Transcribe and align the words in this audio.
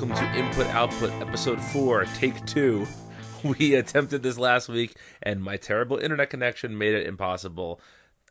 welcome 0.00 0.14
to 0.14 0.38
Input 0.38 0.66
Output, 0.68 1.10
Episode 1.20 1.60
4, 1.60 2.04
Take 2.14 2.46
2. 2.46 2.86
We 3.42 3.74
attempted 3.74 4.22
this 4.22 4.38
last 4.38 4.68
week, 4.68 4.94
and 5.20 5.42
my 5.42 5.56
terrible 5.56 5.96
internet 5.96 6.30
connection 6.30 6.78
made 6.78 6.94
it 6.94 7.08
impossible. 7.08 7.80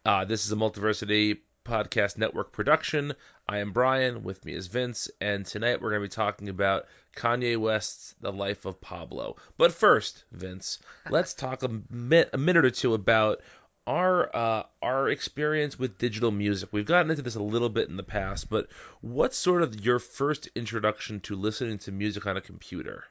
Uh, 0.06 0.24
this 0.24 0.46
is 0.46 0.52
a 0.54 0.56
Multiversity 0.56 1.40
Podcast 1.66 2.18
Network 2.18 2.54
production. 2.54 3.16
I 3.50 3.58
am 3.58 3.74
Brian, 3.74 4.24
with 4.24 4.46
me 4.46 4.54
is 4.54 4.68
Vince, 4.68 5.10
and 5.20 5.46
tonight 5.46 5.82
we're 5.82 5.90
going 5.90 6.04
to 6.04 6.08
be 6.08 6.16
talking 6.16 6.48
about 6.48 6.86
Kanye 7.18 7.58
West's 7.58 8.16
The 8.22 8.32
Life 8.32 8.64
of 8.64 8.80
Pablo. 8.80 9.36
But 9.58 9.74
first, 9.74 10.24
Vince, 10.32 10.80
let's 11.10 11.34
talk 11.34 11.64
a, 11.64 11.82
mi- 11.90 12.24
a 12.32 12.38
minute 12.38 12.64
or 12.64 12.72
two 12.72 12.94
about 12.94 13.42
our 13.88 14.36
uh, 14.36 14.64
our 14.82 15.10
experience 15.10 15.80
with 15.80 15.98
digital 15.98 16.30
music. 16.30 16.70
We've 16.72 16.86
gotten 16.86 17.10
into 17.10 17.24
this 17.24 17.36
a 17.36 17.42
little 17.42 17.70
bit 17.70 17.90
in 17.90 17.96
the 17.96 18.04
past, 18.04 18.50
but 18.50 18.68
what's 19.02 19.38
sort 19.38 19.64
of 19.64 19.84
your 19.84 19.98
first 19.98 20.50
introduction 20.56 21.22
to 21.22 21.36
listening 21.36 21.80
to 21.80 21.92
music 21.92 22.28
on 22.28 22.38
a 22.38 22.42
computer? 22.42 23.06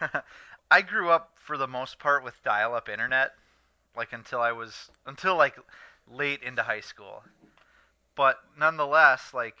I 0.70 0.82
grew 0.82 1.10
up 1.10 1.32
for 1.36 1.58
the 1.58 1.66
most 1.66 1.98
part 1.98 2.24
with 2.24 2.42
dial-up 2.44 2.88
internet, 2.88 3.32
like 3.96 4.12
until 4.12 4.40
I 4.40 4.52
was 4.52 4.90
until 5.04 5.36
like 5.36 5.56
late 6.10 6.42
into 6.42 6.62
high 6.62 6.80
school. 6.80 7.22
But 8.14 8.38
nonetheless, 8.56 9.34
like 9.34 9.56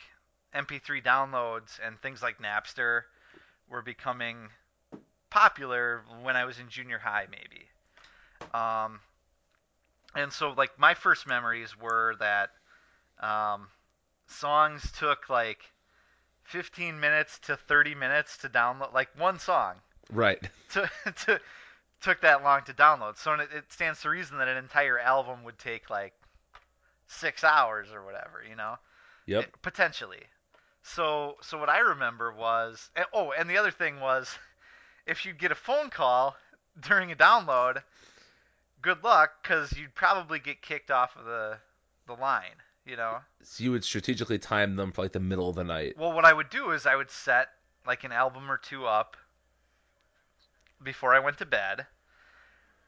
MP3 0.54 1.02
downloads 1.04 1.80
and 1.84 2.00
things 2.00 2.22
like 2.22 2.38
Napster 2.38 3.02
were 3.68 3.82
becoming 3.82 4.50
popular 5.30 6.02
when 6.22 6.36
I 6.36 6.44
was 6.44 6.60
in 6.60 6.68
junior 6.68 6.98
high, 6.98 7.26
maybe. 7.28 7.66
Um, 8.52 9.00
and 10.14 10.32
so 10.32 10.52
like 10.56 10.78
my 10.78 10.94
first 10.94 11.26
memories 11.26 11.78
were 11.78 12.14
that 12.18 12.50
um, 13.20 13.68
songs 14.26 14.90
took 14.92 15.28
like 15.28 15.70
15 16.44 16.98
minutes 17.00 17.38
to 17.40 17.56
30 17.56 17.94
minutes 17.94 18.36
to 18.38 18.48
download 18.48 18.92
like 18.92 19.08
one 19.18 19.38
song 19.38 19.74
Right. 20.12 20.38
to, 20.70 20.90
to 21.26 21.40
took 22.02 22.20
that 22.20 22.42
long 22.42 22.62
to 22.64 22.74
download 22.74 23.16
so 23.16 23.32
it, 23.34 23.48
it 23.54 23.72
stands 23.72 24.02
to 24.02 24.10
reason 24.10 24.38
that 24.38 24.48
an 24.48 24.56
entire 24.56 24.98
album 24.98 25.44
would 25.44 25.58
take 25.58 25.88
like 25.88 26.12
six 27.06 27.44
hours 27.44 27.88
or 27.92 28.04
whatever 28.04 28.42
you 28.48 28.56
know 28.56 28.76
Yep. 29.26 29.44
It- 29.44 29.62
potentially 29.62 30.22
so 30.82 31.36
so 31.40 31.58
what 31.58 31.70
i 31.70 31.78
remember 31.78 32.30
was 32.32 32.90
oh 33.14 33.32
and 33.32 33.48
the 33.48 33.56
other 33.56 33.70
thing 33.70 34.00
was 34.00 34.36
if 35.06 35.24
you 35.24 35.32
get 35.32 35.50
a 35.50 35.54
phone 35.54 35.88
call 35.88 36.36
during 36.80 37.10
a 37.10 37.16
download 37.16 37.82
good 38.84 39.02
luck 39.02 39.42
because 39.42 39.72
you'd 39.72 39.94
probably 39.94 40.38
get 40.38 40.60
kicked 40.62 40.90
off 40.90 41.16
of 41.16 41.24
the 41.24 41.56
the 42.06 42.14
line 42.14 42.60
you 42.86 42.96
know? 42.96 43.16
So 43.42 43.64
you 43.64 43.70
would 43.72 43.82
strategically 43.82 44.38
time 44.38 44.76
them 44.76 44.92
for 44.92 45.00
like 45.02 45.12
the 45.12 45.20
middle 45.20 45.48
of 45.48 45.56
the 45.56 45.64
night. 45.64 45.96
well 45.98 46.12
what 46.12 46.26
i 46.26 46.32
would 46.32 46.50
do 46.50 46.70
is 46.70 46.86
i 46.86 46.94
would 46.94 47.10
set 47.10 47.48
like 47.86 48.04
an 48.04 48.12
album 48.12 48.50
or 48.50 48.58
two 48.58 48.86
up 48.86 49.16
before 50.82 51.14
i 51.14 51.18
went 51.18 51.38
to 51.38 51.46
bed 51.46 51.86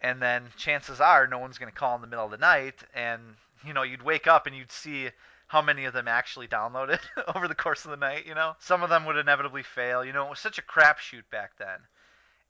and 0.03 0.21
then 0.21 0.45
chances 0.59 1.01
are 1.01 1.27
no 1.27 1.39
one's 1.39 1.57
going 1.59 1.73
to 1.73 1.79
call 1.79 1.95
in 1.97 2.03
the 2.03 2.07
middle 2.07 2.27
of 2.27 2.31
the 2.31 2.37
night 2.37 2.85
and 2.95 3.23
you 3.67 3.73
know 3.73 3.83
you'd 3.83 4.03
wake 4.03 4.27
up 4.27 4.47
and 4.47 4.55
you'd 4.55 4.71
see 4.71 5.09
how 5.49 5.63
many 5.63 5.85
of 5.85 5.95
them 5.95 6.09
actually 6.09 6.49
downloaded 6.49 7.01
over 7.35 7.49
the 7.49 7.55
course 7.55 7.85
of 7.85 7.91
the 7.91 7.97
night 7.97 8.27
you 8.27 8.35
know? 8.35 8.55
Some 8.59 8.83
of 8.83 8.91
them 8.91 9.07
would 9.07 9.17
inevitably 9.17 9.63
fail. 9.63 10.05
You 10.05 10.13
know 10.13 10.27
it 10.27 10.31
was 10.31 10.41
such 10.41 10.59
a 10.59 10.63
crapshoot 10.63 11.25
back 11.31 11.53
then. 11.59 11.79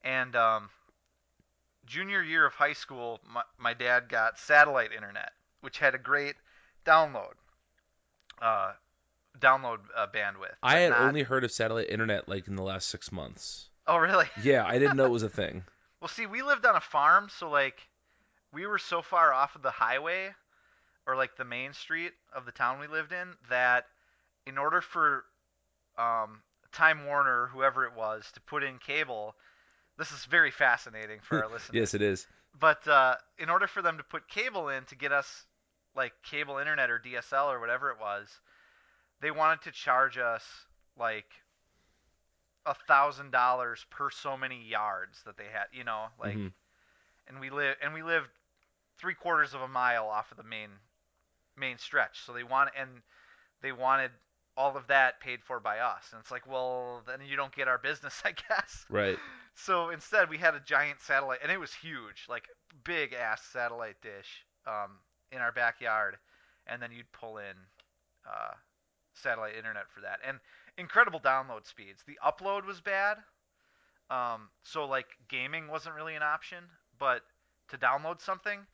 And 0.02 0.36
um, 0.36 0.70
junior 1.86 2.22
year 2.22 2.44
of 2.46 2.52
high 2.54 2.72
school 2.72 3.20
my, 3.32 3.42
my 3.58 3.74
dad 3.74 4.08
got 4.08 4.38
satellite 4.38 4.92
internet 4.92 5.30
which 5.60 5.78
had 5.78 5.94
a 5.94 5.98
great 5.98 6.34
download 6.84 7.34
uh, 8.42 8.72
download 9.38 9.78
uh, 9.96 10.06
bandwidth 10.14 10.54
I 10.62 10.78
had 10.80 10.90
not- 10.90 11.00
only 11.02 11.22
heard 11.22 11.44
of 11.44 11.52
satellite 11.52 11.88
internet 11.88 12.28
like 12.28 12.48
in 12.48 12.56
the 12.56 12.62
last 12.62 12.88
six 12.88 13.10
months. 13.12 13.68
oh 13.86 13.96
really 13.96 14.26
Yeah, 14.42 14.64
I 14.66 14.78
didn't 14.78 14.96
know 14.96 15.06
it 15.06 15.10
was 15.10 15.22
a 15.22 15.28
thing. 15.28 15.64
Well, 16.00 16.08
see, 16.08 16.26
we 16.26 16.42
lived 16.42 16.66
on 16.66 16.76
a 16.76 16.80
farm, 16.80 17.28
so 17.30 17.48
like 17.48 17.80
we 18.52 18.66
were 18.66 18.78
so 18.78 19.00
far 19.02 19.32
off 19.32 19.56
of 19.56 19.62
the 19.62 19.70
highway 19.70 20.30
or 21.06 21.16
like 21.16 21.36
the 21.36 21.44
main 21.44 21.72
street 21.72 22.12
of 22.34 22.44
the 22.46 22.52
town 22.52 22.78
we 22.80 22.86
lived 22.86 23.12
in 23.12 23.28
that 23.48 23.86
in 24.46 24.58
order 24.58 24.80
for 24.80 25.24
um, 25.98 26.40
Time 26.72 27.06
Warner 27.06 27.46
whoever 27.52 27.84
it 27.86 27.94
was 27.96 28.30
to 28.34 28.40
put 28.42 28.62
in 28.62 28.78
cable, 28.78 29.34
this 29.98 30.12
is 30.12 30.24
very 30.26 30.50
fascinating 30.50 31.18
for 31.22 31.42
our 31.42 31.50
listeners. 31.52 31.74
Yes, 31.74 31.94
it 31.94 32.02
is. 32.02 32.26
But 32.58 32.86
uh, 32.88 33.16
in 33.38 33.50
order 33.50 33.66
for 33.66 33.82
them 33.82 33.98
to 33.98 34.02
put 34.04 34.28
cable 34.28 34.68
in 34.68 34.84
to 34.84 34.94
get 34.96 35.12
us 35.12 35.44
like 35.94 36.12
cable 36.22 36.58
internet 36.58 36.90
or 36.90 36.98
DSL 36.98 37.50
or 37.50 37.60
whatever 37.60 37.90
it 37.90 37.98
was, 38.00 38.28
they 39.20 39.30
wanted 39.30 39.62
to 39.62 39.72
charge 39.72 40.18
us 40.18 40.42
like 40.98 41.26
a 42.64 42.74
thousand 42.74 43.30
dollars 43.30 43.84
per 43.90 44.10
so 44.10 44.36
many 44.36 44.62
yards 44.62 45.22
that 45.24 45.36
they 45.36 45.44
had. 45.52 45.66
You 45.72 45.84
know, 45.84 46.06
like, 46.18 46.36
Mhm. 46.36 46.52
and 47.28 47.40
we 47.40 47.50
live 47.50 47.76
and 47.82 47.94
we 47.94 48.02
lived 48.02 48.28
three 48.98 49.14
quarters 49.14 49.54
of 49.54 49.60
a 49.60 49.68
mile 49.68 50.06
off 50.08 50.30
of 50.30 50.36
the 50.36 50.42
main 50.42 50.70
main 51.56 51.78
stretch. 51.78 52.20
So 52.24 52.32
they 52.32 52.42
want 52.44 52.70
and 52.76 53.02
they 53.62 53.72
wanted 53.72 54.10
all 54.56 54.76
of 54.76 54.86
that 54.86 55.20
paid 55.20 55.42
for 55.44 55.60
by 55.60 55.78
us. 55.78 56.12
And 56.12 56.20
it's 56.20 56.30
like, 56.30 56.46
well, 56.46 57.02
then 57.06 57.20
you 57.26 57.36
don't 57.36 57.54
get 57.54 57.68
our 57.68 57.78
business, 57.78 58.22
I 58.24 58.32
guess. 58.32 58.84
Right. 58.88 59.18
So 59.56 59.90
instead, 59.90 60.30
we 60.30 60.38
had 60.38 60.54
a 60.54 60.60
giant 60.60 61.00
satellite, 61.00 61.40
and 61.42 61.50
it 61.50 61.58
was 61.60 61.74
huge, 61.74 62.26
like 62.28 62.48
big 62.84 63.12
ass 63.14 63.42
satellite 63.42 64.00
dish 64.02 64.46
um, 64.66 65.00
in 65.32 65.40
our 65.40 65.52
backyard, 65.52 66.18
and 66.66 66.82
then 66.82 66.92
you'd 66.92 67.10
pull 67.12 67.38
in 67.38 67.56
uh, 68.26 68.54
satellite 69.14 69.56
internet 69.56 69.90
for 69.90 70.00
that, 70.02 70.20
and 70.26 70.40
incredible 70.78 71.20
download 71.20 71.66
speeds. 71.66 72.04
The 72.06 72.18
upload 72.24 72.66
was 72.66 72.80
bad, 72.80 73.18
um, 74.10 74.50
so 74.62 74.86
like 74.86 75.08
gaming 75.28 75.68
wasn't 75.68 75.96
really 75.96 76.14
an 76.14 76.22
option, 76.22 76.64
but 76.98 77.22
to 77.68 77.78
download 77.78 78.20
something, 78.20 78.66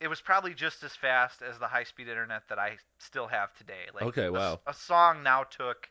it 0.00 0.08
was 0.08 0.20
probably 0.20 0.54
just 0.54 0.82
as 0.82 0.96
fast 0.96 1.42
as 1.42 1.58
the 1.58 1.68
high 1.68 1.84
speed 1.84 2.08
internet 2.08 2.48
that 2.48 2.58
I 2.58 2.78
still 2.98 3.28
have 3.28 3.54
today. 3.54 3.86
Like 3.94 4.08
Okay, 4.08 4.28
a 4.34 4.40
wow. 4.40 4.60
a 4.66 4.74
song 4.74 5.22
now 5.22 5.44
took 5.44 5.90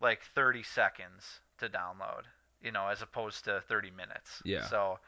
like 0.00 0.22
30 0.22 0.62
seconds 0.62 1.40
to 1.58 1.68
download, 1.68 2.24
you 2.64 2.72
know, 2.72 2.88
as 2.88 3.02
opposed 3.02 3.44
to 3.44 3.62
30 3.68 3.90
minutes. 3.92 4.42
Yeah. 4.44 4.66
So, 4.68 4.98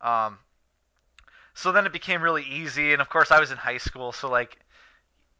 um, 0.00 0.38
so 1.54 1.72
then 1.72 1.84
it 1.84 1.92
became 1.92 2.22
really 2.22 2.44
easy, 2.44 2.92
and 2.92 3.02
of 3.02 3.08
course 3.10 3.30
I 3.30 3.40
was 3.40 3.50
in 3.50 3.58
high 3.58 3.78
school, 3.78 4.12
so 4.12 4.30
like, 4.30 4.56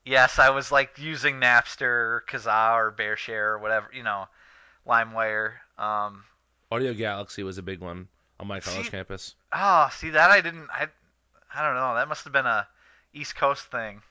yes, 0.05 0.39
I 0.39 0.51
was 0.51 0.71
like 0.73 0.99
using 0.99 1.37
Napster 1.41 1.83
or 1.83 2.25
Kazaa 2.29 2.75
or 2.77 2.93
BearShare 2.93 3.53
or 3.55 3.59
whatever, 3.59 3.89
you 3.95 4.03
know, 4.03 4.27
LimeWire. 4.87 5.53
Um, 5.79 6.25
Audio 6.71 6.93
Galaxy 6.95 7.43
was 7.43 7.59
a 7.59 7.63
big 7.63 7.81
one 7.81 8.09
on 8.41 8.47
my 8.47 8.61
college 8.61 8.85
See- 8.87 8.91
campus. 8.91 9.35
oh, 9.53 9.89
see 9.93 10.11
that 10.11 10.31
I 10.31 10.41
didn't, 10.41 10.69
I, 10.71 10.89
I 11.55 11.65
don't 11.65 11.75
know, 11.77 11.95
that 11.95 12.09
must 12.09 12.25
have 12.25 12.33
been 12.33 12.47
a 12.47 12.67
East 13.15 13.37
Coast 13.37 13.71
thing. 13.71 14.03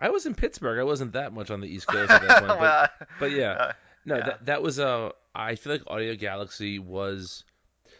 I 0.00 0.10
was 0.10 0.26
in 0.26 0.34
Pittsburgh. 0.34 0.78
I 0.78 0.84
wasn't 0.84 1.12
that 1.12 1.32
much 1.32 1.50
on 1.50 1.60
the 1.60 1.68
East 1.68 1.86
Coast 1.88 2.10
at 2.10 2.22
that 2.26 2.44
point. 2.46 2.58
But, 2.60 2.92
but 3.20 3.30
yeah. 3.30 3.50
uh, 3.52 3.72
No, 4.04 4.16
Yeah. 4.16 4.26
that 4.26 4.46
that 4.46 4.62
was 4.62 4.78
a. 4.78 5.12
I 5.34 5.56
feel 5.56 5.72
like 5.72 5.82
Audio 5.86 6.14
Galaxy 6.14 6.78
was. 6.78 7.44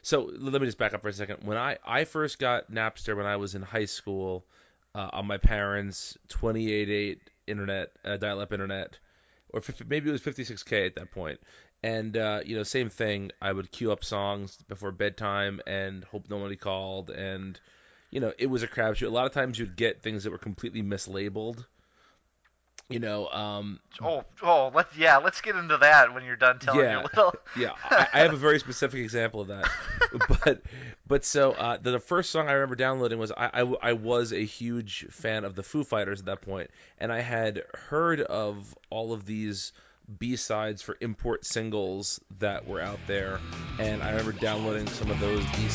So 0.03 0.31
let 0.39 0.61
me 0.61 0.67
just 0.67 0.79
back 0.79 0.95
up 0.95 1.03
for 1.03 1.09
a 1.09 1.13
second. 1.13 1.45
When 1.45 1.57
I 1.57 1.79
I 1.85 2.05
first 2.05 2.39
got 2.39 2.71
Napster 2.71 3.17
when 3.17 3.27
I 3.27 3.37
was 3.37 3.55
in 3.55 3.63
high 3.63 3.87
school, 3.87 4.45
uh, 4.95 5.11
on 5.13 5.27
my 5.27 5.39
parents' 5.39 6.17
28.8 6.29 7.19
internet, 7.47 7.93
uh, 8.05 8.17
dial-up 8.17 8.53
internet, 8.53 8.99
or 9.51 9.61
50, 9.61 9.85
maybe 9.85 10.09
it 10.09 10.13
was 10.13 10.23
56k 10.23 10.87
at 10.87 10.95
that 10.97 11.11
point. 11.11 11.41
And 11.83 12.17
uh, 12.17 12.41
you 12.45 12.57
know, 12.57 12.63
same 12.63 12.89
thing. 12.89 13.31
I 13.43 13.53
would 13.53 13.71
queue 13.71 13.93
up 13.93 14.05
songs 14.05 14.57
before 14.69 14.93
bedtime 14.93 15.61
and 15.67 16.05
hope 16.05 16.31
nobody 16.31 16.57
called. 16.57 17.11
And 17.11 17.59
you 18.11 18.21
know, 18.21 18.33
it 18.39 18.47
was 18.47 18.63
a 18.63 18.69
crapshoot. 18.69 19.07
A 19.07 19.11
lot 19.11 19.27
of 19.27 19.33
times 19.33 19.59
you'd 19.59 19.77
get 19.77 20.03
things 20.03 20.25
that 20.25 20.31
were 20.31 20.39
completely 20.39 20.83
mislabeled. 20.83 21.67
You 22.91 22.99
know, 23.01 23.29
um, 23.29 23.81
oh, 24.03 24.25
oh, 24.43 24.71
let's 24.75 24.95
yeah, 24.97 25.17
let's 25.17 25.41
get 25.41 25.57
into 25.57 25.79
that 25.79 26.13
when 26.13 26.25
you're 26.25 26.37
done 26.37 26.59
telling 26.59 26.85
Yeah. 26.85 26.93
your 26.93 27.03
little. 27.03 27.35
Yeah, 27.57 27.71
I, 27.83 28.09
I 28.13 28.19
have 28.21 28.33
a 28.33 28.37
very 28.37 28.59
specific 28.59 29.01
example 29.01 29.41
of 29.41 29.49
that. 29.49 29.71
but 30.45 30.63
but 31.07 31.25
so 31.25 31.53
uh, 31.53 31.79
the, 31.81 31.93
the 31.93 32.01
first 32.01 32.31
song 32.31 32.49
I 32.49 32.53
remember 32.53 32.75
downloading 32.77 33.19
was 33.19 33.33
I 33.33 33.65
I 33.83 33.93
was 33.95 34.33
a 34.33 34.45
huge 34.45 35.07
fan 35.11 35.45
of 35.45 35.55
the 35.55 35.63
Foo 35.63 35.83
Fighters 35.85 36.21
at 36.21 36.27
that 36.27 36.43
point, 36.43 36.71
and 36.99 37.11
I 37.13 37.21
had 37.21 37.63
heard 37.89 38.21
of 38.21 38.77
all 38.91 39.13
of 39.13 39.25
these 39.25 39.73
B 40.19 40.37
sides 40.37 40.83
for 40.83 40.97
import 41.01 41.47
singles 41.47 42.21
that 42.39 42.67
were 42.67 42.81
out 42.81 43.07
there, 43.07 43.41
and 43.79 44.03
I 44.03 44.11
remember 44.11 44.33
downloading 44.33 44.87
some 44.89 45.11
of 45.11 45.19
those 45.19 45.47
B 45.47 45.69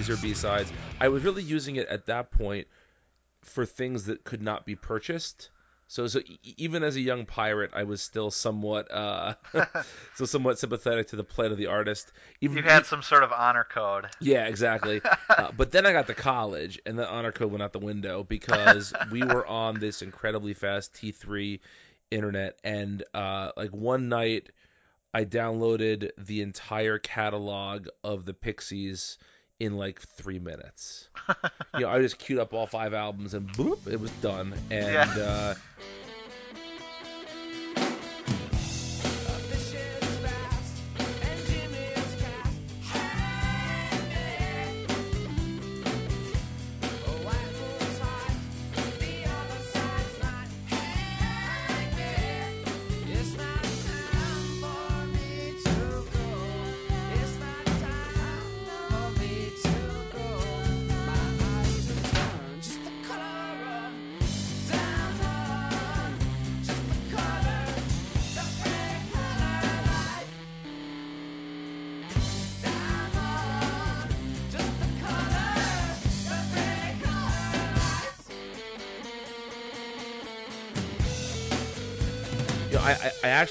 also 0.00 0.16
some 0.16 0.32
Weezer 0.40 0.54
B 0.54 0.70
sides. 0.70 0.72
I 1.00 1.08
was 1.08 1.24
really 1.24 1.42
using 1.42 1.76
it 1.76 1.88
at 1.88 2.06
that 2.06 2.30
point 2.30 2.68
for 3.42 3.66
things 3.66 4.06
that 4.06 4.24
could 4.24 4.42
not 4.42 4.66
be 4.66 4.76
purchased. 4.76 5.50
So, 5.88 6.06
so 6.06 6.20
even 6.56 6.82
as 6.84 6.96
a 6.96 7.00
young 7.00 7.26
pirate, 7.26 7.72
I 7.74 7.84
was 7.84 8.02
still 8.02 8.30
somewhat, 8.30 8.90
uh, 8.90 9.34
so 10.14 10.24
somewhat 10.24 10.58
sympathetic 10.58 11.08
to 11.08 11.16
the 11.16 11.24
plight 11.24 11.52
of 11.52 11.58
the 11.58 11.66
artist. 11.66 12.12
Even 12.40 12.56
You 12.56 12.62
had 12.62 12.86
some 12.86 13.02
sort 13.02 13.24
of 13.24 13.32
honor 13.32 13.64
code. 13.64 14.06
yeah, 14.20 14.46
exactly. 14.46 15.02
uh, 15.38 15.52
but 15.56 15.72
then 15.72 15.86
I 15.86 15.92
got 15.92 16.06
to 16.08 16.14
college, 16.14 16.80
and 16.86 16.98
the 16.98 17.08
honor 17.08 17.32
code 17.32 17.52
went 17.52 17.62
out 17.62 17.72
the 17.72 17.80
window 17.80 18.24
because 18.24 18.94
we 19.10 19.26
were 19.26 19.46
on 19.46 19.80
this 19.80 20.02
incredibly 20.02 20.54
fast 20.54 20.94
T3 20.94 21.60
internet, 22.10 22.58
and 22.64 23.04
uh, 23.14 23.52
like 23.56 23.70
one 23.70 24.08
night, 24.08 24.50
I 25.14 25.24
downloaded 25.24 26.10
the 26.18 26.42
entire 26.42 26.98
catalog 26.98 27.88
of 28.04 28.24
the 28.24 28.34
Pixies 28.34 29.18
in 29.62 29.76
like 29.76 30.00
three 30.00 30.40
minutes. 30.40 31.08
you 31.74 31.80
know, 31.82 31.88
I 31.88 32.00
just 32.00 32.18
queued 32.18 32.38
up 32.40 32.52
all 32.52 32.66
five 32.66 32.92
albums, 32.92 33.32
and 33.34 33.46
boop, 33.56 33.86
it 33.86 34.00
was 34.00 34.10
done. 34.10 34.58
And 34.70 35.16
Yeah. 35.16 35.22
uh, 35.22 35.54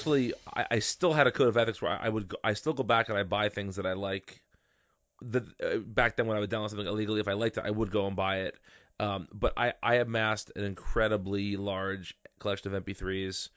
actually 0.02 0.34
I, 0.52 0.66
I 0.72 0.78
still 0.80 1.12
had 1.12 1.26
a 1.26 1.32
code 1.32 1.48
of 1.48 1.56
ethics 1.56 1.80
where 1.80 1.92
I, 1.92 2.06
I 2.06 2.08
would 2.08 2.28
go, 2.28 2.36
I 2.42 2.54
still 2.54 2.72
go 2.72 2.82
back 2.82 3.08
and 3.08 3.16
I 3.16 3.22
buy 3.22 3.48
things 3.48 3.76
that 3.76 3.86
I 3.86 3.92
like. 3.92 4.42
The 5.20 5.46
uh, 5.62 5.78
back 5.78 6.16
then 6.16 6.26
when 6.26 6.36
I 6.36 6.40
would 6.40 6.50
download 6.50 6.70
something 6.70 6.86
illegally, 6.86 7.20
if 7.20 7.28
I 7.28 7.34
liked 7.34 7.56
it, 7.56 7.64
I 7.64 7.70
would 7.70 7.90
go 7.92 8.06
and 8.06 8.16
buy 8.16 8.40
it. 8.40 8.56
Um, 8.98 9.28
but 9.32 9.52
I, 9.56 9.74
I 9.82 9.96
amassed 9.96 10.50
an 10.56 10.64
incredibly 10.64 11.56
large 11.56 12.16
collection 12.40 12.74
of 12.74 12.84
MP3s, 12.84 13.48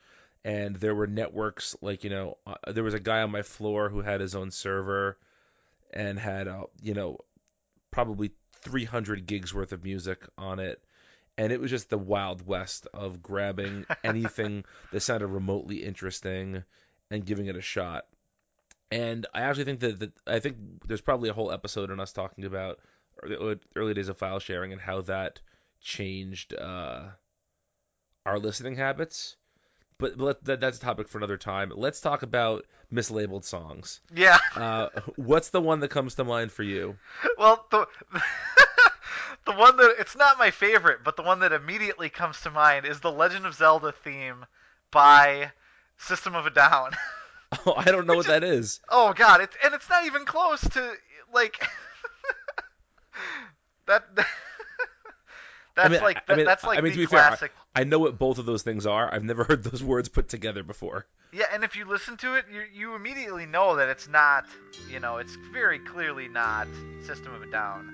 and 0.44 0.76
there 0.76 0.94
were 0.94 1.08
networks 1.08 1.76
like 1.82 2.04
you 2.04 2.10
know 2.10 2.38
uh, 2.46 2.72
there 2.72 2.84
was 2.84 2.94
a 2.94 3.00
guy 3.00 3.22
on 3.22 3.30
my 3.30 3.42
floor 3.42 3.88
who 3.88 4.00
had 4.00 4.20
his 4.20 4.36
own 4.36 4.52
server, 4.52 5.18
and 5.92 6.18
had 6.18 6.46
uh, 6.46 6.64
you 6.80 6.94
know 6.94 7.18
probably 7.90 8.30
300 8.62 9.26
gigs 9.26 9.52
worth 9.52 9.72
of 9.72 9.82
music 9.82 10.24
on 10.38 10.60
it 10.60 10.80
and 11.38 11.52
it 11.52 11.60
was 11.60 11.70
just 11.70 11.90
the 11.90 11.98
wild 11.98 12.46
west 12.46 12.86
of 12.94 13.22
grabbing 13.22 13.84
anything 14.04 14.64
that 14.92 15.00
sounded 15.00 15.26
remotely 15.28 15.82
interesting 15.84 16.62
and 17.10 17.24
giving 17.26 17.46
it 17.46 17.56
a 17.56 17.60
shot. 17.62 18.06
And 18.90 19.26
I 19.34 19.42
actually 19.42 19.64
think 19.64 19.80
that, 19.80 19.98
that 20.00 20.12
I 20.26 20.38
think 20.38 20.56
there's 20.86 21.00
probably 21.00 21.28
a 21.28 21.32
whole 21.34 21.50
episode 21.52 21.90
on 21.90 22.00
us 22.00 22.12
talking 22.12 22.44
about 22.44 22.78
the 23.22 23.58
early 23.74 23.94
days 23.94 24.08
of 24.08 24.18
file 24.18 24.38
sharing 24.38 24.72
and 24.72 24.80
how 24.80 25.00
that 25.02 25.40
changed 25.80 26.54
uh, 26.54 27.04
our 28.24 28.38
listening 28.38 28.76
habits. 28.76 29.36
But, 29.98 30.16
but 30.18 30.24
let- 30.24 30.44
that, 30.44 30.60
that's 30.60 30.78
a 30.78 30.80
topic 30.80 31.08
for 31.08 31.18
another 31.18 31.36
time. 31.38 31.72
Let's 31.74 32.00
talk 32.00 32.22
about 32.22 32.66
mislabeled 32.92 33.44
songs. 33.44 34.00
Yeah. 34.14 34.38
Uh, 34.54 34.88
what's 35.16 35.50
the 35.50 35.60
one 35.60 35.80
that 35.80 35.88
comes 35.88 36.16
to 36.16 36.24
mind 36.24 36.52
for 36.52 36.62
you? 36.62 36.96
Well, 37.38 37.66
the 37.70 37.86
the 39.46 39.52
one 39.52 39.76
that 39.78 39.94
it's 39.98 40.16
not 40.16 40.38
my 40.38 40.50
favorite, 40.50 41.00
but 41.04 41.16
the 41.16 41.22
one 41.22 41.40
that 41.40 41.52
immediately 41.52 42.08
comes 42.10 42.40
to 42.42 42.50
mind 42.50 42.84
is 42.86 43.00
the 43.00 43.12
Legend 43.12 43.46
of 43.46 43.54
Zelda 43.54 43.92
theme 43.92 44.44
by 44.90 45.52
System 45.98 46.34
of 46.34 46.46
a 46.46 46.50
Down. 46.50 46.92
Oh, 47.64 47.74
I 47.76 47.84
don't 47.84 48.08
know 48.08 48.16
what 48.16 48.26
that 48.26 48.42
is. 48.42 48.80
oh 48.90 49.12
God, 49.12 49.40
it's 49.40 49.56
and 49.64 49.72
it's 49.72 49.88
not 49.88 50.04
even 50.04 50.24
close 50.24 50.60
to 50.70 50.92
like 51.32 51.56
that. 53.86 54.02
that's 55.76 55.90
mean, 55.92 56.02
like 56.02 56.16
I- 56.28 56.32
I 56.32 56.36
mean, 56.36 56.44
that's 56.44 56.64
like 56.64 56.78
I 56.78 56.82
mean, 56.82 56.92
the 56.92 57.06
to 57.06 57.08
be 57.08 57.16
fair, 57.16 57.20
I- 57.20 57.80
I 57.80 57.84
know 57.84 58.00
what 58.00 58.18
both 58.18 58.38
of 58.38 58.46
those 58.46 58.62
things 58.62 58.84
are. 58.84 59.12
I've 59.14 59.22
never 59.22 59.44
heard 59.44 59.62
those 59.62 59.82
words 59.82 60.08
put 60.08 60.28
together 60.28 60.64
before. 60.64 61.06
Yeah, 61.32 61.44
and 61.52 61.62
if 61.62 61.76
you 61.76 61.84
listen 61.84 62.16
to 62.18 62.34
it, 62.34 62.46
you 62.52 62.64
you 62.72 62.94
immediately 62.96 63.46
know 63.46 63.76
that 63.76 63.88
it's 63.88 64.08
not. 64.08 64.44
You 64.90 64.98
know, 64.98 65.18
it's 65.18 65.36
very 65.52 65.78
clearly 65.78 66.26
not 66.26 66.66
System 67.06 67.32
of 67.32 67.42
a 67.42 67.50
Down. 67.50 67.92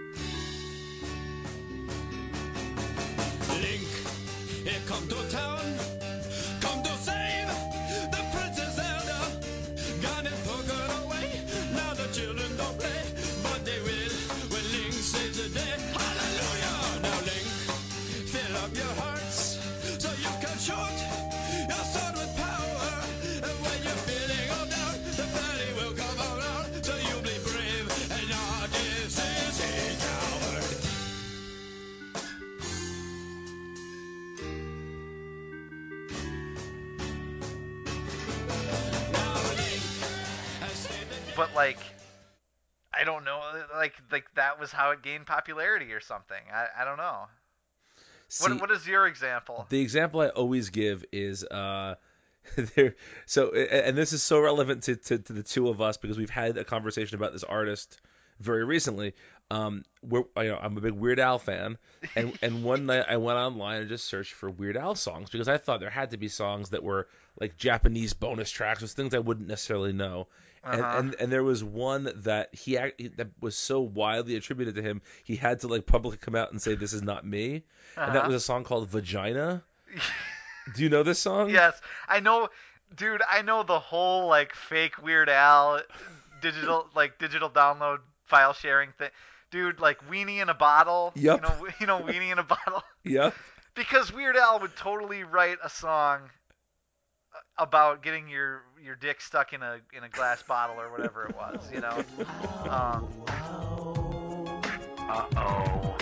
Come 4.92 5.08
to 5.08 5.30
town. 5.30 5.81
But 41.36 41.54
like 41.54 41.78
I 42.94 43.04
don't 43.04 43.24
know, 43.24 43.40
like 43.74 43.94
like 44.10 44.26
that 44.34 44.60
was 44.60 44.70
how 44.70 44.90
it 44.90 45.02
gained 45.02 45.26
popularity 45.26 45.92
or 45.92 46.00
something. 46.00 46.42
I, 46.52 46.82
I 46.82 46.84
don't 46.84 46.98
know. 46.98 47.26
See, 48.28 48.50
what 48.50 48.60
what 48.60 48.70
is 48.70 48.86
your 48.86 49.06
example? 49.06 49.66
the 49.68 49.80
example 49.80 50.20
I 50.20 50.28
always 50.28 50.70
give 50.70 51.04
is 51.12 51.44
uh, 51.44 51.96
there. 52.74 52.96
So, 53.26 53.52
and 53.52 53.96
this 53.96 54.12
is 54.12 54.22
so 54.22 54.40
relevant 54.40 54.84
to, 54.84 54.96
to, 54.96 55.18
to 55.18 55.32
the 55.32 55.42
two 55.42 55.68
of 55.68 55.80
us 55.80 55.96
because 55.96 56.18
we've 56.18 56.30
had 56.30 56.56
a 56.56 56.64
conversation 56.64 57.16
about 57.16 57.32
this 57.32 57.44
artist 57.44 58.00
very 58.40 58.64
recently. 58.64 59.14
Um, 59.50 59.84
we're, 60.02 60.24
you 60.38 60.48
know, 60.48 60.58
I'm 60.60 60.76
a 60.76 60.80
big 60.80 60.92
Weird 60.92 61.20
Al 61.20 61.38
fan, 61.38 61.76
and 62.16 62.36
and 62.42 62.64
one 62.64 62.86
night 62.86 63.04
I 63.08 63.18
went 63.18 63.38
online 63.38 63.82
and 63.82 63.88
just 63.88 64.06
searched 64.06 64.32
for 64.32 64.50
Weird 64.50 64.76
Al 64.76 64.94
songs 64.94 65.30
because 65.30 65.48
I 65.48 65.58
thought 65.58 65.80
there 65.80 65.90
had 65.90 66.10
to 66.12 66.16
be 66.16 66.28
songs 66.28 66.70
that 66.70 66.82
were 66.82 67.08
like 67.38 67.56
Japanese 67.56 68.14
bonus 68.14 68.50
tracks, 68.50 68.82
or 68.82 68.86
things 68.86 69.14
I 69.14 69.18
wouldn't 69.18 69.48
necessarily 69.48 69.92
know. 69.92 70.26
And, 70.64 70.80
Uh-huh. 70.80 70.98
and 70.98 71.14
and 71.16 71.32
there 71.32 71.42
was 71.42 71.64
one 71.64 72.10
that 72.22 72.54
he 72.54 72.76
that 72.76 73.28
was 73.40 73.56
so 73.56 73.80
widely 73.80 74.36
attributed 74.36 74.76
to 74.76 74.82
him, 74.82 75.02
he 75.24 75.34
had 75.36 75.60
to 75.60 75.68
like 75.68 75.86
publicly 75.86 76.18
come 76.18 76.36
out 76.36 76.52
and 76.52 76.62
say 76.62 76.74
this 76.76 76.92
is 76.92 77.02
not 77.02 77.26
me, 77.26 77.64
and 77.96 78.14
that 78.14 78.20
Uh-huh. 78.20 78.26
was 78.28 78.36
a 78.36 78.40
song 78.40 78.64
called 78.64 78.88
Vagina. 78.88 79.62
Do 80.76 80.82
you 80.84 80.88
know 80.88 81.02
this 81.02 81.18
song? 81.18 81.50
yes, 81.50 81.80
I 82.08 82.20
know, 82.20 82.48
dude. 82.96 83.22
I 83.28 83.42
know 83.42 83.64
the 83.64 83.80
whole 83.80 84.28
like 84.28 84.54
fake 84.54 85.02
Weird 85.02 85.28
Al 85.28 85.80
digital 86.40 86.86
like 86.94 87.18
digital 87.18 87.50
download 87.50 87.98
file 88.26 88.52
sharing 88.52 88.92
thing. 88.92 89.10
Dude, 89.50 89.80
like 89.80 90.08
weenie 90.08 90.40
in 90.40 90.48
a 90.48 90.54
bottle. 90.54 91.12
Yup. 91.16 91.40
You 91.42 91.48
know, 91.48 91.68
you 91.80 91.86
know, 91.86 92.00
weenie 92.00 92.30
in 92.32 92.38
a 92.38 92.42
bottle. 92.56 92.82
Yep. 93.04 93.34
Because 93.74 94.12
Weird 94.12 94.36
Al 94.36 94.60
would 94.60 94.76
totally 94.76 95.24
write 95.24 95.58
a 95.64 95.68
song 95.68 96.30
about 97.58 98.02
getting 98.02 98.28
your 98.28 98.62
your 98.82 98.96
dick 98.96 99.20
stuck 99.20 99.52
in 99.52 99.62
a 99.62 99.78
in 99.96 100.02
a 100.04 100.08
glass 100.08 100.42
bottle 100.42 100.80
or 100.80 100.90
whatever 100.90 101.24
it 101.24 101.36
was, 101.36 101.70
you 101.72 101.80
know. 101.80 102.04
Um, 102.68 103.08
uh 105.08 105.26
oh. 105.36 105.96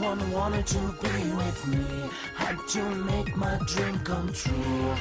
One 0.00 0.32
wanted 0.32 0.66
to 0.68 0.78
be 1.02 1.30
with 1.36 1.66
me. 1.66 2.08
Had 2.34 2.56
to 2.68 2.82
make 3.04 3.36
my 3.36 3.58
dream 3.66 3.98
come 3.98 4.32
true. 4.32 4.94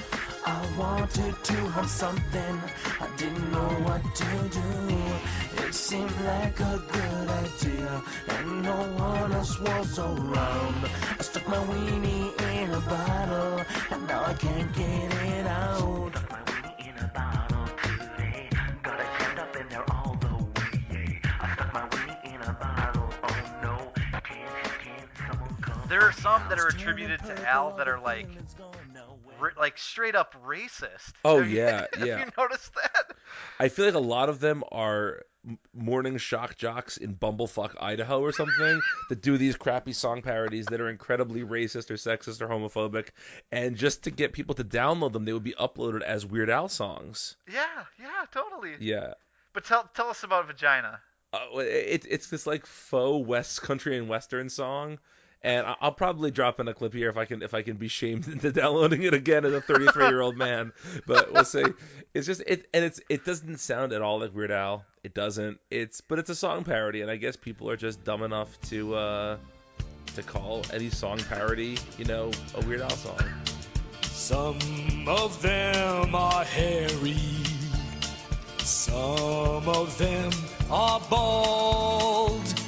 I 0.45 0.75
wanted 0.77 1.41
to 1.41 1.55
have 1.71 1.89
something. 1.89 2.61
I 2.99 3.07
didn't 3.15 3.49
know 3.49 3.69
what 3.87 4.03
to 4.03 4.49
do. 4.59 5.63
It 5.63 5.73
seemed 5.73 6.19
like 6.25 6.59
a 6.59 6.83
good 6.91 7.29
idea, 7.29 8.01
and 8.27 8.61
no 8.61 8.75
one 8.75 9.31
else 9.31 9.57
was 9.61 9.99
around. 9.99 10.89
I 11.17 11.21
stuck 11.23 11.47
my 11.47 11.63
weenie 11.69 12.41
in 12.61 12.71
a 12.71 12.81
bottle, 12.81 13.61
and 13.91 14.05
now 14.05 14.25
I 14.25 14.33
can't 14.33 14.73
get 14.75 15.13
it 15.13 15.47
out. 15.47 16.18
Are 25.97 26.11
some 26.11 26.41
that 26.49 26.59
are 26.59 26.67
attributed 26.67 27.19
to 27.25 27.49
Al 27.49 27.75
that 27.77 27.87
are 27.87 27.99
like, 27.99 28.27
ri- 29.39 29.51
like 29.57 29.77
straight 29.77 30.15
up 30.15 30.35
racist. 30.45 31.13
Oh, 31.25 31.39
Have 31.39 31.49
you- 31.49 31.57
yeah, 31.57 31.85
have 31.97 32.07
yeah. 32.07 32.19
you 32.19 32.31
noticed 32.37 32.73
that? 32.75 33.15
I 33.59 33.69
feel 33.69 33.85
like 33.85 33.93
a 33.95 33.99
lot 33.99 34.29
of 34.29 34.39
them 34.39 34.63
are 34.71 35.23
m- 35.47 35.57
morning 35.73 36.17
shock 36.17 36.55
jocks 36.57 36.97
in 36.97 37.15
Bumblefuck, 37.15 37.75
Idaho, 37.79 38.21
or 38.21 38.31
something 38.31 38.81
that 39.09 39.21
do 39.21 39.37
these 39.37 39.55
crappy 39.57 39.93
song 39.93 40.21
parodies 40.21 40.65
that 40.67 40.81
are 40.81 40.89
incredibly 40.89 41.41
racist 41.43 41.89
or 41.91 41.95
sexist 41.95 42.41
or 42.41 42.47
homophobic, 42.47 43.07
and 43.51 43.75
just 43.75 44.03
to 44.03 44.11
get 44.11 44.33
people 44.33 44.55
to 44.55 44.63
download 44.63 45.13
them, 45.13 45.25
they 45.25 45.33
would 45.33 45.43
be 45.43 45.53
uploaded 45.59 46.01
as 46.01 46.25
Weird 46.25 46.49
Al 46.49 46.69
songs. 46.69 47.35
Yeah, 47.51 47.65
yeah, 47.99 48.25
totally. 48.31 48.73
Yeah. 48.79 49.13
But 49.53 49.63
tell 49.65 49.89
tell 49.95 50.09
us 50.09 50.23
about 50.23 50.47
vagina. 50.47 50.99
Uh, 51.31 51.59
it, 51.59 52.05
it's 52.09 52.29
this 52.29 52.47
like 52.47 52.65
faux 52.65 53.27
West 53.27 53.61
country 53.61 53.97
and 53.97 54.09
western 54.09 54.49
song, 54.49 54.97
and 55.41 55.65
I'll 55.79 55.93
probably 55.93 56.31
drop 56.31 56.59
in 56.59 56.67
a 56.67 56.73
clip 56.73 56.93
here 56.93 57.09
if 57.09 57.17
I 57.17 57.25
can 57.25 57.41
if 57.41 57.53
I 57.53 57.61
can 57.61 57.77
be 57.77 57.87
shamed 57.87 58.27
into 58.31 58.51
downloading 58.51 59.03
it 59.03 59.13
again 59.13 59.45
as 59.45 59.53
a 59.53 59.61
33 59.61 60.07
year 60.07 60.21
old 60.21 60.37
man. 60.37 60.73
But 61.05 61.31
we'll 61.31 61.45
see. 61.45 61.63
It's 62.13 62.27
just 62.27 62.41
it 62.45 62.67
and 62.73 62.83
it's 62.83 62.99
it 63.09 63.25
doesn't 63.25 63.59
sound 63.59 63.93
at 63.93 64.01
all 64.01 64.19
like 64.19 64.35
Weird 64.35 64.51
Al. 64.51 64.85
It 65.03 65.13
doesn't. 65.13 65.59
It's 65.69 66.01
but 66.01 66.19
it's 66.19 66.29
a 66.29 66.35
song 66.35 66.63
parody, 66.63 67.01
and 67.01 67.09
I 67.09 67.15
guess 67.15 67.35
people 67.35 67.69
are 67.69 67.77
just 67.77 68.03
dumb 68.03 68.23
enough 68.23 68.59
to 68.69 68.95
uh 68.95 69.37
to 70.15 70.23
call 70.23 70.65
any 70.73 70.89
song 70.89 71.19
parody, 71.29 71.77
you 71.97 72.05
know, 72.05 72.31
a 72.55 72.65
Weird 72.65 72.81
Al 72.81 72.89
song. 72.89 73.19
Some 74.01 75.07
of 75.07 75.41
them 75.41 76.13
are 76.13 76.43
hairy. 76.43 77.15
Some 78.59 79.67
of 79.67 79.97
them 79.97 80.31
are 80.69 80.99
bald. 81.09 82.58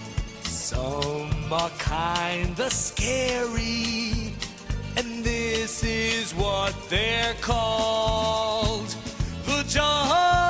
Some 0.72 1.52
are 1.52 1.70
kinda 1.80 2.70
scary. 2.70 4.34
And 4.96 5.22
this 5.22 5.84
is 5.84 6.34
what 6.34 6.74
they're 6.90 7.34
called. 7.42 8.88
the 9.46 9.64
Vagina. 9.64 10.41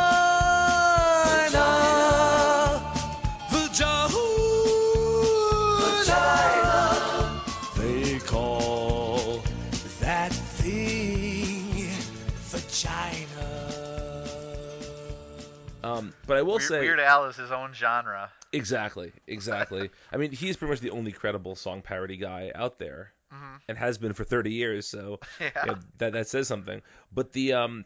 Um, 16.01 16.13
but 16.27 16.37
I 16.37 16.41
will 16.41 16.53
Weird, 16.57 16.61
say 16.63 16.79
Weird 16.81 16.99
Al 16.99 17.25
is 17.25 17.35
his 17.35 17.51
own 17.51 17.73
genre. 17.73 18.29
Exactly, 18.53 19.13
exactly. 19.27 19.89
I 20.11 20.17
mean, 20.17 20.31
he's 20.31 20.57
pretty 20.57 20.71
much 20.71 20.81
the 20.81 20.89
only 20.91 21.11
credible 21.11 21.55
song 21.55 21.81
parody 21.81 22.17
guy 22.17 22.51
out 22.53 22.79
there, 22.79 23.11
Mhm. 23.33 23.61
and 23.69 23.77
has 23.77 23.97
been 23.97 24.13
for 24.13 24.23
30 24.25 24.51
years. 24.51 24.87
So 24.87 25.19
Yeah. 25.39 25.75
that 25.99 26.13
that 26.13 26.27
says 26.27 26.47
something. 26.47 26.81
But 27.13 27.31
the 27.31 27.53
um, 27.53 27.85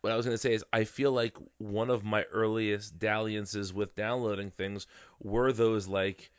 what 0.00 0.12
I 0.12 0.16
was 0.16 0.24
gonna 0.26 0.38
say 0.38 0.54
is, 0.54 0.64
I 0.72 0.84
feel 0.84 1.12
like 1.12 1.36
one 1.58 1.90
of 1.90 2.02
my 2.04 2.24
earliest 2.24 2.98
dalliances 2.98 3.72
with 3.72 3.94
downloading 3.94 4.50
things 4.50 4.86
were 5.20 5.52
those 5.52 5.86
like 5.86 6.30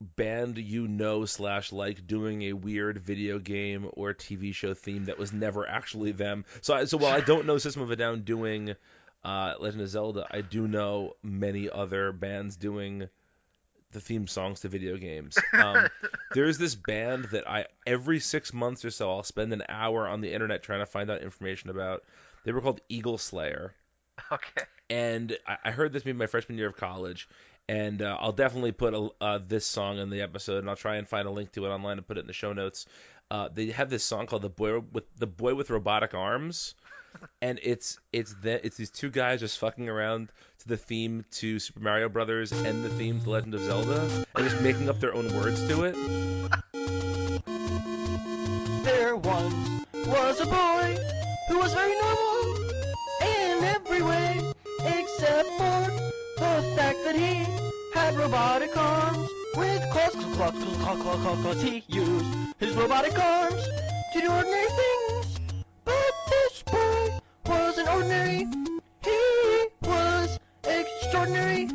band 0.00 0.58
you 0.58 0.86
know 0.86 1.24
slash 1.24 1.72
like 1.72 2.06
doing 2.06 2.42
a 2.42 2.52
weird 2.52 2.98
video 2.98 3.38
game 3.38 3.88
or 3.94 4.12
TV 4.12 4.54
show 4.54 4.74
theme 4.74 5.06
that 5.06 5.18
was 5.18 5.32
never 5.32 5.66
actually 5.66 6.12
them. 6.12 6.44
So 6.60 6.74
I, 6.74 6.84
so 6.84 6.98
while 6.98 7.12
I 7.12 7.20
don't 7.20 7.46
know 7.46 7.56
System 7.58 7.82
of 7.82 7.90
a 7.90 7.96
Down 7.96 8.22
doing 8.22 8.74
uh, 9.24 9.54
Legend 9.58 9.82
of 9.82 9.88
Zelda, 9.88 10.26
I 10.30 10.42
do 10.42 10.68
know 10.68 11.14
many 11.22 11.70
other 11.70 12.12
bands 12.12 12.56
doing 12.56 13.08
the 13.92 14.00
theme 14.00 14.26
songs 14.26 14.60
to 14.60 14.68
video 14.68 14.96
games. 14.96 15.44
Um, 15.56 15.90
there's 16.32 16.58
this 16.58 16.74
band 16.74 17.26
that 17.26 17.48
I 17.48 17.66
every 17.86 18.20
six 18.20 18.52
months 18.52 18.84
or 18.84 18.90
so 18.90 19.10
I'll 19.10 19.22
spend 19.22 19.52
an 19.52 19.62
hour 19.68 20.08
on 20.08 20.20
the 20.20 20.32
internet 20.32 20.62
trying 20.62 20.80
to 20.80 20.86
find 20.86 21.10
out 21.10 21.22
information 21.22 21.70
about. 21.70 22.04
They 22.44 22.52
were 22.52 22.60
called 22.60 22.80
Eagle 22.88 23.18
Slayer 23.18 23.74
Okay. 24.32 24.64
and 24.90 25.36
I, 25.46 25.56
I 25.66 25.70
heard 25.70 25.92
this 25.92 26.04
maybe 26.04 26.18
my 26.18 26.26
freshman 26.26 26.58
year 26.58 26.68
of 26.68 26.76
college, 26.76 27.28
and 27.68 28.02
uh, 28.02 28.16
I'll 28.20 28.32
definitely 28.32 28.72
put 28.72 28.94
a, 28.94 29.08
uh, 29.20 29.38
this 29.46 29.66
song 29.66 29.98
in 29.98 30.10
the 30.10 30.22
episode, 30.22 30.58
and 30.58 30.68
I'll 30.68 30.76
try 30.76 30.96
and 30.96 31.08
find 31.08 31.26
a 31.26 31.30
link 31.30 31.52
to 31.52 31.64
it 31.66 31.70
online 31.70 31.98
and 31.98 32.06
put 32.06 32.18
it 32.18 32.20
in 32.20 32.26
the 32.26 32.32
show 32.32 32.52
notes. 32.52 32.86
Uh, 33.30 33.48
they 33.52 33.66
have 33.68 33.88
this 33.90 34.04
song 34.04 34.26
called 34.26 34.42
"The 34.42 34.50
Boy 34.50 34.78
with 34.80 35.04
the 35.16 35.26
Boy 35.26 35.54
with 35.54 35.70
Robotic 35.70 36.14
Arms," 36.14 36.74
and 37.42 37.60
it's 37.62 37.98
it's 38.12 38.34
the, 38.42 38.64
it's 38.64 38.76
these 38.76 38.90
two 38.90 39.10
guys 39.10 39.40
just 39.40 39.58
fucking 39.58 39.88
around 39.88 40.30
to 40.60 40.68
the 40.68 40.76
theme 40.76 41.24
to 41.32 41.58
Super 41.58 41.80
Mario 41.80 42.08
Brothers 42.08 42.52
and 42.52 42.84
the 42.84 42.88
theme 42.90 43.20
to 43.20 43.30
Legend 43.30 43.54
of 43.54 43.60
Zelda, 43.60 44.08
and 44.34 44.44
just 44.44 44.60
making 44.60 44.88
up 44.88 45.00
their 45.00 45.14
own 45.14 45.32
words 45.34 45.66
to 45.68 45.84
it. 45.84 45.94
There 48.84 49.16
once 49.16 49.84
was 50.06 50.40
a 50.40 50.46
boy 50.46 50.96
who 51.48 51.58
was 51.58 51.72
very 51.74 51.94
normal 52.00 52.56
in 53.22 53.64
every 53.64 54.02
way, 54.02 54.52
except 54.84 55.48
for 55.50 55.90
the 56.38 56.72
fact 56.76 56.98
that 57.04 57.14
he 57.16 57.46
had 57.92 58.16
robotic 58.16 58.76
arms 58.76 59.28
with 59.56 59.82
claws. 59.90 61.62
He 61.62 61.84
used 61.88 62.26
his 62.58 62.74
robotic 62.74 63.18
arms 63.18 63.64
to 64.12 64.20
do 64.20 64.30
ordinary 64.30 64.66
things, 64.66 65.03
wasn't 67.84 67.96
ordinary. 67.96 68.48
He 69.02 69.66
was 69.82 70.38
extraordinary, 70.64 71.68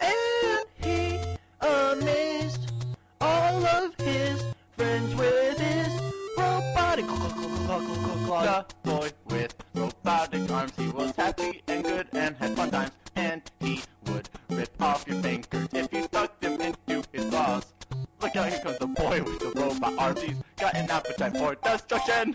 and 0.00 0.64
he 0.76 1.18
amazed 1.60 2.72
all 3.20 3.66
of 3.66 3.94
his 3.96 4.44
friends 4.76 5.14
with 5.14 5.58
his 5.58 5.88
robotic. 6.36 7.06
The 7.06 8.64
boy 8.84 9.10
with 9.26 9.54
robotic 9.74 10.50
arms, 10.50 10.72
he 10.76 10.88
was 10.88 11.14
happy 11.16 11.62
and 11.66 11.84
good 11.84 12.08
and 12.12 12.36
had 12.36 12.56
fun 12.56 12.70
times. 12.70 12.92
And 13.16 13.42
he 13.60 13.80
would 14.06 14.28
rip 14.50 14.70
off 14.80 15.04
your 15.08 15.20
fingers 15.22 15.68
if 15.72 15.92
you 15.92 16.02
stuck 16.04 16.38
them 16.40 16.60
into 16.60 17.02
his 17.12 17.24
claws. 17.30 17.72
Look 18.20 18.36
out, 18.36 18.48
here 18.48 18.60
comes 18.60 18.78
the 18.78 18.86
boy 18.86 19.22
with 19.22 19.40
the 19.40 19.52
robot 19.60 19.94
arms. 19.98 20.22
He's 20.22 20.36
got 20.56 20.74
an 20.74 20.90
appetite 20.90 21.36
for 21.36 21.54
destruction. 21.54 22.34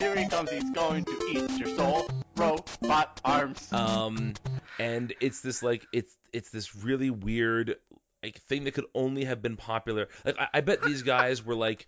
Here 0.00 0.16
he 0.16 0.26
comes, 0.28 0.50
he's 0.50 0.70
going 0.70 1.04
to 1.04 1.12
eat 1.28 1.50
your 1.58 1.68
soul. 1.76 2.08
Robot 2.36 3.20
arms. 3.24 3.70
um 3.72 4.32
and 4.78 5.12
it's 5.20 5.42
this 5.42 5.62
like 5.62 5.86
it's 5.92 6.16
it's 6.32 6.48
this 6.50 6.74
really 6.74 7.10
weird 7.10 7.76
like 8.22 8.38
thing 8.42 8.64
that 8.64 8.72
could 8.72 8.86
only 8.94 9.24
have 9.24 9.42
been 9.42 9.56
popular 9.56 10.08
like 10.24 10.38
I, 10.38 10.48
I 10.54 10.60
bet 10.62 10.80
these 10.82 11.02
guys 11.02 11.44
were 11.44 11.54
like 11.54 11.86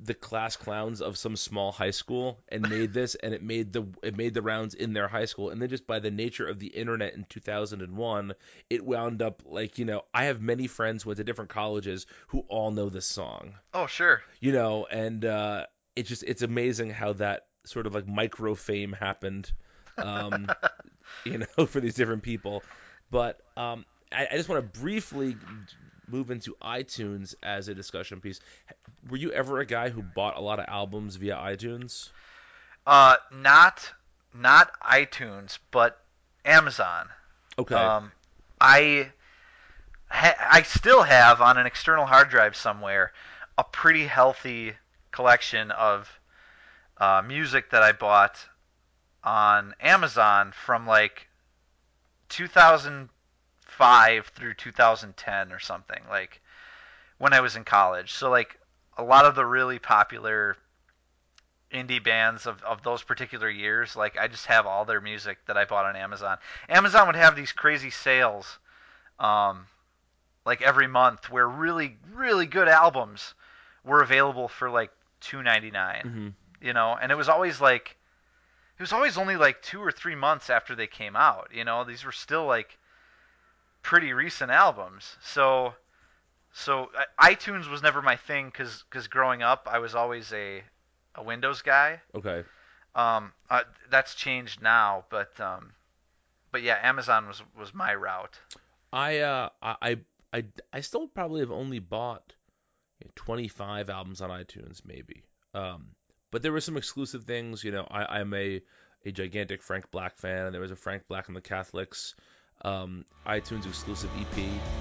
the 0.00 0.14
class 0.14 0.56
clowns 0.56 1.00
of 1.00 1.16
some 1.16 1.36
small 1.36 1.70
high 1.70 1.92
school 1.92 2.40
and 2.48 2.68
made 2.68 2.92
this 2.92 3.14
and 3.14 3.32
it 3.32 3.42
made 3.44 3.72
the 3.72 3.86
it 4.02 4.16
made 4.16 4.34
the 4.34 4.42
rounds 4.42 4.74
in 4.74 4.92
their 4.92 5.06
high 5.06 5.26
school 5.26 5.50
and 5.50 5.62
then 5.62 5.68
just 5.68 5.86
by 5.86 6.00
the 6.00 6.10
nature 6.10 6.48
of 6.48 6.58
the 6.58 6.66
internet 6.66 7.14
in 7.14 7.24
2001 7.28 8.32
it 8.70 8.84
wound 8.84 9.22
up 9.22 9.42
like 9.46 9.78
you 9.78 9.84
know 9.84 10.02
I 10.12 10.24
have 10.24 10.40
many 10.40 10.66
friends 10.66 11.04
who 11.04 11.10
went 11.10 11.18
to 11.18 11.24
different 11.24 11.50
colleges 11.50 12.06
who 12.28 12.40
all 12.48 12.72
know 12.72 12.88
this 12.88 13.06
song 13.06 13.54
Oh 13.72 13.86
sure. 13.86 14.20
you 14.40 14.50
know 14.52 14.86
and 14.90 15.24
uh 15.24 15.66
it's 15.94 16.08
just 16.08 16.24
it's 16.24 16.42
amazing 16.42 16.90
how 16.90 17.12
that 17.14 17.42
sort 17.64 17.86
of 17.86 17.94
like 17.94 18.06
micro 18.06 18.54
fame 18.54 18.92
happened 18.92 19.52
um 19.98 20.48
you 21.24 21.38
know 21.38 21.66
for 21.66 21.80
these 21.80 21.94
different 21.94 22.22
people. 22.22 22.64
But 23.10 23.40
um 23.56 23.84
I, 24.12 24.28
I 24.30 24.36
just 24.36 24.48
want 24.48 24.72
to 24.72 24.80
briefly 24.80 25.36
move 26.08 26.30
into 26.30 26.54
iTunes 26.62 27.34
as 27.42 27.68
a 27.68 27.74
discussion 27.74 28.20
piece. 28.20 28.40
Were 29.08 29.16
you 29.16 29.32
ever 29.32 29.60
a 29.60 29.66
guy 29.66 29.88
who 29.88 30.02
bought 30.02 30.36
a 30.36 30.40
lot 30.40 30.58
of 30.58 30.66
albums 30.68 31.16
via 31.16 31.36
iTunes? 31.36 32.10
Uh, 32.86 33.16
not 33.32 33.92
not 34.34 34.72
iTunes, 34.80 35.58
but 35.70 35.98
Amazon. 36.44 37.08
okay. 37.58 37.74
Um, 37.74 38.12
I 38.60 39.12
ha- 40.08 40.48
I 40.50 40.62
still 40.62 41.02
have 41.02 41.40
on 41.40 41.58
an 41.58 41.66
external 41.66 42.06
hard 42.06 42.28
drive 42.28 42.56
somewhere 42.56 43.12
a 43.58 43.64
pretty 43.64 44.06
healthy 44.06 44.74
collection 45.10 45.70
of 45.70 46.08
uh, 46.98 47.22
music 47.26 47.70
that 47.70 47.82
I 47.82 47.92
bought 47.92 48.38
on 49.24 49.74
Amazon 49.80 50.52
from 50.52 50.86
like 50.86 51.28
2005 52.28 54.26
through 54.26 54.54
2010 54.54 55.52
or 55.52 55.58
something, 55.58 56.02
like 56.08 56.40
when 57.18 57.32
I 57.32 57.40
was 57.40 57.56
in 57.56 57.64
college. 57.64 58.12
So 58.12 58.30
like 58.30 58.58
a 58.96 59.02
lot 59.02 59.24
of 59.24 59.34
the 59.34 59.44
really 59.46 59.78
popular 59.78 60.56
indie 61.72 62.02
bands 62.02 62.46
of, 62.46 62.62
of 62.62 62.82
those 62.82 63.02
particular 63.02 63.48
years, 63.48 63.96
like 63.96 64.18
I 64.18 64.28
just 64.28 64.46
have 64.46 64.66
all 64.66 64.84
their 64.84 65.00
music 65.00 65.38
that 65.46 65.56
I 65.56 65.64
bought 65.64 65.86
on 65.86 65.96
Amazon. 65.96 66.38
Amazon 66.68 67.06
would 67.06 67.16
have 67.16 67.34
these 67.34 67.52
crazy 67.52 67.90
sales, 67.90 68.58
um, 69.18 69.66
like 70.44 70.62
every 70.62 70.86
month, 70.86 71.30
where 71.30 71.48
really 71.48 71.96
really 72.12 72.46
good 72.46 72.68
albums 72.68 73.34
were 73.84 74.02
available 74.02 74.48
for 74.48 74.70
like 74.70 74.90
two 75.20 75.42
ninety 75.42 75.70
nine. 75.70 76.02
hmm 76.02 76.28
You 76.62 76.72
know, 76.72 76.96
and 77.00 77.10
it 77.10 77.16
was 77.16 77.28
always 77.28 77.60
like, 77.60 77.96
it 78.78 78.82
was 78.82 78.92
always 78.92 79.18
only 79.18 79.36
like 79.36 79.60
two 79.62 79.80
or 79.80 79.90
three 79.90 80.14
months 80.14 80.48
after 80.48 80.74
they 80.74 80.86
came 80.86 81.16
out. 81.16 81.48
You 81.52 81.64
know, 81.64 81.84
these 81.84 82.04
were 82.04 82.12
still 82.12 82.46
like 82.46 82.78
pretty 83.82 84.12
recent 84.12 84.50
albums. 84.50 85.16
So 85.22 85.74
so 86.52 86.90
iTunes 87.20 87.70
was 87.70 87.82
never 87.82 88.02
my 88.02 88.16
thing 88.16 88.46
because 88.46 89.08
growing 89.08 89.42
up 89.42 89.68
I 89.70 89.78
was 89.78 89.94
always 89.94 90.32
a 90.32 90.62
a 91.14 91.22
Windows 91.22 91.62
guy. 91.62 92.00
Okay. 92.14 92.44
Um, 92.94 93.32
uh, 93.48 93.62
that's 93.90 94.14
changed 94.14 94.62
now, 94.62 95.04
but 95.10 95.38
um, 95.40 95.72
but 96.50 96.62
yeah, 96.62 96.78
Amazon 96.82 97.26
was 97.26 97.42
was 97.58 97.74
my 97.74 97.94
route. 97.94 98.38
I 98.92 99.18
uh 99.18 99.48
I 99.62 99.98
I 100.32 100.44
I 100.72 100.80
still 100.80 101.08
probably 101.08 101.40
have 101.40 101.50
only 101.50 101.78
bought 101.78 102.34
25 103.14 103.90
albums 103.90 104.20
on 104.20 104.30
iTunes 104.30 104.82
maybe. 104.84 105.24
Um, 105.54 105.88
but 106.32 106.42
there 106.42 106.50
were 106.50 106.60
some 106.60 106.76
exclusive 106.76 107.22
things. 107.22 107.62
You 107.62 107.70
know, 107.70 107.86
I 107.88 108.18
I'm 108.18 108.34
a 108.34 108.60
a 109.04 109.12
gigantic 109.12 109.62
Frank 109.62 109.92
Black 109.92 110.16
fan, 110.16 110.46
and 110.46 110.54
there 110.54 110.60
was 110.60 110.72
a 110.72 110.76
Frank 110.76 111.06
Black 111.06 111.28
and 111.28 111.36
the 111.36 111.40
Catholics 111.40 112.16
um, 112.64 113.04
iTunes 113.26 113.66
exclusive 113.66 114.10
EP 114.18 114.34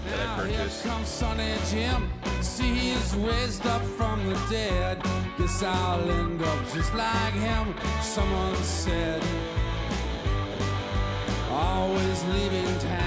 that 0.05 0.20
I 0.20 0.38
Now 0.38 0.43
here 0.43 0.58
purchased. 0.58 0.84
comes 0.86 1.08
Sonny 1.08 1.53
Jim. 1.70 2.10
See, 2.41 2.74
he's 2.74 3.15
raised 3.15 3.65
up 3.65 3.81
from 3.81 4.25
the 4.27 4.39
dead. 4.50 5.03
Guess 5.38 5.63
I'll 5.63 6.12
end 6.12 6.41
up 6.41 6.74
just 6.74 6.93
like 6.93 7.34
him. 7.34 7.75
Someone 8.01 8.55
said, 8.58 9.24
always 11.50 12.24
leaving 12.25 12.79
town 12.79 13.00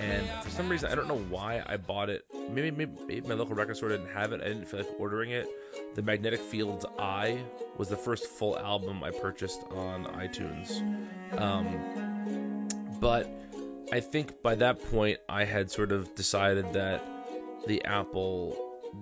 And 0.00 0.28
for 0.44 0.50
some 0.50 0.68
reason, 0.68 0.90
I 0.90 0.94
don't 0.94 1.08
know 1.08 1.18
why 1.18 1.62
I 1.66 1.76
bought 1.76 2.10
it. 2.10 2.24
Maybe, 2.50 2.70
maybe, 2.70 2.92
maybe 3.06 3.28
my 3.28 3.34
local 3.34 3.54
record 3.54 3.76
store 3.76 3.88
didn't 3.88 4.10
have 4.10 4.32
it. 4.32 4.40
I 4.42 4.48
didn't 4.48 4.66
feel 4.66 4.80
like 4.80 4.88
ordering 4.98 5.30
it. 5.30 5.48
The 5.94 6.02
Magnetic 6.02 6.40
Fields 6.40 6.84
Eye 6.98 7.42
was 7.76 7.88
the 7.88 7.96
first 7.96 8.26
full 8.26 8.58
album 8.58 9.02
I 9.02 9.10
purchased 9.10 9.62
on 9.70 10.04
iTunes. 10.04 10.80
Um, 11.38 12.68
but 13.00 13.30
I 13.92 14.00
think 14.00 14.42
by 14.42 14.56
that 14.56 14.90
point, 14.90 15.18
I 15.28 15.44
had 15.44 15.70
sort 15.70 15.92
of 15.92 16.14
decided 16.14 16.74
that 16.74 17.02
the 17.66 17.84
Apple 17.84 18.56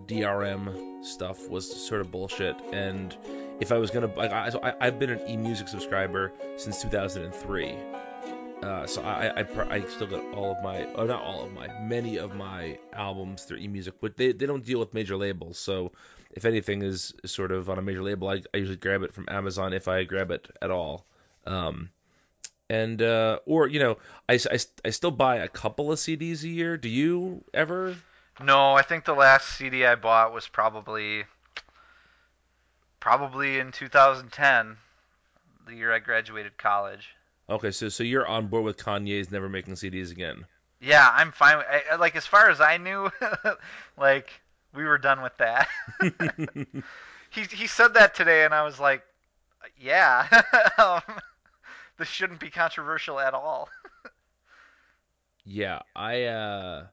DRM 0.07 1.05
stuff 1.05 1.49
was 1.49 1.87
sort 1.87 2.01
of 2.01 2.11
bullshit. 2.11 2.57
And 2.73 3.17
if 3.61 3.73
I 3.73 3.79
was 3.79 3.91
gonna, 3.91 4.13
like, 4.17 4.31
I, 4.31 4.51
so 4.51 4.61
I, 4.63 4.75
I've 4.81 4.99
been 4.99 5.11
an 5.11 5.19
eMusic 5.21 5.69
subscriber 5.69 6.33
since 6.57 6.83
2003. 6.83 7.77
Uh, 8.63 8.87
so 8.87 9.03
I, 9.03 9.41
I, 9.41 9.75
I, 9.75 9.81
still 9.83 10.07
got 10.07 10.25
all 10.33 10.53
of 10.53 10.63
my, 10.63 10.87
oh 10.95 11.05
not 11.05 11.23
all 11.23 11.45
of 11.45 11.53
my, 11.53 11.69
many 11.83 12.19
of 12.19 12.35
my 12.35 12.79
albums 12.93 13.45
through 13.45 13.59
eMusic, 13.59 13.93
but 14.01 14.17
they, 14.17 14.33
they 14.33 14.47
don't 14.47 14.65
deal 14.65 14.79
with 14.79 14.95
major 14.95 15.17
labels. 15.17 15.59
So 15.59 15.93
if 16.33 16.47
anything 16.47 16.83
is, 16.83 17.13
is 17.23 17.31
sort 17.31 17.53
of 17.53 17.69
on 17.69 17.79
a 17.79 17.83
major 17.83 18.03
label, 18.03 18.29
I, 18.29 18.43
I 18.55 18.57
usually 18.57 18.79
grab 18.79 19.03
it 19.03 19.13
from 19.13 19.27
Amazon 19.29 19.75
if 19.75 19.89
I 19.89 20.05
grab 20.05 20.31
it 20.31 20.49
at 20.63 20.71
all. 20.71 21.05
Um, 21.47 21.91
and 22.69 23.01
uh, 23.01 23.39
or 23.47 23.69
you 23.69 23.79
know, 23.79 23.99
I, 24.29 24.35
I, 24.35 24.59
I 24.85 24.91
still 24.91 25.11
buy 25.11 25.37
a 25.37 25.49
couple 25.49 25.93
of 25.93 25.99
CDs 25.99 26.43
a 26.43 26.49
year. 26.49 26.77
Do 26.77 26.89
you 26.89 27.45
ever? 27.55 27.97
No, 28.43 28.75
I 28.75 28.83
think 28.83 29.05
the 29.05 29.15
last 29.15 29.57
CD 29.57 29.87
I 29.87 29.95
bought 29.95 30.33
was 30.33 30.49
probably 30.49 31.25
probably 33.07 33.61
in 33.61 33.71
2010, 33.71 34.77
the 35.69 35.75
year 35.77 35.93
I 35.93 36.01
graduated 36.01 36.59
college. 36.59 37.15
Okay, 37.49 37.71
so 37.71 37.89
so 37.89 38.03
you're 38.03 38.27
on 38.27 38.49
board 38.49 38.65
with 38.65 38.79
Kanye's 38.79 39.31
never 39.31 39.49
making 39.49 39.75
CDs 39.75 40.11
again. 40.11 40.45
Yeah, 40.81 41.09
I'm 41.09 41.31
fine. 41.31 41.59
With, 41.59 41.67
I, 41.93 41.95
like 41.95 42.17
as 42.17 42.27
far 42.27 42.51
as 42.51 42.61
I 42.61 42.79
knew, 42.79 43.09
like 43.97 44.29
we 44.75 44.83
were 44.83 44.99
done 44.99 45.23
with 45.23 45.37
that. 45.37 45.69
he 47.31 47.43
he 47.43 47.69
said 47.69 47.95
that 47.95 48.17
today, 48.17 48.45
and 48.45 48.53
I 48.53 48.65
was 48.65 48.81
like, 48.81 49.05
yeah, 49.79 50.43
um, 50.77 51.03
this 51.99 52.09
shouldn't 52.09 52.41
be 52.41 52.51
controversial 52.51 53.21
at 53.21 53.35
all. 53.35 53.69
Yeah, 55.45 55.83
I 55.95 56.25
uh 56.25 56.87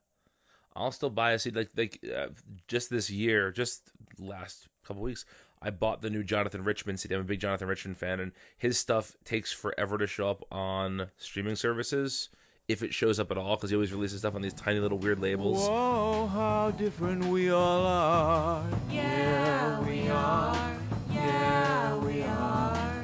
I'll 0.76 0.91
still 0.91 1.10
buy 1.10 1.32
a 1.32 1.39
CD 1.39 1.58
like 1.58 1.69
like 1.76 1.99
uh, 2.15 2.28
just 2.67 2.91
this 2.91 3.10
year, 3.10 3.52
just 3.52 3.82
last 4.19 4.67
couple 4.84 5.02
weeks, 5.02 5.26
I 5.63 5.69
bought 5.69 6.02
the 6.02 6.10
new 6.10 6.23
Jonathan 6.23 6.65
Richman 6.65 6.97
CD. 6.97 7.15
I'm 7.15 7.21
a 7.21 7.23
big 7.23 7.39
Jonathan 7.39 7.69
Richman 7.69 7.95
fan 7.95 8.19
and 8.19 8.34
his 8.58 8.78
stuff 8.78 9.15
takes 9.23 9.54
forever 9.54 9.97
to 9.97 10.08
show 10.08 10.30
up 10.30 10.45
on 10.52 11.08
streaming 11.17 11.56
services 11.56 12.28
if 12.67 12.84
it 12.84 12.93
shows 12.93 13.19
up 13.19 13.32
at 13.32 13.38
all 13.38 13.56
because 13.56 13.69
he 13.69 13.76
always 13.76 13.91
releases 13.93 14.19
stuff 14.19 14.36
on 14.36 14.41
these 14.41 14.54
tiny 14.54 14.80
little 14.80 14.97
weird 14.97 15.19
labels. 15.19 15.67
Whoa, 15.67 16.28
how 16.28 16.71
different 16.71 17.26
we 17.26 17.49
all 17.49 17.86
are. 17.86 18.65
Yeah, 18.91 19.80
we 19.82 20.10
are. 20.10 20.78
Yeah, 21.12 21.95
we 21.97 22.21
are. 22.23 23.04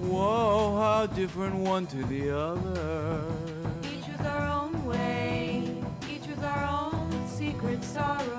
Whoa, 0.00 0.76
how 0.76 1.06
different 1.06 1.56
one 1.56 1.86
to 1.88 2.04
the 2.04 2.36
other. 2.36 3.22
Each 3.84 4.06
with 4.06 4.26
our 4.26 4.46
own 4.46 4.86
way, 4.86 5.74
each 6.10 6.26
with 6.26 6.42
our 6.42 6.64
own 6.64 7.28
secret 7.28 7.84
sorrow. 7.84 8.37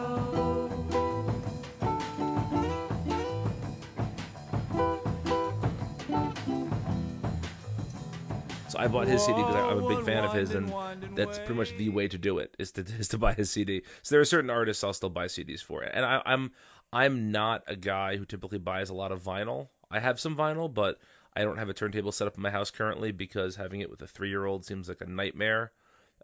I 8.80 8.88
bought 8.88 9.08
his 9.08 9.26
CD 9.26 9.38
because 9.38 9.56
I'm 9.56 9.84
a 9.84 9.88
big 9.88 10.06
fan 10.06 10.24
of 10.24 10.32
his 10.32 10.52
and 10.52 10.74
that's 11.14 11.38
pretty 11.38 11.56
much 11.56 11.76
the 11.76 11.90
way 11.90 12.08
to 12.08 12.18
do 12.18 12.40
it 12.40 12.56
is 12.58 12.72
to 12.74 12.82
is 13.00 13.10
to 13.10 13.18
buy 13.18 13.34
his 13.34 13.52
CD. 13.52 13.84
So 14.04 14.16
there 14.16 14.22
are 14.22 14.26
certain 14.26 14.50
artists 14.50 14.84
I'll 14.84 14.94
still 14.94 15.10
buy 15.10 15.26
CDs 15.26 15.62
for, 15.62 15.82
and 15.82 16.06
I, 16.06 16.22
I'm 16.26 16.52
I'm 16.92 17.32
not 17.32 17.64
a 17.68 17.76
guy 17.76 18.16
who 18.16 18.26
typically 18.26 18.58
buys 18.58 18.90
a 18.90 18.94
lot 18.96 19.12
of 19.12 19.22
vinyl. 19.22 19.68
I 19.92 20.00
have 20.00 20.20
some 20.20 20.38
vinyl, 20.38 20.74
but 20.74 20.98
I 21.36 21.44
don't 21.44 21.58
have 21.58 21.70
a 21.70 21.74
turntable 21.74 22.12
set 22.12 22.28
up 22.28 22.38
in 22.38 22.44
my 22.44 22.52
house 22.52 22.72
currently 22.72 23.12
because 23.12 23.56
having 23.56 23.82
it 23.82 23.90
with 23.90 24.02
a 24.02 24.08
three 24.08 24.30
year 24.30 24.46
old 24.46 24.66
seems 24.66 24.88
like 24.88 25.02
a 25.02 25.06
nightmare. 25.06 25.72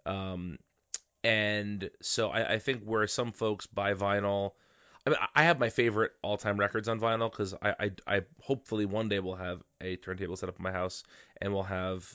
Um, 0.06 0.58
and 1.24 1.90
so 2.02 2.30
I, 2.30 2.54
I 2.54 2.60
think 2.60 2.84
where 2.84 3.06
some 3.08 3.32
folks 3.34 3.68
buy 3.68 3.96
vinyl, 3.96 4.52
I 5.06 5.10
mean 5.10 5.20
I 5.36 5.44
have 5.44 5.60
my 5.60 5.70
favorite 5.70 6.14
all 6.22 6.38
time 6.38 6.58
records 6.58 6.88
on 6.88 7.02
vinyl 7.02 7.30
because 7.30 7.54
I, 7.62 7.76
I 7.80 7.92
I 8.08 8.22
hopefully 8.42 8.86
one 8.86 9.10
day 9.10 9.20
will 9.20 9.36
have 9.36 9.62
a 9.82 9.98
turntable 9.98 10.38
set 10.38 10.48
up 10.48 10.58
in 10.58 10.64
my 10.64 10.72
house 10.72 11.04
and 11.42 11.54
we'll 11.54 11.64
have 11.64 12.08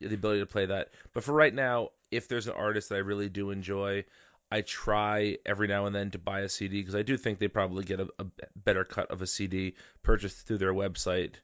the 0.00 0.14
ability 0.14 0.40
to 0.40 0.46
play 0.46 0.66
that. 0.66 0.90
But 1.12 1.24
for 1.24 1.32
right 1.32 1.54
now, 1.54 1.90
if 2.10 2.28
there's 2.28 2.46
an 2.46 2.54
artist 2.54 2.88
that 2.88 2.96
I 2.96 2.98
really 2.98 3.28
do 3.28 3.50
enjoy, 3.50 4.04
I 4.50 4.62
try 4.62 5.38
every 5.44 5.68
now 5.68 5.86
and 5.86 5.94
then 5.94 6.10
to 6.12 6.18
buy 6.18 6.40
a 6.40 6.48
CD 6.48 6.80
because 6.80 6.94
I 6.94 7.02
do 7.02 7.16
think 7.16 7.38
they 7.38 7.48
probably 7.48 7.84
get 7.84 8.00
a, 8.00 8.08
a 8.18 8.26
better 8.56 8.84
cut 8.84 9.10
of 9.10 9.20
a 9.20 9.26
CD 9.26 9.74
purchased 10.02 10.46
through 10.46 10.58
their 10.58 10.72
website 10.72 11.34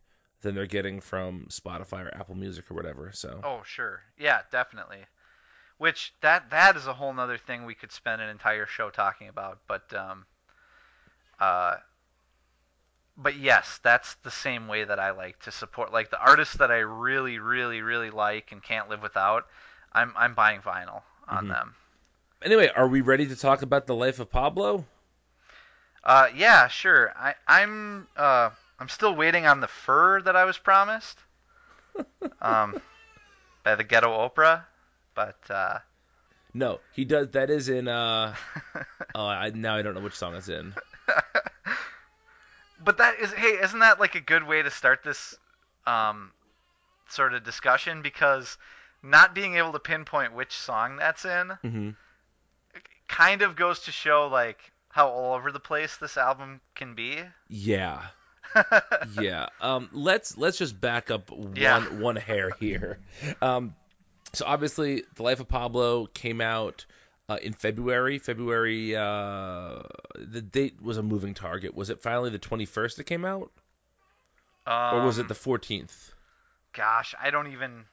than 0.41 0.55
they're 0.55 0.67
getting 0.67 1.01
from 1.01 1.47
Spotify 1.51 2.07
or 2.07 2.15
Apple 2.15 2.35
Music 2.35 2.71
or 2.71 2.75
whatever. 2.75 3.11
So 3.13 3.41
Oh, 3.43 3.63
sure. 3.65 4.03
Yeah, 4.19 4.43
definitely. 4.51 5.05
Which 5.77 6.15
that 6.21 6.51
that 6.51 6.77
is 6.77 6.87
a 6.87 6.95
whole 6.95 7.13
nother 7.13 7.37
thing 7.37 7.65
we 7.65 7.75
could 7.75 7.93
spend 7.93 8.23
an 8.23 8.29
entire 8.29 8.67
show 8.67 8.91
talking 8.91 9.29
about. 9.29 9.61
But 9.67 9.93
um, 9.93 10.25
uh, 11.41 11.77
but 13.17 13.37
yes, 13.37 13.79
that's 13.83 14.15
the 14.17 14.31
same 14.31 14.69
way 14.69 14.85
that 14.85 14.99
I 14.99 15.11
like 15.13 15.39
to 15.41 15.51
support 15.53 15.93
like 15.93 16.11
the 16.11 16.21
artists 16.21 16.57
that 16.57 16.71
I 16.71 16.79
really, 16.79 17.39
really, 17.39 17.83
really 17.83 18.11
like 18.11 18.53
and 18.53 18.63
can't 18.63 18.89
live 18.89 19.03
without. 19.03 19.47
I'm 19.93 20.13
I'm 20.17 20.35
buying 20.35 20.61
vinyl 20.61 21.03
on 21.29 21.47
Mhm. 21.47 21.49
them. 21.49 21.77
anyway, 22.43 22.69
are 22.69 22.89
we 22.89 23.01
ready 23.01 23.27
to 23.29 23.37
talk 23.37 23.63
about 23.63 23.87
the 23.87 23.95
life 23.95 24.21
of 24.21 24.31
Pablo? 24.31 24.87
Uh, 26.05 26.29
yeah, 26.35 26.69
sure. 26.69 27.13
I 27.17 27.35
I'm 27.47 28.09
uh 28.17 28.51
I'm 28.79 28.89
still 28.89 29.15
waiting 29.15 29.47
on 29.47 29.61
the 29.61 29.69
fur 29.69 30.21
that 30.23 30.37
I 30.37 30.45
was 30.45 30.59
promised. 30.59 31.19
um, 32.43 32.77
by 33.65 33.75
the 33.75 33.85
Ghetto 33.85 34.09
Oprah, 34.29 34.65
but 35.15 35.39
uh. 35.51 35.79
No, 36.55 36.81
he 36.93 37.05
does. 37.05 37.31
That 37.31 37.51
is 37.51 37.69
in. 37.69 37.89
uh 37.89 38.35
Oh, 39.15 39.27
I, 39.27 39.51
now 39.51 39.77
I 39.77 39.83
don't 39.83 39.95
know 39.95 40.01
which 40.01 40.15
song 40.17 40.35
it's 40.35 40.49
in. 40.49 40.75
But 42.85 42.99
that 42.99 43.19
is 43.21 43.33
hey, 43.33 43.59
isn't 43.63 43.81
that 43.81 44.01
like 44.01 44.15
a 44.15 44.21
good 44.21 44.45
way 44.45 44.63
to 44.63 44.71
start 44.71 45.03
this 45.05 45.35
um 45.87 46.33
sort 47.09 47.35
of 47.35 47.45
discussion 47.45 48.03
because 48.03 48.59
not 49.03 49.35
being 49.35 49.57
able 49.57 49.73
to 49.73 49.81
pinpoint 49.81 50.35
which 50.35 50.53
song 50.53 50.97
that's 50.97 51.25
in 51.25 51.59
hmm 51.63 51.91
kind 53.09 53.43
of 53.43 53.57
goes 53.57 53.81
to 53.81 53.93
show 53.93 54.29
like 54.29 54.73
how 54.89 55.09
all 55.09 55.35
over 55.35 55.53
the 55.53 55.61
place 55.61 55.97
this 55.97 56.17
album 56.17 56.61
can 56.75 56.95
be. 56.95 57.23
Yeah. 57.49 58.03
yeah. 59.01 59.47
Um, 59.61 59.89
let's 59.93 60.37
let's 60.37 60.59
just 60.59 60.81
back 60.81 61.11
up 61.11 61.31
one 61.31 61.85
Yeah. 61.87 61.99
one 61.99 62.17
hair 62.17 62.51
here. 62.51 63.01
Um, 63.43 63.75
so 64.33 64.45
obviously, 64.47 65.05
The 65.17 65.23
Life 65.23 65.41
of 65.41 65.49
Pablo 65.49 66.07
came 66.07 66.41
out 66.41 66.87
uh, 67.29 67.39
in 67.43 67.53
February. 67.53 68.19
February. 68.19 68.97
Uh, 68.97 69.83
the 70.17 70.43
date 70.43 70.81
was 70.83 70.99
a 70.99 71.03
moving 71.03 71.35
target. 71.35 71.75
Was 71.75 71.91
it 71.91 72.01
finally 72.01 72.31
the 72.31 72.39
21st 72.39 72.97
that 72.97 73.05
came 73.05 73.25
out, 73.25 73.51
um, 74.67 74.97
or 74.97 75.07
was 75.07 75.19
it 75.19 75.29
the 75.29 75.35
14th? 75.35 76.13
gosh, 76.75 77.15
I 77.21 77.31
don't 77.31 77.51
even 77.53 77.85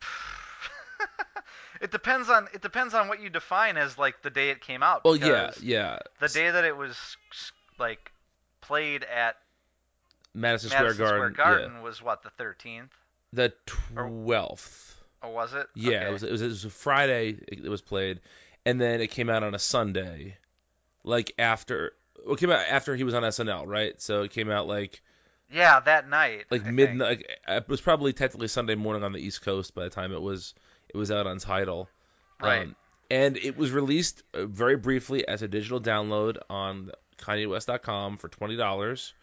it 1.80 1.90
depends 1.90 2.30
on 2.30 2.48
it 2.54 2.62
depends 2.62 2.94
on 2.94 3.08
what 3.08 3.20
you 3.20 3.28
define 3.28 3.76
as 3.76 3.98
like 3.98 4.22
the 4.22 4.30
day 4.30 4.48
it 4.50 4.62
came 4.62 4.82
out. 4.82 5.04
Well, 5.04 5.16
yeah, 5.16 5.50
yeah. 5.60 5.98
The 6.20 6.28
day 6.28 6.50
that 6.50 6.64
it 6.64 6.76
was 6.76 6.96
like 7.78 8.12
played 8.62 9.04
at 9.04 9.36
Madison 10.32 10.70
Square 10.70 10.82
Madison 10.84 11.04
Garden. 11.04 11.34
Square 11.34 11.46
Garden 11.46 11.82
was 11.82 12.00
what 12.00 12.22
the 12.22 12.30
13th. 12.42 12.88
The 13.32 13.52
twelfth. 13.66 13.96
Or 13.96 14.85
was 15.32 15.54
it? 15.54 15.66
Yeah, 15.74 15.98
Okay. 15.98 16.06
it 16.08 16.12
was 16.12 16.22
it 16.22 16.30
was 16.32 16.42
it 16.42 16.46
was 16.48 16.64
a 16.64 16.70
Friday 16.70 17.38
it, 17.48 17.62
was 17.68 17.80
played, 17.82 18.20
and 18.64 18.80
then 18.80 19.00
it 19.00 19.08
came 19.10 19.28
out 19.30 19.42
on 19.42 19.54
a 19.54 19.58
Sunday, 19.58 20.36
like 21.04 21.32
after 21.38 21.92
well, 22.24 22.34
it 22.34 22.40
came 22.40 22.50
out 22.50 22.64
after 22.68 22.96
he 22.96 23.04
was 23.04 23.14
on 23.14 23.22
SNL, 23.22 23.66
right? 23.66 24.00
So 24.00 24.22
it 24.22 24.30
came 24.32 24.50
out 24.50 24.66
like 24.66 25.00
Yeah, 25.52 25.80
that 25.80 26.08
night. 26.08 26.46
like 26.50 26.66
I 26.66 26.70
midnight. 26.70 27.08
Like, 27.18 27.38
it 27.48 27.68
was 27.68 27.80
probably 27.80 28.12
technically 28.12 28.48
Sunday 28.48 28.74
morning 28.74 29.04
on 29.04 29.12
the 29.12 29.20
East 29.20 29.42
Coast 29.42 29.74
by 29.74 29.84
the 29.84 29.90
time 29.90 30.12
it 30.12 30.22
was 30.22 30.54
it 30.88 30.96
was 30.96 31.10
out 31.10 31.26
on 31.26 31.38
Tidal. 31.38 31.88
Right. 32.42 32.62
Um, 32.62 32.76
and 33.10 33.36
it 33.36 33.56
was 33.56 33.70
released 33.70 34.22
uh, 34.34 34.46
very 34.46 34.76
briefly 34.76 35.26
as 35.28 35.42
a 35.42 35.48
digital 35.48 35.80
download 35.80 36.38
on 36.50 36.90
KanyeWest.com 37.18 38.16
for 38.18 38.28
twenty 38.28 38.56
dollars, 38.56 39.14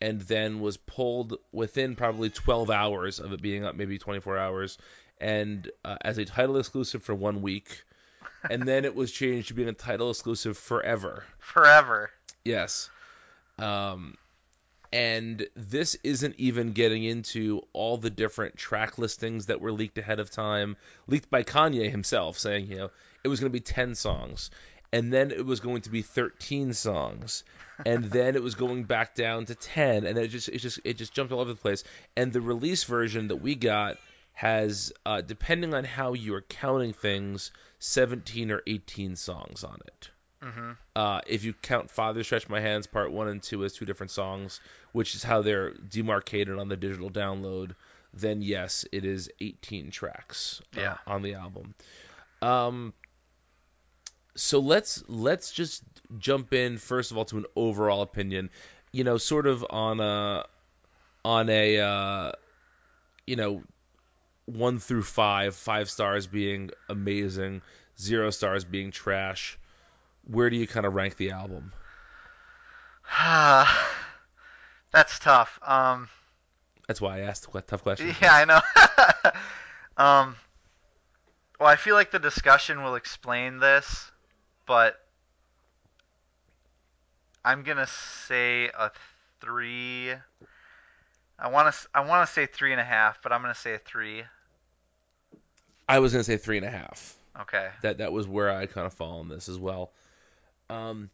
and 0.00 0.20
then 0.22 0.60
was 0.60 0.76
pulled 0.76 1.36
within 1.52 1.94
probably 1.96 2.30
twelve 2.30 2.70
hours 2.70 3.20
of 3.20 3.32
it 3.32 3.40
being 3.42 3.64
up, 3.64 3.76
maybe 3.76 3.98
twenty 3.98 4.20
four 4.20 4.36
hours, 4.38 4.78
and 5.20 5.70
uh, 5.84 5.96
as 6.00 6.18
a 6.18 6.24
Tidal 6.24 6.58
exclusive 6.58 7.02
for 7.02 7.14
one 7.14 7.42
week, 7.42 7.84
and 8.50 8.62
then 8.62 8.84
it 8.84 8.94
was 8.94 9.12
changed 9.12 9.48
to 9.48 9.54
being 9.54 9.68
a 9.68 9.72
Tidal 9.72 10.10
exclusive 10.10 10.56
forever. 10.56 11.24
Forever. 11.38 12.10
Yes. 12.44 12.90
Um, 13.58 14.16
and 14.92 15.46
this 15.54 15.96
isn't 16.02 16.36
even 16.38 16.72
getting 16.72 17.04
into 17.04 17.62
all 17.72 17.98
the 17.98 18.10
different 18.10 18.56
track 18.56 18.98
listings 18.98 19.46
that 19.46 19.60
were 19.60 19.72
leaked 19.72 19.98
ahead 19.98 20.20
of 20.20 20.30
time, 20.30 20.76
leaked 21.06 21.30
by 21.30 21.42
Kanye 21.42 21.90
himself, 21.90 22.38
saying, 22.38 22.68
you 22.68 22.76
know, 22.76 22.90
it 23.22 23.28
was 23.28 23.40
going 23.40 23.52
to 23.52 23.56
be 23.56 23.60
10 23.60 23.94
songs. 23.94 24.50
And 24.90 25.12
then 25.12 25.30
it 25.30 25.44
was 25.44 25.60
going 25.60 25.82
to 25.82 25.90
be 25.90 26.00
13 26.00 26.72
songs, 26.72 27.44
and 27.84 28.04
then 28.04 28.36
it 28.36 28.42
was 28.42 28.54
going 28.54 28.84
back 28.84 29.14
down 29.14 29.44
to 29.44 29.54
10, 29.54 30.06
and 30.06 30.16
it 30.16 30.28
just 30.28 30.48
it 30.48 30.60
just 30.60 30.80
it 30.82 30.96
just 30.96 31.12
jumped 31.12 31.30
all 31.30 31.40
over 31.40 31.52
the 31.52 31.60
place. 31.60 31.84
And 32.16 32.32
the 32.32 32.40
release 32.40 32.84
version 32.84 33.28
that 33.28 33.36
we 33.36 33.54
got 33.54 33.98
has, 34.38 34.92
uh, 35.04 35.20
depending 35.20 35.74
on 35.74 35.82
how 35.84 36.12
you're 36.12 36.42
counting 36.42 36.92
things, 36.92 37.50
17 37.80 38.52
or 38.52 38.62
18 38.66 39.16
songs 39.16 39.64
on 39.64 39.78
it. 39.86 40.10
hmm 40.40 40.72
Uh, 40.94 41.20
if 41.26 41.42
you 41.44 41.52
count 41.54 41.90
Father 41.90 42.22
Stretch 42.22 42.48
My 42.48 42.60
Hands 42.60 42.86
Part 42.86 43.10
1 43.10 43.28
and 43.28 43.42
2 43.42 43.64
as 43.64 43.72
two 43.72 43.84
different 43.84 44.12
songs, 44.12 44.60
which 44.92 45.14
is 45.16 45.24
how 45.24 45.42
they're 45.42 45.72
demarcated 45.72 46.56
on 46.58 46.68
the 46.68 46.76
digital 46.76 47.10
download, 47.10 47.74
then 48.14 48.40
yes, 48.42 48.84
it 48.92 49.04
is 49.04 49.28
18 49.40 49.90
tracks 49.90 50.62
uh, 50.76 50.80
Yeah. 50.82 50.96
on 51.06 51.22
the 51.22 51.34
album. 51.34 51.74
Um, 52.40 52.94
so 54.36 54.60
let's 54.60 55.02
let's 55.08 55.50
just 55.52 55.82
jump 56.18 56.52
in 56.52 56.78
first 56.78 57.10
of 57.10 57.18
all 57.18 57.24
to 57.26 57.38
an 57.38 57.46
overall 57.56 58.02
opinion, 58.02 58.50
you 58.92 59.02
know, 59.04 59.18
sort 59.18 59.46
of 59.48 59.66
on 59.68 59.98
a 60.00 60.44
on 61.24 61.48
a 61.50 61.78
uh, 61.80 62.32
you 63.26 63.36
know 63.36 63.62
one 64.48 64.78
through 64.78 65.02
five, 65.02 65.54
five 65.54 65.90
stars 65.90 66.26
being 66.26 66.70
amazing, 66.88 67.60
zero 67.98 68.30
stars 68.30 68.64
being 68.64 68.90
trash. 68.90 69.58
Where 70.26 70.48
do 70.50 70.56
you 70.56 70.66
kind 70.66 70.86
of 70.86 70.94
rank 70.94 71.16
the 71.16 71.32
album? 71.32 71.72
That's 74.90 75.18
tough. 75.18 75.58
Um, 75.62 76.08
That's 76.86 77.00
why 77.00 77.18
I 77.18 77.20
asked 77.20 77.52
the 77.52 77.60
tough 77.60 77.82
question. 77.82 78.14
yeah, 78.22 78.34
I 78.34 78.44
know. 78.44 78.60
um, 80.02 80.36
well, 81.60 81.68
I 81.68 81.76
feel 81.76 81.94
like 81.94 82.10
the 82.10 82.18
discussion 82.18 82.82
will 82.82 82.94
explain 82.94 83.58
this, 83.58 84.10
but 84.66 84.98
I'm 87.44 87.62
gonna 87.64 87.86
say 87.86 88.68
a 88.68 88.90
three. 89.40 90.12
I 91.38 91.48
want 91.48 91.72
to. 91.72 91.88
I 91.94 92.00
want 92.00 92.26
to 92.26 92.32
say 92.32 92.46
three 92.46 92.72
and 92.72 92.80
a 92.80 92.84
half, 92.84 93.22
but 93.22 93.32
I'm 93.32 93.42
gonna 93.42 93.54
say 93.54 93.74
a 93.74 93.78
three. 93.78 94.24
I 95.88 96.00
was 96.00 96.12
gonna 96.12 96.24
say 96.24 96.36
three 96.36 96.58
and 96.58 96.66
a 96.66 96.70
half. 96.70 97.16
Okay. 97.40 97.68
That 97.82 97.98
that 97.98 98.12
was 98.12 98.28
where 98.28 98.50
I 98.50 98.66
kind 98.66 98.86
of 98.86 98.92
fall 98.92 99.20
on 99.20 99.28
this 99.28 99.48
as 99.48 99.58
well. 99.58 99.92
Um, 100.68 101.10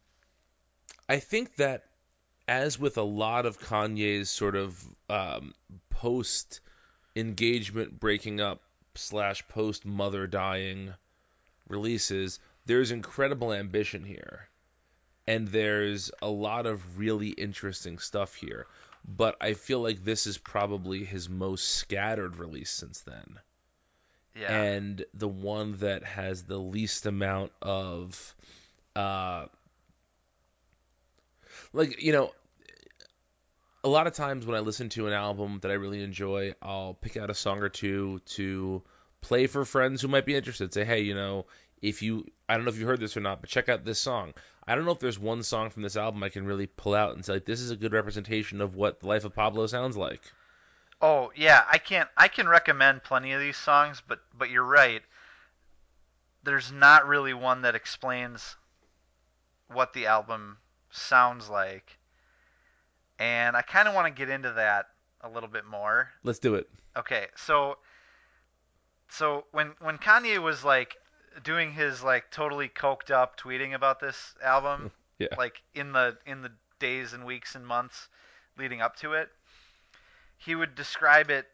I 1.07 1.19
think 1.19 1.55
that 1.55 1.85
as 2.47 2.77
with 2.77 2.97
a 2.97 3.03
lot 3.03 3.45
of 3.45 3.59
Kanye's 3.59 4.29
sort 4.29 4.55
of 4.55 4.83
um, 5.09 5.53
post 5.89 6.59
engagement 7.15 7.99
breaking 7.99 8.41
up 8.41 8.61
slash 8.95 9.47
post 9.47 9.85
mother 9.85 10.27
dying 10.27 10.93
releases, 11.69 12.39
there's 12.65 12.91
incredible 12.91 13.53
ambition 13.53 14.03
here, 14.03 14.49
and 15.25 15.47
there's 15.47 16.11
a 16.21 16.29
lot 16.29 16.65
of 16.65 16.99
really 16.99 17.29
interesting 17.29 17.97
stuff 17.97 18.35
here. 18.35 18.67
But 19.07 19.37
I 19.39 19.53
feel 19.53 19.81
like 19.81 20.03
this 20.03 20.25
is 20.27 20.37
probably 20.37 21.03
his 21.05 21.29
most 21.29 21.69
scattered 21.69 22.37
release 22.37 22.71
since 22.71 23.01
then 23.01 23.39
Yeah. 24.37 24.51
and 24.51 25.05
the 25.13 25.29
one 25.29 25.77
that 25.77 26.03
has 26.03 26.43
the 26.43 26.57
least 26.57 27.05
amount 27.05 27.53
of 27.61 28.35
uh 28.95 29.45
like 31.71 32.01
you 32.01 32.11
know 32.11 32.31
a 33.85 33.87
lot 33.87 34.07
of 34.07 34.13
times 34.13 34.47
when 34.47 34.55
I 34.55 34.61
listen 34.61 34.89
to 34.89 35.05
an 35.05 35.13
album 35.13 35.59
that 35.61 35.69
I 35.69 35.75
really 35.75 36.03
enjoy, 36.03 36.55
I'll 36.59 36.95
pick 36.95 37.17
out 37.17 37.29
a 37.29 37.35
song 37.35 37.59
or 37.59 37.69
two 37.69 38.19
to 38.31 38.81
play 39.21 39.45
for 39.45 39.63
friends 39.63 40.01
who 40.01 40.07
might 40.07 40.25
be 40.25 40.35
interested. 40.35 40.73
Say, 40.73 40.85
hey, 40.85 41.01
you 41.01 41.13
know, 41.13 41.45
if 41.83 42.01
you, 42.01 42.25
I 42.49 42.55
don't 42.55 42.65
know 42.65 42.71
if 42.71 42.79
you 42.79 42.87
heard 42.87 42.99
this 42.99 43.15
or 43.15 43.19
not, 43.19 43.41
but 43.41 43.49
check 43.49 43.69
out 43.69 43.85
this 43.85 43.99
song. 43.99 44.33
I 44.67 44.73
don't 44.73 44.85
know 44.85 44.91
if 44.91 44.99
there's 44.99 45.19
one 45.19 45.43
song 45.43 45.69
from 45.69 45.83
this 45.83 45.97
album 45.97 46.23
I 46.23 46.29
can 46.29 46.47
really 46.47 46.65
pull 46.65 46.95
out 46.95 47.13
and 47.13 47.23
say, 47.23 47.33
like, 47.33 47.45
this 47.45 47.61
is 47.61 47.69
a 47.69 47.75
good 47.75 47.93
representation 47.93 48.59
of 48.59 48.75
what 48.75 49.01
the 49.01 49.07
life 49.07 49.23
of 49.23 49.35
Pablo 49.35 49.67
sounds 49.67 49.95
like. 49.95 50.21
Oh 51.01 51.31
yeah, 51.35 51.63
I 51.69 51.77
can't. 51.77 52.09
I 52.17 52.27
can 52.27 52.47
recommend 52.47 53.03
plenty 53.03 53.33
of 53.33 53.39
these 53.41 53.57
songs, 53.57 54.01
but 54.07 54.19
but 54.37 54.49
you're 54.49 54.63
right. 54.63 55.01
There's 56.43 56.71
not 56.71 57.07
really 57.07 57.33
one 57.33 57.63
that 57.63 57.75
explains 57.75 58.55
what 59.67 59.93
the 59.93 60.05
album 60.05 60.57
sounds 60.91 61.49
like, 61.49 61.97
and 63.19 63.57
I 63.57 63.61
kind 63.61 63.87
of 63.87 63.93
want 63.95 64.07
to 64.07 64.17
get 64.17 64.29
into 64.29 64.51
that 64.53 64.85
a 65.21 65.29
little 65.29 65.49
bit 65.49 65.65
more. 65.65 66.09
Let's 66.23 66.39
do 66.39 66.55
it. 66.55 66.69
Okay, 66.95 67.27
so 67.35 67.77
so 69.09 69.45
when 69.51 69.73
when 69.79 69.97
Kanye 69.97 70.41
was 70.41 70.63
like 70.63 70.95
doing 71.43 71.71
his 71.73 72.03
like 72.03 72.31
totally 72.31 72.69
coked 72.69 73.11
up 73.11 73.37
tweeting 73.39 73.73
about 73.73 73.99
this 73.99 74.35
album, 74.43 74.91
Yeah. 75.19 75.29
like 75.37 75.61
in 75.73 75.91
the 75.91 76.17
in 76.25 76.41
the 76.41 76.51
days 76.79 77.13
and 77.13 77.25
weeks 77.25 77.55
and 77.55 77.65
months 77.65 78.07
leading 78.57 78.81
up 78.81 78.95
to 78.97 79.13
it, 79.13 79.29
he 80.37 80.55
would 80.55 80.75
describe 80.75 81.29
it 81.29 81.47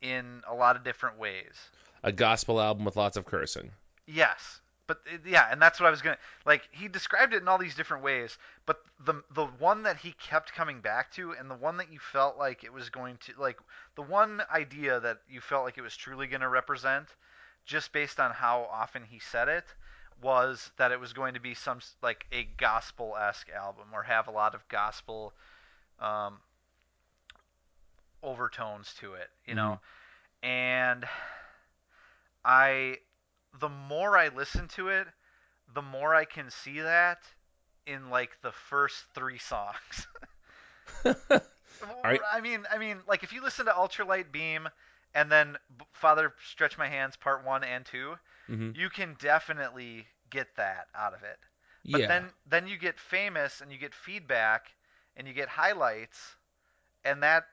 in 0.00 0.42
a 0.48 0.54
lot 0.54 0.76
of 0.76 0.84
different 0.84 1.18
ways. 1.18 1.70
A 2.02 2.12
gospel 2.12 2.60
album 2.60 2.84
with 2.84 2.96
lots 2.96 3.16
of 3.16 3.24
cursing. 3.24 3.70
Yes, 4.06 4.60
but 4.86 4.98
uh, 5.12 5.18
yeah, 5.26 5.48
and 5.50 5.60
that's 5.60 5.80
what 5.80 5.86
I 5.86 5.90
was 5.90 6.02
gonna 6.02 6.18
like. 6.44 6.68
He 6.70 6.88
described 6.88 7.34
it 7.34 7.42
in 7.42 7.48
all 7.48 7.58
these 7.58 7.74
different 7.74 8.04
ways, 8.04 8.38
but 8.66 8.80
the 9.04 9.22
the 9.32 9.46
one 9.46 9.82
that 9.82 9.96
he 9.96 10.12
kept 10.12 10.52
coming 10.52 10.80
back 10.80 11.10
to, 11.12 11.32
and 11.32 11.50
the 11.50 11.56
one 11.56 11.78
that 11.78 11.92
you 11.92 11.98
felt 11.98 12.38
like 12.38 12.62
it 12.62 12.72
was 12.72 12.90
going 12.90 13.18
to 13.26 13.32
like 13.38 13.58
the 13.96 14.02
one 14.02 14.42
idea 14.52 15.00
that 15.00 15.18
you 15.28 15.40
felt 15.40 15.64
like 15.64 15.78
it 15.78 15.82
was 15.82 15.96
truly 15.96 16.26
going 16.26 16.42
to 16.42 16.48
represent, 16.48 17.08
just 17.64 17.92
based 17.92 18.20
on 18.20 18.30
how 18.30 18.68
often 18.70 19.02
he 19.02 19.18
said 19.18 19.48
it, 19.48 19.64
was 20.22 20.70
that 20.76 20.92
it 20.92 21.00
was 21.00 21.12
going 21.12 21.34
to 21.34 21.40
be 21.40 21.54
some 21.54 21.80
like 22.02 22.26
a 22.32 22.44
gospel 22.56 23.16
esque 23.16 23.50
album 23.50 23.86
or 23.92 24.02
have 24.02 24.28
a 24.28 24.30
lot 24.32 24.54
of 24.54 24.66
gospel 24.68 25.32
um, 26.00 26.38
overtones 28.26 28.94
to 29.00 29.14
it, 29.14 29.30
you 29.46 29.54
know, 29.56 29.80
and 30.42 31.06
I 32.46 33.00
the 33.54 33.68
more 33.68 34.16
I 34.18 34.28
listen 34.28 34.68
to 34.70 34.88
it, 34.88 35.08
the 35.74 35.82
more 35.82 36.14
I 36.14 36.24
can 36.24 36.50
see 36.50 36.80
that 36.80 37.22
in 37.86 38.10
like 38.10 38.40
the 38.42 38.52
first 38.52 39.04
three 39.14 39.38
songs. 39.38 40.08
Are- 42.04 42.20
I 42.32 42.40
mean, 42.40 42.66
I 42.70 42.78
mean, 42.78 43.02
like 43.06 43.24
if 43.24 43.32
you 43.32 43.42
listen 43.42 43.66
to 43.66 43.72
Ultralight 43.72 44.32
Beam 44.32 44.68
and 45.14 45.30
then 45.32 45.58
Father 45.92 46.34
Stretch 46.44 46.78
My 46.78 46.88
Hands 46.88 47.16
Part 47.16 47.44
One 47.44 47.64
and 47.64 47.84
2 47.86 48.16
hmm 48.48 48.72
you 48.74 48.90
can 48.90 49.14
definitely 49.20 50.06
get 50.30 50.54
that 50.56 50.88
out 50.94 51.14
of 51.14 51.22
it. 51.24 51.38
But 51.92 52.06
Yeah. 52.06 52.08
then 52.08 52.32
then 52.46 52.66
you 52.68 52.78
get 52.78 52.98
famous 53.00 53.60
and 53.60 53.72
you 53.72 53.78
get 53.78 53.94
feedback 53.94 54.72
and 55.16 55.26
you 55.28 55.34
get 55.34 55.48
highlights 55.48 56.36
and 57.04 57.22
that 57.22 57.46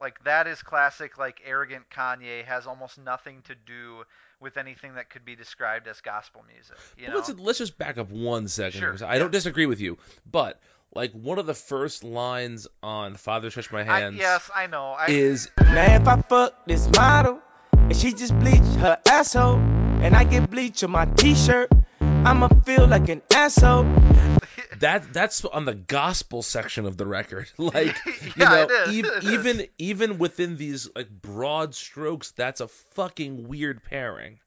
like 0.00 0.22
that 0.24 0.46
is 0.46 0.62
classic 0.62 1.18
like 1.18 1.40
arrogant 1.44 1.84
Kanye 1.90 2.44
has 2.44 2.66
almost 2.66 2.98
nothing 2.98 3.42
to 3.44 3.54
do 3.54 4.04
with 4.40 4.56
anything 4.56 4.94
that 4.94 5.08
could 5.10 5.24
be 5.24 5.34
described 5.34 5.88
as 5.88 6.00
gospel 6.00 6.44
music. 6.52 6.76
You 6.98 7.08
know? 7.08 7.16
let's 7.16 7.30
let's 7.30 7.58
just 7.58 7.78
back 7.78 7.98
up 7.98 8.10
one 8.10 8.48
second 8.48 8.80
Sure, 8.80 8.90
because 8.90 9.02
I 9.02 9.18
don't 9.18 9.32
disagree 9.32 9.66
with 9.66 9.80
you, 9.80 9.98
but 10.30 10.60
like 10.94 11.12
one 11.12 11.38
of 11.38 11.46
the 11.46 11.54
first 11.54 12.04
lines 12.04 12.66
on 12.82 13.16
Father 13.16 13.50
Stretch 13.50 13.72
My 13.72 13.80
I, 13.80 14.00
Hands 14.00 14.16
yes, 14.16 14.50
I 14.54 14.66
know. 14.66 14.94
I, 14.98 15.06
is 15.08 15.50
man, 15.60 16.02
if 16.02 16.08
I 16.08 16.20
fuck 16.22 16.66
this 16.66 16.88
model 16.90 17.40
and 17.72 17.96
she 17.96 18.12
just 18.12 18.38
bleach 18.38 18.58
her 18.78 18.98
asshole, 19.08 19.56
and 19.56 20.14
I 20.14 20.24
get 20.24 20.50
bleach 20.50 20.82
on 20.84 20.90
my 20.90 21.06
t-shirt, 21.06 21.70
I'ma 22.26 22.48
feel 22.64 22.86
like 22.88 23.08
an 23.08 23.22
asshole. 23.34 23.84
that 24.80 25.12
that's 25.12 25.44
on 25.44 25.64
the 25.64 25.74
gospel 25.74 26.42
section 26.42 26.86
of 26.86 26.96
the 26.96 27.06
record. 27.06 27.48
Like 27.58 27.96
you 28.06 28.32
Yeah, 28.36 28.48
know, 28.50 28.62
it 28.70 28.70
is, 28.88 29.04
ev- 29.06 29.24
even 29.24 29.66
even 29.78 30.18
within 30.18 30.56
these 30.56 30.88
like 30.94 31.08
broad 31.10 31.74
strokes, 31.74 32.32
that's 32.32 32.60
a 32.60 32.68
fucking 32.68 33.48
weird 33.48 33.82
pairing. 33.84 34.38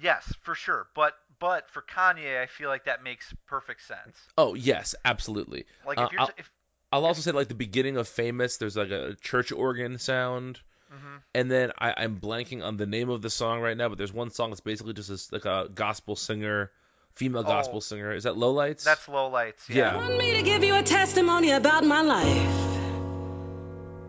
yes, 0.00 0.32
for 0.42 0.54
sure. 0.54 0.86
But 0.94 1.14
but 1.38 1.68
for 1.70 1.82
Kanye, 1.82 2.40
I 2.42 2.46
feel 2.46 2.68
like 2.68 2.84
that 2.86 3.02
makes 3.04 3.32
perfect 3.46 3.82
sense. 3.86 4.16
Oh 4.36 4.54
yes, 4.54 4.94
absolutely. 5.04 5.66
Like 5.86 5.98
Uh, 5.98 6.04
if 6.06 6.12
you're 6.12 6.20
I'll- 6.22 6.30
if 6.38 6.50
I'll 6.90 7.04
also 7.04 7.20
say 7.20 7.32
like 7.32 7.48
the 7.48 7.54
beginning 7.54 7.98
of 7.98 8.08
Famous, 8.08 8.56
there's 8.56 8.76
like 8.76 8.90
a 8.90 9.14
church 9.20 9.52
organ 9.52 9.98
sound. 9.98 10.58
Mhm. 10.90 11.20
And 11.34 11.50
then 11.50 11.72
I, 11.78 11.92
I'm 11.98 12.18
blanking 12.18 12.64
on 12.64 12.78
the 12.78 12.86
name 12.86 13.10
of 13.10 13.20
the 13.20 13.28
song 13.28 13.60
right 13.60 13.76
now, 13.76 13.90
but 13.90 13.98
there's 13.98 14.12
one 14.12 14.30
song 14.30 14.48
that's 14.50 14.62
basically 14.62 14.94
just 14.94 15.10
this, 15.10 15.30
like 15.30 15.44
a 15.44 15.68
gospel 15.72 16.16
singer, 16.16 16.70
female 17.18 17.44
Oh. 17.46 17.54
gospel 17.56 17.80
singer. 17.80 18.12
Is 18.20 18.24
that 18.24 18.34
Lowlights? 18.42 18.84
that's 18.84 19.08
low 19.08 19.28
lights. 19.28 19.68
Yeah. 19.68 19.76
Yeah. 19.76 19.96
want 19.96 20.16
me 20.24 20.36
to 20.38 20.42
give 20.42 20.62
you 20.68 20.74
a 20.76 20.82
testimony 20.82 21.50
about 21.50 21.84
my 21.84 22.02
life 22.02 22.48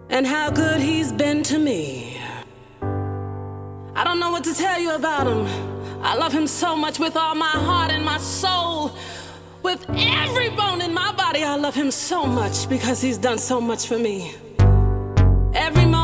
and 0.09 0.25
how 0.35 0.49
good 0.51 0.79
he's 0.89 1.11
been 1.11 1.43
to 1.51 1.57
me. 1.57 2.17
I 3.99 4.03
don't 4.05 4.19
know 4.19 4.31
what 4.31 4.43
to 4.45 4.53
tell 4.53 4.79
you 4.79 4.91
about 4.95 5.25
him. 5.27 5.41
I 6.01 6.15
love 6.15 6.31
him 6.31 6.47
so 6.47 6.75
much 6.75 6.99
with 6.99 7.15
all 7.17 7.35
my 7.35 7.55
heart 7.67 7.91
and 7.91 8.05
my 8.05 8.17
soul. 8.19 8.91
With 9.61 9.81
every 9.89 10.49
bone 10.61 10.81
in 10.81 10.93
my 10.93 11.11
body, 11.11 11.43
I 11.43 11.55
love 11.57 11.75
him 11.75 11.91
so 11.91 12.25
much 12.25 12.69
because 12.69 13.01
he's 13.01 13.17
done 13.17 13.39
so 13.39 13.59
much 13.59 13.87
for 13.87 13.97
me. 13.97 14.17
Every 15.67 15.85
morning, 15.85 15.98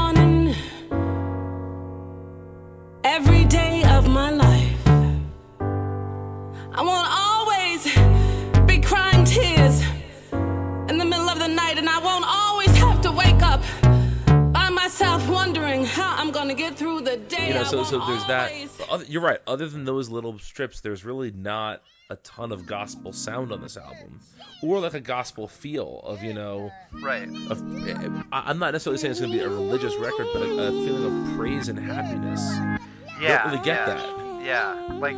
get 16.56 16.76
through 16.78 17.02
the 17.02 17.18
day. 17.18 17.48
you 17.50 17.54
know, 17.54 17.64
so 17.64 17.84
so 17.84 18.00
there's 18.06 18.26
that. 18.26 18.52
always- 18.52 18.72
but 18.78 18.90
other- 18.90 19.06
You're 19.06 19.22
right. 19.22 19.40
Other 19.48 19.68
than 19.68 19.86
those 19.86 20.10
little 20.10 20.38
strips, 20.40 20.82
there's 20.82 21.04
really 21.06 21.32
not 21.32 21.82
a 22.10 22.16
ton 22.18 22.52
of 22.52 22.66
gospel 22.68 23.14
sound 23.14 23.52
on 23.52 23.62
this 23.62 23.78
album, 23.78 24.20
or 24.62 24.80
like 24.80 24.94
a 24.94 25.00
gospel 25.00 25.48
feel 25.48 26.02
of 26.04 26.24
you 26.24 26.34
know. 26.34 26.72
Right. 26.92 27.28
Of, 27.50 27.62
I- 28.32 28.50
I'm 28.50 28.60
not 28.60 28.74
necessarily 28.74 29.00
saying 29.00 29.12
it's 29.12 29.20
going 29.20 29.32
to 29.32 29.38
be 29.38 29.44
a 29.44 29.50
religious 29.50 29.96
record, 29.96 30.28
but 30.34 30.42
a, 30.44 30.46
a 30.68 30.72
feeling 30.86 31.30
of 31.32 31.36
praise 31.38 31.68
and 31.68 31.80
happiness. 31.80 32.42
Yeah. 33.20 33.44
Don't 33.44 33.52
really 33.54 33.64
get 33.66 33.88
yeah, 33.88 33.96
that. 33.96 34.46
Yeah. 34.46 34.98
Like 35.00 35.16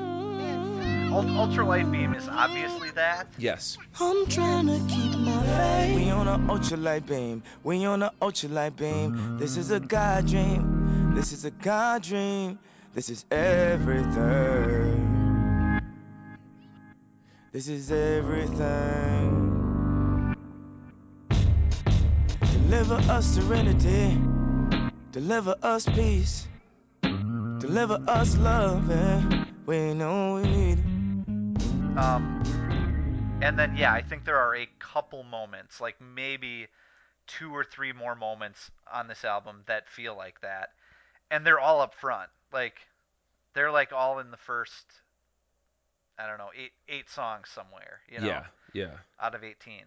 Ult- 1.07 1.25
ultralight 1.27 1.89
beam 1.91 2.13
is 2.13 2.27
obviously 2.27 2.91
that. 2.91 3.27
Yes. 3.37 3.77
I'm 3.99 4.27
trying 4.27 4.67
to 4.67 4.93
keep 4.93 5.17
my 5.19 5.41
faith. 5.43 5.95
We 5.95 6.09
on 6.11 6.27
a 6.27 6.37
ultralight 6.53 7.07
beam. 7.07 7.43
We 7.63 7.85
on 7.85 8.03
a 8.03 8.11
ultralight 8.21 8.75
beam. 8.75 9.37
This 9.39 9.55
is 9.57 9.71
a 9.71 9.79
God 9.79 10.27
dream. 10.27 10.86
This 11.17 11.33
is 11.33 11.45
a 11.45 11.51
God 11.51 12.03
dream. 12.03 12.59
This 12.93 13.09
is 13.09 13.25
everything. 13.31 14.11
This 17.51 17.67
is 17.67 17.91
everything. 17.91 18.61
Deliver 22.39 22.93
us 23.11 23.25
serenity. 23.25 24.21
Deliver 25.11 25.55
us 25.63 25.87
peace. 25.87 26.47
Deliver 27.01 27.99
us 28.07 28.37
love. 28.37 28.87
And 28.91 29.47
we 29.65 29.95
know 29.95 30.35
we 30.35 30.43
need 30.43 30.77
it. 30.77 30.85
Um, 31.97 32.43
and 33.41 33.57
then 33.57 33.75
yeah, 33.75 33.91
I 33.91 34.03
think 34.03 34.23
there 34.23 34.37
are 34.37 34.55
a 34.55 34.67
couple 34.77 35.23
moments, 35.23 35.81
like 35.81 35.95
maybe 35.99 36.67
two 37.25 37.49
or 37.55 37.63
three 37.63 37.91
more 37.91 38.13
moments 38.13 38.69
on 38.93 39.07
this 39.07 39.25
album 39.25 39.63
that 39.65 39.89
feel 39.89 40.15
like 40.15 40.41
that, 40.41 40.69
and 41.31 41.45
they're 41.45 41.59
all 41.59 41.81
up 41.81 41.93
front. 41.93 42.29
Like 42.53 42.75
they're 43.53 43.71
like 43.71 43.91
all 43.93 44.19
in 44.19 44.31
the 44.31 44.37
first, 44.37 44.85
I 46.17 46.27
don't 46.27 46.37
know, 46.37 46.49
eight 46.57 46.71
eight 46.87 47.09
songs 47.09 47.49
somewhere. 47.53 47.99
You 48.09 48.19
know, 48.21 48.27
Yeah. 48.27 48.45
Yeah. 48.73 48.97
out 49.19 49.33
of 49.33 49.43
18 49.43 49.85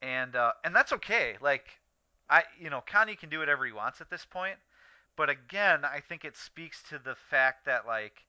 and 0.00 0.36
uh, 0.36 0.52
and 0.64 0.74
that's 0.74 0.92
okay 0.92 1.36
like 1.42 1.66
i 2.30 2.44
you 2.60 2.70
know 2.70 2.82
kanye 2.88 3.18
can 3.18 3.28
do 3.28 3.40
whatever 3.40 3.66
he 3.66 3.72
wants 3.72 4.00
at 4.00 4.08
this 4.08 4.24
point 4.24 4.56
but 5.16 5.28
again 5.28 5.84
i 5.84 6.00
think 6.00 6.24
it 6.24 6.36
speaks 6.36 6.82
to 6.88 6.98
the 6.98 7.16
fact 7.28 7.66
that 7.66 7.86
like 7.86 8.22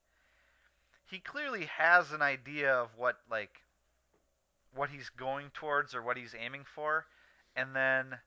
he 1.09 1.19
clearly 1.19 1.65
has 1.65 2.11
an 2.11 2.21
idea 2.21 2.73
of 2.73 2.89
what 2.97 3.17
like 3.29 3.61
what 4.73 4.89
he's 4.89 5.09
going 5.09 5.49
towards 5.53 5.93
or 5.93 6.01
what 6.01 6.17
he's 6.17 6.35
aiming 6.37 6.63
for 6.73 7.05
and 7.55 7.75
then 7.75 8.17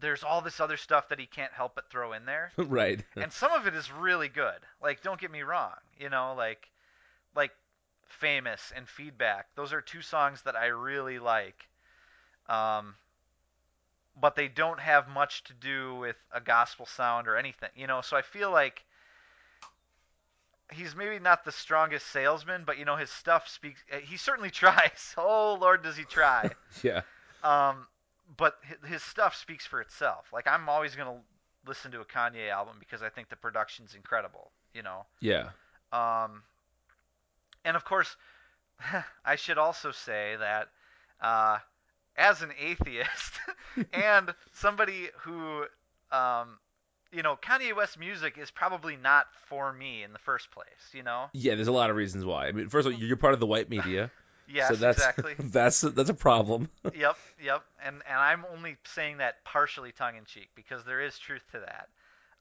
there's 0.00 0.22
all 0.22 0.40
this 0.40 0.60
other 0.60 0.76
stuff 0.76 1.08
that 1.08 1.18
he 1.18 1.26
can't 1.26 1.52
help 1.52 1.74
but 1.74 1.90
throw 1.90 2.12
in 2.12 2.24
there 2.24 2.52
right. 2.56 3.04
and 3.16 3.32
some 3.32 3.52
of 3.52 3.66
it 3.66 3.74
is 3.74 3.90
really 3.92 4.28
good. 4.28 4.58
Like, 4.82 5.02
don't 5.02 5.20
get 5.20 5.30
me 5.30 5.42
wrong, 5.42 5.74
you 5.98 6.08
know, 6.08 6.34
like, 6.36 6.68
like, 7.34 7.52
famous 8.06 8.72
and 8.74 8.88
feedback. 8.88 9.46
Those 9.54 9.72
are 9.72 9.80
two 9.80 10.02
songs 10.02 10.42
that 10.42 10.56
I 10.56 10.66
really 10.66 11.18
like. 11.18 11.68
Um, 12.48 12.94
but 14.20 14.34
they 14.34 14.48
don't 14.48 14.80
have 14.80 15.08
much 15.08 15.44
to 15.44 15.52
do 15.52 15.94
with 15.96 16.16
a 16.32 16.40
gospel 16.40 16.86
sound 16.86 17.28
or 17.28 17.36
anything, 17.36 17.70
you 17.76 17.86
know. 17.86 18.00
So 18.00 18.16
I 18.16 18.22
feel 18.22 18.50
like 18.50 18.84
he's 20.72 20.94
maybe 20.94 21.18
not 21.18 21.44
the 21.44 21.52
strongest 21.52 22.06
salesman, 22.08 22.64
but 22.66 22.78
you 22.78 22.84
know 22.84 22.96
his 22.96 23.10
stuff 23.10 23.48
speaks. 23.48 23.82
He 24.02 24.16
certainly 24.16 24.50
tries. 24.64 25.14
Oh 25.16 25.56
Lord, 25.60 25.82
does 25.82 25.96
he 25.96 26.04
try? 26.04 26.50
yeah. 26.82 27.02
Um, 27.42 27.86
but 28.36 28.56
his 28.86 29.02
stuff 29.02 29.34
speaks 29.34 29.66
for 29.66 29.80
itself. 29.80 30.26
Like 30.32 30.46
I'm 30.46 30.68
always 30.68 30.94
gonna 30.94 31.20
listen 31.66 31.90
to 31.92 32.00
a 32.00 32.04
Kanye 32.04 32.50
album 32.50 32.76
because 32.78 33.02
I 33.02 33.08
think 33.08 33.28
the 33.28 33.36
production's 33.36 33.94
incredible. 33.94 34.50
You 34.74 34.82
know. 34.82 35.06
Yeah. 35.20 35.50
Um, 35.92 36.42
and 37.64 37.76
of 37.76 37.84
course, 37.84 38.16
I 39.24 39.36
should 39.36 39.58
also 39.58 39.90
say 39.92 40.36
that 40.38 40.68
uh, 41.20 41.58
as 42.16 42.42
an 42.42 42.50
atheist 42.60 43.40
and 43.92 44.34
somebody 44.52 45.08
who, 45.20 45.64
um, 46.12 46.58
you 47.10 47.22
know, 47.22 47.38
Kanye 47.42 47.74
West 47.74 47.98
music 47.98 48.36
is 48.36 48.50
probably 48.50 48.96
not 48.96 49.26
for 49.48 49.72
me 49.72 50.02
in 50.02 50.12
the 50.12 50.18
first 50.18 50.50
place. 50.50 50.92
You 50.92 51.02
know. 51.02 51.26
Yeah. 51.32 51.54
There's 51.54 51.68
a 51.68 51.72
lot 51.72 51.90
of 51.90 51.96
reasons 51.96 52.24
why. 52.24 52.48
I 52.48 52.52
mean, 52.52 52.68
first 52.68 52.86
of 52.86 52.92
all, 52.92 53.00
you're 53.00 53.16
part 53.16 53.34
of 53.34 53.40
the 53.40 53.46
white 53.46 53.70
media, 53.70 54.10
Yes, 54.48 54.68
so 54.68 54.74
that's 54.76 54.98
exactly. 54.98 55.34
that's 55.38 55.80
that's 55.82 56.10
a 56.10 56.14
problem. 56.14 56.68
yep, 56.96 57.16
yep. 57.42 57.62
And 57.84 57.96
and 58.08 58.18
I'm 58.18 58.44
only 58.52 58.76
saying 58.84 59.18
that 59.18 59.44
partially 59.44 59.92
tongue 59.92 60.16
in 60.16 60.24
cheek 60.24 60.48
because 60.54 60.84
there 60.84 61.00
is 61.00 61.18
truth 61.18 61.42
to 61.52 61.60
that. 61.60 61.88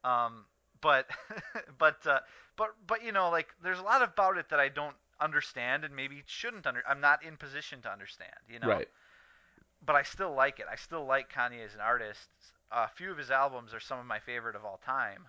Um, 0.09 0.45
but 0.81 1.07
but 1.77 2.05
uh, 2.07 2.19
but 2.55 2.75
but 2.85 3.03
you 3.03 3.11
know, 3.11 3.29
like 3.29 3.49
there's 3.61 3.79
a 3.79 3.83
lot 3.83 4.01
about 4.01 4.37
it 4.37 4.49
that 4.49 4.59
I 4.59 4.69
don't 4.69 4.95
understand 5.19 5.83
and 5.83 5.95
maybe 5.95 6.23
shouldn't 6.25 6.65
under. 6.65 6.81
I'm 6.87 7.01
not 7.01 7.23
in 7.23 7.35
position 7.35 7.81
to 7.81 7.91
understand. 7.91 8.31
You 8.49 8.59
know. 8.59 8.67
Right. 8.67 8.87
But 9.85 9.95
I 9.95 10.03
still 10.03 10.33
like 10.33 10.59
it. 10.59 10.65
I 10.71 10.75
still 10.75 11.05
like 11.05 11.31
Kanye 11.31 11.63
as 11.63 11.75
an 11.75 11.81
artist. 11.81 12.27
A 12.71 12.87
few 12.87 13.11
of 13.11 13.17
his 13.17 13.31
albums 13.31 13.73
are 13.73 13.79
some 13.79 13.99
of 13.99 14.05
my 14.05 14.19
favorite 14.19 14.55
of 14.55 14.65
all 14.65 14.79
time. 14.85 15.25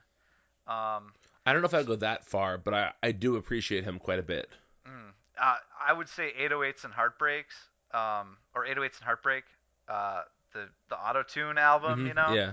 Um, 0.67 1.13
I 1.45 1.53
don't 1.53 1.63
know 1.63 1.67
if 1.67 1.75
I'd 1.75 1.87
go 1.87 1.97
that 1.97 2.25
far, 2.25 2.57
but 2.57 2.73
I 2.73 2.93
I 3.03 3.13
do 3.13 3.37
appreciate 3.37 3.85
him 3.85 3.99
quite 3.99 4.19
a 4.21 4.23
bit. 4.23 4.49
Mm. 4.87 5.13
Uh, 5.41 5.57
I 5.81 5.93
would 5.93 6.09
say 6.09 6.29
808s 6.37 6.85
and 6.85 6.95
Heartbreaks, 6.95 7.55
um, 7.93 8.39
or 8.55 8.65
808s 8.67 8.99
and 8.99 9.05
Heartbreak, 9.07 9.45
uh, 9.89 10.23
the 10.53 10.69
the 10.89 10.99
auto 10.99 11.23
tune 11.23 11.59
album. 11.59 12.05
Mhm, 12.05 12.07
You 12.07 12.15
know, 12.15 12.39
Yeah. 12.39 12.53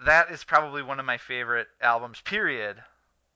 that 0.00 0.30
is 0.30 0.44
probably 0.44 0.82
one 0.82 1.00
of 1.00 1.06
my 1.06 1.18
favorite 1.18 1.68
albums, 1.80 2.20
period, 2.22 2.82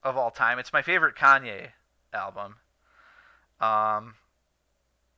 of 0.03 0.17
all 0.17 0.31
time. 0.31 0.59
It's 0.59 0.73
my 0.73 0.83
favorite 0.83 1.17
Kanye 1.17 1.73
album, 2.13 2.57
um, 3.61 4.15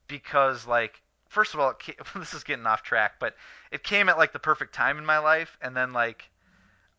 because 0.08 0.66
like 0.66 1.02
first 1.28 1.54
of 1.54 1.60
all, 1.60 1.70
it 1.70 1.76
ca- 1.84 2.04
this 2.18 2.34
is 2.34 2.44
getting 2.44 2.66
off 2.66 2.82
track, 2.82 3.14
but 3.18 3.34
it 3.70 3.82
came 3.82 4.08
at 4.08 4.18
like 4.18 4.32
the 4.32 4.38
perfect 4.38 4.74
time 4.74 4.98
in 4.98 5.06
my 5.06 5.18
life, 5.18 5.56
and 5.60 5.76
then 5.76 5.92
like 5.92 6.30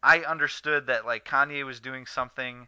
I 0.03 0.21
understood 0.21 0.87
that 0.87 1.05
like 1.05 1.25
Kanye 1.25 1.65
was 1.65 1.79
doing 1.79 2.05
something 2.05 2.67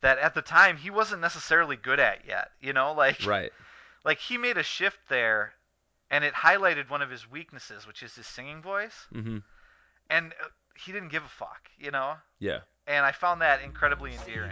that 0.00 0.18
at 0.18 0.34
the 0.34 0.42
time 0.42 0.76
he 0.76 0.90
wasn't 0.90 1.20
necessarily 1.20 1.76
good 1.76 2.00
at 2.00 2.26
yet. 2.26 2.50
You 2.60 2.72
know, 2.72 2.92
like 2.92 3.24
Right. 3.26 3.52
like 4.04 4.18
he 4.18 4.36
made 4.38 4.56
a 4.58 4.62
shift 4.62 4.98
there, 5.08 5.54
and 6.10 6.24
it 6.24 6.34
highlighted 6.34 6.90
one 6.90 7.02
of 7.02 7.10
his 7.10 7.28
weaknesses, 7.30 7.86
which 7.86 8.02
is 8.02 8.14
his 8.14 8.26
singing 8.26 8.62
voice, 8.62 9.06
hmm 9.10 9.38
and 10.08 10.32
uh, 10.42 10.48
he 10.76 10.92
didn't 10.92 11.08
give 11.08 11.24
a 11.24 11.28
fuck. 11.28 11.70
You 11.78 11.90
know, 11.90 12.16
Yeah. 12.38 12.60
and 12.86 13.04
I 13.04 13.12
found 13.12 13.40
that 13.42 13.62
incredibly 13.62 14.12
endearing. 14.12 14.50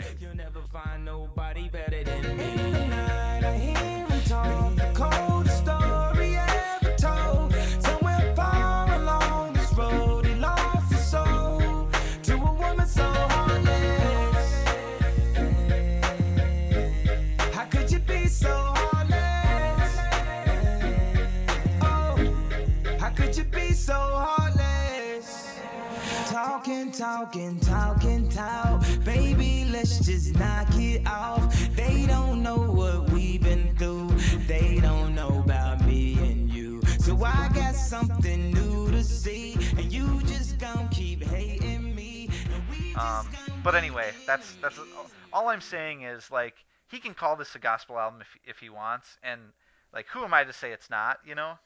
Talking, 26.93 27.61
talking, 27.61 27.61
talking, 27.61 28.29
talk. 28.29 28.85
Baby, 29.05 29.65
let's 29.71 30.01
just 30.01 30.35
knock 30.35 30.69
it 30.75 31.07
off. 31.07 31.55
They 31.75 32.07
don't 32.07 32.43
know 32.43 32.71
what 32.71 33.11
we've 33.11 33.43
been 33.43 33.75
through. 33.77 34.11
They 34.47 34.81
don't 34.81 35.15
know 35.15 35.41
about 35.45 35.85
me 35.87 36.15
and 36.21 36.51
you. 36.51 36.83
So 36.99 37.23
I 37.25 37.49
got 37.55 37.75
something 37.75 38.53
new 38.53 38.91
to 38.91 39.03
see. 39.03 39.55
And 39.79 39.93
you 39.93 40.23
just 40.25 40.59
gon' 40.59 40.89
keep 40.89 41.23
hating 41.23 41.95
me. 41.95 42.29
And 42.53 42.69
we 42.69 42.97
just 42.97 43.25
Um, 43.27 43.29
but 43.63 43.75
anyway, 43.75 44.13
that's 44.27 44.57
that's 44.57 44.79
all 45.33 45.49
I'm 45.49 45.61
saying 45.63 46.03
is 46.03 46.31
like 46.31 46.65
he 46.89 47.01
can 47.01 47.15
call 47.15 47.37
this 47.37 47.55
a 47.55 47.59
gospel 47.59 47.99
album 47.99 48.21
if 48.23 48.37
if 48.45 48.59
he 48.61 48.69
wants, 48.71 49.19
and 49.23 49.53
like 49.93 50.07
who 50.09 50.25
am 50.25 50.35
I 50.35 50.45
to 50.45 50.53
say 50.53 50.73
it's 50.73 50.91
not, 50.91 51.21
you 51.25 51.35
know? 51.35 51.59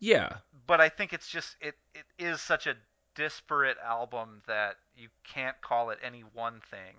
Yeah, 0.00 0.38
But 0.66 0.80
I 0.80 0.88
think 0.88 1.12
it's 1.12 1.28
just 1.28 1.56
it 1.60 1.74
it 1.94 2.06
is 2.18 2.40
such 2.40 2.66
a 2.66 2.76
disparate 3.14 3.76
album 3.84 4.42
that 4.46 4.76
you 4.96 5.08
can't 5.24 5.60
call 5.60 5.90
it 5.90 5.98
any 6.02 6.22
one 6.32 6.60
thing. 6.70 6.94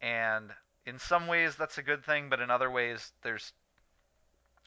And 0.00 0.50
in 0.86 0.98
some 0.98 1.26
ways 1.26 1.56
that's 1.56 1.78
a 1.78 1.82
good 1.82 2.04
thing, 2.04 2.28
but 2.28 2.40
in 2.40 2.50
other 2.50 2.70
ways 2.70 3.12
there's 3.22 3.52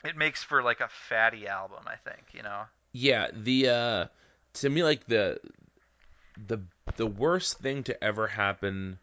it 0.04 0.16
makes 0.16 0.44
for 0.44 0.62
like 0.62 0.80
a 0.80 0.90
fatty 0.90 1.48
album, 1.48 1.84
I 1.88 1.96
think, 1.96 2.34
you 2.34 2.44
know. 2.44 2.64
yeah. 2.92 3.28
The 3.34 3.70
uh, 3.70 4.06
to 4.56 4.70
me, 4.70 4.84
like 4.84 5.06
the 5.08 5.40
the 6.48 6.60
the 6.96 7.08
worst 7.08 7.60
thing 7.60 7.84
to 7.84 8.04
ever 8.04 8.28
happen 8.28 9.00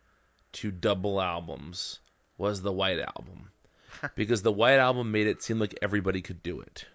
to 0.53 0.71
double 0.71 1.21
albums 1.21 1.99
was 2.39 2.63
the 2.63 2.73
White 2.73 3.01
Album, 3.01 3.51
because 4.17 4.43
the 4.43 4.53
White 4.53 4.79
Album 4.79 5.13
made 5.13 5.27
it 5.27 5.43
seem 5.43 5.59
like 5.59 5.79
everybody 5.83 6.23
could 6.23 6.43
do 6.43 6.61
it. 6.61 6.87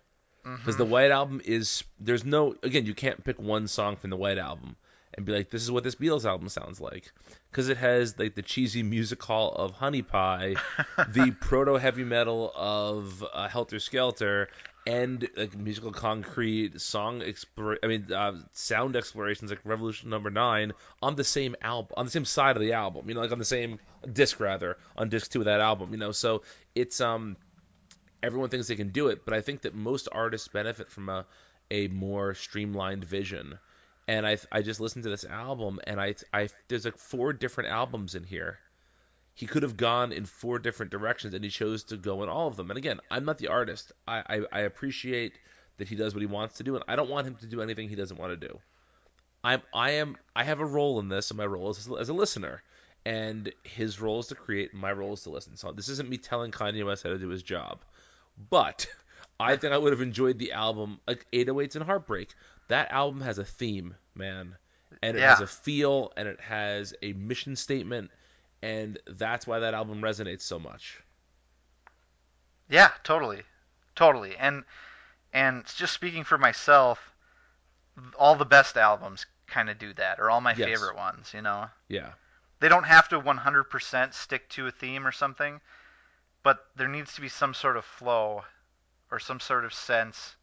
Because 0.44 0.78
the 0.78 0.86
White 0.86 1.12
Album 1.12 1.42
is 1.44 1.84
there's 2.00 2.26
no 2.26 2.56
again 2.64 2.86
you 2.86 2.94
can't 2.94 3.24
pick 3.24 3.40
one 3.40 3.68
song 3.68 3.96
from 3.96 4.10
the 4.10 4.18
White 4.18 4.38
Album 4.38 4.76
and 5.14 5.26
be 5.26 5.34
like 5.34 5.50
this 5.50 5.62
is 5.62 5.72
what 5.72 5.84
this 5.84 5.96
Beatles 5.96 6.26
album 6.26 6.50
sounds 6.50 6.80
like. 6.80 7.12
Because 7.52 7.70
it 7.70 7.78
has 7.78 8.18
like 8.18 8.36
the 8.36 8.42
cheesy 8.42 8.84
music 8.84 9.22
hall 9.22 9.52
of 9.52 9.72
Honey 9.72 10.02
Pie, 10.02 10.56
the 11.10 11.36
proto 11.40 11.76
heavy 11.76 12.04
metal 12.04 12.52
of 12.56 13.24
uh, 13.34 13.48
Helter 13.48 13.80
Skelter, 13.80 14.50
and 14.88 15.28
like 15.36 15.58
musique 15.58 15.84
concrète 15.86 16.80
song 16.80 17.22
explore 17.22 17.78
I 17.84 17.88
mean 17.88 18.12
uh, 18.12 18.34
sound 18.54 18.96
explorations 18.96 19.52
like 19.52 19.60
Revolution 19.64 20.10
Number 20.10 20.30
Nine 20.30 20.74
on 21.02 21.16
the 21.16 21.24
same 21.24 21.56
album 21.62 21.94
on 21.98 22.06
the 22.06 22.12
same 22.12 22.26
side 22.26 22.56
of 22.56 22.62
the 22.62 22.74
album 22.74 23.08
you 23.08 23.16
know 23.16 23.22
like 23.22 23.32
on 23.32 23.40
the 23.40 23.46
same 23.46 23.80
disc 24.12 24.40
rather 24.40 24.78
on 24.98 25.10
disc 25.10 25.32
two 25.32 25.40
of 25.40 25.46
that 25.46 25.60
album 25.60 25.92
you 25.92 25.98
know? 25.98 26.12
So 26.12 26.44
it's 26.76 27.02
um 27.02 27.36
everyone 28.22 28.50
thinks 28.50 28.68
they 28.68 28.76
can 28.76 28.90
do 28.90 29.08
it, 29.08 29.26
but 29.26 29.34
I 29.34 29.42
think 29.42 29.62
that 29.62 29.74
most 29.74 30.08
artists 30.12 30.48
benefit 30.48 30.90
from 30.90 31.10
a 31.10 31.26
a 31.72 31.88
more 31.88 32.34
streamlined 32.34 33.06
vision. 33.06 33.60
And 34.08 34.26
I 34.26 34.38
I 34.52 34.62
just 34.62 34.80
listened 34.80 35.04
to 35.04 35.10
this 35.10 35.26
album 35.26 35.80
and 35.86 36.02
I 36.02 36.16
I 36.34 36.50
there's 36.68 36.86
like 36.86 36.98
four 36.98 37.34
different 37.34 37.70
albums 37.70 38.16
in 38.16 38.24
here. 38.24 38.60
He 39.36 39.46
could 39.46 39.64
have 39.64 39.78
gone 39.78 40.12
in 40.12 40.26
four 40.26 40.60
different 40.60 40.92
directions 40.92 41.34
and 41.34 41.44
he 41.44 41.50
chose 41.50 41.84
to 41.86 41.98
go 41.98 42.24
in 42.24 42.30
all 42.30 42.48
of 42.48 42.58
them. 42.58 42.72
And 42.72 42.78
again, 42.78 43.00
I'm 43.10 43.26
not 43.26 43.38
the 43.38 43.48
artist. 43.48 43.92
I 44.08 44.24
I, 44.28 44.42
I 44.52 44.60
appreciate 44.62 45.34
that 45.78 45.88
he 45.88 45.96
does 45.96 46.14
what 46.14 46.22
he 46.22 46.28
wants 46.28 46.58
to 46.58 46.64
do 46.64 46.76
and 46.76 46.84
I 46.88 46.96
don't 46.96 47.10
want 47.10 47.28
him 47.28 47.36
to 47.36 47.46
do 47.46 47.62
anything 47.62 47.88
he 47.88 47.96
doesn't 47.96 48.20
want 48.20 48.40
to 48.40 48.48
do. 48.48 48.60
I'm 49.44 49.62
I 49.74 49.92
am 49.92 50.18
I 50.36 50.44
have 50.44 50.60
a 50.60 50.66
role 50.66 51.00
in 51.00 51.08
this 51.08 51.30
and 51.30 51.38
my 51.38 51.46
role 51.46 51.70
is 51.70 51.88
as 51.88 52.10
a 52.10 52.14
listener. 52.14 52.64
And 53.06 53.52
his 53.64 54.02
role 54.02 54.20
is 54.20 54.28
to 54.28 54.36
create, 54.36 54.74
my 54.74 54.92
role 54.92 55.14
is 55.14 55.24
to 55.24 55.30
listen. 55.30 55.56
So 55.56 55.72
this 55.72 55.88
isn't 55.88 56.10
me 56.10 56.18
telling 56.18 56.52
Kanye 56.52 56.86
West 56.86 57.04
how 57.04 57.10
to 57.10 57.18
do 57.18 57.30
his 57.30 57.42
job. 57.42 57.80
But 58.40 58.88
I 59.40 59.56
think 59.56 59.74
I 59.74 59.78
would 59.78 59.92
have 59.94 60.02
enjoyed 60.02 60.40
the 60.40 60.52
album 60.54 61.00
like 61.08 61.28
808s 61.34 61.76
and 61.76 61.86
Heartbreak. 61.86 62.34
That 62.68 62.92
album 62.92 63.22
has 63.22 63.38
a 63.38 63.46
theme, 63.46 63.96
man. 64.16 64.58
And 65.04 65.16
it 65.18 65.24
has 65.24 65.40
a 65.42 65.48
feel 65.48 66.12
and 66.18 66.28
it 66.28 66.40
has 66.42 66.94
a 67.02 67.14
mission 67.14 67.56
statement 67.56 68.12
and 68.62 68.98
that's 69.06 69.48
why 69.48 69.60
that 69.60 69.74
album 69.74 70.02
resonates 70.02 70.42
so 70.42 70.60
much. 70.60 71.02
Yeah, 72.70 72.94
totally, 73.04 73.44
totally. 73.96 74.38
And 74.38 74.64
and 75.34 75.66
just 75.66 75.94
speaking 75.94 76.24
for 76.24 76.38
myself, 76.38 77.14
all 78.18 78.36
the 78.36 78.46
best 78.46 78.78
albums 78.78 79.26
kind 79.48 79.70
of 79.70 79.78
do 79.78 79.94
that, 79.94 80.20
or 80.20 80.30
all 80.30 80.42
my 80.42 80.54
Yes. 80.54 80.68
favorite 80.68 80.96
ones. 80.96 81.34
You 81.34 81.42
know, 81.42 81.70
Yeah. 81.88 82.14
they 82.60 82.70
don't 82.70 82.86
have 82.86 83.10
to 83.10 83.20
100% 83.20 84.14
stick 84.16 84.50
to 84.50 84.68
a 84.68 84.72
theme 84.72 85.06
or 85.08 85.12
something, 85.12 85.62
but 86.50 86.66
there 86.76 86.88
needs 86.88 87.14
to 87.14 87.22
be 87.22 87.30
some 87.30 87.54
sort 87.54 87.78
of 87.78 87.86
flow, 87.86 88.44
or 89.12 89.20
some 89.20 89.40
sort 89.40 89.66
of 89.66 89.72
sense. 89.72 90.36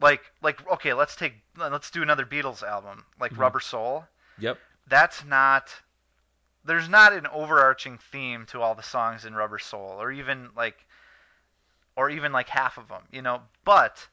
Like 0.00 0.32
like 0.42 0.68
okay, 0.68 0.94
let's 0.94 1.14
take 1.14 1.34
let's 1.56 1.92
do 1.92 2.02
another 2.02 2.26
Beatles 2.26 2.64
album, 2.64 3.04
like 3.20 3.32
Mhm. 3.34 3.38
Rubber 3.38 3.60
Soul. 3.60 4.08
Yep. 4.40 4.58
That's 4.88 5.24
not 5.24 5.72
there's 6.64 6.88
not 6.88 7.12
an 7.12 7.28
overarching 7.28 7.98
theme 7.98 8.46
to 8.46 8.60
all 8.60 8.74
the 8.74 8.82
songs 8.82 9.24
in 9.24 9.36
Rubber 9.36 9.60
Soul, 9.60 10.02
or 10.02 10.10
even 10.10 10.50
like, 10.56 10.84
or 11.94 12.10
even 12.10 12.32
like 12.32 12.48
half 12.48 12.76
of 12.76 12.88
them, 12.88 13.04
you 13.12 13.22
know. 13.22 13.42
But 13.64 14.08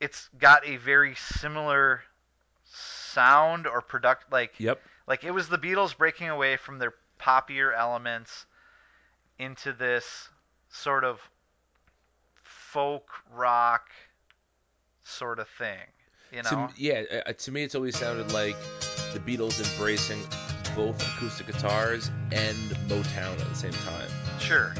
it's 0.00 0.28
got 0.38 0.66
a 0.66 0.76
very 0.76 1.14
similar 1.14 2.02
sound 2.66 3.66
or 3.66 3.80
product, 3.80 4.30
like 4.30 4.52
Yep. 4.60 4.82
like 5.06 5.24
it 5.24 5.30
was 5.30 5.48
the 5.48 5.56
Beatles 5.56 5.96
breaking 5.96 6.28
away 6.28 6.58
from 6.58 6.78
their 6.78 6.92
poppier 7.18 7.74
elements 7.74 8.44
into 9.38 9.72
this 9.72 10.28
sort 10.68 11.04
of 11.04 11.20
folk 12.42 13.08
rock 13.32 13.90
sort 15.02 15.38
of 15.38 15.48
thing, 15.48 15.86
you 16.32 16.42
know. 16.42 16.68
To, 16.68 16.68
yeah, 16.76 17.02
uh, 17.26 17.32
to 17.32 17.52
me 17.52 17.62
it's 17.62 17.74
always 17.74 17.96
sounded 17.96 18.32
like 18.32 18.56
the 19.12 19.20
Beatles 19.20 19.62
embracing 19.72 20.20
both 20.74 21.00
acoustic 21.14 21.46
guitars 21.46 22.10
and 22.32 22.56
Motown 22.88 23.40
at 23.40 23.48
the 23.48 23.54
same 23.54 23.72
time. 23.72 24.08
Sure. 24.40 24.74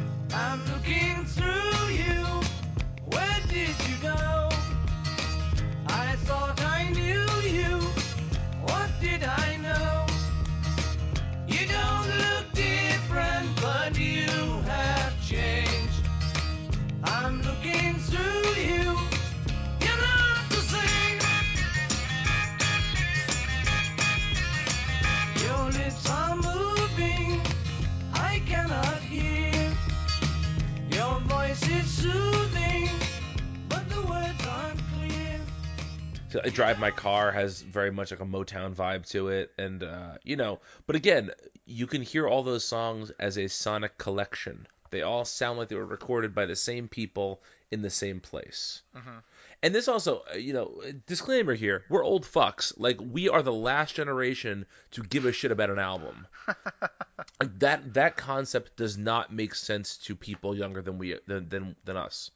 I 36.42 36.48
drive 36.48 36.78
my 36.78 36.90
car 36.90 37.30
has 37.32 37.60
very 37.60 37.90
much 37.90 38.10
like 38.10 38.20
a 38.20 38.24
Motown 38.24 38.74
vibe 38.74 39.08
to 39.10 39.28
it, 39.28 39.52
and 39.58 39.82
uh, 39.82 40.18
you 40.22 40.36
know, 40.36 40.60
but 40.86 40.96
again, 40.96 41.30
you 41.66 41.86
can 41.86 42.02
hear 42.02 42.26
all 42.26 42.42
those 42.42 42.64
songs 42.64 43.10
as 43.18 43.38
a 43.38 43.48
sonic 43.48 43.98
collection. 43.98 44.66
They 44.90 45.02
all 45.02 45.24
sound 45.24 45.58
like 45.58 45.68
they 45.68 45.76
were 45.76 45.84
recorded 45.84 46.34
by 46.34 46.46
the 46.46 46.56
same 46.56 46.88
people 46.88 47.42
in 47.70 47.82
the 47.82 47.90
same 47.90 48.20
place. 48.20 48.82
Mhm. 48.96 49.22
And 49.62 49.74
this 49.74 49.88
also, 49.88 50.22
uh, 50.32 50.36
you 50.36 50.52
know, 50.52 50.82
disclaimer 51.06 51.54
here: 51.54 51.84
we're 51.88 52.04
old 52.04 52.24
fucks. 52.24 52.72
Like 52.76 52.98
we 53.00 53.28
are 53.28 53.42
the 53.42 53.52
last 53.52 53.94
generation 53.94 54.66
to 54.92 55.02
give 55.02 55.24
a 55.24 55.32
shit 55.32 55.50
about 55.50 55.70
an 55.70 55.78
album. 55.78 56.26
like 57.40 57.58
that 57.60 57.94
that 57.94 58.16
concept 58.16 58.76
does 58.76 58.96
not 58.98 59.32
make 59.32 59.54
sense 59.54 59.96
to 59.98 60.14
people 60.14 60.56
younger 60.56 60.82
than 60.82 60.98
we 60.98 61.18
than 61.26 61.48
than, 61.48 61.76
than 61.84 61.96
us. 61.96 62.30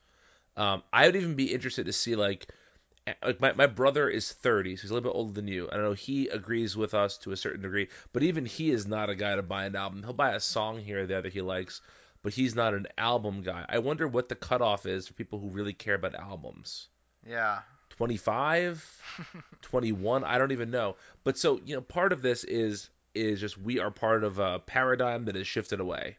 Um, 0.57 0.83
I 0.93 1.07
would 1.07 1.17
even 1.17 1.35
be 1.37 1.53
interested 1.53 1.87
to 1.87 1.93
see 1.93 2.17
like 2.17 2.49
like 3.25 3.41
my, 3.41 3.53
my 3.53 3.67
brother 3.67 4.09
is 4.09 4.31
30 4.33 4.77
so 4.77 4.83
he's 4.83 4.91
a 4.91 4.95
little 4.95 5.11
bit 5.11 5.17
older 5.17 5.33
than 5.33 5.49
you. 5.49 5.69
I 5.71 5.77
know 5.77 5.93
he 5.93 6.29
agrees 6.29 6.77
with 6.77 6.95
us 6.95 7.19
to 7.19 7.33
a 7.33 7.37
certain 7.37 7.63
degree 7.63 7.89
but 8.13 8.23
even 8.23 8.47
he 8.47 8.71
is 8.71 8.87
not 8.87 9.11
a 9.11 9.15
guy 9.15 9.37
to 9.37 9.43
buy 9.43 9.65
an 9.67 9.77
album. 9.77 10.03
He'll 10.03 10.13
buy 10.13 10.33
a 10.33 10.41
song 10.41 10.79
here 10.79 11.03
or 11.03 11.07
there 11.07 11.23
that 11.23 11.33
he 11.33 11.41
likes 11.41 11.81
but 12.23 12.33
he's 12.33 12.55
not 12.55 12.75
an 12.75 12.89
album 12.97 13.43
guy. 13.43 13.65
I 13.69 13.79
wonder 13.79 14.09
what 14.09 14.29
the 14.29 14.35
cutoff 14.35 14.87
is 14.87 15.07
for 15.07 15.15
people 15.15 15.39
who 15.39 15.51
really 15.51 15.73
care 15.73 15.95
about 15.95 16.15
albums. 16.15 16.89
Yeah. 17.27 17.61
25 17.91 19.03
21 19.63 20.25
i 20.25 20.39
don't 20.39 20.53
even 20.53 20.71
know. 20.71 20.97
But 21.25 21.39
so 21.39 21.61
you 21.65 21.75
know 21.75 21.81
part 21.81 22.13
of 22.13 22.23
this 22.23 22.45
is 22.45 22.91
is 23.15 23.41
just 23.41 23.59
we 23.59 23.81
are 23.81 23.91
part 23.91 24.25
of 24.25 24.39
a 24.39 24.59
paradigm 24.61 25.25
that 25.27 25.35
has 25.35 25.47
shifted 25.47 25.81
away. 25.81 26.17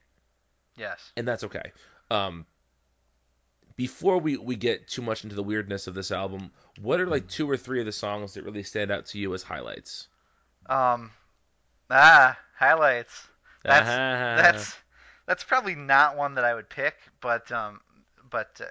Yes. 0.77 1.11
and 1.17 1.27
that's 1.27 1.43
okay. 1.43 1.73
Um, 2.09 2.45
before 3.79 4.17
we, 4.19 4.35
we 4.35 4.57
get 4.57 4.89
too 4.89 5.01
much 5.01 5.23
into 5.23 5.37
the 5.37 5.43
weirdness 5.43 5.87
of 5.87 5.93
this 5.93 6.11
album, 6.11 6.51
what 6.81 6.99
are 6.99 7.07
like 7.07 7.29
two 7.29 7.49
or 7.49 7.55
three 7.55 7.79
of 7.79 7.85
the 7.85 7.93
songs 7.93 8.33
that 8.33 8.43
really 8.43 8.63
stand 8.63 8.91
out 8.91 9.05
to 9.05 9.17
you 9.17 9.33
as 9.33 9.41
highlights? 9.41 10.09
Um. 10.67 11.11
Ah, 11.89 12.37
highlights. 12.57 13.27
That's 13.67 14.01
Ah. 14.03 14.35
that's 14.35 14.75
that's 15.25 15.43
probably 15.45 15.75
not 15.75 16.17
one 16.17 16.35
that 16.35 16.43
I 16.45 16.53
would 16.53 16.69
pick, 16.69 16.97
but 17.21 17.51
um, 17.51 17.81
but 18.29 18.59
uh, 18.61 18.65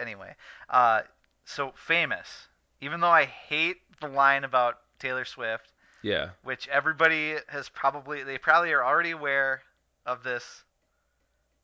anyway, 0.00 0.34
uh, 0.68 1.02
so 1.44 1.72
famous 1.76 2.48
even 2.80 3.00
though 3.00 3.10
I 3.10 3.24
hate 3.26 3.78
the 4.00 4.08
line 4.08 4.44
about 4.44 4.80
Taylor 4.98 5.24
Swift, 5.24 5.72
Yeah. 6.02 6.30
which 6.42 6.68
everybody 6.68 7.36
has 7.48 7.68
probably 7.68 8.22
they 8.24 8.38
probably 8.38 8.72
are 8.72 8.84
already 8.84 9.12
aware 9.12 9.62
of 10.06 10.22
this 10.24 10.64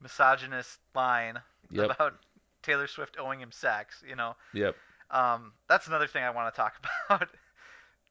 misogynist 0.01 0.79
line 0.93 1.41
Yep. 1.69 1.91
about 1.91 2.24
Taylor 2.65 2.87
Swift 2.87 3.17
owing 3.19 3.39
him 3.39 3.51
sex, 3.51 4.03
you 4.07 4.15
know. 4.15 4.35
Yep. 4.53 4.75
Um, 5.11 5.53
that's 5.69 5.87
another 5.87 6.07
thing 6.07 6.23
I 6.23 6.31
want 6.31 6.53
to 6.53 6.57
talk 6.57 6.73
about 7.09 7.29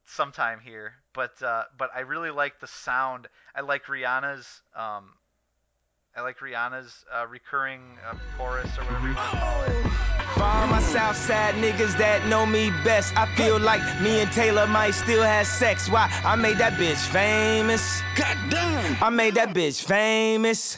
sometime 0.05 0.59
here. 0.59 0.93
But 1.13 1.41
uh, 1.41 1.63
but 1.77 1.89
I 1.95 2.01
really 2.01 2.31
like 2.31 2.59
the 2.59 2.67
sound. 2.67 3.27
I 3.53 3.61
like 3.61 3.85
Rihanna's 3.85 4.61
um, 4.75 5.11
I 6.15 6.21
like 6.21 6.39
Rihanna's 6.39 7.05
uh, 7.13 7.27
recurring 7.27 7.81
uh, 8.09 8.15
chorus 8.37 8.77
or 8.77 8.85
whatever 8.85 9.09
you 9.09 9.15
want 9.15 9.31
to 9.31 9.37
call 9.37 9.63
it. 9.63 9.75
For 10.35 10.43
all 10.43 10.67
my 10.67 10.79
Southside 10.79 11.55
niggas 11.55 11.97
that 11.97 12.27
know 12.27 12.45
me 12.45 12.69
best, 12.83 13.17
I 13.17 13.25
feel 13.35 13.59
like 13.59 13.81
me 14.01 14.21
and 14.21 14.31
Taylor 14.31 14.67
might 14.67 14.91
still 14.91 15.23
have 15.23 15.45
sex. 15.45 15.89
Why? 15.89 16.09
I 16.23 16.35
made 16.35 16.57
that 16.59 16.73
bitch 16.73 17.05
famous. 17.07 18.01
God 18.15 18.37
damn. 18.49 19.03
I 19.03 19.09
made 19.09 19.35
that 19.35 19.53
bitch 19.53 19.83
famous. 19.83 20.77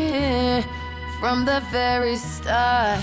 from 1.21 1.45
the 1.45 1.61
very 1.71 2.17
start. 2.17 2.99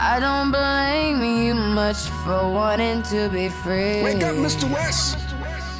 I 0.00 0.20
don't 0.20 0.50
blame 0.52 1.20
you 1.46 1.54
much 1.54 1.98
for 2.24 2.50
wanting 2.52 3.02
to 3.14 3.28
be 3.30 3.48
free. 3.50 4.02
Wake 4.02 4.22
up, 4.22 4.36
Mr. 4.36 4.72
West. 4.72 5.18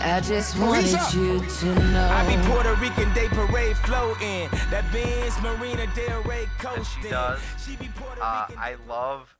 I 0.00 0.20
just 0.20 0.56
Police 0.56 0.92
wanted 0.92 1.06
up. 1.06 1.14
you 1.14 1.40
to 1.40 1.74
know. 1.92 2.08
I 2.10 2.36
be 2.36 2.42
Puerto 2.48 2.74
Rican 2.74 3.12
Day 3.14 3.28
Parade 3.28 3.76
floating. 3.78 4.48
That 4.70 4.84
Benz 4.92 5.40
Marina 5.42 5.86
Del 5.94 6.22
Rey 6.22 6.44
that 6.46 6.58
coasting. 6.58 7.02
she 7.04 7.10
does. 7.10 7.40
She 7.64 7.76
be 7.76 7.88
Puerto 7.96 8.20
Uh, 8.22 8.46
Rican. 8.48 8.62
I 8.62 8.76
love 8.88 9.34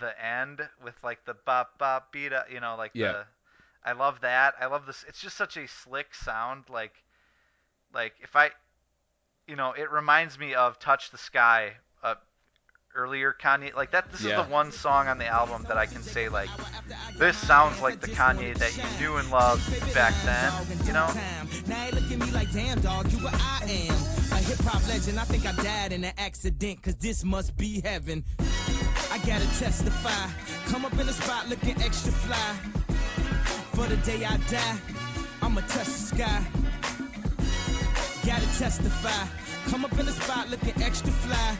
the 0.00 0.12
end 0.24 0.60
with 0.84 0.94
like 1.02 1.24
the 1.24 1.34
bop 1.34 1.78
bop 1.78 2.12
beat 2.12 2.32
up, 2.32 2.50
you 2.52 2.60
know, 2.60 2.76
like 2.76 2.92
Yeah. 2.94 3.12
the. 3.12 3.24
I 3.84 3.92
love 3.92 4.20
that. 4.20 4.54
I 4.60 4.66
love 4.66 4.86
this. 4.86 5.04
It's 5.08 5.20
just 5.20 5.36
such 5.36 5.56
a 5.56 5.66
slick 5.66 6.14
sound. 6.14 6.64
Like, 6.70 6.94
like 7.92 8.14
if 8.22 8.36
I, 8.36 8.50
you 9.46 9.56
know, 9.56 9.72
it 9.72 9.90
reminds 9.90 10.38
me 10.38 10.54
of 10.54 10.78
"Touch 10.78 11.10
the 11.10 11.18
Sky." 11.18 11.72
Uh, 12.02 12.14
earlier 12.94 13.34
Kanye, 13.38 13.74
like 13.74 13.92
that. 13.92 14.10
This 14.12 14.20
Yeah. 14.22 14.40
is 14.40 14.46
the 14.46 14.52
one 14.52 14.70
song 14.70 15.08
on 15.08 15.16
the 15.18 15.26
album 15.26 15.64
that 15.68 15.78
I 15.78 15.86
can 15.86 16.02
say 16.02 16.28
like, 16.28 16.50
this 17.18 17.38
sounds 17.38 17.80
like 17.80 18.00
the 18.00 18.08
Kanye 18.08 18.54
that 18.58 18.76
you 18.76 18.82
knew 19.00 19.16
and 19.16 19.30
loved 19.30 19.94
back 19.94 20.12
then. 20.24 20.52
You 20.86 20.92
know. 20.92 21.06
Now 21.66 21.88
look 21.90 22.10
at 22.12 22.18
me 22.18 22.30
like, 22.32 22.52
damn, 22.52 22.80
dog, 22.80 23.10
you 23.10 23.18
what 23.18 23.34
I 23.34 23.64
am. 23.64 23.94
A 24.32 24.36
hip 24.36 24.58
hop 24.60 24.86
legend, 24.88 25.18
I 25.18 25.24
think 25.24 25.46
I 25.46 25.52
died 25.62 25.92
in 25.92 26.04
an 26.04 26.12
accident, 26.18 26.82
cause 26.82 26.96
this 26.96 27.24
must 27.24 27.56
be 27.56 27.80
heaven. 27.80 28.24
I 29.10 29.18
gotta 29.18 29.46
testify. 29.58 30.28
Come 30.70 30.84
up 30.84 30.92
in 30.98 31.06
the 31.06 31.12
spot 31.12 31.48
looking 31.48 31.80
extra 31.82 32.12
fly. 32.12 32.56
For 33.74 33.86
the 33.86 33.96
day 33.98 34.24
I 34.24 34.36
die, 34.36 34.78
I'ma 35.40 35.60
touch 35.62 35.86
the 35.86 36.16
sky. 36.16 36.44
Gotta 38.26 38.46
testify. 38.58 39.26
Come 39.70 39.84
up 39.84 39.98
in 39.98 40.06
the 40.06 40.12
spot 40.12 40.48
looking 40.48 40.80
extra 40.82 41.10
fly. 41.12 41.56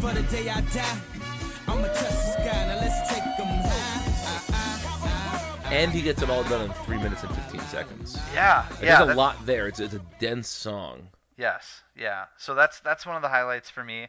For 0.00 0.12
the 0.12 0.22
day 0.30 0.48
I 0.48 0.60
die, 0.60 0.98
I'ma 1.66 1.86
touch 1.88 1.96
the 1.98 2.32
sky. 2.32 2.66
Now 2.66 2.78
let's 2.80 3.08
take 3.10 3.22
'em 3.22 3.46
high. 3.46 3.68
Ah, 3.72 4.44
ah, 4.52 5.60
ah. 5.64 5.68
And 5.70 5.90
he 5.90 6.02
gets 6.02 6.20
it 6.22 6.28
all 6.30 6.44
done 6.44 6.66
in 6.66 6.72
three 6.84 6.98
minutes 6.98 7.22
and 7.24 7.34
15 7.34 7.60
seconds. 7.62 8.18
Yeah. 8.34 8.66
Like, 8.70 8.82
yeah. 8.82 8.86
There's 8.98 9.00
a 9.00 9.06
that- 9.06 9.16
lot 9.16 9.46
there. 9.46 9.66
It's, 9.68 9.80
it's 9.80 9.94
a 9.94 10.00
dense 10.20 10.48
song. 10.48 11.08
Yes, 11.38 11.82
yeah. 11.96 12.24
So 12.36 12.54
that's 12.54 12.80
that's 12.80 13.06
one 13.06 13.16
of 13.16 13.22
the 13.22 13.28
highlights 13.28 13.70
for 13.70 13.82
me. 13.82 14.08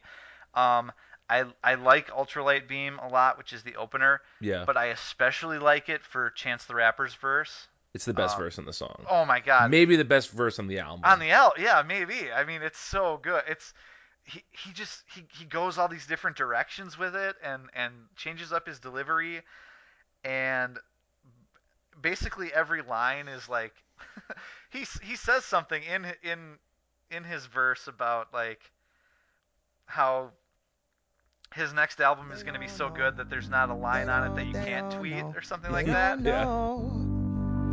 Um, 0.55 0.91
I 1.29 1.45
I 1.63 1.75
like 1.75 2.09
Ultralight 2.09 2.67
Beam 2.67 2.99
a 2.99 3.07
lot, 3.07 3.37
which 3.37 3.53
is 3.53 3.61
the 3.63 3.75
opener, 3.77 4.19
Yeah. 4.41 4.63
but 4.65 4.75
I 4.77 4.87
especially 4.87 5.59
like 5.59 5.87
it 5.89 6.03
for 6.03 6.31
Chance 6.31 6.65
the 6.65 6.73
Rapper's 6.75 7.13
verse. 7.13 7.67
It's 7.93 8.05
the 8.05 8.13
best 8.13 8.35
um, 8.35 8.43
verse 8.43 8.57
in 8.57 8.65
the 8.65 8.73
song. 8.73 9.05
Oh 9.09 9.25
my 9.25 9.39
God! 9.39 9.71
Maybe 9.71 9.95
the 9.95 10.05
best 10.05 10.31
verse 10.31 10.59
on 10.59 10.67
the 10.67 10.79
album. 10.79 11.01
On 11.03 11.19
the 11.19 11.31
album, 11.31 11.63
yeah, 11.63 11.83
maybe. 11.85 12.31
I 12.33 12.45
mean, 12.45 12.61
it's 12.61 12.79
so 12.79 13.19
good. 13.21 13.43
It's 13.47 13.73
he 14.23 14.43
he 14.51 14.71
just 14.73 15.03
he, 15.13 15.23
he 15.37 15.45
goes 15.45 15.77
all 15.77 15.87
these 15.87 16.05
different 16.05 16.37
directions 16.37 16.97
with 16.97 17.15
it 17.15 17.35
and 17.43 17.63
and 17.73 17.93
changes 18.15 18.53
up 18.53 18.67
his 18.67 18.79
delivery, 18.79 19.41
and 20.23 20.77
basically 21.99 22.53
every 22.53 22.81
line 22.83 23.27
is 23.27 23.49
like 23.49 23.73
he 24.69 24.85
he 25.01 25.15
says 25.15 25.43
something 25.43 25.81
in 25.83 26.05
in 26.23 26.57
in 27.09 27.23
his 27.23 27.47
verse 27.47 27.87
about 27.87 28.33
like 28.33 28.71
how 29.85 30.29
his 31.55 31.73
next 31.73 31.99
album 31.99 32.31
is 32.31 32.43
going 32.43 32.53
to 32.53 32.59
be 32.59 32.67
so 32.67 32.89
good 32.89 33.17
that 33.17 33.31
there's 33.31 33.49
not 33.49 33.69
a 33.69 33.73
line 33.73 34.07
on 34.09 34.31
it 34.31 34.35
that 34.35 34.45
you 34.45 34.53
can't 34.53 34.91
tweet 34.91 35.23
or 35.35 35.41
something 35.41 35.71
like 35.71 35.87
that. 35.87 36.21
Yeah. 36.21 36.45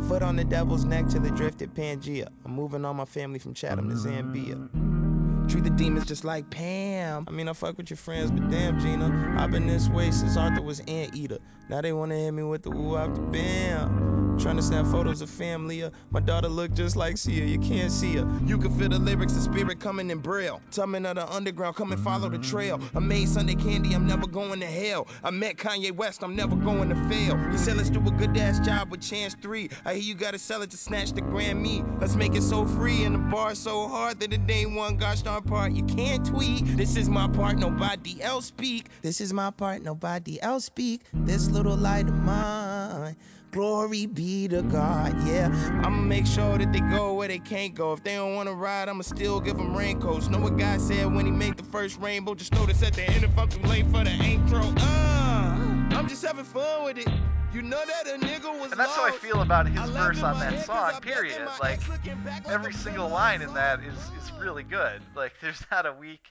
Foot 0.03 0.21
on 0.21 0.35
the 0.35 0.43
devil's 0.43 0.85
neck 0.85 1.07
till 1.09 1.25
it 1.25 1.35
drifted 1.35 1.73
Pangea. 1.73 2.27
I'm 2.45 2.51
moving 2.53 2.85
all 2.85 2.93
my 2.93 3.05
family 3.05 3.39
from 3.39 3.53
Chatham 3.53 3.89
to 3.89 3.95
Zambia. 3.95 5.49
Treat 5.49 5.63
the 5.63 5.69
demons 5.69 6.05
just 6.05 6.23
like 6.23 6.49
Pam. 6.49 7.25
I 7.27 7.31
mean, 7.31 7.47
I 7.47 7.53
fuck 7.53 7.77
with 7.77 7.89
your 7.89 7.97
friends, 7.97 8.31
but 8.31 8.49
damn, 8.49 8.79
Gina. 8.79 9.35
I've 9.37 9.51
been 9.51 9.67
this 9.67 9.87
way 9.89 10.11
since 10.11 10.35
Arthur 10.37 10.61
was 10.61 10.81
Anteater. 10.81 11.39
Now 11.69 11.81
they 11.81 11.93
wanna 11.93 12.15
hit 12.15 12.31
me 12.31 12.43
with 12.43 12.63
the 12.63 12.71
woo 12.71 12.97
after 12.97 13.21
bam. 13.21 14.26
Trying 14.39 14.57
to 14.57 14.61
snap 14.61 14.85
photos 14.85 15.21
of 15.21 15.29
family. 15.29 15.83
uh, 15.83 15.89
My 16.11 16.19
daughter 16.19 16.47
look 16.47 16.73
just 16.73 16.95
like 16.95 17.17
Sia. 17.17 17.43
You 17.45 17.59
can't 17.59 17.91
see 17.91 18.15
her. 18.17 18.39
You 18.45 18.57
can 18.57 18.77
feel 18.77 18.89
the 18.89 18.99
lyrics, 18.99 19.33
the 19.33 19.41
spirit 19.41 19.79
coming 19.79 20.09
in 20.09 20.19
braille. 20.19 20.61
Tumbling 20.71 21.05
of 21.05 21.15
the 21.15 21.27
underground, 21.29 21.75
come 21.75 21.91
and 21.91 22.01
follow 22.01 22.29
the 22.29 22.37
trail. 22.37 22.79
I 22.95 22.99
made 22.99 23.27
Sunday 23.27 23.55
candy, 23.55 23.93
I'm 23.93 24.05
never 24.07 24.27
going 24.27 24.59
to 24.59 24.65
hell. 24.67 25.07
I 25.23 25.31
met 25.31 25.57
Kanye 25.57 25.91
West, 25.91 26.23
I'm 26.23 26.35
never 26.35 26.55
going 26.55 26.89
to 26.89 26.95
fail. 27.09 27.35
He 27.51 27.57
said, 27.57 27.77
let's 27.77 27.89
do 27.89 27.99
a 27.99 28.11
good 28.11 28.37
ass 28.37 28.59
job 28.59 28.91
with 28.91 29.01
Chance 29.01 29.35
3. 29.41 29.69
I 29.85 29.95
hear 29.95 30.03
you 30.03 30.13
gotta 30.15 30.39
sell 30.39 30.61
it 30.61 30.69
to 30.71 30.77
snatch 30.77 31.11
the 31.13 31.21
Grammy. 31.21 31.99
Let's 31.99 32.15
make 32.15 32.35
it 32.35 32.43
so 32.43 32.65
free 32.65 33.03
and 33.03 33.15
the 33.15 33.19
bar 33.19 33.55
so 33.55 33.87
hard 33.87 34.19
that 34.19 34.31
it 34.33 34.41
ain't 34.49 34.73
one 34.75 34.97
gosh 34.97 35.23
darn 35.23 35.43
part. 35.43 35.71
You 35.73 35.83
can't 35.83 36.25
tweet. 36.25 36.65
This 36.77 36.95
is 36.95 37.09
my 37.09 37.27
part, 37.27 37.57
nobody 37.57 38.21
else 38.21 38.45
speak. 38.45 38.87
This 39.01 39.19
is 39.19 39.33
my 39.33 39.51
part, 39.51 39.81
nobody 39.81 40.39
else 40.41 40.65
speak. 40.65 41.01
This 41.13 41.49
little 41.49 41.75
light 41.75 42.07
of 42.07 42.15
mine. 42.15 43.15
Glory 43.51 44.05
be 44.05 44.47
to 44.49 44.61
God, 44.61 45.15
yeah. 45.25 45.49
I'ma 45.83 46.01
make 46.01 46.25
sure 46.25 46.57
that 46.57 46.71
they 46.73 46.79
go 46.79 47.13
where 47.13 47.27
they 47.27 47.39
can't 47.39 47.73
go. 47.73 47.93
If 47.93 48.03
they 48.03 48.15
don't 48.15 48.35
wanna 48.35 48.53
ride, 48.53 48.89
I'ma 48.89 49.03
still 49.03 49.39
give 49.39 49.57
them 49.57 49.75
raincoats. 49.75 50.27
Know 50.27 50.39
what 50.39 50.57
God 50.57 50.81
said 50.81 51.13
when 51.13 51.25
he 51.25 51.31
made 51.31 51.57
the 51.57 51.63
first 51.63 51.99
rainbow? 51.99 52.35
Just 52.35 52.53
notice 52.53 52.83
at 52.83 52.93
the 52.93 53.03
end 53.03 53.23
if 53.23 53.37
I'm 53.37 53.47
too 53.47 53.61
late 53.67 53.85
for 53.85 54.03
the 54.03 54.11
intro. 54.11 54.61
Uh, 54.77 55.87
I'm 55.91 56.07
just 56.07 56.23
having 56.25 56.45
fun 56.45 56.83
with 56.83 56.97
it. 56.97 57.07
You 57.53 57.61
know 57.61 57.81
that 57.85 58.07
a 58.07 58.19
nigga 58.19 58.59
was 58.59 58.71
And 58.71 58.79
that's 58.79 58.95
how 58.95 59.07
I 59.07 59.11
feel 59.11 59.41
about 59.41 59.67
his 59.67 59.89
verse 59.91 60.21
on 60.21 60.39
that 60.39 60.65
song, 60.65 61.01
period. 61.01 61.41
Like 61.59 61.75
ex 61.75 61.89
looking 61.89 62.21
back 62.23 62.45
like 62.45 62.53
every 62.53 62.73
single 62.73 63.09
line 63.09 63.41
in 63.41 63.53
that 63.53 63.79
is 63.79 63.95
is 63.95 64.31
really 64.39 64.63
good. 64.63 65.01
Like 65.15 65.33
there's 65.41 65.63
not 65.71 65.85
a 65.85 65.93
weak. 65.93 66.21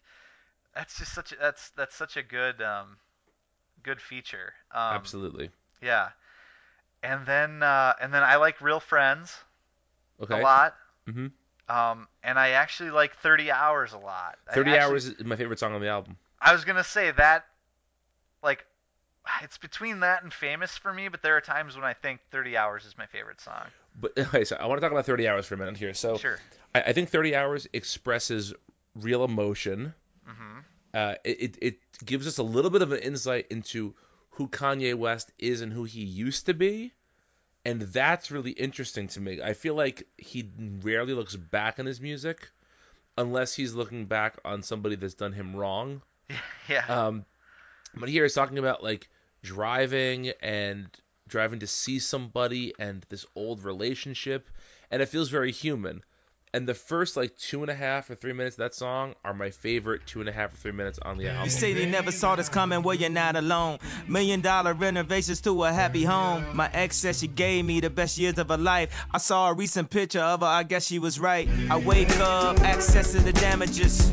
That's 0.75 0.99
just 0.99 1.15
such 1.15 1.33
a, 1.33 1.37
that's 1.37 1.71
that's 1.71 1.97
such 1.97 2.17
a 2.17 2.23
good 2.23 2.61
um 2.61 2.99
good 3.83 4.01
feature. 4.01 4.53
Um, 4.73 4.95
Absolutely. 4.95 5.51
Yeah. 5.83 6.11
And 7.03 7.27
then 7.27 7.63
uh, 7.63 7.95
and 8.01 8.13
then 8.13 8.23
I 8.23 8.37
like 8.37 8.61
Real 8.61 8.81
Friends 8.81 9.35
Okay. 10.21 10.41
a 10.41 10.43
lot. 10.43 10.75
Mhm. 11.09 11.31
Um, 11.69 12.09
and 12.23 12.39
I 12.39 12.51
actually 12.51 12.91
like 12.91 13.17
30 13.19 13.51
Hours 13.51 13.93
a 13.93 13.99
lot. 13.99 14.39
I 14.49 14.55
30 14.55 14.71
actually- 14.71 14.83
Hours 14.93 15.07
is 15.07 15.25
my 15.25 15.37
favorite 15.37 15.59
song 15.59 15.75
on 15.75 15.81
the 15.81 15.89
album. 15.89 16.17
I 16.41 16.53
was 16.53 16.65
gonna 16.65 16.85
say 16.85 17.11
that, 17.13 17.45
like, 18.43 18.65
it's 19.43 19.59
between 19.59 20.01
that 20.01 20.23
and 20.23 20.33
Famous 20.33 20.77
for 20.77 20.93
me, 20.93 21.09
but 21.09 21.23
there 21.23 21.37
are 21.37 21.41
times 21.41 21.75
when 21.75 21.85
I 21.85 21.95
think 21.95 22.21
30 22.31 22.57
Hours 22.57 22.85
is 22.85 22.97
my 22.97 23.07
favorite 23.07 23.41
song. 23.41 23.67
But 24.01 24.13
okay, 24.19 24.45
so 24.45 24.57
I 24.57 24.67
want 24.67 24.79
to 24.79 24.85
talk 24.85 24.93
about 24.93 25.07
30 25.07 25.27
Hours 25.29 25.47
for 25.47 25.55
a 25.55 25.59
minute 25.59 25.77
here. 25.77 25.95
So 25.95 26.19
Sure. 26.19 26.39
I, 26.75 26.83
I 26.83 26.93
think 26.93 27.09
30 27.11 27.35
Hours 27.35 27.67
expresses 27.73 28.55
real 28.95 29.25
emotion. 29.25 29.93
hmm 30.25 30.59
Uh, 30.95 31.15
it 31.25 31.59
it 31.61 31.79
gives 32.05 32.27
us 32.27 32.39
a 32.39 32.43
little 32.43 32.71
bit 32.71 32.81
of 32.83 32.93
an 32.93 33.01
insight 33.01 33.47
into 33.51 33.95
who 34.37 34.49
Kanye 34.49 34.95
West 34.95 35.33
is 35.39 35.63
and 35.63 35.73
who 35.73 35.85
he 35.85 36.03
used 36.03 36.47
to 36.47 36.55
be, 36.55 36.93
and 37.65 37.81
that's 37.81 38.31
really 38.31 38.51
interesting 38.51 39.09
to 39.09 39.21
me. 39.21 39.41
I 39.43 39.55
feel 39.55 39.75
like 39.75 40.07
he 40.19 40.51
rarely 40.83 41.15
looks 41.15 41.35
back 41.35 41.79
on 41.79 41.87
his 41.87 42.03
music, 42.03 42.51
unless 43.17 43.55
he's 43.55 43.75
looking 43.75 44.05
back 44.05 44.39
on 44.45 44.63
somebody 44.63 44.97
that's 44.97 45.15
done 45.15 45.33
him 45.33 45.57
wrong. 45.57 46.03
Yeah. 46.69 46.85
Um, 46.89 47.25
but 47.95 48.09
here 48.09 48.25
he's 48.25 48.35
talking 48.35 48.59
about 48.59 48.83
like 48.83 49.09
driving 49.45 50.33
and 50.43 50.89
driving 51.29 51.61
to 51.61 51.69
see 51.69 52.01
somebody 52.01 52.75
and 52.77 53.07
this 53.09 53.25
old 53.37 53.63
relationship, 53.63 54.51
and 54.91 55.01
it 55.01 55.09
feels 55.09 55.29
very 55.29 55.53
human. 55.53 56.03
And 56.55 56.67
the 56.67 56.75
first 56.75 57.17
like 57.17 57.37
two 57.37 57.63
and 57.63 57.71
a 57.71 57.75
half 57.75 58.09
or 58.09 58.15
three 58.15 58.33
minutes 58.33 58.55
of 58.57 58.61
that 58.61 58.75
song 58.75 59.15
are 59.25 59.35
my 59.35 59.51
favorite 59.51 60.07
two 60.07 60.21
and 60.21 60.29
a 60.29 60.33
half 60.33 60.55
or 60.55 60.57
three 60.57 60.73
minutes 60.73 60.99
on 60.99 61.19
the 61.19 61.29
album. 61.29 61.45
You 61.45 61.51
say 61.51 61.75
they 61.75 61.87
never 61.87 62.13
saw 62.13 62.37
this 62.37 62.49
coming, 62.49 62.83
well, 62.83 62.95
you're 62.95 63.11
not 63.11 63.37
alone. 63.37 63.79
Million 64.09 64.41
dollar 64.41 64.73
renovations 64.73 65.43
to 65.43 65.65
a 65.65 65.73
happy 65.73 66.05
home. 66.05 66.57
My 66.57 66.71
ex 66.73 66.97
said 66.97 67.17
she 67.17 67.27
gave 67.27 67.65
me 67.65 67.81
the 67.81 67.91
best 67.91 68.17
years 68.17 68.39
of 68.39 68.49
her 68.49 68.57
life. 68.57 69.07
I 69.13 69.19
saw 69.19 69.51
a 69.51 69.55
recent 69.55 69.91
picture 69.91 70.21
of 70.21 70.41
her, 70.41 70.47
I 70.47 70.63
guess 70.63 70.87
she 70.87 70.99
was 70.99 71.21
right. 71.21 71.49
I 71.69 71.79
wake 71.79 72.17
up, 72.19 72.61
access 72.61 73.13
to 73.13 73.21
the 73.21 73.33
damages. 73.33 74.13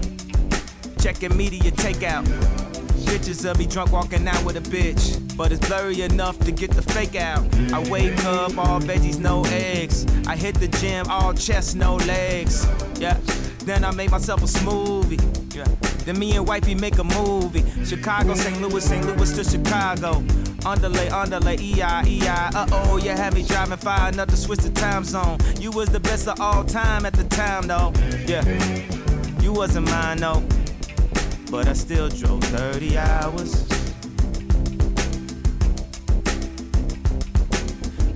Checking 0.99 1.35
media 1.37 1.71
takeout. 1.71 2.62
Pictures 3.05 3.45
of 3.45 3.57
me 3.57 3.65
drunk 3.65 3.91
walking 3.91 4.27
out 4.27 4.43
with 4.43 4.57
a 4.57 4.61
bitch. 4.61 5.35
But 5.35 5.51
it's 5.51 5.67
blurry 5.67 6.01
enough 6.01 6.39
to 6.39 6.51
get 6.51 6.71
the 6.71 6.81
fake 6.81 7.15
out. 7.15 7.43
I 7.73 7.87
wake 7.89 8.23
up, 8.25 8.57
all 8.57 8.79
veggies, 8.79 9.19
no 9.19 9.43
eggs. 9.45 10.05
I 10.27 10.35
hit 10.35 10.55
the 10.55 10.67
gym, 10.67 11.07
all 11.09 11.33
chest, 11.33 11.75
no 11.75 11.95
legs. 11.95 12.67
Yeah. 12.99 13.17
Then 13.65 13.83
I 13.83 13.91
make 13.91 14.11
myself 14.11 14.41
a 14.43 14.45
smoothie. 14.45 15.55
Yeah. 15.55 15.65
Then 16.05 16.19
me 16.19 16.35
and 16.35 16.47
wifey 16.47 16.75
make 16.75 16.97
a 16.97 17.03
movie. 17.03 17.63
Chicago, 17.85 18.33
St. 18.33 18.61
Louis, 18.61 18.83
St. 18.83 19.05
Louis 19.05 19.31
to 19.37 19.43
Chicago. 19.43 20.23
Underlay, 20.65 21.09
underlay, 21.09 21.57
EI, 21.57 22.03
EI. 22.05 22.27
Uh 22.27 22.67
oh, 22.71 22.97
you 22.97 23.11
had 23.11 23.33
me 23.33 23.43
driving 23.43 23.77
far 23.77 24.09
enough 24.09 24.29
to 24.29 24.37
switch 24.37 24.59
the 24.59 24.69
time 24.69 25.03
zone. 25.03 25.37
You 25.59 25.71
was 25.71 25.89
the 25.89 25.99
best 25.99 26.27
of 26.27 26.39
all 26.39 26.63
time 26.63 27.05
at 27.05 27.13
the 27.13 27.23
time, 27.23 27.67
though. 27.67 27.93
Yeah. 28.27 28.43
You 29.41 29.53
wasn't 29.53 29.89
mine, 29.89 30.17
though. 30.17 30.43
But 31.53 31.67
I 31.67 31.73
still 31.73 32.09
drove 32.09 32.43
30 32.45 32.97
hours. 32.97 33.67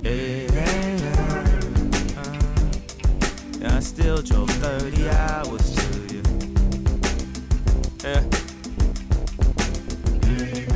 Yeah, 0.02 0.10
yeah, 0.12 1.06
yeah. 3.60 3.76
I 3.76 3.78
still 3.78 4.22
drove 4.22 4.50
30 4.50 5.08
hours 5.10 5.72
to 5.76 6.14
you. 6.14 6.22
Yeah. 8.02 8.47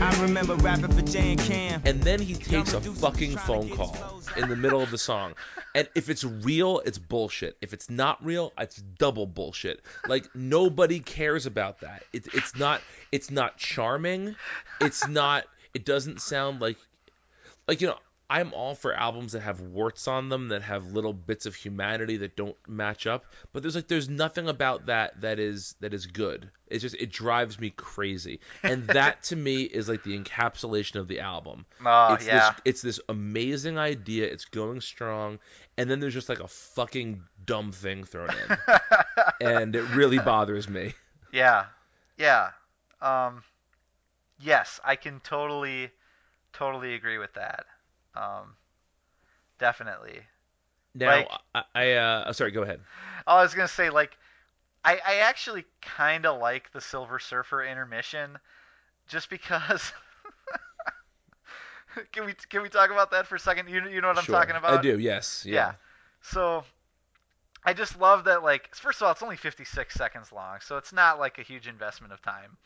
I 0.02 0.20
remember 0.20 0.56
rapping 0.56 0.90
for 0.90 1.02
Cam. 1.02 1.80
and 1.84 2.02
then 2.02 2.20
he 2.20 2.34
takes 2.34 2.72
a 2.72 2.80
fucking 2.80 3.36
phone 3.36 3.68
call 3.68 3.96
in 4.36 4.48
the 4.48 4.56
middle 4.56 4.82
of 4.82 4.90
the 4.90 4.98
song. 4.98 5.34
And 5.74 5.88
if 5.94 6.10
it's 6.10 6.22
real, 6.22 6.80
it's 6.80 6.98
bullshit. 6.98 7.56
If 7.62 7.72
it's 7.72 7.88
not 7.88 8.22
real, 8.22 8.52
it's 8.58 8.76
double 8.76 9.24
bullshit. 9.24 9.80
Like 10.06 10.28
nobody 10.34 11.00
cares 11.00 11.46
about 11.46 11.80
that. 11.80 12.02
It, 12.12 12.26
it's 12.34 12.54
not. 12.58 12.82
It's 13.10 13.30
not 13.30 13.56
charming. 13.56 14.36
It's 14.82 15.08
not. 15.08 15.44
It 15.72 15.86
doesn't 15.86 16.20
sound 16.20 16.60
like. 16.60 16.76
Like 17.66 17.80
you 17.80 17.86
know, 17.86 17.96
I'm 18.32 18.52
all 18.54 18.74
for 18.74 18.94
albums 18.94 19.32
that 19.32 19.40
have 19.40 19.60
warts 19.60 20.08
on 20.08 20.28
them, 20.28 20.48
that 20.48 20.62
have 20.62 20.92
little 20.92 21.12
bits 21.12 21.46
of 21.46 21.54
humanity 21.54 22.16
that 22.18 22.36
don't 22.36 22.56
match 22.66 23.06
up. 23.06 23.24
But 23.52 23.62
there's 23.62 23.74
like 23.74 23.88
there's 23.88 24.08
nothing 24.08 24.48
about 24.48 24.86
that 24.86 25.20
that 25.20 25.38
is 25.38 25.74
that 25.80 25.92
is 25.92 26.06
good. 26.06 26.50
It's 26.68 26.82
just 26.82 26.96
it 26.96 27.12
drives 27.12 27.60
me 27.60 27.70
crazy. 27.70 28.40
And 28.62 28.86
that 28.88 29.22
to 29.24 29.36
me 29.36 29.62
is 29.62 29.88
like 29.88 30.02
the 30.02 30.18
encapsulation 30.18 30.96
of 30.96 31.08
the 31.08 31.20
album 31.20 31.66
Oh 31.84 32.14
it's 32.14 32.26
yeah. 32.26 32.50
this 32.50 32.60
it's 32.64 32.82
this 32.82 33.00
amazing 33.08 33.78
idea 33.78 34.26
it's 34.26 34.44
going 34.44 34.80
strong 34.80 35.38
and 35.76 35.90
then 35.90 36.00
there's 36.00 36.14
just 36.14 36.28
like 36.28 36.40
a 36.40 36.48
fucking 36.48 37.22
dumb 37.44 37.72
thing 37.72 38.04
thrown 38.04 38.30
in 38.30 38.56
and 39.40 39.76
it 39.76 39.82
really 39.94 40.18
bothers 40.18 40.68
me 40.68 40.94
Yeah, 41.32 41.64
yeah. 42.18 42.50
Um, 43.00 43.42
yes, 44.38 44.78
I 44.84 44.96
can 44.96 45.20
totally, 45.20 45.90
totally 46.52 46.94
agree 46.94 47.18
with 47.18 47.32
that. 47.34 47.64
Um, 48.14 48.54
definitely. 49.58 50.20
now 50.94 51.08
Like- 51.08 51.28
i, 51.54 51.64
I 51.74 51.92
uh 51.92 52.24
oh, 52.28 52.32
sorry 52.32 52.50
go 52.50 52.62
ahead 52.62 52.80
I 53.26 53.42
was 53.42 53.54
gonna 53.54 53.68
say 53.68 53.90
like, 53.90 54.16
I 54.84 55.00
I 55.06 55.14
actually 55.18 55.64
kind 55.80 56.26
of 56.26 56.40
like 56.40 56.70
the 56.72 56.80
Silver 56.80 57.18
Surfer 57.18 57.64
intermission, 57.64 58.38
just 59.08 59.30
because. 59.30 59.92
can 62.12 62.24
we 62.26 62.34
can 62.48 62.62
we 62.62 62.68
talk 62.68 62.90
about 62.90 63.10
that 63.12 63.26
for 63.26 63.36
a 63.36 63.38
second? 63.38 63.68
You 63.68 63.86
you 63.88 64.00
know 64.00 64.08
what 64.08 64.18
I'm 64.18 64.24
Sure. 64.24 64.34
talking 64.34 64.56
about? 64.56 64.78
i 64.78 64.82
do 64.82 64.98
yes 64.98 65.44
yeah, 65.46 65.54
Yeah. 65.54 65.72
So 66.22 66.64
I 67.64 67.72
just 67.74 67.98
love 67.98 68.24
that 68.24 68.42
like 68.42 68.74
first 68.74 69.00
of 69.00 69.06
all 69.06 69.12
it's 69.12 69.22
only 69.22 69.36
56 69.36 69.94
seconds 69.94 70.32
long, 70.32 70.58
so 70.60 70.76
it's 70.76 70.92
not 70.92 71.18
like 71.18 71.38
a 71.38 71.42
huge 71.42 71.68
investment 71.68 72.12
of 72.12 72.22
time. 72.22 72.56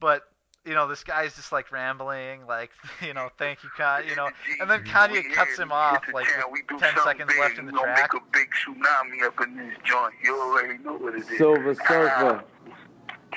But 0.00 0.22
you 0.64 0.74
know, 0.74 0.86
this 0.86 1.04
guy's 1.04 1.34
just 1.34 1.52
like 1.52 1.72
rambling, 1.72 2.46
like 2.46 2.70
you 3.06 3.14
know, 3.14 3.28
thank 3.38 3.62
you, 3.62 3.70
Kanye, 3.78 4.08
you 4.08 4.16
know, 4.16 4.28
and 4.60 4.70
then 4.70 4.84
Kanye 4.84 5.32
cuts 5.32 5.58
him 5.58 5.72
off 5.72 6.04
like 6.12 6.26
with 6.50 6.80
10 6.80 6.94
seconds 7.04 7.32
left 7.38 7.58
in 7.58 7.66
the 7.66 7.72
track. 7.72 8.12
Make 8.12 8.22
a 8.22 8.26
big 8.32 8.48
tsunami 8.50 9.26
up 9.26 9.40
in 9.46 9.56
this 9.56 9.74
joint. 9.84 10.14
You 10.22 10.40
already 10.40 10.78
know 10.78 10.96
what 10.96 11.14
it 11.14 11.22
is. 11.22 11.38
Silver 11.38 11.74
Surfer. 11.74 12.44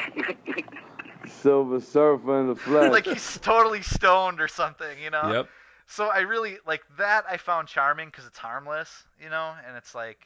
Silver 1.27 1.79
Surfer 1.79 2.41
in 2.41 2.47
the 2.47 2.55
flesh. 2.55 2.91
like 2.91 3.05
he's 3.05 3.39
totally 3.39 3.81
stoned 3.81 4.41
or 4.41 4.47
something, 4.47 4.97
you 5.01 5.09
know. 5.09 5.31
yep 5.31 5.49
So 5.87 6.07
I 6.07 6.19
really 6.19 6.57
like 6.67 6.81
that. 6.97 7.25
I 7.29 7.37
found 7.37 7.67
charming 7.67 8.07
because 8.07 8.25
it's 8.25 8.37
harmless, 8.37 9.03
you 9.21 9.29
know, 9.29 9.53
and 9.65 9.77
it's 9.77 9.95
like 9.95 10.19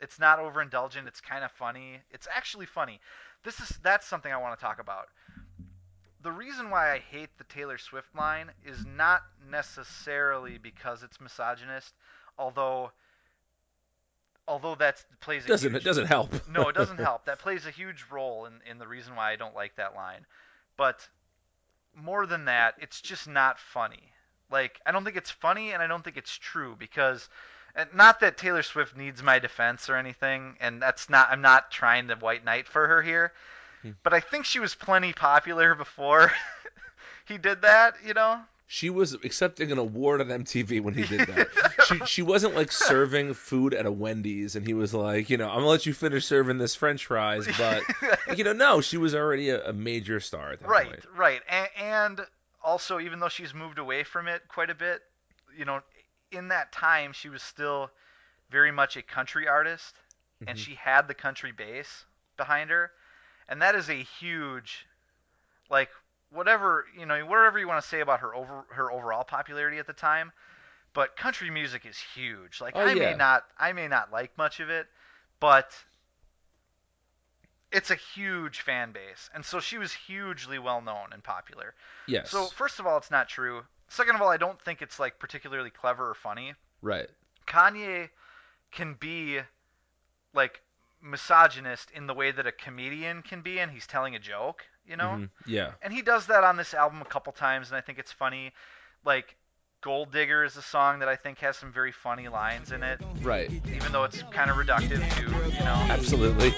it's 0.00 0.18
not 0.18 0.38
overindulgent. 0.38 1.06
It's 1.06 1.20
kind 1.20 1.44
of 1.44 1.52
funny. 1.52 2.00
It's 2.10 2.28
actually 2.34 2.66
funny. 2.66 3.00
This 3.44 3.58
is 3.60 3.78
that's 3.82 4.06
something 4.06 4.30
I 4.32 4.36
want 4.36 4.58
to 4.58 4.64
talk 4.64 4.80
about. 4.80 5.06
The 6.22 6.32
reason 6.32 6.70
why 6.70 6.92
I 6.92 6.98
hate 6.98 7.30
the 7.38 7.44
Taylor 7.44 7.78
Swift 7.78 8.14
line 8.14 8.50
is 8.64 8.84
not 8.86 9.22
necessarily 9.50 10.58
because 10.58 11.02
it's 11.02 11.20
misogynist, 11.20 11.94
although 12.38 12.92
although 14.46 14.74
that 14.74 15.04
plays 15.20 15.44
a 15.44 15.48
doesn't 15.48 15.70
huge, 15.72 15.82
it 15.82 15.84
doesn't 15.84 16.06
help 16.06 16.48
no, 16.48 16.68
it 16.68 16.74
doesn't 16.74 16.98
help. 17.00 17.24
That 17.24 17.38
plays 17.38 17.66
a 17.66 17.70
huge 17.70 18.04
role 18.10 18.46
in, 18.46 18.54
in 18.68 18.78
the 18.78 18.86
reason 18.86 19.16
why 19.16 19.32
I 19.32 19.36
don't 19.36 19.54
like 19.54 19.76
that 19.76 19.94
line. 19.94 20.26
But 20.76 21.08
more 21.94 22.26
than 22.26 22.46
that, 22.46 22.74
it's 22.80 23.00
just 23.00 23.28
not 23.28 23.58
funny. 23.58 24.12
Like, 24.50 24.80
I 24.86 24.92
don't 24.92 25.04
think 25.04 25.16
it's 25.16 25.30
funny 25.30 25.72
and 25.72 25.82
I 25.82 25.86
don't 25.86 26.04
think 26.04 26.16
it's 26.16 26.36
true 26.36 26.76
because 26.78 27.28
and 27.74 27.88
not 27.94 28.20
that 28.20 28.36
Taylor 28.36 28.62
Swift 28.62 28.96
needs 28.96 29.22
my 29.22 29.38
defense 29.38 29.88
or 29.88 29.96
anything, 29.96 30.56
and 30.60 30.80
that's 30.80 31.08
not 31.08 31.30
I'm 31.30 31.40
not 31.40 31.70
trying 31.70 32.08
to 32.08 32.14
white 32.16 32.44
knight 32.44 32.68
for 32.68 32.86
her 32.86 33.02
here. 33.02 33.32
But 34.02 34.14
I 34.14 34.20
think 34.20 34.44
she 34.44 34.60
was 34.60 34.74
plenty 34.74 35.12
popular 35.12 35.74
before 35.74 36.32
he 37.26 37.38
did 37.38 37.62
that, 37.62 37.94
you 38.04 38.14
know? 38.14 38.40
she 38.72 38.88
was 38.88 39.12
accepting 39.12 39.70
an 39.70 39.76
award 39.76 40.22
on 40.22 40.28
MTV 40.28 40.80
when 40.80 40.94
he 40.94 41.02
did 41.02 41.26
that. 41.28 41.48
she 41.86 41.98
she 42.06 42.22
wasn't 42.22 42.54
like 42.54 42.72
serving 42.72 43.34
food 43.34 43.74
at 43.74 43.84
a 43.84 43.92
Wendy's 43.92 44.56
and 44.56 44.66
he 44.66 44.72
was 44.72 44.94
like, 44.94 45.28
you 45.28 45.36
know, 45.36 45.46
I'm 45.46 45.56
gonna 45.56 45.66
let 45.66 45.84
you 45.84 45.92
finish 45.92 46.24
serving 46.24 46.56
this 46.56 46.74
French 46.74 47.04
fries, 47.04 47.46
but 47.58 47.82
you 48.36 48.44
know, 48.44 48.54
no, 48.54 48.80
she 48.80 48.96
was 48.96 49.14
already 49.14 49.50
a, 49.50 49.68
a 49.68 49.72
major 49.74 50.20
star 50.20 50.52
at 50.52 50.60
that 50.60 50.68
right, 50.68 50.86
point. 50.86 51.04
right, 51.14 51.42
and, 51.50 51.68
and 51.76 52.20
also 52.64 52.98
even 52.98 53.18
though 53.20 53.28
she's 53.28 53.52
moved 53.52 53.78
away 53.78 54.04
from 54.04 54.26
it 54.26 54.40
quite 54.48 54.70
a 54.70 54.74
bit, 54.74 55.02
you 55.54 55.66
know, 55.66 55.80
in 56.30 56.48
that 56.48 56.72
time 56.72 57.12
she 57.12 57.28
was 57.28 57.42
still 57.42 57.90
very 58.50 58.72
much 58.72 58.96
a 58.96 59.02
country 59.02 59.46
artist, 59.48 59.94
and 60.46 60.56
Mhm. 60.56 60.60
she 60.62 60.74
had 60.76 61.08
the 61.08 61.14
country 61.14 61.52
base 61.52 62.06
behind 62.38 62.70
her, 62.70 62.90
and 63.48 63.60
that 63.62 63.74
is 63.74 63.88
a 63.88 63.94
huge, 64.20 64.86
like 65.70 65.90
whatever 66.30 66.86
you 66.98 67.06
know, 67.06 67.18
whatever 67.26 67.58
you 67.58 67.68
want 67.68 67.82
to 67.82 67.88
say 67.88 68.00
about 68.00 68.20
her 68.20 68.34
over 68.34 68.64
her 68.70 68.90
overall 68.90 69.24
popularity 69.24 69.78
at 69.78 69.86
the 69.86 69.92
time, 69.92 70.32
but 70.94 71.16
country 71.16 71.50
music 71.50 71.84
is 71.86 71.98
huge. 71.98 72.60
Like 72.60 72.74
Oh, 72.76 72.80
I 72.80 72.92
yeah. 72.92 73.10
may 73.10 73.14
not, 73.16 73.44
I 73.58 73.72
may 73.72 73.88
not 73.88 74.10
like 74.12 74.36
much 74.38 74.60
of 74.60 74.70
it, 74.70 74.86
but 75.40 75.72
it's 77.70 77.90
a 77.90 77.94
huge 77.94 78.60
fan 78.60 78.92
base, 78.92 79.30
and 79.34 79.44
so 79.44 79.58
she 79.60 79.78
was 79.78 79.92
hugely 79.92 80.58
well 80.58 80.82
known 80.82 81.08
and 81.12 81.24
popular. 81.24 81.74
Yes. 82.06 82.30
So 82.30 82.44
first 82.46 82.78
of 82.80 82.86
all, 82.86 82.98
it's 82.98 83.10
not 83.10 83.28
true. 83.28 83.62
Second 83.88 84.14
of 84.16 84.22
all, 84.22 84.28
I 84.28 84.36
don't 84.36 84.60
think 84.60 84.82
it's 84.82 84.98
like 85.00 85.18
particularly 85.18 85.70
clever 85.70 86.10
or 86.10 86.14
funny. 86.14 86.54
right. 86.82 87.08
Kanye 87.46 88.08
can 88.70 88.94
be 88.94 89.40
like 90.34 90.60
misogynist 91.02 91.90
in 91.90 92.06
the 92.06 92.14
way 92.14 92.30
that 92.30 92.46
a 92.46 92.52
comedian 92.52 93.22
can 93.22 93.42
be, 93.42 93.58
and 93.58 93.70
he's 93.70 93.86
telling 93.86 94.14
a 94.14 94.18
joke, 94.18 94.64
you 94.84 94.96
know. 94.96 95.18
Mhm. 95.18 95.30
Yeah. 95.46 95.72
And 95.82 95.92
he 95.92 96.02
does 96.02 96.26
that 96.26 96.44
on 96.44 96.56
this 96.56 96.74
album 96.74 97.02
a 97.02 97.06
couple 97.06 97.32
times, 97.32 97.68
and 97.70 97.76
I 97.76 97.80
think 97.80 97.98
it's 97.98 98.12
funny. 98.12 98.52
Like 99.04 99.36
Gold 99.82 100.12
Digger 100.12 100.44
is 100.44 100.56
a 100.56 100.62
song 100.62 101.00
that 101.00 101.08
I 101.08 101.16
think 101.16 101.38
has 101.38 101.56
some 101.56 101.72
very 101.72 101.90
funny 101.90 102.28
lines 102.28 102.70
in 102.70 102.84
it, 102.84 103.00
Right. 103.20 103.50
even 103.66 103.90
though 103.90 104.04
it's 104.04 104.22
kind 104.30 104.48
of 104.48 104.56
reductive 104.56 105.02
to, 105.16 105.22
you 105.24 105.58
know. 105.64 105.86
Absolutely. 105.90 106.54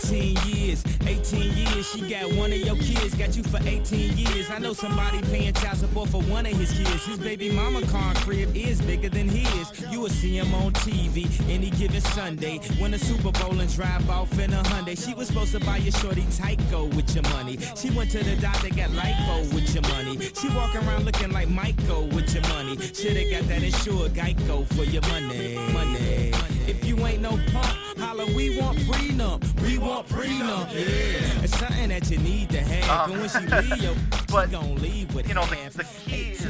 18 0.00 0.38
years, 0.46 0.82
18 1.06 1.52
years, 1.54 1.90
she 1.92 2.08
got 2.08 2.32
one 2.32 2.50
of 2.50 2.56
your 2.56 2.76
kids, 2.76 3.14
got 3.16 3.36
you 3.36 3.42
for 3.42 3.58
18 3.62 4.16
years. 4.16 4.48
I 4.50 4.60
know 4.60 4.72
somebody 4.72 5.20
paying 5.30 5.52
child 5.52 5.76
support 5.76 6.08
for 6.08 6.22
one 6.22 6.46
of 6.46 6.52
his 6.52 6.72
kids. 6.72 7.04
His 7.04 7.18
baby 7.18 7.50
mama 7.50 7.82
car 7.88 8.14
crib 8.14 8.56
is 8.56 8.80
bigger 8.80 9.10
than 9.10 9.28
his. 9.28 9.92
You 9.92 10.00
will 10.00 10.08
see 10.08 10.38
him 10.38 10.54
on 10.54 10.72
TV 10.72 11.28
any 11.50 11.68
given 11.68 12.00
Sunday. 12.00 12.60
Win 12.80 12.94
a 12.94 12.98
Super 12.98 13.30
Bowl 13.30 13.60
and 13.60 13.70
drive 13.74 14.08
off 14.08 14.32
in 14.38 14.54
a 14.54 14.62
Hyundai. 14.62 14.96
She 14.96 15.12
was 15.12 15.28
supposed 15.28 15.52
to 15.52 15.60
buy 15.60 15.76
your 15.76 15.92
shorty 15.92 16.22
Tyco 16.22 16.94
with 16.96 17.14
your 17.14 17.24
money. 17.34 17.58
She 17.76 17.90
went 17.90 18.10
to 18.12 18.24
the 18.24 18.36
doctor, 18.36 18.70
got 18.70 18.88
lipo 18.88 19.52
with 19.52 19.74
your 19.74 19.82
money. 19.82 20.18
She 20.40 20.48
walk 20.56 20.74
around 20.74 21.04
looking 21.04 21.30
like 21.30 21.48
Michael 21.50 22.06
with 22.08 22.32
your 22.32 22.37
your 22.38 22.48
money. 22.54 22.76
Shoulda 22.78 23.30
got 23.30 23.48
that 23.48 23.62
insured 23.62 24.12
Geico 24.12 24.66
for 24.74 24.84
your 24.84 25.02
money. 25.02 25.56
Money. 25.72 26.32
If 26.66 26.84
you 26.84 26.96
ain't 27.06 27.22
no 27.22 27.30
punk, 27.52 27.98
holla, 27.98 28.26
we 28.34 28.58
want 28.60 28.78
prenup. 28.78 29.62
We 29.62 29.78
want 29.78 30.08
prenup. 30.08 30.72
Yeah. 30.72 31.42
It's 31.42 31.58
something 31.58 31.88
that 31.88 32.10
you 32.10 32.18
need 32.18 32.50
to 32.50 32.60
have. 32.60 33.10
Um, 33.10 33.12
and 33.12 33.20
when 33.20 33.28
she 33.30 33.46
leave, 33.70 33.82
yo, 33.82 33.94
but, 34.30 34.46
she 34.46 34.52
gon' 34.52 34.74
leave 34.76 35.14
with 35.14 35.28
you 35.28 35.34
know 35.34 35.46
the, 35.46 35.56
half. 35.56 35.72
the 35.74 35.84
key 35.84 36.30
is, 36.30 36.44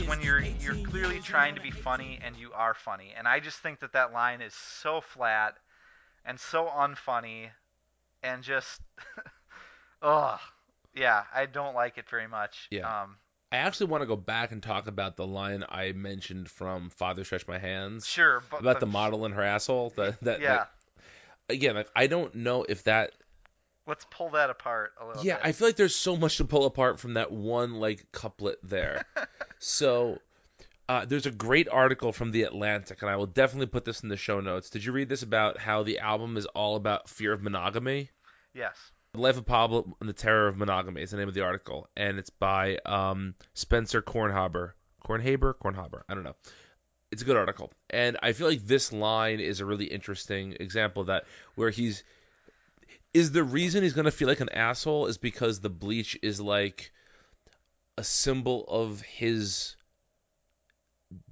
is 0.00 0.04
when 0.08 0.20
you're 0.20 0.40
you're 0.60 0.74
clearly 0.86 1.20
trying 1.20 1.54
to 1.54 1.60
be 1.60 1.70
funny 1.70 2.18
and 2.24 2.36
you 2.36 2.52
are 2.52 2.74
funny 2.74 3.12
and 3.16 3.26
i 3.28 3.40
just 3.40 3.58
think 3.58 3.80
that 3.80 3.92
that 3.92 4.12
line 4.12 4.40
is 4.40 4.54
so 4.54 5.00
flat 5.00 5.54
and 6.24 6.38
so 6.38 6.66
unfunny 6.66 7.48
and 8.22 8.42
just 8.42 8.80
ugh 10.02 10.40
yeah 10.94 11.24
i 11.34 11.46
don't 11.46 11.74
like 11.74 11.98
it 11.98 12.08
very 12.08 12.26
much 12.26 12.68
Yeah. 12.70 13.02
um 13.02 13.16
I 13.52 13.56
actually 13.56 13.86
want 13.86 14.02
to 14.02 14.06
go 14.06 14.16
back 14.16 14.52
and 14.52 14.62
talk 14.62 14.86
about 14.86 15.16
the 15.16 15.26
line 15.26 15.64
I 15.68 15.92
mentioned 15.92 16.48
from 16.48 16.90
Father 16.90 17.24
Stretch 17.24 17.48
My 17.48 17.58
Hands 17.58 18.06
sure 18.06 18.42
but 18.50 18.60
about 18.60 18.74
but- 18.74 18.80
the 18.80 18.86
model 18.86 19.24
and 19.24 19.34
her 19.34 19.42
asshole. 19.42 19.90
That 19.96 20.20
that 20.22 20.40
yeah 20.40 20.56
like, 20.58 20.68
again, 21.48 21.74
like 21.74 21.88
I 21.96 22.06
don't 22.06 22.34
know 22.36 22.64
if 22.68 22.84
that. 22.84 23.12
let's 23.86 24.06
pull 24.10 24.30
that 24.30 24.50
apart 24.50 24.92
a 25.00 25.06
little 25.06 25.24
Yeah, 25.24 25.36
bit 25.36 25.46
I 25.46 25.52
feel 25.52 25.68
like 25.68 25.76
there's 25.76 25.94
so 25.96 26.16
much 26.16 26.36
to 26.36 26.44
pull 26.44 26.64
apart 26.66 27.00
from 27.00 27.14
that 27.14 27.32
one 27.32 27.74
like 27.74 28.10
couplet 28.12 28.58
there. 28.62 29.04
so. 29.58 30.18
Uh, 30.88 31.04
there's 31.04 31.26
a 31.26 31.30
great 31.30 31.68
article 31.68 32.10
from 32.10 32.32
the 32.32 32.42
Atlantic, 32.42 33.00
and 33.00 33.08
I 33.08 33.14
will 33.14 33.26
definitely 33.26 33.66
put 33.68 33.84
this 33.84 34.00
in 34.02 34.08
the 34.08 34.16
show 34.16 34.40
notes. 34.40 34.70
Did 34.70 34.84
you 34.84 34.90
read 34.90 35.08
this 35.08 35.22
about 35.22 35.56
how 35.56 35.84
the 35.84 36.00
album 36.00 36.36
is 36.36 36.46
all 36.46 36.74
about 36.74 37.08
fear 37.08 37.32
of 37.32 37.40
monogamy? 37.42 38.10
yes 38.54 38.74
The 39.12 39.20
Life 39.20 39.38
of 39.38 39.44
Pablo 39.44 39.96
and 39.98 40.08
the 40.08 40.12
Terror 40.12 40.46
of 40.46 40.56
Monogamy 40.56 41.02
is 41.02 41.10
the 41.10 41.16
name 41.16 41.26
of 41.26 41.34
the 41.34 41.40
article, 41.40 41.88
and 41.96 42.16
it's 42.20 42.30
by 42.30 42.78
um, 42.86 43.34
Spencer 43.54 44.02
Kornhaber. 44.02 44.74
Kornhaber? 45.04 45.54
Kornhaber. 45.54 46.02
I 46.08 46.14
don't 46.14 46.22
know. 46.22 46.36
It's 47.10 47.22
a 47.22 47.24
good 47.24 47.36
article, 47.36 47.72
and 47.88 48.18
I 48.22 48.32
feel 48.32 48.46
like 48.46 48.60
this 48.60 48.92
line 48.92 49.40
is 49.40 49.58
a 49.58 49.66
really 49.66 49.86
interesting 49.86 50.56
example 50.60 51.00
of 51.00 51.08
that, 51.08 51.24
where 51.56 51.70
he's 51.70 52.04
is 53.12 53.32
the 53.32 53.42
reason 53.42 53.82
he's 53.82 53.94
gonna 53.94 54.12
feel 54.12 54.28
like 54.28 54.38
an 54.38 54.48
asshole 54.48 55.06
is 55.06 55.18
because 55.18 55.58
the 55.58 55.70
bleach 55.70 56.16
is 56.22 56.40
like 56.40 56.92
a 57.98 58.04
symbol 58.04 58.64
of 58.68 59.00
his 59.00 59.74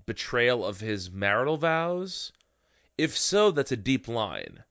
betrayal 0.05 0.66
of 0.66 0.81
his 0.81 1.12
marital 1.12 1.57
vows. 1.57 2.33
If 2.97 3.16
so, 3.16 3.53
that's 3.53 3.70
a 3.70 3.76
deep 3.76 4.09
line 4.09 4.64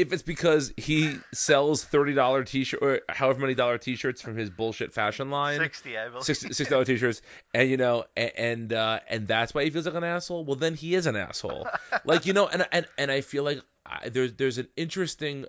if 0.00 0.14
it's 0.14 0.22
because 0.22 0.72
he 0.76 1.18
sells 1.32 1.84
thirty 1.84 2.14
dollar 2.14 2.42
t-shirt 2.42 2.80
or 2.82 3.00
however 3.08 3.40
many 3.40 3.54
dollar 3.54 3.76
t-shirts 3.76 4.22
from 4.22 4.34
his 4.36 4.48
bullshit 4.48 4.94
fashion 4.94 5.30
line, 5.30 5.58
60 5.58 5.98
i 5.98 6.08
believe 6.08 6.24
six 6.24 6.40
six 6.40 6.70
dollar 6.70 6.86
t-shirts, 6.86 7.20
and 7.52 7.68
you 7.68 7.76
know, 7.76 8.04
and 8.16 8.32
and, 8.36 8.72
uh, 8.72 9.00
and 9.08 9.28
that's 9.28 9.52
why 9.52 9.64
he 9.64 9.70
feels 9.70 9.84
like 9.84 9.94
an 9.94 10.04
asshole. 10.04 10.44
Well, 10.44 10.56
then 10.56 10.74
he 10.74 10.94
is 10.94 11.06
an 11.06 11.16
asshole. 11.16 11.68
like 12.04 12.24
you 12.24 12.32
know, 12.32 12.48
and 12.48 12.66
and 12.72 12.86
and 12.96 13.10
I 13.10 13.20
feel 13.20 13.44
like 13.44 13.60
I, 13.84 14.08
there's 14.08 14.32
there's 14.32 14.56
an 14.56 14.68
interesting 14.74 15.44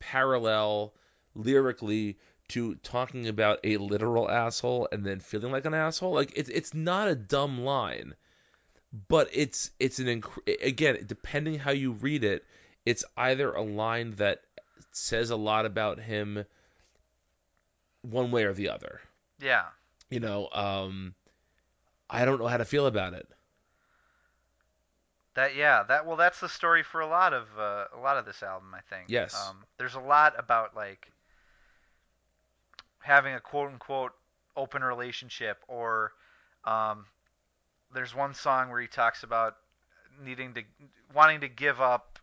parallel 0.00 0.92
lyrically 1.36 2.18
to 2.48 2.74
talking 2.76 3.28
about 3.28 3.60
a 3.62 3.76
literal 3.76 4.28
asshole 4.28 4.88
and 4.90 5.04
then 5.04 5.20
feeling 5.20 5.52
like 5.52 5.64
an 5.64 5.74
asshole. 5.74 6.12
Like 6.12 6.32
it's 6.34 6.48
it's 6.48 6.74
not 6.74 7.06
a 7.06 7.14
dumb 7.14 7.60
line, 7.60 8.14
but 9.08 9.28
it's 9.32 9.70
it's 9.78 10.00
an 10.00 10.06
inc- 10.06 10.64
again 10.64 11.04
depending 11.06 11.58
how 11.58 11.70
you 11.70 11.92
read 11.92 12.24
it, 12.24 12.44
it's 12.86 13.04
either 13.16 13.52
a 13.52 13.62
line 13.62 14.12
that 14.12 14.40
says 14.92 15.30
a 15.30 15.36
lot 15.36 15.66
about 15.66 15.98
him 15.98 16.46
one 18.02 18.30
way 18.30 18.44
or 18.44 18.54
the 18.54 18.70
other. 18.70 19.00
yeah 19.40 19.64
You 20.08 20.20
know, 20.20 20.48
um, 20.52 21.14
I 22.08 22.24
don't 22.24 22.38
know 22.38 22.46
how 22.46 22.56
to 22.56 22.64
feel 22.64 22.86
about 22.86 23.12
it. 23.12 23.28
That 25.34 25.54
yeah, 25.54 25.82
that 25.82 26.06
well, 26.06 26.16
that's 26.16 26.40
the 26.40 26.48
story 26.48 26.82
for 26.82 27.02
a 27.02 27.06
lot 27.06 27.34
of 27.34 27.46
uh, 27.58 27.84
a 27.94 28.00
lot 28.00 28.16
of 28.16 28.24
this 28.24 28.42
album, 28.42 28.74
I 28.74 28.80
think. 28.88 29.10
Yes. 29.10 29.34
Um, 29.34 29.64
there's 29.76 29.94
a 29.94 30.00
lot 30.00 30.34
about 30.38 30.74
like 30.74 31.12
having 33.00 33.34
a 33.34 33.40
quote 33.40 33.70
unquote 33.70 34.12
open 34.56 34.82
relationship, 34.82 35.62
or 35.68 36.12
um, 36.64 37.04
there's 37.92 38.14
one 38.14 38.32
song 38.32 38.70
where 38.70 38.80
he 38.80 38.86
talks 38.86 39.24
about 39.24 39.56
needing 40.24 40.54
to 40.54 40.62
wanting 41.14 41.40
to 41.40 41.48
give 41.48 41.82
up 41.82 42.15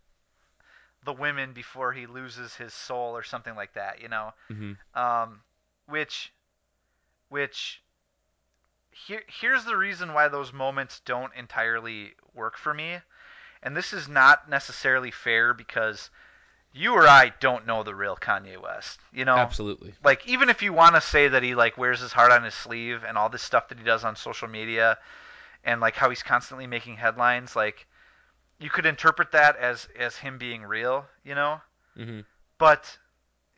the 1.05 1.13
women 1.13 1.53
before 1.53 1.91
he 1.93 2.05
loses 2.05 2.55
his 2.55 2.73
soul 2.73 3.15
or 3.15 3.23
something 3.23 3.55
like 3.55 3.73
that. 3.73 4.01
You 4.01 4.09
know 4.09 4.33
hmm 4.49 4.73
um, 4.95 5.41
which 5.87 6.31
which 7.29 7.81
here 8.91 9.23
here's 9.27 9.65
the 9.65 9.75
reason 9.75 10.13
why 10.13 10.27
those 10.27 10.53
moments 10.53 11.01
don't 11.05 11.33
entirely 11.35 12.13
work 12.33 12.57
for 12.57 12.73
me 12.73 12.97
and 13.63 13.75
this 13.75 13.93
is 13.93 14.07
not 14.07 14.49
necessarily 14.49 15.11
fair 15.11 15.53
because 15.53 16.09
you 16.73 16.93
or 16.93 17.07
I 17.07 17.33
don't 17.39 17.65
know 17.65 17.83
the 17.83 17.95
real 17.95 18.15
Kanye 18.15 18.61
West 18.61 18.99
you 19.11 19.25
know 19.25 19.35
Absolutely. 19.37 19.95
like 20.03 20.27
even 20.27 20.49
if 20.49 20.61
you 20.61 20.73
want 20.73 20.95
to 20.95 21.01
say 21.01 21.27
that 21.27 21.43
he 21.43 21.55
like 21.55 21.77
wears 21.77 21.99
his 21.99 22.13
heart 22.13 22.31
on 22.31 22.43
his 22.43 22.53
sleeve 22.53 23.03
and 23.07 23.17
all 23.17 23.29
this 23.29 23.41
stuff 23.41 23.69
that 23.69 23.79
he 23.79 23.83
does 23.83 24.03
on 24.03 24.15
social 24.15 24.47
media 24.47 24.97
and 25.63 25.81
like 25.81 25.95
how 25.95 26.09
he's 26.09 26.23
constantly 26.23 26.67
making 26.67 26.97
headlines 26.97 27.55
like 27.55 27.87
you 28.63 28.69
could 28.69 28.85
interpret 28.85 29.31
that 29.31 29.57
as 29.57 29.87
as 29.99 30.17
him 30.17 30.37
being 30.39 30.63
real 30.63 31.05
you 31.23 31.35
know 31.35 31.61
hmm 31.95 32.21
but 32.57 32.97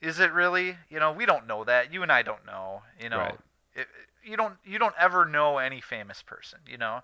is 0.02 0.20
it 0.20 0.32
really? 0.34 0.78
You 0.90 1.00
know, 1.00 1.12
we 1.12 1.26
don't 1.26 1.48
know 1.48 1.64
that. 1.66 1.94
You 1.94 2.04
and 2.04 2.12
I 2.12 2.22
don't 2.24 2.46
know. 2.46 2.84
You 3.02 3.10
know, 3.10 3.18
Right. 3.18 3.40
it, 3.74 3.88
you 4.24 4.38
don't 4.38 4.56
you 4.66 4.80
don't 4.80 4.96
ever 5.00 5.26
know 5.26 5.58
any 5.58 5.82
famous 5.82 6.22
person. 6.22 6.60
You 6.68 6.78
know, 6.78 7.02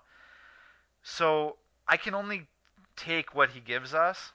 so 1.02 1.58
I 1.88 1.96
can 1.96 2.14
only 2.14 2.48
take 2.96 3.34
what 3.34 3.50
he 3.50 3.60
gives 3.60 3.94
us. 3.94 4.32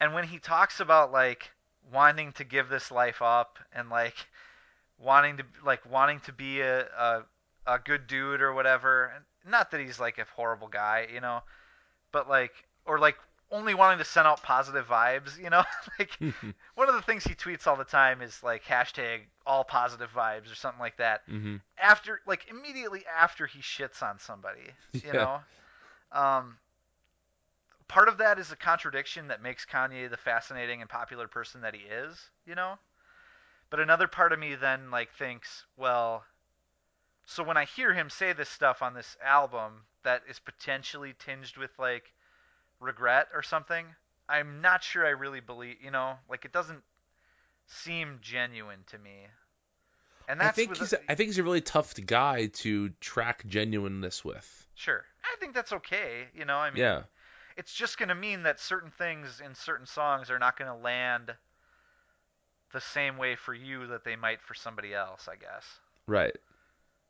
And 0.00 0.14
when 0.14 0.24
he 0.24 0.38
talks 0.38 0.80
about 0.80 1.12
like 1.12 1.52
wanting 1.92 2.32
to 2.34 2.44
give 2.44 2.68
this 2.68 2.90
life 2.90 3.22
up 3.22 3.58
and 3.72 3.90
like 3.90 4.26
wanting 4.98 5.38
to 5.38 5.44
like 5.64 5.84
wanting 5.90 6.20
to 6.20 6.32
be 6.32 6.60
a 6.60 6.86
a, 6.86 7.24
a 7.66 7.78
good 7.78 8.06
dude 8.06 8.42
or 8.42 8.52
whatever, 8.52 9.24
not 9.46 9.70
that 9.70 9.80
he's 9.80 10.00
like 10.00 10.18
a 10.18 10.24
horrible 10.36 10.68
guy, 10.68 11.06
you 11.12 11.20
know, 11.20 11.42
but 12.12 12.28
like 12.28 12.52
or 12.86 12.98
like 12.98 13.16
only 13.50 13.74
wanting 13.74 13.98
to 13.98 14.04
send 14.04 14.26
out 14.26 14.42
positive 14.42 14.86
vibes, 14.86 15.38
you 15.38 15.50
know, 15.50 15.64
like 15.98 16.18
one 16.74 16.88
of 16.88 16.94
the 16.94 17.02
things 17.02 17.24
he 17.24 17.34
tweets 17.34 17.66
all 17.66 17.76
the 17.76 17.84
time 17.84 18.22
is 18.22 18.42
like 18.42 18.64
hashtag 18.64 19.22
all 19.46 19.64
positive 19.64 20.10
vibes 20.12 20.50
or 20.52 20.54
something 20.54 20.80
like 20.80 20.96
that. 20.98 21.22
hmm 21.28 21.56
After 21.78 22.20
like 22.26 22.46
immediately 22.48 23.04
after 23.06 23.46
he 23.46 23.60
shits 23.60 24.02
on 24.02 24.18
somebody, 24.18 24.70
you 25.02 25.12
Yeah. 25.12 25.26
know. 25.26 25.40
Um, 26.12 26.58
part 27.88 28.08
of 28.08 28.16
that 28.18 28.38
is 28.38 28.50
a 28.52 28.56
contradiction 28.56 29.28
that 29.28 29.42
makes 29.42 29.66
Kanye 29.66 30.08
the 30.08 30.16
fascinating 30.16 30.80
and 30.80 30.88
popular 30.88 31.28
person 31.28 31.60
that 31.62 31.74
he 31.74 31.82
is, 31.82 32.30
you 32.46 32.54
know. 32.54 32.78
But 33.70 33.80
another 33.80 34.08
part 34.08 34.32
of 34.32 34.38
me 34.38 34.54
then 34.56 34.90
like 34.90 35.12
thinks, 35.14 35.66
well, 35.76 36.24
so 37.24 37.42
when 37.42 37.56
I 37.56 37.64
hear 37.64 37.94
him 37.94 38.10
say 38.10 38.32
this 38.34 38.50
stuff 38.50 38.82
on 38.82 38.92
this 38.92 39.16
album 39.22 39.86
that 40.04 40.22
is 40.28 40.38
potentially 40.38 41.14
tinged 41.18 41.56
with 41.56 41.70
like 41.78 42.12
regret 42.80 43.28
or 43.34 43.42
something, 43.42 43.86
I'm 44.28 44.60
not 44.60 44.82
sure 44.82 45.04
I 45.06 45.10
really 45.10 45.40
believe, 45.40 45.76
you 45.82 45.90
know, 45.90 46.14
like 46.28 46.44
it 46.44 46.52
doesn't 46.52 46.82
seem 47.66 48.18
genuine 48.22 48.84
to 48.88 48.98
me. 48.98 49.26
And 50.28 50.40
that's 50.40 50.50
I 50.50 50.52
think 50.52 50.76
he's 50.76 50.92
a- 50.92 51.10
I 51.10 51.14
think 51.14 51.28
he's 51.28 51.38
a 51.38 51.42
really 51.42 51.60
tough 51.60 51.94
guy 52.06 52.46
to 52.46 52.90
track 53.00 53.44
genuineness 53.46 54.24
with. 54.24 54.66
sure. 54.74 55.04
I 55.24 55.36
think 55.40 55.54
that's 55.54 55.72
okay, 55.72 56.28
you 56.34 56.44
know, 56.44 56.56
I 56.56 56.70
mean 56.70 56.80
Yeah. 56.80 57.02
it's 57.56 57.74
just 57.74 57.98
going 57.98 58.08
to 58.10 58.14
mean 58.14 58.44
that 58.44 58.60
certain 58.60 58.90
things 58.90 59.40
in 59.44 59.54
certain 59.54 59.86
songs 59.86 60.30
are 60.30 60.38
not 60.38 60.56
going 60.56 60.70
to 60.70 60.76
land 60.76 61.34
the 62.72 62.80
same 62.80 63.16
way 63.16 63.34
for 63.34 63.52
you 63.52 63.88
that 63.88 64.04
they 64.04 64.16
might 64.16 64.40
for 64.40 64.54
somebody 64.54 64.94
else, 64.94 65.28
I 65.28 65.36
guess. 65.36 65.66
Right. 66.06 66.36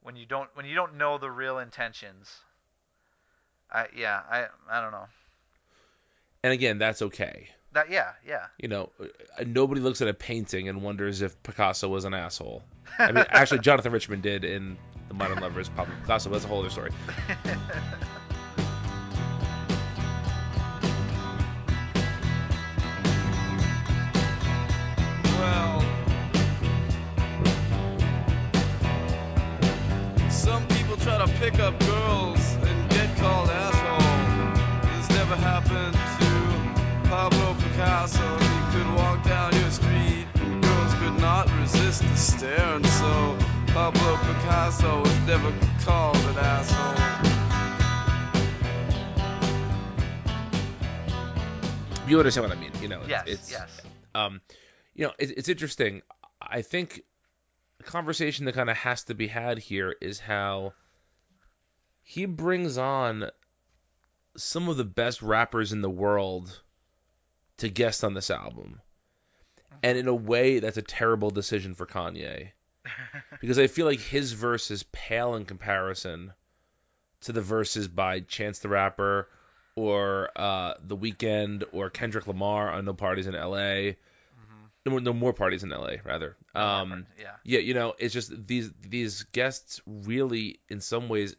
When 0.03 0.17
you 0.17 0.25
don't 0.25 0.49
when 0.55 0.65
you 0.65 0.75
don't 0.75 0.97
know 0.97 1.19
the 1.19 1.31
real 1.31 1.59
intentions. 1.59 2.41
I 3.73 3.87
yeah, 3.97 4.21
I 4.31 4.47
I 4.71 4.81
don't 4.81 4.93
know. 4.93 5.07
And 6.43 6.53
again, 6.53 6.79
that's 6.79 7.03
okay. 7.03 7.49
That 7.73 7.91
yeah, 7.91 8.13
yeah. 8.27 8.47
You 8.59 8.69
know, 8.69 8.91
uh, 9.01 9.45
nobody 9.47 9.81
looks 9.81 10.03
at 10.03 10.09
a 10.09 10.15
painting 10.15 10.69
and 10.69 10.83
wonders 10.83 11.23
if 11.23 11.41
Picasso 11.43 11.89
was 11.89 12.05
an 12.05 12.15
asshole. 12.15 12.63
I 12.99 13.13
mean, 13.13 13.25
actually, 13.29 13.61
Jonathan 13.61 13.93
Richman 13.93 14.21
did 14.21 14.45
in 14.45 14.77
The 15.09 15.15
Modern 15.15 15.39
Lovers. 15.39 15.69
Pablo 15.69 15.95
Picasso. 16.01 16.31
That's 16.31 16.45
a 16.45 16.49
whole 16.49 16.61
other 16.61 16.71
story. 16.71 16.91
Picasso. 38.11 38.39
He 38.39 38.73
could 38.79 38.95
walk 38.97 39.23
down 39.25 39.53
your 39.55 39.71
street, 39.71 40.27
and 40.35 40.63
girls 40.63 40.95
could 40.95 41.21
not 41.21 41.51
resist 41.61 42.03
the 42.03 42.17
stare, 42.17 42.75
and 42.75 42.87
so 42.87 43.39
Pablo 43.69 44.17
Picasso 44.17 45.01
was 45.01 45.19
never 45.27 45.53
called 45.85 46.17
an 46.17 46.39
asshole. 46.39 46.97
You 52.09 52.19
understand 52.19 52.49
what 52.49 52.57
I 52.57 52.61
mean? 52.61 52.73
You 52.83 52.89
know, 52.89 53.01
it's, 53.01 53.09
Yes, 53.09 53.23
it's 53.27 53.51
yes. 53.53 53.81
um, 54.17 54.41
you 54.95 55.07
know, 55.07 55.13
it, 55.19 55.31
it's 55.39 55.49
interesting. 55.49 56.03
I 56.43 56.63
think 56.63 57.03
a 57.79 57.85
conversation 57.85 58.47
that 58.47 58.55
kind 58.55 58.69
of 58.69 58.77
has 58.79 59.05
to 59.05 59.15
be 59.15 59.29
had 59.29 59.59
here 59.59 59.95
is 60.01 60.19
how 60.19 60.73
he 62.03 62.27
brings 62.27 62.79
on 62.79 63.31
some 64.37 64.69
of 64.69 64.77
the 64.77 64.85
best 64.85 65.23
rappers 65.23 65.73
in 65.73 65.83
the 65.83 65.91
world 65.91 66.61
to 67.61 67.69
guest 67.69 68.05
on 68.05 68.15
this 68.15 68.31
album. 68.31 68.81
And 69.83 69.97
in 69.97 70.09
a 70.09 70.15
way, 70.15 70.59
that's 70.59 70.77
a 70.77 70.83
terrible 70.83 71.31
decision 71.31 71.75
for 71.75 71.87
Kanye. 71.87 72.51
because 73.41 73.59
I 73.59 73.67
feel 73.67 73.87
like 73.87 74.01
his 74.01 74.33
verses 74.33 74.83
pale 74.93 75.35
in 75.35 75.45
comparison 75.45 76.33
to 77.23 77.33
the 77.33 77.43
verses 77.43 77.89
by 77.89 78.21
Chance 78.21 78.61
the 78.61 78.69
Rapper 78.69 79.29
or 79.77 80.31
uh, 80.37 80.75
The 80.83 80.97
Weeknd 80.97 81.65
or 81.73 81.91
Kendrick 81.91 82.27
Lamar 82.27 82.71
on 82.71 82.85
No 82.85 82.95
Parties 82.95 83.27
in 83.27 83.35
L.A. 83.35 83.97
No, 84.87 84.93
more- 84.93 85.01
no 85.01 85.13
more 85.13 85.33
parties 85.35 85.63
in 85.63 85.73
L.A. 85.73 86.01
Rather. 86.05 86.37
Um, 86.55 87.07
yeah. 87.19 87.33
yeah, 87.45 87.59
you 87.61 87.75
know, 87.75 87.95
it's 87.99 88.15
just 88.15 88.47
these 88.47 88.73
these 88.81 89.25
guests 89.25 89.81
really, 89.87 90.61
in 90.71 90.81
some 90.81 91.09
ways, 91.09 91.37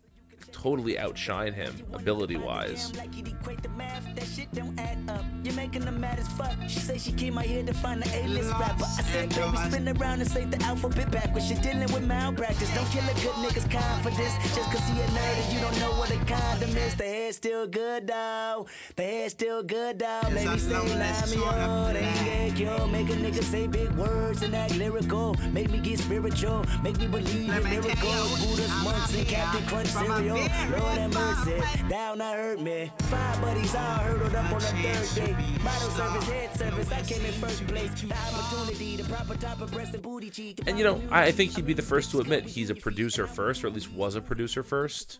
totally 0.51 0.97
outshine 0.97 1.53
him 1.53 1.75
ability 1.93 2.37
wise. 2.37 2.91
That 2.91 4.25
shit 4.25 4.51
don't 4.53 4.79
add 4.79 4.97
up. 5.09 5.23
You're 5.43 5.53
making 5.53 5.85
them 5.85 5.99
mad 5.99 6.19
as 6.19 6.27
fuck. 6.29 6.51
She 6.67 6.79
say 6.79 6.97
she 6.97 7.11
came 7.11 7.37
out 7.37 7.45
here 7.45 7.63
to 7.63 7.73
find 7.73 8.01
the 8.01 8.23
A-list 8.23 8.51
rapper. 8.51 8.83
I 8.83 9.01
said, 9.01 9.29
baby, 9.29 9.57
spin 9.57 9.89
around 9.89 10.21
and 10.21 10.29
say 10.29 10.45
the 10.45 10.61
alphabet 10.63 11.11
backwards. 11.11 11.49
You're 11.49 11.61
dealing 11.61 11.91
with 11.93 12.05
malpractice. 12.05 12.73
Don't 12.75 12.89
kill 12.91 13.03
a 13.03 13.13
good 13.15 13.35
nigga's 13.43 13.65
confidence 13.65 14.33
just 14.55 14.71
cause 14.71 14.87
he 14.89 14.99
a 14.99 15.05
nerd 15.05 15.43
and 15.43 15.53
you 15.53 15.59
don't 15.59 15.79
know 15.79 15.91
what 15.97 16.11
a 16.11 16.17
condom 16.25 16.75
is. 16.77 16.95
The 16.95 17.03
hair's 17.03 17.37
still 17.37 17.67
good, 17.67 18.07
though. 18.07 18.67
The 18.95 19.03
hair's 19.03 19.31
still 19.31 19.63
good, 19.63 19.99
though. 19.99 20.21
Maybe 20.31 20.57
say 20.59 20.73
Lamio. 20.73 21.93
They 21.93 21.99
ain't 21.99 22.25
get 22.25 22.40
yo. 22.61 22.87
Make 22.87 23.09
a 23.09 23.13
nigga 23.13 23.43
say 23.43 23.67
big 23.67 23.89
words 23.91 24.41
and 24.41 24.55
act 24.55 24.75
lyrical. 24.77 25.35
Make 25.51 25.71
me 25.71 25.79
get 25.79 25.99
spiritual. 25.99 26.65
Make 26.83 26.99
me 26.99 27.07
believe 27.07 27.49
in 27.49 27.63
miracles. 27.63 28.45
Buddha's 28.45 28.83
monks 28.83 29.15
and 29.15 29.27
Captain 29.27 29.65
Crunch 29.67 29.87
cereal. 29.87 30.37
Lord 30.37 30.49
have 30.49 31.13
mercy. 31.13 31.61
Down 31.89 32.21
I 32.21 32.35
hurt 32.35 32.61
me. 32.61 32.91
Five 32.99 33.41
buddies 33.41 33.75
all 33.75 33.81
hurdled 33.81 34.35
up 34.35 34.51
on 34.51 34.59
the 34.59 34.67
third 34.67 35.25
day. 35.25 35.35
Bottle 35.63 35.89
service, 35.89 36.29
head 36.29 36.57
service. 36.57 36.91
I 36.91 37.01
came 37.01 37.25
in 37.25 37.33
first 37.33 37.67
place. 37.67 38.01
The 38.01 38.13
opportunity, 38.13 38.95
the 38.97 39.03
proper 39.03 39.35
type 39.35 39.61
of 39.61 39.71
breast 39.71 39.93
and 39.93 40.03
booty 40.03 40.29
cheek. 40.29 40.61
And 40.67 40.77
you 40.77 40.83
know, 40.83 41.01
I 41.09 41.31
I 41.31 41.31
think 41.31 41.55
he'd 41.55 41.65
be 41.65 41.73
the 41.73 41.81
first 41.81 42.11
to 42.11 42.19
admit 42.19 42.45
he's 42.45 42.69
a 42.69 42.75
producer 42.75 43.25
first, 43.27 43.63
or 43.63 43.67
at 43.67 43.73
least 43.73 43.91
was 43.91 44.15
a 44.15 44.21
producer 44.21 44.63
first. 44.63 45.19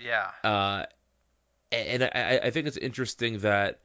Yeah. 0.00 0.28
Uh, 0.42 0.86
and 1.70 2.02
I, 2.02 2.40
I 2.44 2.50
think 2.50 2.66
it's 2.66 2.76
interesting 2.76 3.38
that 3.38 3.80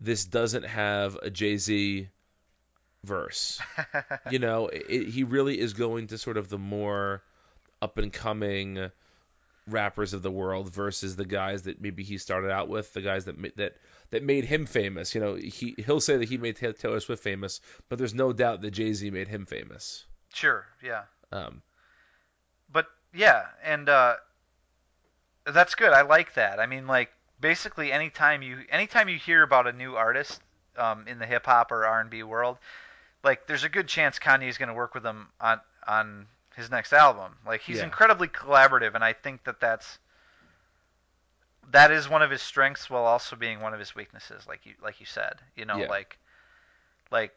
this 0.00 0.24
doesn't 0.24 0.64
have 0.64 1.16
a 1.16 1.30
Jay 1.30 1.56
Z 1.56 2.08
verse. 3.08 3.60
you 4.30 4.38
know, 4.38 4.68
it, 4.68 5.08
he 5.08 5.24
really 5.24 5.58
is 5.58 5.72
going 5.72 6.08
to 6.08 6.18
sort 6.18 6.36
of 6.36 6.48
the 6.48 6.58
more 6.58 7.22
up 7.80 7.98
and 7.98 8.12
coming 8.12 8.90
rappers 9.66 10.14
of 10.14 10.22
the 10.22 10.30
world 10.30 10.72
versus 10.72 11.16
the 11.16 11.24
guys 11.24 11.62
that 11.62 11.80
maybe 11.80 12.02
he 12.02 12.18
started 12.18 12.50
out 12.50 12.68
with, 12.68 12.92
the 12.92 13.00
guys 13.00 13.24
that 13.26 13.36
that 13.56 13.76
that 14.10 14.22
made 14.22 14.44
him 14.44 14.66
famous. 14.66 15.14
You 15.14 15.20
know, 15.20 15.34
he 15.34 15.74
he'll 15.84 16.00
say 16.00 16.16
that 16.18 16.28
he 16.28 16.38
made 16.38 16.56
Taylor 16.56 17.00
Swift 17.00 17.22
famous, 17.22 17.60
but 17.88 17.98
there's 17.98 18.14
no 18.14 18.32
doubt 18.32 18.62
that 18.62 18.70
Jay 18.70 18.92
Z 18.92 19.10
made 19.10 19.28
him 19.28 19.46
famous. 19.46 20.04
Sure. 20.32 20.66
Yeah. 20.82 21.02
Um, 21.32 21.62
but 22.70 22.86
yeah, 23.14 23.46
and 23.64 23.88
uh, 23.88 24.16
that's 25.46 25.74
good. 25.74 25.92
I 25.92 26.02
like 26.02 26.34
that. 26.34 26.60
I 26.60 26.66
mean, 26.66 26.86
like 26.86 27.10
basically, 27.40 27.92
anytime 27.92 28.42
you 28.42 28.58
anytime 28.70 29.08
you 29.08 29.18
hear 29.18 29.42
about 29.42 29.66
a 29.66 29.72
new 29.72 29.96
artist 29.96 30.40
um, 30.76 31.06
in 31.06 31.18
the 31.18 31.26
hip 31.26 31.46
hop 31.46 31.72
or 31.72 31.84
R 31.84 32.00
and 32.00 32.10
B 32.10 32.22
world, 32.22 32.58
like 33.24 33.46
there's 33.46 33.64
a 33.64 33.68
good 33.68 33.88
chance 33.88 34.18
Kanye's 34.18 34.58
going 34.58 34.68
to 34.68 34.74
work 34.74 34.94
with 34.94 35.04
him 35.04 35.28
on 35.40 35.60
on 35.86 36.26
his 36.56 36.70
next 36.70 36.92
album. 36.92 37.36
Like 37.46 37.60
he's 37.62 37.78
Yeah. 37.78 37.84
incredibly 37.84 38.28
collaborative, 38.28 38.94
and 38.94 39.04
I 39.04 39.12
think 39.12 39.44
that 39.44 39.60
that's 39.60 39.98
that 41.70 41.90
is 41.90 42.08
one 42.08 42.22
of 42.22 42.30
his 42.30 42.42
strengths 42.42 42.88
while 42.88 43.04
also 43.04 43.36
being 43.36 43.60
one 43.60 43.74
of 43.74 43.78
his 43.80 43.94
weaknesses. 43.94 44.46
Like 44.46 44.64
you 44.66 44.74
like 44.82 45.00
you 45.00 45.06
said, 45.06 45.34
you 45.56 45.64
know, 45.64 45.78
Yeah. 45.80 45.88
like 45.88 46.18
like 47.10 47.34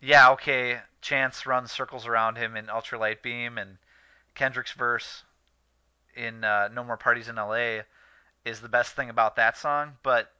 yeah, 0.00 0.30
okay, 0.32 0.80
Chance 1.00 1.46
runs 1.46 1.72
circles 1.72 2.06
around 2.06 2.36
him 2.36 2.56
in 2.56 2.66
Ultralight 2.66 3.22
Beam, 3.22 3.56
and 3.58 3.78
Kendrick's 4.34 4.72
verse 4.72 5.24
in 6.14 6.44
uh, 6.44 6.68
No 6.72 6.84
More 6.84 6.96
Parties 6.98 7.28
in 7.28 7.38
L.A. 7.38 7.82
is 8.44 8.60
the 8.60 8.68
best 8.68 8.94
thing 8.94 9.08
about 9.10 9.36
that 9.36 9.56
song, 9.56 9.96
but 10.02 10.30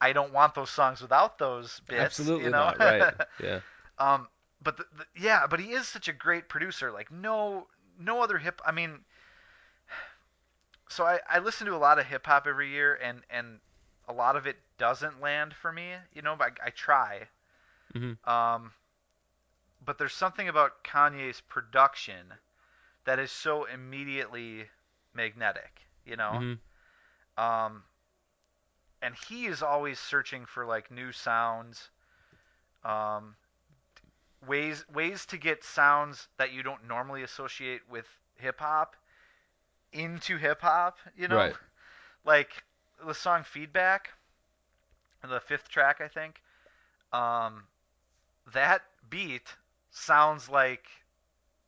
I 0.00 0.12
don't 0.12 0.32
want 0.32 0.54
those 0.54 0.70
songs 0.70 1.00
without 1.00 1.38
those 1.38 1.80
bits. 1.88 2.02
absolutely 2.02 2.46
you 2.46 2.50
know? 2.50 2.58
not. 2.58 2.78
Right. 2.78 3.14
Yeah. 3.42 3.60
um, 3.98 4.28
but 4.62 4.76
the, 4.76 4.84
the, 4.96 5.04
yeah, 5.16 5.46
but 5.46 5.60
he 5.60 5.72
is 5.72 5.86
such 5.86 6.08
a 6.08 6.12
great 6.12 6.48
producer. 6.48 6.90
Like 6.90 7.10
no, 7.10 7.66
no 7.98 8.22
other 8.22 8.38
hip. 8.38 8.60
I 8.64 8.72
mean, 8.72 9.00
so 10.88 11.04
I, 11.04 11.20
I 11.28 11.38
listen 11.38 11.66
to 11.66 11.74
a 11.74 11.78
lot 11.78 11.98
of 11.98 12.06
hip 12.06 12.26
hop 12.26 12.46
every 12.46 12.70
year, 12.70 12.98
and 13.02 13.22
and 13.30 13.60
a 14.08 14.12
lot 14.12 14.36
of 14.36 14.46
it 14.46 14.56
doesn't 14.78 15.20
land 15.20 15.54
for 15.54 15.72
me. 15.72 15.92
You 16.14 16.22
know, 16.22 16.36
but 16.38 16.52
I, 16.62 16.66
I 16.66 16.70
try. 16.70 17.28
Mhm. 17.94 18.16
Um, 18.28 18.72
but 19.84 19.98
there's 19.98 20.14
something 20.14 20.48
about 20.48 20.82
Kanye's 20.84 21.40
production 21.40 22.34
that 23.04 23.18
is 23.18 23.30
so 23.30 23.64
immediately 23.64 24.64
magnetic. 25.14 25.80
You 26.04 26.16
know. 26.16 26.32
Mhm. 26.34 26.58
Um, 27.38 27.82
and 29.06 29.14
he 29.28 29.46
is 29.46 29.62
always 29.62 30.00
searching 30.00 30.46
for 30.46 30.66
like 30.66 30.90
new 30.90 31.12
sounds, 31.12 31.90
um, 32.84 33.36
ways 34.46 34.84
ways 34.92 35.26
to 35.26 35.38
get 35.38 35.64
sounds 35.64 36.28
that 36.38 36.52
you 36.52 36.62
don't 36.62 36.86
normally 36.88 37.22
associate 37.22 37.82
with 37.90 38.06
hip 38.36 38.60
hop 38.60 38.96
into 39.92 40.36
hip 40.38 40.60
hop. 40.62 40.98
You 41.16 41.28
know, 41.28 41.36
Right. 41.36 41.56
like 42.24 42.64
the 43.04 43.14
song 43.14 43.44
"Feedback," 43.44 44.12
the 45.22 45.40
fifth 45.40 45.68
track, 45.68 46.00
I 46.00 46.08
think. 46.08 46.42
Um, 47.12 47.68
that 48.52 48.82
beat 49.10 49.56
sounds 49.90 50.48
like. 50.50 50.88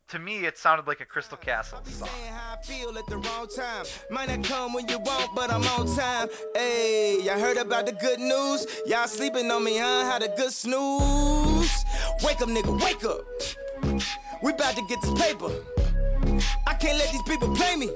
To 0.08 0.18
me, 0.18 0.46
it 0.46 0.56
sounded 0.56 0.86
like 0.86 1.00
a 1.00 1.04
Crystal 1.04 1.36
Castle 1.36 1.80
song. 1.84 2.08
how 2.30 2.54
I 2.54 2.62
feel 2.62 2.96
at 2.96 3.06
the 3.08 3.18
wrong 3.18 3.46
time. 3.54 3.84
Might 4.10 4.30
not 4.30 4.42
come 4.42 4.72
when 4.72 4.88
you 4.88 4.98
want, 4.98 5.34
but 5.34 5.52
I'm 5.52 5.62
on 5.62 5.94
time. 5.94 6.30
Hey, 6.54 7.20
y'all 7.22 7.38
heard 7.38 7.58
about 7.58 7.84
the 7.84 7.92
good 7.92 8.18
news? 8.18 8.66
Y'all 8.86 9.06
sleeping 9.06 9.50
on 9.50 9.62
me, 9.62 9.76
huh? 9.76 10.10
Had 10.10 10.22
a 10.22 10.34
good 10.34 10.50
snooze. 10.50 11.84
Wake 12.22 12.40
up, 12.40 12.48
nigga, 12.48 12.82
wake 12.82 13.04
up. 13.04 13.20
We 14.42 14.52
about 14.52 14.76
to 14.76 14.86
get 14.88 15.02
this 15.02 15.12
paper. 15.20 15.50
I 16.66 16.72
can't 16.72 16.96
let 16.96 17.12
these 17.12 17.22
people 17.24 17.54
play 17.54 17.76
me. 17.76 17.90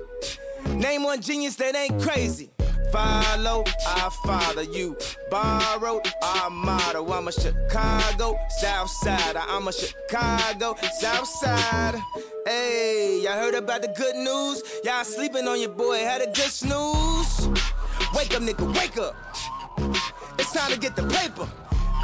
Name 0.66 1.04
one 1.04 1.22
genius 1.22 1.56
that 1.56 1.74
ain't 1.74 2.02
crazy. 2.02 2.50
Follow, 2.93 3.64
I 3.86 4.11
follow 4.22 4.61
you. 4.61 4.99
Borrow, 5.30 6.03
our 6.22 6.51
motto. 6.51 7.11
I'm 7.11 7.26
a 7.26 7.32
Chicago 7.32 8.38
South 8.61 8.90
Side. 8.90 9.36
I'm 9.36 9.66
a 9.66 9.72
Chicago 9.72 10.76
South 11.01 11.26
Side. 11.26 11.99
Hey, 12.45 13.22
y'all 13.24 13.32
heard 13.32 13.55
about 13.55 13.80
the 13.80 13.88
good 13.88 14.16
news? 14.16 14.62
Y'all 14.84 15.05
sleeping 15.05 15.49
on 15.49 15.59
your 15.59 15.70
boy, 15.70 15.97
had 16.01 16.20
a 16.20 16.26
good 16.26 16.36
snooze. 16.36 17.49
Wake 18.14 18.34
up, 18.34 18.43
nigga, 18.43 18.74
wake 18.74 18.99
up. 18.99 19.16
It's 20.38 20.53
time 20.53 20.70
to 20.72 20.78
get 20.78 20.95
the 20.95 21.07
paper. 21.09 21.49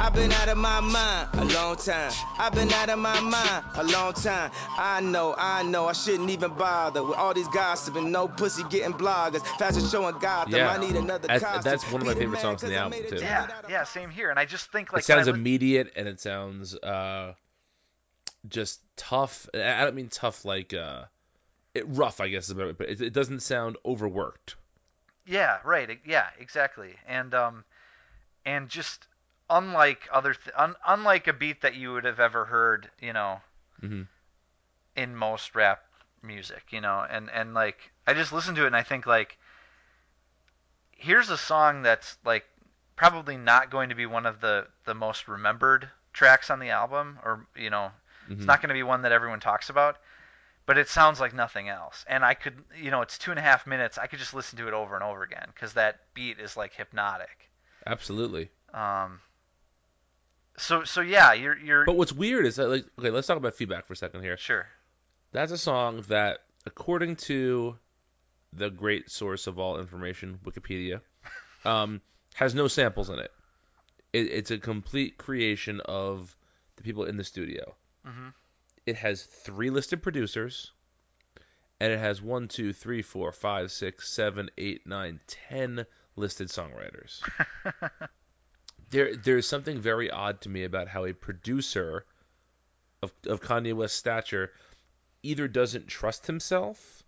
I've 0.01 0.13
been 0.13 0.31
out 0.31 0.47
of 0.47 0.57
my 0.57 0.79
mind 0.79 1.29
a 1.33 1.45
long 1.53 1.75
time. 1.75 2.11
I've 2.37 2.53
been 2.53 2.71
out 2.71 2.89
of 2.89 2.99
my 2.99 3.19
mind 3.19 3.65
a 3.75 3.83
long 3.83 4.13
time. 4.13 4.49
I 4.77 5.01
know, 5.01 5.35
I 5.37 5.63
know, 5.63 5.87
I 5.87 5.93
shouldn't 5.93 6.29
even 6.29 6.53
bother 6.53 7.03
with 7.03 7.17
all 7.17 7.33
these 7.33 7.47
gossiping. 7.49 8.09
No 8.11 8.27
pussy 8.29 8.63
getting 8.69 8.93
bloggers. 8.93 9.45
Fashion 9.57 9.85
showing 9.85 10.17
Gotham. 10.19 10.53
Yeah. 10.55 10.69
I 10.71 10.77
need 10.79 10.95
another 10.95 11.27
That's- 11.27 11.41
costume. 11.41 11.63
that's 11.63 11.91
one 11.91 12.01
of 12.01 12.07
my 12.07 12.13
favorite 12.15 12.39
songs 12.39 12.63
in 12.63 12.69
the 12.69 12.77
album, 12.77 12.99
too. 13.09 13.17
Yeah, 13.17 13.47
yeah, 13.69 13.83
same 13.83 14.09
here. 14.09 14.29
And 14.29 14.39
I 14.39 14.45
just 14.45 14.71
think 14.71 14.93
like 14.93 15.01
it 15.01 15.05
sounds 15.05 15.27
when 15.27 15.35
immediate 15.35 15.91
and 15.97 16.07
it 16.07 16.21
sounds 16.21 16.73
uh, 16.75 17.33
just 18.47 18.79
tough. 18.95 19.49
I 19.53 19.81
I 19.81 19.83
don't 19.83 19.95
mean 19.95 20.07
tough 20.07 20.45
like 20.45 20.73
uh, 20.73 21.03
it, 21.73 21.83
rough, 21.87 22.21
I 22.21 22.29
guess 22.29 22.45
is 22.45 22.51
about 22.51 22.69
it, 22.69 22.77
but 22.77 22.87
it, 22.89 23.01
it 23.01 23.13
doesn't 23.13 23.41
sound 23.41 23.75
overworked. 23.85 24.55
Yeah, 25.27 25.57
right. 25.65 25.99
Yeah, 26.05 26.25
exactly. 26.39 26.95
And 27.05 27.33
um, 27.33 27.65
and 28.45 28.69
just 28.69 29.05
unlike 29.49 30.07
other, 30.11 30.33
th- 30.33 30.55
un- 30.55 30.75
unlike 30.87 31.27
a 31.27 31.33
beat 31.33 31.61
that 31.61 31.75
you 31.75 31.93
would 31.93 32.05
have 32.05 32.19
ever 32.19 32.45
heard, 32.45 32.89
you 32.99 33.13
know, 33.13 33.41
Mhm. 33.81 34.07
in 34.95 35.15
most 35.15 35.55
rap 35.55 35.83
music, 36.21 36.63
you 36.71 36.81
know, 36.81 37.05
and 37.09 37.29
and 37.31 37.53
like 37.53 37.91
I 38.05 38.13
just 38.13 38.31
listen 38.33 38.55
to 38.55 38.63
it 38.63 38.67
and 38.67 38.75
I 38.75 38.83
think 38.83 39.05
like, 39.05 39.37
here's 40.91 41.29
a 41.29 41.37
song 41.37 41.81
that's 41.81 42.17
like 42.25 42.45
probably 42.95 43.37
not 43.37 43.69
going 43.69 43.89
to 43.89 43.95
be 43.95 44.05
one 44.05 44.25
of 44.25 44.41
the 44.41 44.67
the 44.85 44.93
most 44.93 45.27
remembered 45.27 45.89
tracks 46.13 46.49
on 46.49 46.59
the 46.59 46.69
album, 46.69 47.19
or 47.23 47.45
you 47.55 47.69
know, 47.69 47.91
Mhm. 48.27 48.37
it's 48.37 48.45
not 48.45 48.61
going 48.61 48.69
to 48.69 48.73
be 48.73 48.83
one 48.83 49.01
that 49.03 49.11
everyone 49.11 49.39
talks 49.39 49.69
about. 49.69 49.97
but 50.65 50.77
it 50.77 50.87
sounds 50.87 51.19
like 51.19 51.33
nothing 51.33 51.67
else. 51.67 52.05
And 52.07 52.23
I 52.23 52.35
could, 52.35 52.63
you 52.75 52.91
know, 52.91 53.01
it's 53.01 53.17
two 53.17 53.31
and 53.31 53.39
a 53.39 53.41
half 53.41 53.65
minutes. 53.65 53.97
I 53.97 54.05
could 54.05 54.19
just 54.19 54.35
listen 54.35 54.59
to 54.59 54.67
it 54.67 54.73
over 54.75 54.93
and 54.93 55.03
over 55.03 55.23
again 55.23 55.47
because 55.47 55.73
that 55.73 56.13
beat 56.13 56.37
is 56.39 56.55
like 56.55 56.73
hypnotic. 56.75 57.49
Absolutely. 57.87 58.51
Um. 58.71 59.19
So 60.59 60.83
so 60.83 61.01
yeah, 61.01 61.33
you're 61.33 61.57
you're 61.57 61.85
But 61.85 61.95
what's 61.95 62.13
weird 62.13 62.45
is 62.45 62.57
that 62.57 62.67
like 62.67 62.85
okay, 62.99 63.09
let's 63.09 63.27
talk 63.27 63.37
about 63.37 63.55
feedback 63.55 63.87
for 63.87 63.93
a 63.93 63.95
second 63.95 64.21
here. 64.21 64.37
sure. 64.37 64.67
That's 65.31 65.51
a 65.51 65.57
song 65.57 66.03
that, 66.09 66.39
according 66.65 67.15
to 67.17 67.77
the 68.51 68.69
great 68.69 69.09
source 69.11 69.45
of 69.47 69.59
all 69.59 69.79
information, 69.79 70.39
Wikipedia, 70.43 71.01
um, 71.65 72.01
has 72.35 72.55
no 72.55 72.67
samples 72.67 73.09
in 73.09 73.19
it. 73.19 73.31
it. 74.11 74.27
It's 74.31 74.51
a 74.51 74.57
complete 74.57 75.17
creation 75.17 75.81
of 75.85 76.35
the 76.77 76.83
people 76.83 77.05
in 77.05 77.15
the 77.17 77.23
studio. 77.23 77.75
Mhm. 78.07 78.33
It 78.85 78.95
has 78.95 79.23
three 79.23 79.69
listed 79.69 80.01
producers, 80.01 80.71
and 81.79 81.93
it 81.93 81.99
has 81.99 82.21
one, 82.23 82.47
two, 82.47 82.73
three, 82.73 83.03
four, 83.03 83.31
five, 83.31 83.71
six, 83.71 84.11
seven, 84.11 84.49
eight, 84.57 84.87
nine, 84.87 85.19
ten 85.27 85.85
listed 86.15 86.47
songwriters. 86.49 87.21
there, 88.89 89.15
there's 89.15 89.47
something 89.47 89.79
very 89.79 90.09
odd 90.09 90.41
to 90.41 90.49
me 90.49 90.63
about 90.63 90.87
how 90.87 91.05
a 91.05 91.13
producer 91.13 92.05
of, 93.01 93.11
of 93.27 93.41
Kanye 93.41 93.73
West's 93.73 93.97
stature 93.97 94.51
either 95.23 95.47
doesn't 95.47 95.87
trust 95.87 96.27
himself 96.27 97.03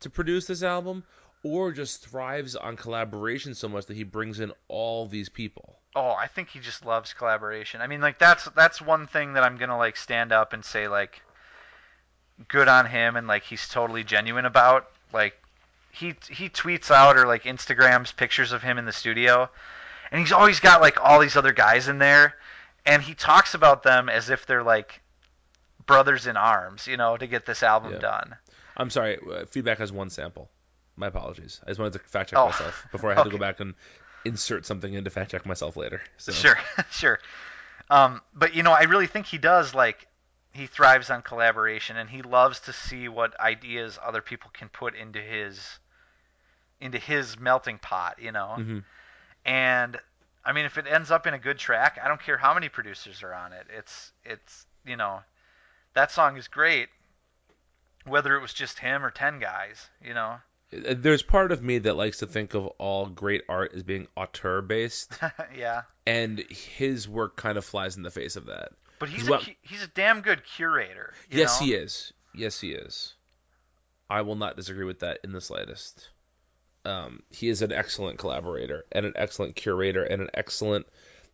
to 0.00 0.10
produce 0.10 0.46
this 0.46 0.62
album 0.62 1.04
or 1.42 1.72
just 1.72 2.06
thrives 2.06 2.54
on 2.54 2.76
collaboration 2.76 3.54
so 3.54 3.68
much 3.68 3.86
that 3.86 3.96
he 3.96 4.04
brings 4.04 4.40
in 4.40 4.52
all 4.68 5.06
these 5.06 5.28
people. 5.28 5.78
Oh, 5.94 6.12
I 6.12 6.28
think 6.28 6.48
he 6.48 6.60
just 6.60 6.86
loves 6.86 7.12
collaboration. 7.12 7.80
I 7.80 7.86
mean, 7.86 8.00
like 8.00 8.18
that's 8.18 8.44
that's 8.56 8.80
one 8.80 9.06
thing 9.06 9.34
that 9.34 9.42
I'm 9.42 9.56
gonna 9.56 9.76
like 9.76 9.96
stand 9.96 10.32
up 10.32 10.52
and 10.52 10.64
say 10.64 10.88
like, 10.88 11.20
good 12.48 12.68
on 12.68 12.86
him, 12.86 13.16
and 13.16 13.26
like 13.26 13.42
he's 13.42 13.68
totally 13.68 14.04
genuine 14.04 14.46
about. 14.46 14.90
Like, 15.12 15.34
he 15.90 16.14
he 16.30 16.48
tweets 16.48 16.90
out 16.90 17.16
or 17.16 17.26
like 17.26 17.42
Instagrams 17.42 18.14
pictures 18.16 18.52
of 18.52 18.62
him 18.62 18.78
in 18.78 18.84
the 18.84 18.92
studio, 18.92 19.50
and 20.12 20.20
he's 20.20 20.30
always 20.30 20.60
got 20.60 20.80
like 20.80 21.00
all 21.02 21.18
these 21.18 21.36
other 21.36 21.52
guys 21.52 21.88
in 21.88 21.98
there, 21.98 22.36
and 22.86 23.02
he 23.02 23.14
talks 23.14 23.54
about 23.54 23.82
them 23.82 24.08
as 24.08 24.30
if 24.30 24.46
they're 24.46 24.62
like 24.62 25.00
brothers 25.86 26.28
in 26.28 26.36
arms, 26.36 26.86
you 26.86 26.96
know, 26.96 27.16
to 27.16 27.26
get 27.26 27.44
this 27.46 27.62
album 27.64 27.94
Yeah. 27.94 27.98
done. 27.98 28.36
I'm 28.76 28.90
sorry, 28.90 29.18
uh, 29.18 29.46
feedback 29.46 29.78
has 29.78 29.90
one 29.90 30.10
sample. 30.10 30.48
My 30.96 31.08
apologies. 31.08 31.60
I 31.64 31.70
just 31.70 31.80
wanted 31.80 31.94
to 31.94 31.98
fact 32.00 32.30
check 32.30 32.38
Oh, 32.38 32.46
myself 32.46 32.86
before 32.92 33.10
I 33.10 33.14
had 33.14 33.24
to 33.24 33.30
go 33.30 33.38
back 33.48 33.58
and 33.60 33.74
insert 34.24 34.64
something 34.66 34.92
in 34.92 35.04
to 35.04 35.10
fact 35.10 35.30
check 35.32 35.44
myself 35.46 35.76
later. 35.76 36.00
So. 36.18 36.32
Sure, 36.32 36.58
sure. 36.90 37.18
Um, 37.90 38.20
but 38.34 38.54
you 38.54 38.62
know, 38.62 38.72
I 38.72 38.82
really 38.82 39.06
think 39.06 39.26
he 39.26 39.38
does 39.38 39.74
like 39.74 40.06
he 40.52 40.66
thrives 40.66 41.08
on 41.10 41.22
collaboration, 41.22 41.96
and 41.96 42.08
he 42.08 42.20
loves 42.22 42.60
to 42.60 42.72
see 42.74 43.08
what 43.08 43.38
ideas 43.40 43.98
other 44.02 44.20
people 44.20 44.50
can 44.52 44.68
put 44.68 44.94
into 44.94 45.18
his 45.20 45.78
into 46.80 46.98
his 46.98 47.38
melting 47.38 47.78
pot. 47.78 48.18
You 48.20 48.32
know, 48.32 48.56
Mhm. 48.58 48.84
And 49.44 49.96
I 50.44 50.52
mean, 50.52 50.64
if 50.64 50.78
it 50.78 50.86
ends 50.88 51.10
up 51.10 51.26
in 51.26 51.34
a 51.34 51.38
good 51.38 51.58
track, 51.58 51.98
I 52.02 52.08
don't 52.08 52.20
care 52.22 52.36
how 52.36 52.54
many 52.54 52.68
producers 52.68 53.22
are 53.22 53.34
on 53.34 53.52
it. 53.52 53.66
It's 53.76 54.12
it's 54.24 54.66
you 54.86 54.96
know, 54.96 55.20
that 55.94 56.10
song 56.10 56.36
is 56.36 56.48
great, 56.48 56.88
whether 58.04 58.34
it 58.36 58.40
was 58.42 58.52
just 58.52 58.78
him 58.78 59.04
or 59.04 59.10
ten 59.10 59.38
guys. 59.38 59.88
You 60.04 60.14
know, 60.14 60.36
Uh, 60.72 60.94
There's 60.96 61.22
part 61.22 61.52
of 61.52 61.62
me 61.62 61.78
that 61.78 61.96
likes 61.96 62.18
to 62.18 62.26
think 62.26 62.54
of 62.54 62.66
all 62.78 63.06
great 63.06 63.42
art 63.48 63.72
as 63.74 63.82
being 63.82 64.08
auteur 64.16 64.62
based, 64.62 65.12
yeah. 65.56 65.82
and 66.06 66.38
his 66.50 67.08
work 67.08 67.36
kind 67.36 67.56
of 67.58 67.64
flies 67.64 67.96
in 67.96 68.02
the 68.02 68.10
face 68.10 68.36
of 68.36 68.46
that. 68.46 68.70
But 68.98 69.08
he's 69.08 69.28
Well- 69.28 69.40
a, 69.42 69.56
he's 69.62 69.82
a 69.82 69.88
damn 69.88 70.20
good 70.22 70.42
curator. 70.44 71.12
You 71.30 71.40
yes, 71.40 71.60
know? 71.60 71.66
he 71.66 71.74
is. 71.74 72.12
Yes, 72.34 72.60
he 72.60 72.72
is. 72.72 73.14
I 74.08 74.22
will 74.22 74.36
not 74.36 74.56
disagree 74.56 74.84
with 74.84 75.00
that 75.00 75.18
in 75.24 75.32
the 75.32 75.40
slightest. 75.40 76.08
Um, 76.84 77.22
he 77.30 77.48
is 77.48 77.62
an 77.62 77.72
excellent 77.72 78.18
collaborator 78.18 78.84
and 78.90 79.06
an 79.06 79.12
excellent 79.16 79.54
curator 79.56 80.02
and 80.02 80.20
an 80.22 80.30
excellent. 80.34 80.86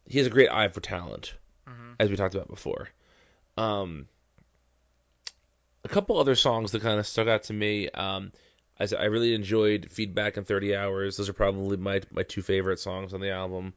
He 0.06 0.18
has 0.18 0.26
a 0.26 0.30
great 0.30 0.50
eye 0.50 0.68
for 0.68 0.80
talent, 0.80 1.34
Mhm. 1.66 1.96
as 1.98 2.10
we 2.10 2.16
talked 2.16 2.34
about 2.34 2.48
before. 2.48 2.88
Um, 3.56 4.08
a 5.84 5.88
couple 5.88 6.18
other 6.18 6.34
songs 6.34 6.72
that 6.72 6.82
kind 6.82 6.98
of 6.98 7.06
stuck 7.06 7.28
out 7.28 7.44
to 7.44 7.52
me. 7.52 7.88
Um, 7.88 8.32
I, 8.78 8.86
I 8.96 9.04
really 9.04 9.34
enjoyed 9.34 9.88
Feedback 9.90 10.36
and 10.36 10.46
30 10.46 10.76
Hours. 10.76 11.16
Those 11.16 11.28
are 11.28 11.32
probably 11.34 11.76
my 11.76 12.00
my 12.10 12.22
two 12.22 12.42
favorite 12.42 12.78
songs 12.78 13.14
on 13.14 13.20
the 13.20 13.30
album. 13.30 13.74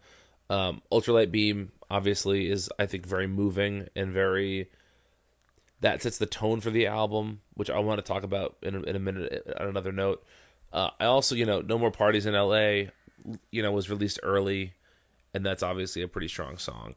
Um, 0.49 0.81
Ultralight 0.91 1.31
Beam 1.31 1.71
obviously 1.89 2.49
is 2.49 2.69
I 2.77 2.85
think 2.85 3.05
very 3.05 3.27
moving 3.27 3.87
and 3.95 4.11
very 4.11 4.69
that 5.79 6.01
sets 6.01 6.17
the 6.19 6.25
tone 6.27 6.61
for 6.61 6.69
the 6.69 6.87
album, 6.87 7.41
which 7.55 7.69
I 7.69 7.79
want 7.79 7.99
to 7.99 8.03
talk 8.03 8.23
about 8.23 8.57
in 8.61 8.75
a, 8.75 8.81
in 8.81 8.95
a 8.95 8.99
minute 8.99 9.47
on 9.59 9.67
another 9.67 9.91
note. 9.91 10.23
Uh, 10.73 10.89
I 10.99 11.05
also, 11.05 11.35
you 11.35 11.45
know, 11.45 11.61
No 11.61 11.77
More 11.77 11.91
Parties 11.91 12.25
in 12.25 12.35
L.A. 12.35 12.91
You 13.51 13.61
know, 13.63 13.71
was 13.71 13.89
released 13.89 14.19
early, 14.23 14.73
and 15.33 15.45
that's 15.45 15.63
obviously 15.63 16.01
a 16.01 16.07
pretty 16.07 16.27
strong 16.27 16.57
song. 16.57 16.95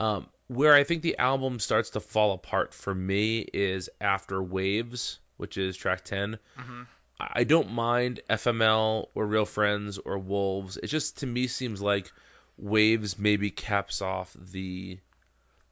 Um, 0.00 0.26
where 0.48 0.74
I 0.74 0.84
think 0.84 1.02
the 1.02 1.18
album 1.18 1.60
starts 1.60 1.90
to 1.90 2.00
fall 2.00 2.32
apart 2.32 2.74
for 2.74 2.94
me 2.94 3.40
is 3.40 3.88
after 4.00 4.42
Waves, 4.42 5.18
which 5.36 5.58
is 5.58 5.76
track 5.76 6.04
10. 6.04 6.38
Mhm. 6.58 6.86
I 7.20 7.30
I 7.40 7.44
don't 7.44 7.72
mind 7.72 8.20
FML 8.30 9.10
or 9.14 9.26
Real 9.26 9.44
Friends 9.44 9.98
or 9.98 10.18
Wolves. 10.18 10.78
It 10.78 10.86
just 10.86 11.18
to 11.18 11.26
me 11.26 11.46
seems 11.46 11.80
like 11.82 12.10
Waves 12.56 13.18
maybe 13.18 13.50
caps 13.50 14.00
off 14.02 14.34
the 14.52 14.98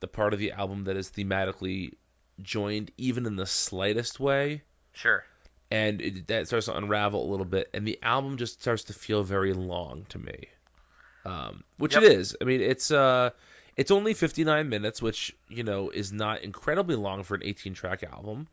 the 0.01 0.07
part 0.09 0.33
of 0.35 0.39
the 0.39 0.53
album 0.53 0.85
that 0.85 0.97
is 0.97 1.11
thematically 1.11 1.95
joined 2.41 2.91
even 2.97 3.27
in 3.27 3.35
the 3.35 3.47
slightest 3.47 4.21
way 4.21 4.63
Sure. 4.93 5.25
And 5.71 6.01
it, 6.01 6.27
that 6.29 6.47
starts 6.47 6.67
to 6.67 6.77
unravel 6.77 7.29
a 7.29 7.31
little 7.31 7.47
bit 7.47 7.69
and 7.75 7.87
the 7.87 7.99
album 8.03 8.37
just 8.37 8.61
starts 8.61 8.85
to 8.85 8.93
feel 8.93 9.23
very 9.23 9.53
long 9.53 10.07
to 10.09 10.19
me 10.19 10.49
um, 11.25 11.65
which 11.79 11.95
Yep. 11.95 12.03
it 12.03 12.03
is 12.05 12.37
i 12.41 12.45
mean 12.45 12.61
it's 12.61 12.91
uh 12.91 13.31
it's 13.77 13.91
only 13.91 14.15
59 14.15 14.69
minutes 14.69 15.03
which 15.03 15.35
you 15.49 15.65
know 15.65 15.91
is 15.91 16.13
not 16.13 16.43
incredibly 16.43 16.97
long 16.97 17.23
for 17.23 17.35
an 17.35 17.43
18 17.45 17.75
track 17.75 18.03
album 18.03 18.49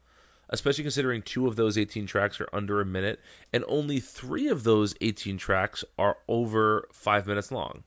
especially 0.49 0.83
considering 0.83 1.21
two 1.23 1.47
of 1.47 1.55
those 1.55 1.77
18 1.77 2.05
tracks 2.07 2.39
are 2.41 2.49
under 2.53 2.81
a 2.81 2.85
minute 2.85 3.19
and 3.53 3.63
only 3.67 3.99
three 3.99 4.49
of 4.49 4.63
those 4.63 4.95
18 5.01 5.37
tracks 5.37 5.83
are 5.97 6.17
over 6.27 6.87
five 6.91 7.27
minutes 7.27 7.51
long 7.51 7.83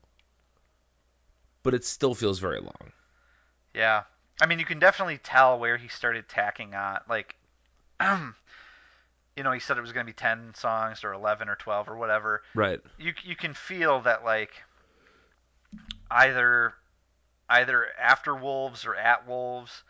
but 1.63 1.73
it 1.73 1.85
still 1.85 2.13
feels 2.13 2.39
very 2.39 2.59
long 2.59 2.91
Yeah. 3.73 4.03
I 4.41 4.45
mean, 4.45 4.59
you 4.59 4.65
can 4.65 4.79
definitely 4.79 5.17
tell 5.17 5.59
where 5.59 5.77
he 5.77 5.87
started 5.87 6.27
tacking 6.29 6.73
on. 6.75 6.99
Like, 7.09 7.35
you 9.39 9.43
know, 9.43 9.53
he 9.53 9.59
said 9.61 9.77
it 9.77 9.81
was 9.81 9.93
going 9.93 10.05
to 10.05 10.09
be 10.09 10.13
10 10.13 10.51
songs 10.53 11.01
or 11.05 11.13
11 11.13 11.47
or 11.47 11.55
12 11.55 11.87
or 11.87 11.95
whatever. 11.95 12.41
right 12.55 12.81
You 12.97 13.13
you 13.23 13.37
can 13.37 13.53
feel 13.53 14.01
that 14.01 14.25
like 14.25 14.51
either 16.11 16.73
either 17.49 17.85
after 17.97 18.35
Wolves 18.35 18.85
or 18.85 18.95
at 18.95 19.25
Wolves 19.25 19.83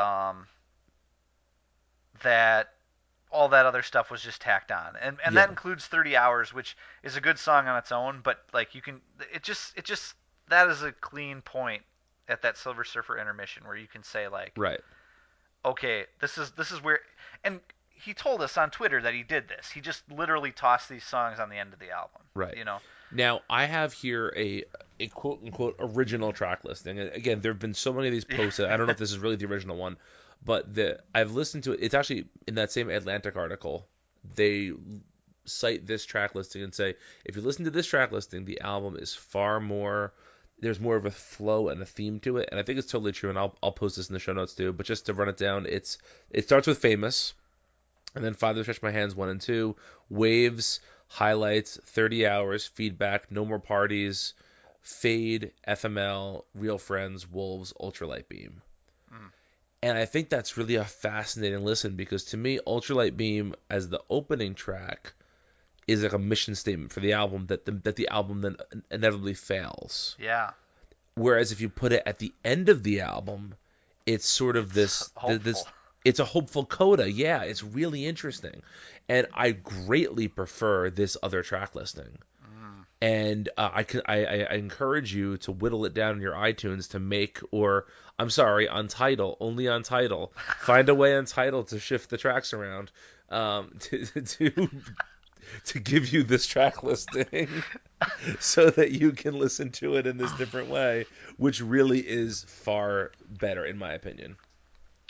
um 0.00 0.48
that 2.24 2.70
all 3.30 3.50
that 3.50 3.66
other 3.66 3.82
stuff 3.82 4.10
was 4.10 4.20
just 4.20 4.40
tacked 4.40 4.72
on. 4.72 4.96
And 5.00 5.18
and 5.24 5.36
that 5.36 5.48
includes 5.48 5.86
30 5.86 6.16
hours, 6.16 6.52
which 6.52 6.76
is 7.04 7.16
a 7.16 7.20
good 7.20 7.38
song 7.38 7.68
on 7.68 7.78
its 7.78 7.92
own, 7.92 8.20
but 8.24 8.40
like 8.52 8.74
you 8.74 8.82
can 8.82 9.00
it 9.32 9.44
just 9.44 9.78
it 9.78 9.84
just 9.84 10.14
that 10.48 10.68
is 10.68 10.82
a 10.82 10.90
clean 10.90 11.40
point 11.40 11.84
at 12.28 12.42
that 12.42 12.56
Silver 12.56 12.82
Surfer 12.82 13.16
intermission 13.16 13.64
where 13.64 13.76
you 13.76 13.86
can 13.86 14.02
say 14.02 14.26
like 14.26 14.54
right 14.56 14.80
okay, 15.64 16.06
this 16.20 16.36
is 16.36 16.50
this 16.50 16.72
is 16.72 16.82
where 16.82 16.98
and 17.44 17.60
he 18.04 18.14
told 18.14 18.42
us 18.42 18.58
on 18.58 18.70
Twitter 18.70 19.00
that 19.02 19.14
he 19.14 19.22
did 19.22 19.48
this. 19.48 19.70
He 19.70 19.80
just 19.80 20.02
literally 20.10 20.52
tossed 20.52 20.88
these 20.88 21.04
songs 21.04 21.40
on 21.40 21.48
the 21.48 21.56
end 21.56 21.72
of 21.72 21.78
the 21.78 21.90
album. 21.90 22.20
Right. 22.34 22.56
You 22.56 22.64
know. 22.64 22.78
Now 23.10 23.42
I 23.48 23.64
have 23.64 23.92
here 23.92 24.32
a 24.36 24.64
a 25.00 25.08
quote 25.08 25.40
unquote 25.44 25.76
original 25.78 26.32
track 26.32 26.64
listing. 26.64 26.98
And 26.98 27.12
Again, 27.12 27.40
there 27.40 27.52
have 27.52 27.60
been 27.60 27.74
so 27.74 27.92
many 27.92 28.08
of 28.08 28.12
these 28.12 28.24
posted. 28.24 28.66
I 28.66 28.76
don't 28.76 28.86
know 28.86 28.92
if 28.92 28.98
this 28.98 29.12
is 29.12 29.18
really 29.18 29.36
the 29.36 29.46
original 29.46 29.76
one, 29.76 29.96
but 30.44 30.74
the 30.74 31.00
I've 31.14 31.32
listened 31.32 31.64
to 31.64 31.72
it. 31.72 31.80
It's 31.82 31.94
actually 31.94 32.26
in 32.46 32.56
that 32.56 32.72
same 32.72 32.90
Atlantic 32.90 33.36
article. 33.36 33.86
They 34.34 34.72
cite 35.46 35.86
this 35.86 36.04
track 36.04 36.34
listing 36.34 36.62
and 36.62 36.74
say 36.74 36.94
if 37.24 37.36
you 37.36 37.42
listen 37.42 37.64
to 37.64 37.70
this 37.70 37.86
track 37.86 38.12
listing, 38.12 38.44
the 38.44 38.60
album 38.60 38.96
is 38.98 39.14
far 39.14 39.60
more. 39.60 40.12
There's 40.60 40.80
more 40.80 40.96
of 40.96 41.04
a 41.04 41.10
flow 41.10 41.68
and 41.68 41.82
a 41.82 41.86
theme 41.86 42.20
to 42.20 42.38
it, 42.38 42.48
and 42.50 42.58
I 42.58 42.62
think 42.62 42.78
it's 42.78 42.90
totally 42.90 43.12
true. 43.12 43.30
And 43.30 43.38
I'll 43.38 43.56
I'll 43.62 43.72
post 43.72 43.96
this 43.96 44.08
in 44.08 44.14
the 44.14 44.20
show 44.20 44.32
notes 44.32 44.54
too. 44.54 44.72
But 44.72 44.86
just 44.86 45.06
to 45.06 45.14
run 45.14 45.28
it 45.28 45.36
down, 45.36 45.66
it's 45.66 45.98
it 46.30 46.44
starts 46.44 46.66
with 46.66 46.78
famous, 46.78 47.34
and 48.14 48.24
then 48.24 48.34
Father 48.34 48.62
Stretch 48.62 48.82
My 48.82 48.90
Hands 48.90 49.14
one 49.14 49.28
and 49.28 49.40
two, 49.40 49.76
Waves, 50.08 50.80
highlights, 51.08 51.78
30 51.84 52.26
hours, 52.26 52.66
feedback, 52.66 53.30
no 53.30 53.44
more 53.44 53.58
parties, 53.58 54.34
fade, 54.80 55.52
FML, 55.66 56.44
real 56.54 56.78
friends, 56.78 57.30
wolves, 57.30 57.72
ultralight 57.80 58.28
beam. 58.28 58.62
Mm. 59.12 59.30
And 59.82 59.98
I 59.98 60.04
think 60.04 60.28
that's 60.28 60.56
really 60.56 60.76
a 60.76 60.84
fascinating 60.84 61.64
listen 61.64 61.96
because 61.96 62.24
to 62.26 62.36
me, 62.36 62.58
ultralight 62.66 63.16
beam 63.16 63.54
as 63.70 63.88
the 63.88 64.02
opening 64.08 64.54
track 64.54 65.12
is 65.86 66.02
like 66.02 66.12
a 66.12 66.18
mission 66.18 66.54
statement 66.54 66.92
for 66.92 67.00
the 67.00 67.12
album 67.12 67.46
that 67.46 67.64
the, 67.64 67.72
that 67.72 67.96
the 67.96 68.08
album 68.08 68.40
then 68.40 68.56
inevitably 68.90 69.34
fails. 69.34 70.16
Yeah. 70.18 70.50
Whereas 71.14 71.52
if 71.52 71.60
you 71.60 71.68
put 71.68 71.92
it 71.92 72.02
at 72.06 72.18
the 72.18 72.32
end 72.44 72.68
of 72.68 72.82
the 72.82 73.02
album, 73.02 73.54
it's 74.06 74.26
sort 74.26 74.56
of 74.56 74.72
this 74.72 75.10
Hopeful. 75.14 75.38
this 75.38 75.64
It's 76.04 76.20
a 76.20 76.24
hopeful 76.24 76.66
coda. 76.66 77.10
Yeah, 77.10 77.42
it's 77.42 77.62
really 77.62 78.04
interesting, 78.04 78.62
and 79.08 79.26
I 79.32 79.52
greatly 79.52 80.28
prefer 80.28 80.90
this 80.90 81.16
other 81.22 81.42
track 81.42 81.74
listing. 81.74 82.18
And 83.00 83.48
uh, 83.56 83.70
I, 83.74 83.86
I 84.06 84.24
I 84.24 84.46
I 84.50 84.54
encourage 84.54 85.14
you 85.14 85.36
to 85.38 85.52
whittle 85.52 85.84
it 85.84 85.94
down 85.94 86.16
in 86.16 86.22
your 86.22 86.34
iTunes 86.34 86.90
to 86.90 86.98
make, 86.98 87.40
or 87.50 87.86
I'm 88.18 88.30
sorry, 88.30 88.68
on 88.68 88.88
Tidal, 88.88 89.36
only 89.40 89.68
on 89.68 89.82
Tidal. 89.82 90.32
Find 90.60 90.88
a 90.88 90.94
way 90.94 91.16
on 91.16 91.24
Tidal 91.24 91.64
to 91.64 91.78
shift 91.78 92.08
the 92.08 92.16
tracks 92.16 92.52
around, 92.52 92.90
um, 93.30 93.72
to 93.80 94.06
to 94.06 94.70
to 95.66 95.78
give 95.80 96.12
you 96.12 96.22
this 96.22 96.46
track 96.46 96.82
listing, 96.82 97.48
so 98.40 98.70
that 98.70 98.92
you 98.92 99.12
can 99.12 99.38
listen 99.38 99.70
to 99.72 99.96
it 99.96 100.06
in 100.06 100.16
this 100.16 100.32
different 100.32 100.68
way, 100.70 101.04
which 101.36 101.60
really 101.60 102.00
is 102.00 102.44
far 102.44 103.12
better 103.28 103.66
in 103.66 103.76
my 103.76 103.92
opinion. 103.92 104.36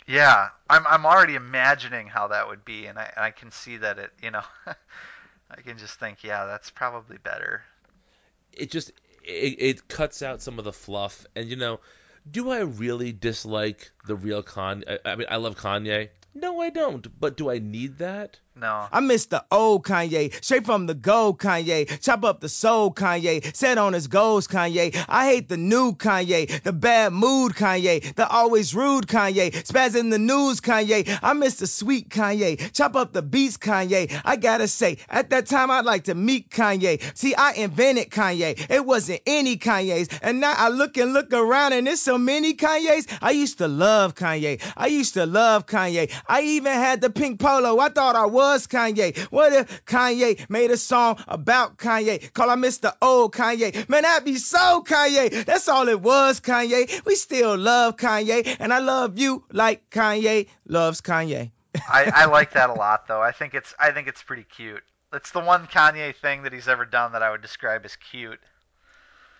Yeah, 0.07 0.49
I'm 0.69 0.85
I'm 0.87 1.05
already 1.05 1.35
imagining 1.35 2.07
how 2.07 2.27
that 2.29 2.47
would 2.47 2.63
be, 2.65 2.85
and 2.87 2.97
I 2.99 3.11
and 3.15 3.23
I 3.25 3.31
can 3.31 3.51
see 3.51 3.77
that 3.77 3.97
it. 3.99 4.11
You 4.21 4.31
know, 4.31 4.43
I 5.51 5.61
can 5.61 5.77
just 5.77 5.99
think, 5.99 6.23
yeah, 6.23 6.45
that's 6.45 6.69
probably 6.71 7.17
better. 7.17 7.63
it 8.53 8.71
just 8.71 8.91
it, 9.23 9.55
it 9.59 9.87
cuts 9.87 10.21
out 10.21 10.41
some 10.41 10.57
of 10.59 10.65
the 10.65 10.73
fluff 10.73 11.25
and 11.35 11.47
you 11.49 11.55
know 11.55 11.79
do 12.29 12.49
i 12.51 12.59
really 12.59 13.11
dislike 13.11 13.91
the 14.05 14.15
real 14.15 14.41
con 14.43 14.83
I, 14.87 14.99
I 15.05 15.15
mean 15.15 15.27
i 15.29 15.35
love 15.37 15.55
kanye 15.57 16.09
no 16.33 16.61
i 16.61 16.69
don't 16.69 17.07
but 17.19 17.37
do 17.37 17.49
i 17.51 17.59
need 17.59 17.97
that 17.99 18.39
No. 18.57 18.87
I 18.89 19.01
miss 19.01 19.25
the 19.25 19.43
old 19.51 19.83
Kanye, 19.83 20.33
straight 20.41 20.65
from 20.65 20.85
the 20.85 20.93
gold 20.93 21.39
Kanye. 21.39 21.99
Chop 22.01 22.23
up 22.23 22.39
the 22.39 22.47
soul 22.47 22.89
Kanye, 22.89 23.53
set 23.53 23.77
on 23.77 23.91
his 23.91 24.07
goals 24.07 24.47
Kanye. 24.47 24.95
I 25.09 25.25
hate 25.25 25.49
the 25.49 25.57
new 25.57 25.91
Kanye, 25.91 26.63
the 26.63 26.71
bad 26.71 27.11
mood 27.11 27.51
Kanye, 27.51 28.15
the 28.15 28.25
always 28.25 28.73
rude 28.73 29.07
Kanye, 29.07 29.51
spaz 29.51 29.99
in 29.99 30.09
the 30.09 30.19
news 30.19 30.61
Kanye. 30.61 31.19
I 31.21 31.33
miss 31.33 31.55
the 31.55 31.67
sweet 31.67 32.07
Kanye, 32.07 32.71
chop 32.71 32.95
up 32.95 33.11
the 33.11 33.21
beats 33.21 33.57
Kanye. 33.57 34.21
I 34.23 34.37
gotta 34.37 34.69
say, 34.69 34.99
at 35.09 35.31
that 35.31 35.47
time 35.47 35.69
I'd 35.69 35.83
like 35.83 36.05
to 36.05 36.15
meet 36.15 36.49
Kanye. 36.49 37.01
See, 37.17 37.35
I 37.35 37.53
invented 37.55 38.09
Kanye, 38.09 38.67
it 38.69 38.85
wasn't 38.85 39.19
any 39.25 39.57
Kanye's. 39.57 40.07
And 40.21 40.39
now 40.39 40.53
I 40.55 40.69
look 40.69 40.95
and 40.95 41.11
look 41.11 41.33
around 41.33 41.73
and 41.73 41.87
there's 41.87 42.01
so 42.01 42.17
many 42.17 42.53
Kanye's. 42.53 43.05
I 43.21 43.31
used 43.31 43.57
to 43.57 43.67
love 43.67 44.15
Kanye, 44.15 44.61
I 44.77 44.87
used 44.87 45.15
to 45.15 45.25
love 45.25 45.65
Kanye. 45.65 46.09
I 46.25 46.41
even 46.41 46.71
had 46.71 47.01
the 47.01 47.09
pink 47.09 47.41
polo, 47.41 47.79
I 47.79 47.89
thought 47.89 48.15
I 48.15 48.27
was 48.27 48.44
Kanye. 48.45 49.17
What 49.31 49.53
if 49.53 49.85
Kanye 49.85 50.49
made 50.49 50.71
a 50.71 50.77
song 50.77 51.17
about 51.27 51.77
Kanye? 51.77 52.31
Call 52.33 52.49
I 52.49 52.55
Mr. 52.55 52.93
Old 53.01 53.33
Kanye. 53.33 53.87
Man, 53.89 54.03
that'd 54.03 54.25
be 54.25 54.35
so 54.35 54.83
Kanye. 54.85 55.45
That's 55.45 55.67
all 55.67 55.87
it 55.87 55.99
was, 56.01 56.39
Kanye. 56.39 57.05
We 57.05 57.15
still 57.15 57.57
love 57.57 57.97
Kanye, 57.97 58.55
and 58.59 58.73
I 58.73 58.79
love 58.79 59.17
you 59.19 59.43
like 59.51 59.89
Kanye 59.89 60.47
loves 60.67 61.01
Kanye. 61.01 61.51
I, 61.89 62.11
I 62.13 62.25
like 62.25 62.53
that 62.53 62.69
a 62.69 62.73
lot, 62.73 63.07
though. 63.07 63.21
I 63.21 63.31
think 63.31 63.53
it's 63.53 63.73
I 63.79 63.91
think 63.91 64.07
it's 64.07 64.23
pretty 64.23 64.43
cute. 64.43 64.83
It's 65.13 65.31
the 65.31 65.39
one 65.39 65.67
Kanye 65.67 66.15
thing 66.15 66.43
that 66.43 66.53
he's 66.53 66.67
ever 66.67 66.85
done 66.85 67.11
that 67.13 67.23
I 67.23 67.31
would 67.31 67.41
describe 67.41 67.85
as 67.85 67.95
cute. 67.95 68.39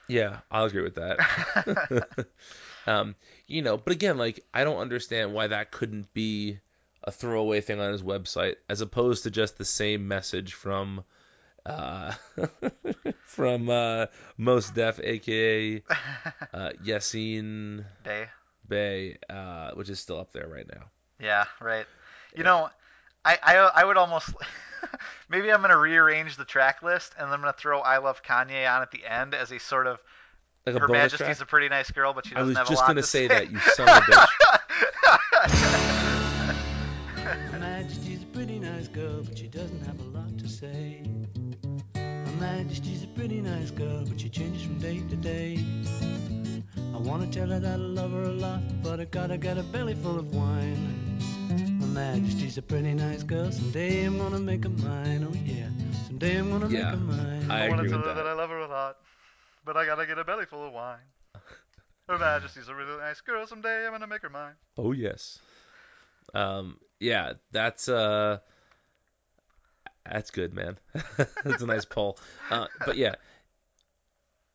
yeah 0.08 0.40
i'll 0.52 0.66
agree 0.66 0.84
with 0.84 0.96
that 0.96 1.18
um 2.88 3.16
you 3.48 3.62
know 3.62 3.78
but 3.78 3.92
again 3.94 4.18
like 4.18 4.44
i 4.54 4.64
don't 4.64 4.78
understand 4.78 5.34
why 5.34 5.48
that 5.48 5.72
couldn't 5.72 6.14
be 6.14 6.60
a 7.06 7.12
throwaway 7.12 7.62
thing 7.62 7.80
on 7.80 7.92
his 7.92 8.02
website 8.04 8.56
as 8.68 8.82
opposed 8.82 9.24
to 9.24 9.32
just 9.32 9.58
the 9.58 9.66
same 9.66 10.08
message 10.08 10.54
from 10.54 11.04
uh 11.66 12.14
from 13.26 13.70
uh 13.70 14.08
Mos 14.38 14.70
Def 14.72 15.00
aka 15.04 15.84
uh 16.54 16.72
Yasiin 16.84 17.86
Day. 18.04 18.26
Bay, 18.68 19.18
uh, 19.30 19.72
which 19.76 19.90
is 19.92 20.00
still 20.00 20.20
up 20.20 20.32
there 20.34 20.48
right 20.48 20.68
now. 20.68 20.86
Yeah, 21.20 21.46
right. 21.62 21.86
You 22.36 22.44
know, 22.44 22.70
I, 23.24 23.38
I 23.44 23.58
I 23.58 23.86
would 23.86 23.96
almost 23.98 24.34
maybe 25.30 25.52
I'm 25.52 25.62
gonna 25.62 25.78
rearrange 25.78 26.36
the 26.36 26.46
track 26.46 26.82
list 26.82 27.14
and 27.20 27.30
I'm 27.30 27.40
gonna 27.42 27.54
throw 27.54 27.80
"I 27.82 28.00
Love 28.00 28.24
Kanye" 28.24 28.68
on 28.70 28.82
at 28.82 28.90
the 28.92 29.06
end 29.06 29.36
as 29.36 29.52
a 29.52 29.60
sort 29.60 29.86
of 29.86 30.00
Like 30.66 30.76
a 30.76 30.80
Her 30.80 30.88
Majesty's 30.88 31.28
track? 31.28 31.42
a 31.42 31.46
pretty 31.46 31.70
nice 31.70 31.92
girl, 31.92 32.14
but 32.14 32.26
she 32.26 32.34
doesn't 32.34 32.56
have 32.56 32.70
a 32.70 32.74
lot 32.74 32.94
to 32.94 33.04
say. 33.04 33.28
I 33.28 33.28
was 33.28 33.28
just 33.28 33.28
gonna 33.28 33.28
to 33.28 33.28
say 33.28 33.28
say. 33.28 33.46
that, 33.46 33.52
you 33.52 33.60
son 33.60 33.88
of 33.90 33.98
a 33.98 34.02
bitch. 35.62 35.82
Pretty 43.28 43.42
nice 43.42 43.72
girl, 43.72 44.06
but 44.08 44.22
she 44.22 44.30
changes 44.30 44.62
from 44.62 44.78
day 44.78 45.00
to 45.10 45.16
day. 45.16 45.58
I 46.94 46.98
wanna 47.00 47.26
tell 47.26 47.48
her 47.48 47.60
that 47.60 47.72
I 47.74 47.76
love 47.76 48.12
her 48.12 48.22
a 48.22 48.38
lot, 48.46 48.62
but 48.84 49.00
I 49.00 49.06
gotta 49.06 49.36
get 49.36 49.58
a 49.58 49.64
belly 49.64 49.96
full 49.96 50.20
of 50.20 50.32
wine. 50.36 51.18
Her 51.82 51.88
Majesty's 51.88 52.60
a 52.60 52.62
pretty 52.62 52.94
nice 52.94 53.24
girl, 53.24 53.52
someday 53.52 54.04
I'm 54.04 54.20
gonna 54.20 54.38
make 54.38 54.64
her 54.64 54.70
mine, 54.70 55.28
oh 55.28 55.34
yeah. 55.44 55.70
Someday 56.06 56.38
I'm 56.38 56.52
gonna 56.52 56.68
Yeah, 56.70 56.92
make 56.92 57.00
her 57.00 57.06
mine. 57.14 57.50
I 57.50 57.68
wanna 57.68 57.82
agree 57.82 57.90
tell 57.90 57.98
with 57.98 58.10
her 58.10 58.14
that. 58.14 58.24
that 58.26 58.30
I 58.30 58.34
love 58.34 58.52
her 58.52 58.60
a 58.60 58.68
lot, 58.68 58.98
but 59.66 59.76
I 59.76 59.88
gotta 59.88 60.06
get 60.06 60.20
a 60.20 60.24
belly 60.24 60.46
full 60.46 60.68
of 60.68 60.72
wine. 60.72 61.08
Her 62.08 62.20
Majesty's 62.20 62.68
a 62.68 62.76
really 62.76 62.96
nice 63.00 63.22
girl. 63.22 63.48
Someday 63.48 63.88
I'm 63.88 63.92
gonna 63.92 64.06
make 64.06 64.22
her 64.22 64.30
mine. 64.30 64.54
Oh 64.78 64.92
yes. 64.92 65.40
Um, 66.36 66.78
yeah, 67.00 67.34
that's 67.52 67.90
uh, 67.90 68.38
that's 70.10 70.32
good, 70.32 70.54
man. 70.54 70.78
that's 71.44 71.62
a 71.62 71.66
nice 71.66 71.86
pull. 71.86 72.18
Uh, 72.50 72.68
but 72.86 72.98
yeah, 72.98 73.16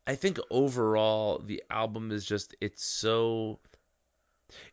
I 0.06 0.14
think 0.14 0.38
overall 0.50 1.38
the 1.38 1.62
album 1.70 2.10
is 2.10 2.24
just 2.24 2.54
it's 2.60 2.84
so 2.84 3.60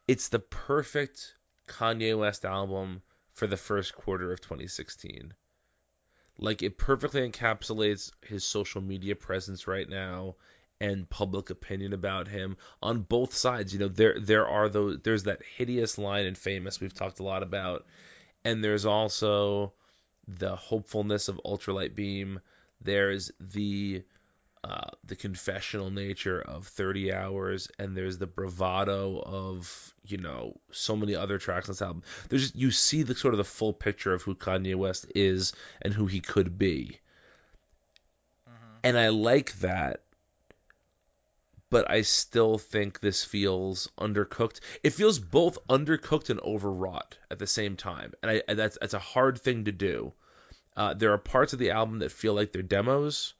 it's 0.07 0.29
the 0.29 0.39
perfect 0.39 1.35
Kanye 1.67 2.17
West 2.17 2.45
album 2.45 3.01
for 3.33 3.47
the 3.47 3.57
first 3.57 3.93
quarter 3.93 4.31
of 4.31 4.41
2016. 4.41 5.33
Like 6.39 6.63
it 6.63 6.77
perfectly 6.77 7.29
encapsulates 7.29 8.11
his 8.21 8.43
social 8.43 8.81
media 8.81 9.15
presence 9.15 9.67
right 9.67 9.89
now 9.89 10.35
and 10.79 11.09
public 11.09 11.49
opinion 11.49 11.93
about 11.93 12.27
him 12.27 12.57
on 12.81 13.01
both 13.01 13.33
sides. 13.33 13.73
You 13.73 13.79
know, 13.79 13.87
there 13.87 14.19
there 14.19 14.47
are 14.47 14.69
those 14.69 14.99
there's 15.03 15.23
that 15.23 15.41
hideous 15.43 15.97
line 15.97 16.25
in 16.25 16.35
Famous 16.35 16.79
we've 16.79 16.93
talked 16.93 17.19
a 17.19 17.23
lot 17.23 17.43
about, 17.43 17.85
and 18.45 18.63
there's 18.63 18.85
also 18.85 19.73
the 20.27 20.55
hopefulness 20.55 21.27
of 21.27 21.39
Ultralight 21.45 21.95
Beam. 21.95 22.39
There's 22.81 23.31
the 23.39 24.03
uh, 24.63 24.89
the 25.05 25.15
confessional 25.15 25.89
nature 25.91 26.41
of 26.41 26.67
30 26.67 27.13
hours, 27.13 27.69
and 27.79 27.95
there's 27.95 28.17
the 28.17 28.27
bravado 28.27 29.19
of 29.19 29.93
you 30.05 30.17
know 30.17 30.59
so 30.71 30.95
many 30.95 31.15
other 31.15 31.37
tracks 31.37 31.69
on 31.69 31.73
this 31.73 31.81
album. 31.81 32.03
There's 32.29 32.41
just, 32.43 32.55
you 32.55 32.71
see 32.71 33.03
the 33.03 33.15
sort 33.15 33.33
of 33.33 33.37
the 33.37 33.43
full 33.43 33.73
picture 33.73 34.13
of 34.13 34.23
who 34.23 34.35
Kanye 34.35 34.75
West 34.75 35.05
is 35.15 35.53
and 35.81 35.93
who 35.93 36.05
he 36.05 36.19
could 36.19 36.57
be, 36.57 36.99
and 38.83 38.97
I 38.97 39.09
like 39.09 39.53
that. 39.59 40.01
But 41.69 41.89
I 41.89 42.01
still 42.01 42.57
think 42.57 42.99
this 42.99 43.23
feels 43.23 43.89
undercooked. 43.97 44.59
It 44.83 44.91
feels 44.91 45.19
both 45.19 45.57
undercooked 45.67 46.29
and 46.29 46.39
overwrought 46.41 47.17
at 47.31 47.39
the 47.39 47.47
same 47.47 47.77
time, 47.77 48.13
and 48.21 48.43
I 48.47 48.53
that's 48.53 48.77
that's 48.79 48.93
a 48.93 48.99
hard 48.99 49.39
thing 49.39 49.65
to 49.65 49.71
do. 49.71 50.13
Uh, 50.75 50.93
there 50.93 51.13
are 51.13 51.17
parts 51.17 51.53
of 51.53 51.59
the 51.59 51.71
album 51.71 51.99
that 51.99 52.11
feel 52.11 52.33
like 52.33 52.51
they're 52.51 52.61
demos, 52.61 53.33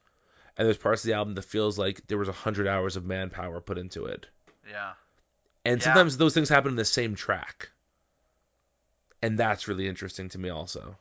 and 0.58 0.66
there's 0.66 0.78
parts 0.78 1.04
of 1.04 1.08
the 1.08 1.16
album 1.16 1.36
that 1.36 1.44
feels 1.44 1.78
like 1.78 2.08
there 2.08 2.18
was 2.18 2.30
a 2.30 2.34
hundred 2.34 2.68
hours 2.68 2.96
of 2.98 3.06
manpower 3.06 3.62
put 3.62 3.78
into 3.78 4.06
it. 4.06 4.28
Yeah. 4.70 4.94
And 5.64 5.80
Yeah. 5.80 5.84
sometimes 5.84 6.18
those 6.18 6.34
things 6.34 6.50
happen 6.50 6.72
in 6.72 6.76
the 6.78 6.86
same 6.86 7.14
track, 7.16 7.70
and 9.22 9.38
that's 9.38 9.68
really 9.68 9.88
interesting 9.88 10.30
to 10.30 10.40
me 10.40 10.50
also. 10.50 10.98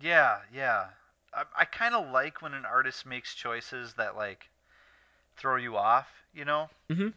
Yeah, 0.00 0.40
yeah. 0.52 0.90
I, 1.32 1.44
I 1.58 1.64
kind 1.64 1.94
of 1.94 2.10
like 2.10 2.42
when 2.42 2.54
an 2.54 2.64
artist 2.64 3.06
makes 3.06 3.34
choices 3.34 3.94
that 3.94 4.16
like 4.16 4.48
throw 5.36 5.56
you 5.56 5.76
off, 5.76 6.08
you 6.34 6.44
know. 6.44 6.68
Mm-hmm. 6.90 7.08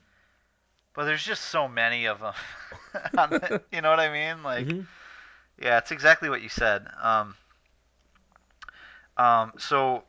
But 0.94 1.06
there's 1.06 1.24
just 1.24 1.46
so 1.46 1.68
many 1.68 2.06
of 2.06 2.20
them. 2.20 2.34
on 3.18 3.30
the- 3.30 3.62
you 3.72 3.82
know 3.82 3.90
what 3.90 4.00
I 4.00 4.12
mean? 4.12 4.44
Like, 4.44 4.68
Mm-hmm. 4.68 4.82
yeah, 5.62 5.78
it's 5.78 5.92
exactly 5.92 6.30
what 6.30 6.42
you 6.42 6.50
said. 6.50 6.88
Um, 7.02 7.36
um, 9.18 9.54
so 9.58 10.04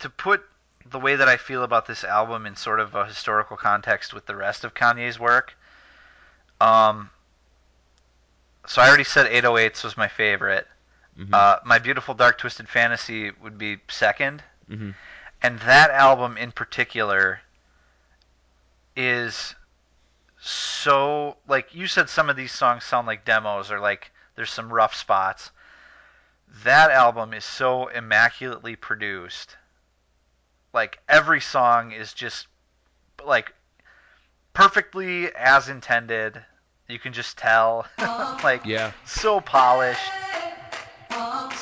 to 0.00 0.10
put 0.10 0.42
the 0.90 0.98
way 1.00 1.16
that 1.16 1.28
I 1.28 1.36
feel 1.36 1.62
about 1.64 1.86
this 1.86 2.04
album 2.04 2.46
in 2.46 2.54
sort 2.56 2.80
of 2.80 2.94
a 2.94 3.06
historical 3.06 3.56
context 3.56 4.12
with 4.14 4.26
the 4.26 4.36
rest 4.36 4.64
of 4.64 4.74
Kanye's 4.74 5.18
work, 5.18 5.56
um, 6.60 7.10
so 8.66 8.82
I 8.82 8.88
already 8.88 9.04
said 9.04 9.26
808s 9.26 9.84
was 9.84 9.96
my 9.96 10.08
favorite. 10.08 10.66
Mhm. 11.18 11.32
Uh, 11.32 11.58
my 11.64 11.78
beautiful 11.78 12.14
dark 12.14 12.38
twisted 12.38 12.68
fantasy 12.68 13.30
would 13.42 13.58
be 13.58 13.78
second, 13.88 14.42
Mhm. 14.70 14.94
And 15.42 15.58
that 15.60 15.90
album 15.90 16.36
in 16.36 16.52
particular 16.52 17.40
is 18.94 19.54
so 20.40 21.36
like 21.48 21.74
you 21.74 21.86
said 21.86 22.08
some 22.08 22.30
of 22.30 22.36
these 22.36 22.52
songs 22.52 22.84
sound 22.84 23.06
like 23.06 23.24
demos 23.24 23.70
or 23.70 23.80
like 23.80 24.10
there's 24.34 24.50
some 24.50 24.72
rough 24.72 24.94
spots 24.94 25.50
that 26.64 26.90
album 26.90 27.32
is 27.34 27.44
so 27.44 27.88
immaculately 27.88 28.76
produced 28.76 29.56
like 30.72 30.98
every 31.08 31.40
song 31.40 31.92
is 31.92 32.12
just 32.12 32.46
like 33.24 33.52
perfectly 34.52 35.34
as 35.34 35.68
intended 35.68 36.42
You 36.88 36.98
can 36.98 37.12
just 37.12 37.36
tell. 37.36 37.86
like 38.44 38.64
Yeah. 38.64 38.92
so 39.04 39.40
polished. 39.40 40.12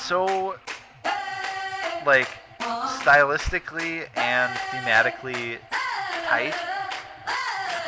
So 0.06 0.56
like 2.04 2.28
stylistically 3.04 4.08
and 4.16 4.50
thematically 4.72 5.58
tight. 6.24 6.54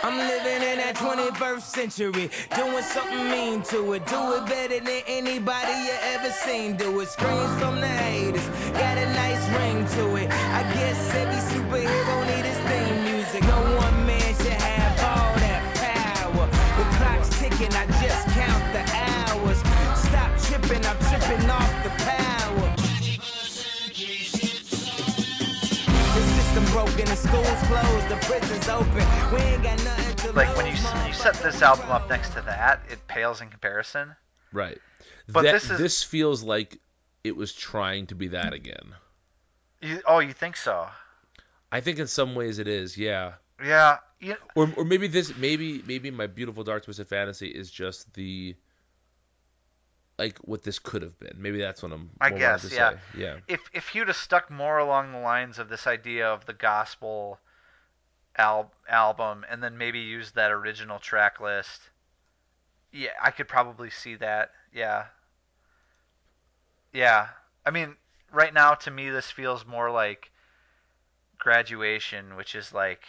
I'm 0.02 0.18
living 0.18 0.60
in 0.68 0.76
that 0.76 0.94
21st 0.96 1.62
century, 1.62 2.30
doing 2.54 2.82
something 2.82 3.30
mean 3.30 3.62
to 3.72 3.94
it. 3.94 4.06
Do 4.06 4.34
it 4.34 4.44
better 4.44 4.78
than 4.78 5.02
anybody 5.06 5.72
you 5.72 5.96
ever 6.12 6.28
seen. 6.28 6.76
Do 6.76 7.00
it. 7.00 7.08
Screams 7.08 7.58
from 7.58 7.80
the 7.80 7.88
haters, 7.88 8.46
got 8.76 8.98
a 8.98 9.06
nice 9.14 9.48
ring 9.56 9.86
to 9.96 10.16
it. 10.16 10.30
I 10.30 10.62
guess 10.74 11.14
every 11.14 11.40
superhero 11.48 12.26
his 12.44 12.65
schools 27.16 27.62
closed, 27.62 28.08
the 28.08 28.16
prisons 28.16 28.68
open. 28.68 29.04
We 29.34 29.40
ain't 29.40 29.62
got 29.62 29.82
nothing 29.84 30.16
to 30.16 30.32
Like 30.32 30.54
when 30.56 30.66
you 30.66 30.72
when 30.76 31.06
you 31.08 31.12
set 31.14 31.34
this 31.36 31.62
album 31.62 31.90
up 31.90 32.08
next 32.08 32.30
to 32.34 32.42
that, 32.42 32.80
it 32.90 33.06
pales 33.08 33.40
in 33.40 33.48
comparison. 33.48 34.14
Right. 34.52 34.78
But 35.28 35.42
That- 35.42 35.52
this 35.54 35.70
is- 35.70 35.78
this 35.78 36.02
feels 36.02 36.42
like 36.42 36.78
it 37.24 37.36
was 37.36 37.52
trying 37.52 38.06
to 38.08 38.14
be 38.14 38.28
that 38.28 38.52
again. 38.52 38.94
You, 39.80 40.02
oh, 40.06 40.20
you 40.20 40.32
think 40.32 40.56
so? 40.56 40.88
I 41.72 41.80
think 41.80 41.98
in 41.98 42.06
some 42.06 42.34
ways 42.34 42.58
it 42.58 42.68
is, 42.68 42.96
yeah. 42.96 43.34
Yeah. 43.62 43.98
You, 44.20 44.36
Or 44.54 44.72
or 44.76 44.84
maybe 44.84 45.08
this 45.08 45.36
maybe 45.36 45.82
maybe 45.86 46.10
my 46.10 46.26
beautiful 46.26 46.64
dark 46.64 46.84
twisted 46.84 47.08
fantasy 47.08 47.48
is 47.48 47.70
just 47.70 48.12
the 48.14 48.54
like 50.18 50.38
what 50.38 50.62
this 50.62 50.78
could 50.78 51.02
have 51.02 51.18
been. 51.18 51.34
Maybe 51.36 51.58
that's 51.58 51.82
what 51.82 51.92
I'm 51.92 52.10
I 52.20 52.30
guess, 52.30 52.70
yeah. 52.72 52.90
say. 52.90 52.96
Yeah. 53.16 53.36
If 53.48 53.60
if 53.72 53.94
you'd 53.94 54.08
have 54.08 54.16
stuck 54.16 54.50
more 54.50 54.78
along 54.78 55.12
the 55.12 55.18
lines 55.18 55.58
of 55.58 55.68
this 55.68 55.86
idea 55.86 56.26
of 56.26 56.46
the 56.46 56.54
gospel 56.54 57.38
al- 58.36 58.72
album, 58.88 59.44
and 59.50 59.62
then 59.62 59.76
maybe 59.76 60.00
used 60.00 60.34
that 60.34 60.50
original 60.50 60.98
track 60.98 61.40
list, 61.40 61.90
yeah, 62.92 63.10
I 63.22 63.30
could 63.30 63.48
probably 63.48 63.90
see 63.90 64.14
that. 64.16 64.52
Yeah. 64.72 65.06
Yeah. 66.92 67.28
I 67.64 67.70
mean, 67.70 67.96
right 68.32 68.54
now 68.54 68.74
to 68.74 68.90
me 68.90 69.10
this 69.10 69.30
feels 69.30 69.66
more 69.66 69.90
like 69.90 70.30
graduation, 71.38 72.36
which 72.36 72.54
is 72.54 72.72
like 72.72 73.02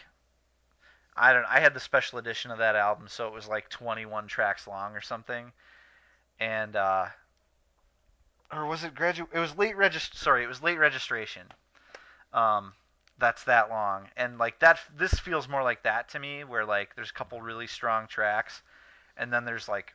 I 1.16 1.32
don't 1.32 1.46
I 1.46 1.62
had 1.62 1.74
the 1.74 1.80
special 1.80 2.20
edition 2.20 2.52
of 2.52 2.58
that 2.58 2.76
album, 2.76 3.08
so 3.08 3.28
it 3.28 3.34
was 3.34 3.48
like 3.48 3.70
21 3.70 4.28
tracks 4.28 4.68
long 4.68 4.94
or 4.94 5.02
something. 5.02 5.54
And 6.40 6.76
uh 6.76 7.08
or 8.52 8.66
was 8.66 8.84
it 8.84 8.96
gradu 8.96 9.28
it 9.32 9.40
was 9.40 9.58
late 9.58 9.76
regist 9.76 10.16
sorry, 10.16 10.44
it 10.44 10.48
was 10.48 10.62
late 10.62 10.80
registration. 10.80 11.48
Um 12.34 12.74
that's 13.20 13.44
that 13.46 13.70
long. 13.70 14.08
And 14.16 14.38
like 14.38 14.60
that 14.60 14.80
this 14.96 15.14
feels 15.14 15.50
more 15.50 15.64
like 15.64 15.84
that 15.84 16.10
to 16.10 16.20
me 16.20 16.44
where 16.44 16.66
like 16.66 16.96
there's 16.96 17.10
a 17.10 17.14
couple 17.14 17.42
really 17.42 17.68
strong 17.68 18.08
tracks 18.08 18.62
and 19.18 19.34
then 19.34 19.46
there's 19.46 19.68
like 19.68 19.94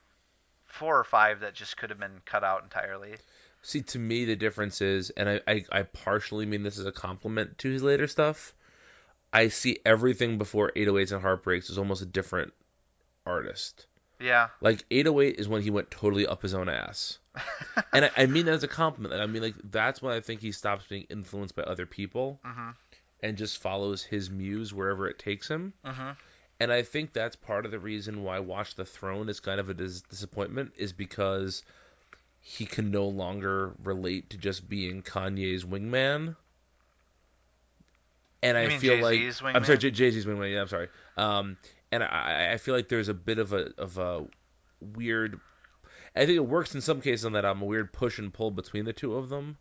four 0.67 0.99
or 0.99 1.05
five 1.05 1.41
that 1.41 1.55
just 1.55 1.77
could 1.77 1.91
have 1.91 2.01
been 2.01 2.21
cut 2.25 2.43
out 2.43 2.63
entirely. 2.63 3.15
See, 3.63 3.83
to 3.83 3.99
me, 3.99 4.25
the 4.25 4.35
difference 4.35 4.81
is, 4.81 5.11
and 5.11 5.29
I, 5.29 5.41
I, 5.47 5.65
I 5.71 5.83
partially 5.85 6.47
mean 6.47 6.65
this 6.65 6.79
as 6.79 6.87
a 6.87 6.93
compliment 6.93 7.59
to 7.59 7.71
his 7.71 7.83
later 7.83 8.09
stuff. 8.09 8.55
I 9.33 9.49
see 9.49 9.79
everything 9.87 10.39
before 10.39 10.73
808s 10.75 11.13
and 11.13 11.23
Heartbreaks 11.23 11.71
as 11.71 11.79
almost 11.79 12.03
a 12.03 12.07
different 12.07 12.53
artist. 13.25 13.87
Yeah. 14.23 14.49
Like 14.61 14.85
808 14.91 15.37
is 15.39 15.49
when 15.49 15.63
he 15.63 15.71
went 15.71 15.91
totally 15.91 16.27
up 16.27 16.43
his 16.43 16.55
own 16.55 16.69
ass, 16.69 17.19
and 17.93 18.05
I, 18.07 18.11
I 18.17 18.27
mean 18.27 18.47
that 18.47 18.55
as 18.55 18.63
a 18.63 18.69
compliment. 18.69 19.15
I 19.21 19.27
mean 19.27 19.43
like 19.43 19.55
that's 19.65 20.01
when 20.01 20.13
I 20.15 20.21
think 20.21 20.41
he 20.41 20.53
stops 20.53 20.87
being 20.89 21.07
influenced 21.11 21.57
by 21.57 21.63
other 21.63 21.87
people 21.87 22.41
Mhm. 22.45 22.75
and 23.21 23.37
just 23.37 23.59
follows 23.59 24.03
his 24.03 24.31
muse 24.31 24.73
wherever 24.73 25.09
it 25.09 25.19
takes 25.19 25.49
him. 25.49 25.73
Mhm. 25.85 26.17
And 26.61 26.73
I 26.73 26.83
think 26.83 27.13
that's 27.13 27.35
part 27.35 27.65
of 27.65 27.73
the 27.73 27.79
reason 27.81 28.23
why 28.23 28.39
Watch 28.39 28.77
the 28.77 28.85
Throne 28.85 29.29
is 29.29 29.41
kind 29.41 29.59
of 29.59 29.69
a 29.69 29.75
dis- 29.75 30.03
disappointment 30.03 30.73
is 30.77 30.93
because 30.93 31.65
he 32.41 32.67
can 32.67 32.91
no 32.91 33.07
longer 33.09 33.73
relate 33.83 34.31
to 34.31 34.37
just 34.37 34.69
being 34.69 35.03
Kanye's 35.03 35.65
wingman. 35.65 36.37
And 38.43 38.59
You 38.59 38.77
I 38.77 38.79
feel 38.79 38.97
Jay-Z's 39.11 39.43
like 39.43 39.55
I'm 39.57 39.65
sorry. 39.65 39.79
Jay- 39.79 39.91
Jay-Z's 39.91 40.27
wingman. 40.27 40.53
Yeah, 40.53 40.63
I'm 40.63 40.69
sorry. 40.69 40.89
Um, 41.17 41.57
and 41.93 42.03
I, 42.03 42.53
I 42.55 42.57
feel 42.57 42.75
like 42.75 42.89
there's 42.89 43.09
a 43.09 43.15
bit 43.15 43.39
of 43.39 43.53
a 43.53 43.71
of 43.79 43.99
a 43.99 44.27
weird. 44.81 45.39
I 46.17 46.27
think 46.27 46.37
it 46.37 46.47
works 46.47 46.75
in 46.75 46.81
some 46.81 47.01
cases 47.01 47.25
on 47.25 47.33
that 47.33 47.45
album, 47.45 47.63
a 47.63 47.67
weird 47.67 47.93
push 47.93 48.19
and 48.19 48.33
pull 48.33 48.51
between 48.51 48.85
the 48.85 48.93
two 48.93 49.15
of 49.15 49.29
them, 49.29 49.57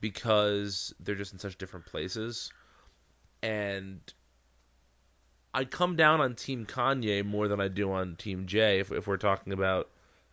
because 0.00 0.92
they're 1.00 1.14
just 1.14 1.32
in 1.32 1.38
such 1.38 1.56
different 1.56 1.86
places. 1.86 2.50
And 3.42 4.00
I 5.54 5.64
come 5.64 5.96
down 5.96 6.20
on 6.20 6.34
Team 6.34 6.66
Kanye 6.66 7.24
more 7.24 7.48
than 7.48 7.60
I 7.60 7.68
do 7.68 7.92
on 7.92 8.16
Team 8.16 8.46
Jay 8.46 8.80
if, 8.80 8.92
if 8.92 9.06
we're 9.06 9.16
talking 9.16 9.52
about 9.52 9.88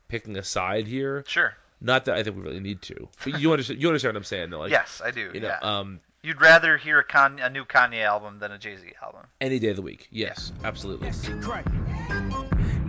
picking 0.07 0.37
a 0.37 0.43
side 0.43 0.87
here. 0.87 1.23
Sure. 1.27 1.53
Not 1.81 2.05
that 2.05 2.15
I 2.15 2.23
think 2.23 2.35
we 2.35 2.41
really 2.41 2.59
need 2.59 2.81
to, 2.83 3.07
but 3.23 3.39
you 3.39 3.51
understand. 3.53 3.81
You 3.81 3.87
understand 3.87 4.15
what 4.15 4.19
I'm 4.19 4.23
saying, 4.25 4.49
though. 4.49 4.59
Like, 4.59 4.71
yes, 4.71 5.01
I 5.03 5.11
do. 5.11 5.31
You 5.33 5.39
know, 5.39 5.47
yeah. 5.47 5.59
um, 5.79 6.01
You'd 6.21 6.41
rather 6.41 6.75
hear 6.77 6.99
a, 6.99 7.03
Con- 7.03 7.39
a 7.39 7.49
new 7.49 7.63
Kanye 7.63 8.03
album 8.03 8.39
than 8.39 8.51
a 8.51 8.57
Jay 8.57 8.75
Z 8.75 8.91
album. 9.01 9.21
any 9.39 9.57
day 9.57 9.69
of 9.69 9.77
the 9.77 9.81
week. 9.81 10.07
Yes, 10.11 10.51
absolutely. 10.65 11.11
crack. 11.41 11.65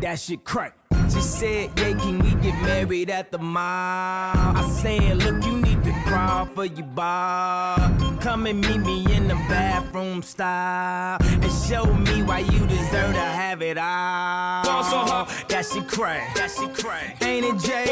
That 0.00 0.18
shit 0.18 0.44
crack. 0.44 0.76
She 1.12 1.20
said, 1.20 1.70
yeah, 1.78 1.96
can 1.98 2.18
we 2.18 2.30
get 2.42 2.60
married 2.62 3.10
at 3.10 3.30
the 3.30 3.38
mall? 3.38 3.62
I 3.62 4.68
said, 4.82 5.16
look, 5.18 5.44
you 5.44 5.52
need 5.60 5.64
to 5.64 5.69
crawl 6.10 6.46
for 6.46 6.64
your 6.64 6.86
bar. 6.86 7.76
Come 8.20 8.46
and 8.46 8.60
meet 8.60 8.80
me 8.80 9.14
in 9.14 9.28
the 9.28 9.34
bathroom 9.48 10.22
style 10.22 11.18
and 11.20 11.52
show 11.68 11.84
me 11.84 12.22
why 12.22 12.40
you 12.40 12.66
deserve 12.66 13.14
to 13.14 13.20
have 13.40 13.62
it 13.62 13.78
all. 13.78 14.64
Ball 14.64 14.84
so 14.84 14.98
hot, 14.98 15.44
That 15.48 15.64
shit 15.64 15.86
crack. 15.88 16.34
That 16.34 16.50
shit 16.50 16.74
crack. 16.74 17.22
Ain't 17.22 17.46
it, 17.46 17.58
Jay? 17.64 17.86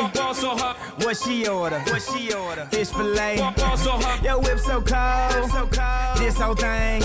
What 1.05 1.17
she 1.17 1.47
order? 1.47 1.79
What 1.79 2.03
she 2.03 2.35
order? 2.35 2.67
Fish 2.67 2.91
fillet. 2.91 3.39
Ball 3.57 3.77
so 3.77 3.93
hot, 3.93 4.23
Yo, 4.23 4.39
whip 4.41 4.59
so 4.59 4.83
cold. 4.83 5.51
So 5.51 5.67
cold. 5.67 6.19
This 6.19 6.39
whole 6.39 6.55
thing. 6.55 7.03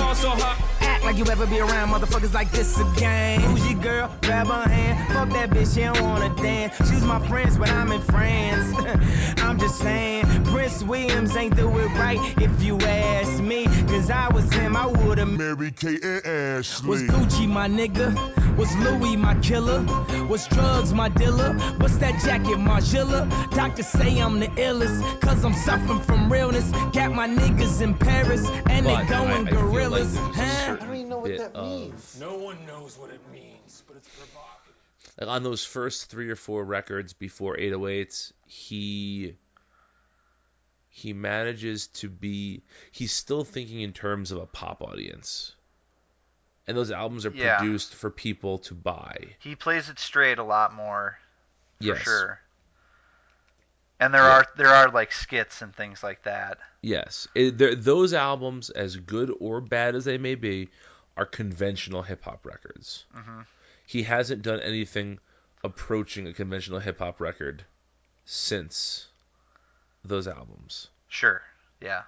Act 1.03 1.17
like 1.17 1.17
you 1.17 1.31
ever 1.31 1.45
be 1.47 1.59
around 1.59 1.89
motherfuckers 1.89 2.34
like 2.34 2.49
this 2.51 2.80
again. 2.80 3.41
Who's 3.41 3.69
your 3.69 3.81
girl? 3.81 4.15
Grab 4.21 4.47
her 4.47 4.69
hand. 4.69 5.13
Fuck 5.13 5.30
that 5.31 5.49
bitch, 5.49 5.75
she 5.75 5.81
don't 5.81 6.01
wanna 6.01 6.34
dance. 6.35 6.77
She's 6.89 7.03
my 7.03 7.19
friends, 7.27 7.57
but 7.57 7.69
I'm 7.69 7.91
in 7.91 8.01
France. 8.01 8.73
I'm 9.43 9.59
just 9.59 9.80
saying, 9.80 10.25
Prince 10.45 10.81
Williams 10.81 11.35
ain't 11.35 11.55
do 11.57 11.67
it 11.77 11.88
right 11.95 12.19
if 12.41 12.63
you 12.63 12.77
ask 12.80 13.41
me. 13.43 13.65
Cause 13.65 14.09
I 14.09 14.30
was 14.34 14.51
him, 14.53 14.77
I 14.77 14.85
would've 14.88 15.27
married 15.27 15.75
Kate 15.75 16.03
and 16.03 16.25
Ashley. 16.25 16.89
Was 16.89 17.01
Gucci 17.03 17.49
my 17.49 17.67
nigga? 17.67 18.15
Was 18.57 18.73
Louis 18.77 19.17
my 19.17 19.35
killer? 19.41 19.81
Was 20.30 20.47
drugs 20.47 20.93
my 20.93 21.09
dealer? 21.09 21.53
What's 21.80 21.97
that 21.97 22.21
jacket, 22.23 22.57
Margiela? 22.59 23.30
Doctors 23.51 23.88
say 23.88 24.19
I'm 24.19 24.39
the 24.39 24.47
illest, 24.47 25.19
cause 25.21 25.43
I'm 25.43 25.53
suffering 25.53 25.99
from 26.01 26.31
realness. 26.31 26.69
Got 26.93 27.11
my 27.13 27.27
niggas 27.27 27.81
in 27.81 27.93
Paris, 27.95 28.47
and 28.69 28.85
But 28.85 28.89
they 28.89 28.95
I- 28.95 29.05
going 29.05 29.47
I 29.47 29.51
feel 29.51 29.59
like 29.59 29.71
gorillas. 29.73 30.17
There's 30.94 31.11
a 31.11 31.15
huh? 31.15 31.22
certain 31.38 31.90
bit 31.90 31.94
of- 31.94 32.20
No 32.20 32.38
one 32.38 32.65
knows 32.65 32.98
what 32.98 33.10
it 33.10 33.22
means, 33.32 33.84
but 33.88 33.98
it's 33.98 34.07
provocative. 34.10 34.74
like 35.20 35.30
on 35.30 35.44
those 35.44 35.65
first 35.65 36.10
three 36.10 36.30
or 36.30 36.36
four 36.36 36.64
records 36.64 37.14
before 37.14 37.57
808s, 37.57 38.32
he 38.48 39.36
he 40.90 41.11
manages 41.14 41.88
to 41.88 42.07
be 42.10 42.61
he's 42.91 43.11
still 43.11 43.44
thinking 43.44 43.82
in 43.82 43.94
terms 43.94 44.32
of 44.32 44.38
a 44.38 44.45
pop 44.45 44.82
audience. 44.82 45.56
And 46.68 46.78
those 46.78 46.91
albums 46.91 47.26
are 47.26 47.32
Yeah. 47.32 47.57
produced 47.57 47.94
for 47.95 48.10
people 48.10 48.60
to 48.60 48.74
buy. 48.74 49.18
He 49.40 49.56
plays 49.56 49.90
it 49.90 49.99
straight 49.99 50.38
a 50.38 50.44
lot 50.44 50.74
more, 50.74 51.18
for 51.80 51.84
Yes. 51.86 52.02
sure. 52.03 52.40
And 53.99 54.14
there 54.14 54.24
are 54.24 54.45
there 54.56 54.70
are 54.70 54.90
like 54.90 55.11
skits 55.11 55.61
and 55.61 55.76
things 55.76 56.03
like 56.03 56.24
that. 56.24 56.60
Yes. 56.84 57.27
It, 57.34 57.57
those 57.84 58.14
albums 58.14 58.69
as 58.69 58.97
good 58.97 59.34
or 59.39 59.61
bad 59.61 59.95
as 59.95 60.03
they 60.05 60.18
may 60.18 60.35
be 60.35 60.68
are 61.15 61.26
conventional 61.26 62.03
hip 62.03 62.23
hop 62.23 62.45
records. 62.45 63.05
hmm 63.14 63.41
He 63.88 64.03
hasn't 64.03 64.41
done 64.41 64.60
anything 64.60 65.19
approaching 65.64 66.27
a 66.27 66.34
conventional 66.34 66.80
hip 66.80 66.99
hop 66.99 67.22
record 67.22 67.64
since 68.26 69.07
those 70.03 70.27
albums. 70.27 70.89
Sure. 71.07 71.41
Yeah. 71.81 72.03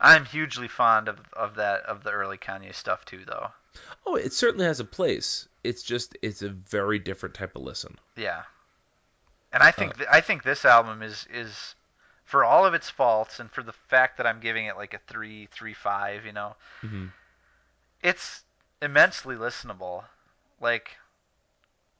I'm 0.00 0.24
hugely 0.24 0.68
fond 0.68 1.08
of, 1.08 1.18
of 1.32 1.56
that 1.56 1.82
of 1.82 2.04
the 2.04 2.10
early 2.10 2.38
Kanye 2.38 2.74
stuff 2.74 3.04
too, 3.04 3.24
though. 3.26 3.48
Oh, 4.06 4.14
it 4.14 4.32
certainly 4.32 4.66
has 4.66 4.78
a 4.78 4.84
place. 4.84 5.48
It's 5.64 5.82
just 5.82 6.16
it's 6.22 6.42
a 6.42 6.50
very 6.50 7.00
different 7.00 7.34
type 7.34 7.56
of 7.56 7.62
listen. 7.62 7.98
Yeah. 8.16 8.42
And 9.52 9.62
I 9.62 9.70
think 9.72 9.96
th- 9.96 10.08
I 10.10 10.20
think 10.20 10.42
this 10.42 10.64
album 10.64 11.02
is 11.02 11.26
is 11.32 11.74
for 12.24 12.44
all 12.44 12.64
of 12.66 12.74
its 12.74 12.90
faults 12.90 13.40
and 13.40 13.50
for 13.52 13.62
the 13.62 13.72
fact 13.72 14.16
that 14.18 14.26
I'm 14.26 14.40
giving 14.40 14.66
it 14.66 14.76
like 14.76 14.94
a 14.94 14.98
three 15.06 15.46
three 15.46 15.74
five, 15.74 16.26
you 16.26 16.32
know, 16.32 16.56
Mm-hmm. 16.84 17.06
it's 18.02 18.44
immensely 18.80 19.34
listenable. 19.34 20.04
Like 20.60 20.96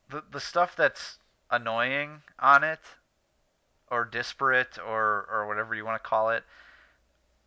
the 0.08 0.22
the 0.30 0.40
stuff 0.40 0.74
that's 0.76 1.18
annoying 1.50 2.22
on 2.38 2.64
it, 2.64 2.80
or 3.88 4.04
disparate, 4.04 4.78
or 4.78 5.26
or 5.30 5.46
whatever 5.46 5.74
you 5.74 5.84
want 5.86 6.02
to 6.02 6.08
call 6.08 6.28
it, 6.30 6.44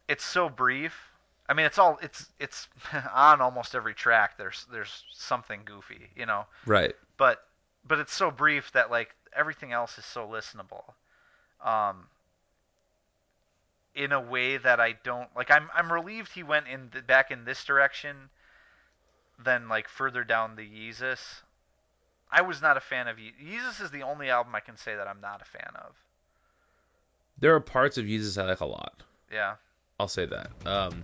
it's 0.08 0.24
so 0.26 0.50
brief. 0.50 1.12
I 1.50 1.54
mean, 1.54 1.66
it's 1.66 1.78
all 1.78 2.00
it's 2.02 2.28
it's 2.40 2.68
on 3.14 3.42
almost 3.42 3.76
every 3.76 3.94
track. 3.94 4.38
There's 4.38 4.66
there's 4.72 5.04
something 5.12 5.62
goofy, 5.66 6.10
you 6.16 6.26
know. 6.26 6.46
Right. 6.66 6.96
But 7.18 7.44
but 7.86 8.00
it's 8.00 8.14
so 8.14 8.32
brief 8.32 8.72
that 8.74 8.92
like 8.92 9.16
everything 9.34 9.72
else 9.74 9.98
is 9.98 10.06
so 10.06 10.28
listenable. 10.28 10.94
Um, 11.64 12.08
in 13.98 14.12
a 14.12 14.22
way 14.22 14.58
that 14.58 14.80
I 14.80 14.94
don't 15.04 15.28
like. 15.36 15.50
I'm 15.50 15.70
I'm 15.74 15.92
relieved 15.92 16.32
he 16.32 16.44
went 16.44 16.68
in 16.68 16.90
the, 16.94 17.02
back 17.02 17.32
in 17.32 17.44
this 17.44 17.66
direction 17.66 18.30
than 19.44 19.68
like 19.68 19.90
further 19.90 20.24
down 20.24 20.56
the 20.56 20.62
Yeezus. 20.62 21.42
I 22.32 22.42
was 22.42 22.62
not 22.62 22.78
a 22.78 22.80
fan 22.80 23.08
of 23.08 23.18
Ye- 23.18 23.34
Yeezus. 23.44 23.82
Is 23.82 23.90
the 23.92 24.04
only 24.04 24.30
album 24.30 24.54
I 24.54 24.60
can 24.60 24.78
say 24.78 24.96
that 24.96 25.08
I'm 25.08 25.20
not 25.20 25.42
a 25.42 25.46
fan 25.46 25.72
of. 25.76 25.96
There 27.40 27.56
are 27.56 27.60
parts 27.60 27.98
of 27.98 28.06
Yeezus 28.06 28.42
I 28.42 28.46
like 28.46 28.62
a 28.62 28.66
lot. 28.66 29.02
Yeah. 29.32 29.56
I'll 30.00 30.08
say 30.08 30.28
that. 30.28 30.52
Um, 30.66 31.04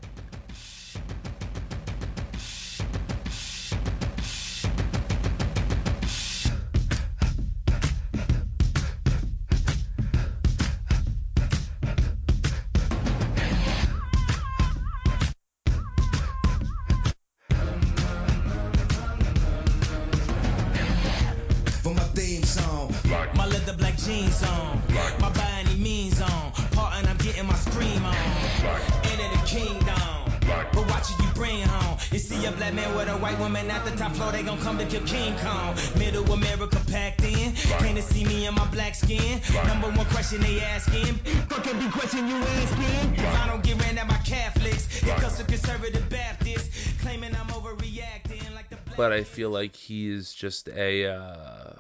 they 34.34 34.44
gon' 34.44 34.58
come 34.60 34.78
to 34.78 34.86
kill 34.86 35.06
King 35.06 35.36
Kong. 35.38 35.76
Middle 35.98 36.32
America 36.34 36.82
packed 36.88 37.24
in. 37.24 37.54
Can't 37.54 37.96
they 37.96 38.02
see 38.02 38.26
me 38.26 38.46
in 38.48 38.56
my 38.56 38.66
black 38.68 38.96
skin? 38.96 39.40
Number 39.68 39.90
one 39.90 40.06
question 40.08 40.42
they 40.42 40.60
asking. 40.62 41.16
Fucking 41.50 41.80
the 41.80 41.90
question 41.90 42.28
you 42.28 42.36
asking. 42.36 43.14
If 43.14 43.44
I 43.44 43.48
don't 43.48 43.64
get 43.64 43.82
ran 43.82 43.98
at 43.98 44.08
by 44.08 44.18
Catholics, 44.26 45.04
it 45.04 45.22
goes 45.22 45.38
to 45.38 45.44
conservative 45.44 46.10
Baptists. 46.10 47.02
Claiming 47.02 47.36
I'm 47.36 47.48
overreacting 47.48 48.56
like 48.56 48.70
the 48.70 48.78
but 48.96 49.12
I 49.12 49.24
feel 49.24 49.50
like 49.50 49.76
he's 49.76 50.34
just 50.34 50.68
a 50.70 51.08
uh, 51.08 51.74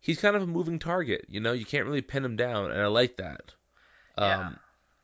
he's 0.00 0.20
kind 0.20 0.36
of 0.36 0.42
a 0.42 0.46
moving 0.46 0.78
target. 0.78 1.26
You 1.28 1.40
know, 1.40 1.52
you 1.52 1.64
can't 1.64 1.86
really 1.86 2.02
pin 2.02 2.24
him 2.24 2.36
down, 2.36 2.70
and 2.70 2.80
I 2.80 2.86
like 2.86 3.16
that. 3.16 3.52
Um, 4.18 4.58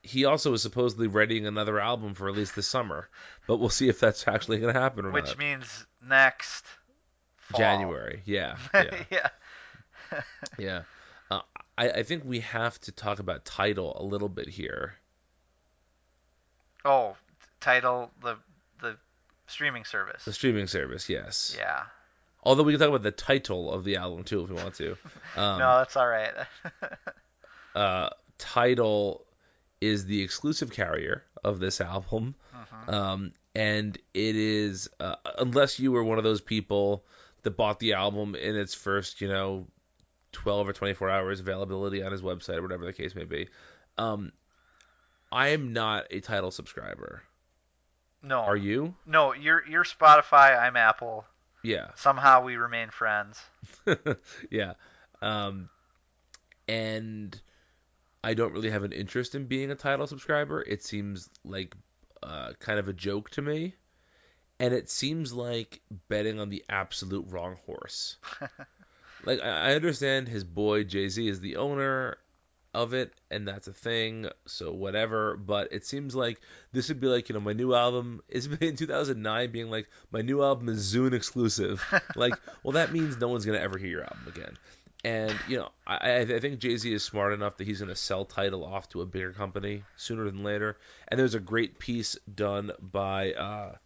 He 0.06 0.24
also 0.24 0.52
is 0.52 0.62
supposedly 0.62 1.06
writing 1.08 1.46
another 1.46 1.78
album 1.80 2.14
for 2.14 2.24
release 2.24 2.52
this 2.52 2.66
summer, 2.66 3.08
but 3.46 3.58
we'll 3.58 3.68
see 3.68 3.88
if 3.88 4.00
that's 4.00 4.26
actually 4.26 4.58
going 4.58 4.72
to 4.72 4.80
happen 4.80 5.04
or 5.04 5.10
Which 5.10 5.26
not. 5.26 5.38
means 5.38 5.86
next 6.06 6.64
fall. 7.38 7.58
January, 7.60 8.22
yeah, 8.24 8.56
yeah, 8.74 9.04
yeah. 9.10 9.28
yeah. 10.58 10.82
Uh, 11.30 11.40
I, 11.76 11.90
I 11.90 12.02
think 12.04 12.24
we 12.24 12.40
have 12.40 12.80
to 12.82 12.92
talk 12.92 13.18
about 13.18 13.44
Tidal 13.44 13.96
a 14.00 14.04
little 14.04 14.28
bit 14.28 14.48
here. 14.48 14.94
Oh, 16.84 17.16
Tidal 17.60 18.10
the 18.22 18.36
the 18.80 18.96
streaming 19.48 19.84
service. 19.84 20.24
The 20.24 20.32
streaming 20.32 20.68
service, 20.68 21.08
yes. 21.08 21.56
Yeah. 21.58 21.82
Although 22.42 22.62
we 22.62 22.72
can 22.72 22.78
talk 22.80 22.90
about 22.90 23.02
the 23.02 23.10
title 23.10 23.72
of 23.72 23.82
the 23.82 23.96
album 23.96 24.22
too, 24.22 24.44
if 24.44 24.50
we 24.50 24.54
want 24.54 24.74
to. 24.76 24.96
Um, 25.36 25.58
no, 25.58 25.78
that's 25.78 25.96
all 25.98 26.06
right. 26.08 26.32
uh, 27.74 28.08
Tidal 28.38 29.25
is 29.80 30.06
the 30.06 30.22
exclusive 30.22 30.70
carrier 30.72 31.24
of 31.44 31.58
this 31.58 31.80
album, 31.80 32.34
Mhm. 32.54 32.92
um, 32.92 33.32
and 33.54 33.96
it 34.14 34.36
is 34.36 34.88
uh, 35.00 35.16
unless 35.38 35.78
you 35.78 35.92
were 35.92 36.02
one 36.04 36.18
of 36.18 36.24
those 36.24 36.40
people 36.40 37.04
that 37.42 37.56
bought 37.56 37.78
the 37.78 37.92
album 37.94 38.34
in 38.34 38.56
its 38.56 38.74
first, 38.74 39.20
you 39.20 39.28
know, 39.28 39.66
12 40.32 40.68
or 40.68 40.72
24 40.72 41.10
hours 41.10 41.40
availability 41.40 42.02
on 42.02 42.12
his 42.12 42.22
website 42.22 42.56
or 42.58 42.62
whatever 42.62 42.84
the 42.84 42.92
case 42.92 43.14
may 43.14 43.24
be. 43.24 43.48
Um, 43.98 44.32
I 45.32 45.48
am 45.48 45.72
not 45.72 46.06
a 46.10 46.20
Tidal 46.20 46.50
subscriber. 46.50 47.22
No. 48.22 48.40
Are 48.40 48.56
you? 48.56 48.94
No, 49.06 49.32
you're 49.34 49.64
you're 49.68 49.84
Spotify. 49.84 50.58
I'm 50.58 50.76
Apple. 50.76 51.24
Yeah. 51.62 51.88
Somehow 51.96 52.42
we 52.42 52.56
remain 52.56 52.90
friends. 52.90 53.40
yeah. 54.50 54.74
Um, 55.22 55.68
and 56.68 57.40
I 58.22 58.34
don't 58.34 58.52
really 58.52 58.70
have 58.70 58.84
an 58.84 58.92
interest 58.92 59.34
in 59.34 59.46
being 59.46 59.70
a 59.70 59.74
Tidal 59.74 60.06
subscriber. 60.06 60.62
It 60.62 60.82
seems 60.82 61.28
like 61.44 61.74
uh, 62.22 62.52
kind 62.58 62.78
of 62.78 62.88
a 62.88 62.92
joke 62.92 63.30
to 63.30 63.42
me. 63.42 63.74
And 64.58 64.72
it 64.72 64.88
seems 64.88 65.32
like 65.32 65.80
betting 66.08 66.40
on 66.40 66.48
the 66.48 66.64
absolute 66.68 67.26
wrong 67.28 67.58
horse. 67.66 68.16
like, 69.24 69.40
I 69.40 69.70
I 69.70 69.74
understand 69.74 70.28
his 70.28 70.44
boy 70.44 70.84
Jay 70.84 71.08
Z 71.08 71.28
is 71.28 71.40
the 71.40 71.56
owner 71.56 72.16
of 72.76 72.92
it, 72.92 73.12
and 73.30 73.48
that's 73.48 73.68
a 73.68 73.72
thing, 73.72 74.28
so 74.46 74.72
whatever. 74.72 75.36
But 75.36 75.72
it 75.72 75.86
seems 75.86 76.14
like 76.14 76.40
this 76.72 76.88
would 76.88 77.00
be 77.00 77.06
like, 77.06 77.28
you 77.28 77.34
know, 77.34 77.40
my 77.40 77.54
new 77.54 77.74
album 77.74 78.20
is 78.28 78.46
in 78.46 78.76
2009 78.76 79.50
being 79.50 79.70
like, 79.70 79.88
my 80.12 80.20
new 80.20 80.42
album 80.42 80.68
is 80.68 80.94
Zune 80.94 81.14
exclusive. 81.14 81.82
like, 82.16 82.34
well, 82.62 82.72
that 82.72 82.92
means 82.92 83.18
no 83.18 83.28
one's 83.28 83.46
going 83.46 83.58
to 83.58 83.64
ever 83.64 83.78
hear 83.78 83.88
your 83.88 84.04
album 84.04 84.24
again. 84.28 84.56
And, 85.06 85.38
you 85.46 85.58
know, 85.58 85.68
I, 85.86 86.16
I 86.22 86.40
think 86.40 86.58
Jay 86.58 86.76
Z 86.76 86.92
is 86.92 87.04
smart 87.04 87.32
enough 87.32 87.58
that 87.58 87.66
he's 87.66 87.78
going 87.78 87.90
to 87.90 87.94
sell 87.94 88.24
Tidal 88.24 88.64
off 88.64 88.88
to 88.88 89.02
a 89.02 89.06
bigger 89.06 89.32
company 89.32 89.84
sooner 89.96 90.24
than 90.24 90.42
later. 90.42 90.76
And 91.06 91.20
there's 91.20 91.36
a 91.36 91.40
great 91.40 91.78
piece 91.78 92.16
done 92.34 92.72
by, 92.80 93.32
uh, 93.34 93.76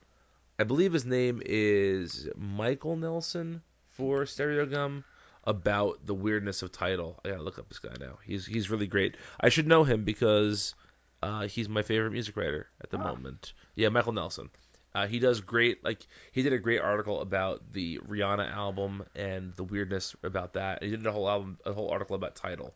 I 0.59 0.65
believe 0.65 0.95
his 0.95 1.05
name 1.05 1.43
is 1.45 2.27
Michael 2.39 2.97
Nelson 2.97 3.61
for 3.91 4.23
Stereogum 4.23 5.05
about 5.45 6.07
the 6.07 6.15
weirdness 6.15 6.63
of 6.63 6.73
Tidal. 6.73 7.21
I 7.23 7.29
gotta 7.29 7.43
look 7.43 7.59
up 7.59 7.69
this 7.69 7.81
guy 7.81 7.95
now. 8.01 8.19
He's 8.25 8.47
he's 8.47 8.71
really 8.71 8.87
great. 8.87 9.19
I 9.39 9.51
should 9.51 9.67
know 9.67 9.85
him 9.85 10.05
because 10.05 10.75
uh, 11.23 11.49
he's 11.49 11.69
my 11.69 11.83
favorite 11.83 12.13
music 12.13 12.35
writer 12.35 12.69
at 12.83 12.89
the 12.89 12.97
moment. 12.99 13.53
Yeah, 13.75 13.91
Michael 13.91 14.15
Nelson. 14.15 14.49
Uh, 14.95 15.07
he 15.07 15.19
does 15.19 15.41
great. 15.41 15.85
Like 15.85 16.07
he 16.33 16.43
did 16.43 16.53
a 16.53 16.59
great 16.59 16.81
article 16.81 17.21
about 17.21 17.73
the 17.73 17.99
Rihanna 17.99 18.53
album 18.53 19.05
and 19.15 19.53
the 19.55 19.65
weirdness 19.65 20.17
about 20.23 20.55
that. 20.55 20.83
He 20.83 20.91
did 20.91 21.07
a 21.07 21.13
whole 21.13 21.29
album, 21.29 21.59
a 21.65 21.73
whole 21.73 21.91
article 21.91 22.17
about 22.17 22.37
Tidal. 22.37 22.75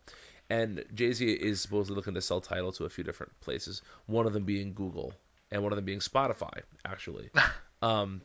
And 0.49 0.85
Jay 0.93 1.11
Z 1.11 1.25
is 1.25 1.61
supposedly 1.61 1.95
looking 1.95 2.13
to 2.13 2.21
sell 2.21 2.39
Tidal 2.39 2.71
to 2.73 2.85
a 2.85 2.89
few 2.89 3.03
different 3.03 3.39
places. 3.41 3.81
One 4.05 4.27
of 4.27 4.33
them 4.33 4.45
being 4.45 4.73
Google, 4.73 5.13
and 5.51 5.63
one 5.63 5.71
of 5.71 5.75
them 5.75 5.85
being 5.85 5.99
Spotify, 5.99 6.61
actually. 6.85 7.29
um, 7.81 8.21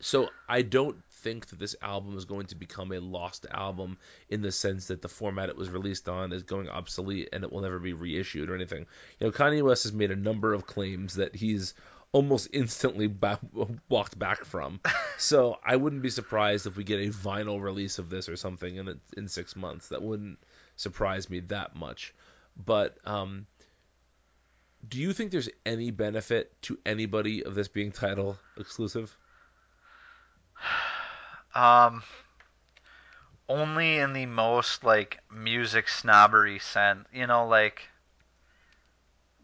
so 0.00 0.28
I 0.48 0.62
don't 0.62 0.96
think 1.10 1.46
that 1.48 1.58
this 1.58 1.76
album 1.82 2.16
is 2.16 2.24
going 2.24 2.46
to 2.46 2.54
become 2.54 2.92
a 2.92 3.00
lost 3.00 3.46
album 3.50 3.98
in 4.28 4.40
the 4.40 4.50
sense 4.50 4.86
that 4.86 5.02
the 5.02 5.08
format 5.08 5.50
it 5.50 5.56
was 5.56 5.68
released 5.68 6.08
on 6.08 6.32
is 6.32 6.42
going 6.42 6.68
obsolete 6.68 7.28
and 7.32 7.44
it 7.44 7.52
will 7.52 7.60
never 7.60 7.78
be 7.78 7.92
reissued 7.92 8.48
or 8.48 8.54
anything. 8.54 8.86
You 9.18 9.26
know, 9.26 9.32
Kanye 9.32 9.62
West 9.62 9.82
has 9.82 9.92
made 9.92 10.10
a 10.10 10.16
number 10.16 10.54
of 10.54 10.66
claims 10.66 11.16
that 11.16 11.36
he's 11.36 11.74
almost 12.12 12.48
instantly 12.52 13.06
ba- 13.06 13.40
walked 13.88 14.18
back 14.18 14.44
from. 14.44 14.80
so 15.18 15.58
I 15.64 15.76
wouldn't 15.76 16.02
be 16.02 16.10
surprised 16.10 16.66
if 16.66 16.76
we 16.76 16.84
get 16.84 17.00
a 17.00 17.10
vinyl 17.10 17.60
release 17.60 17.98
of 17.98 18.10
this 18.10 18.28
or 18.28 18.36
something 18.36 18.76
in 18.76 19.00
in 19.16 19.28
six 19.28 19.56
months. 19.56 19.88
That 19.88 20.02
wouldn't 20.02 20.38
surprise 20.76 21.30
me 21.30 21.40
that 21.40 21.76
much. 21.76 22.14
But 22.56 22.96
um, 23.04 23.46
do 24.88 24.98
you 24.98 25.12
think 25.12 25.30
there's 25.30 25.48
any 25.64 25.90
benefit 25.90 26.60
to 26.62 26.78
anybody 26.84 27.44
of 27.44 27.54
this 27.54 27.68
being 27.68 27.92
Tidal 27.92 28.36
exclusive? 28.56 29.16
Um, 31.52 32.04
only 33.48 33.98
in 33.98 34.12
the 34.12 34.26
most 34.26 34.84
like 34.84 35.18
music 35.32 35.88
snobbery 35.88 36.60
sense, 36.60 37.08
you 37.12 37.26
know, 37.26 37.48
like 37.48 37.88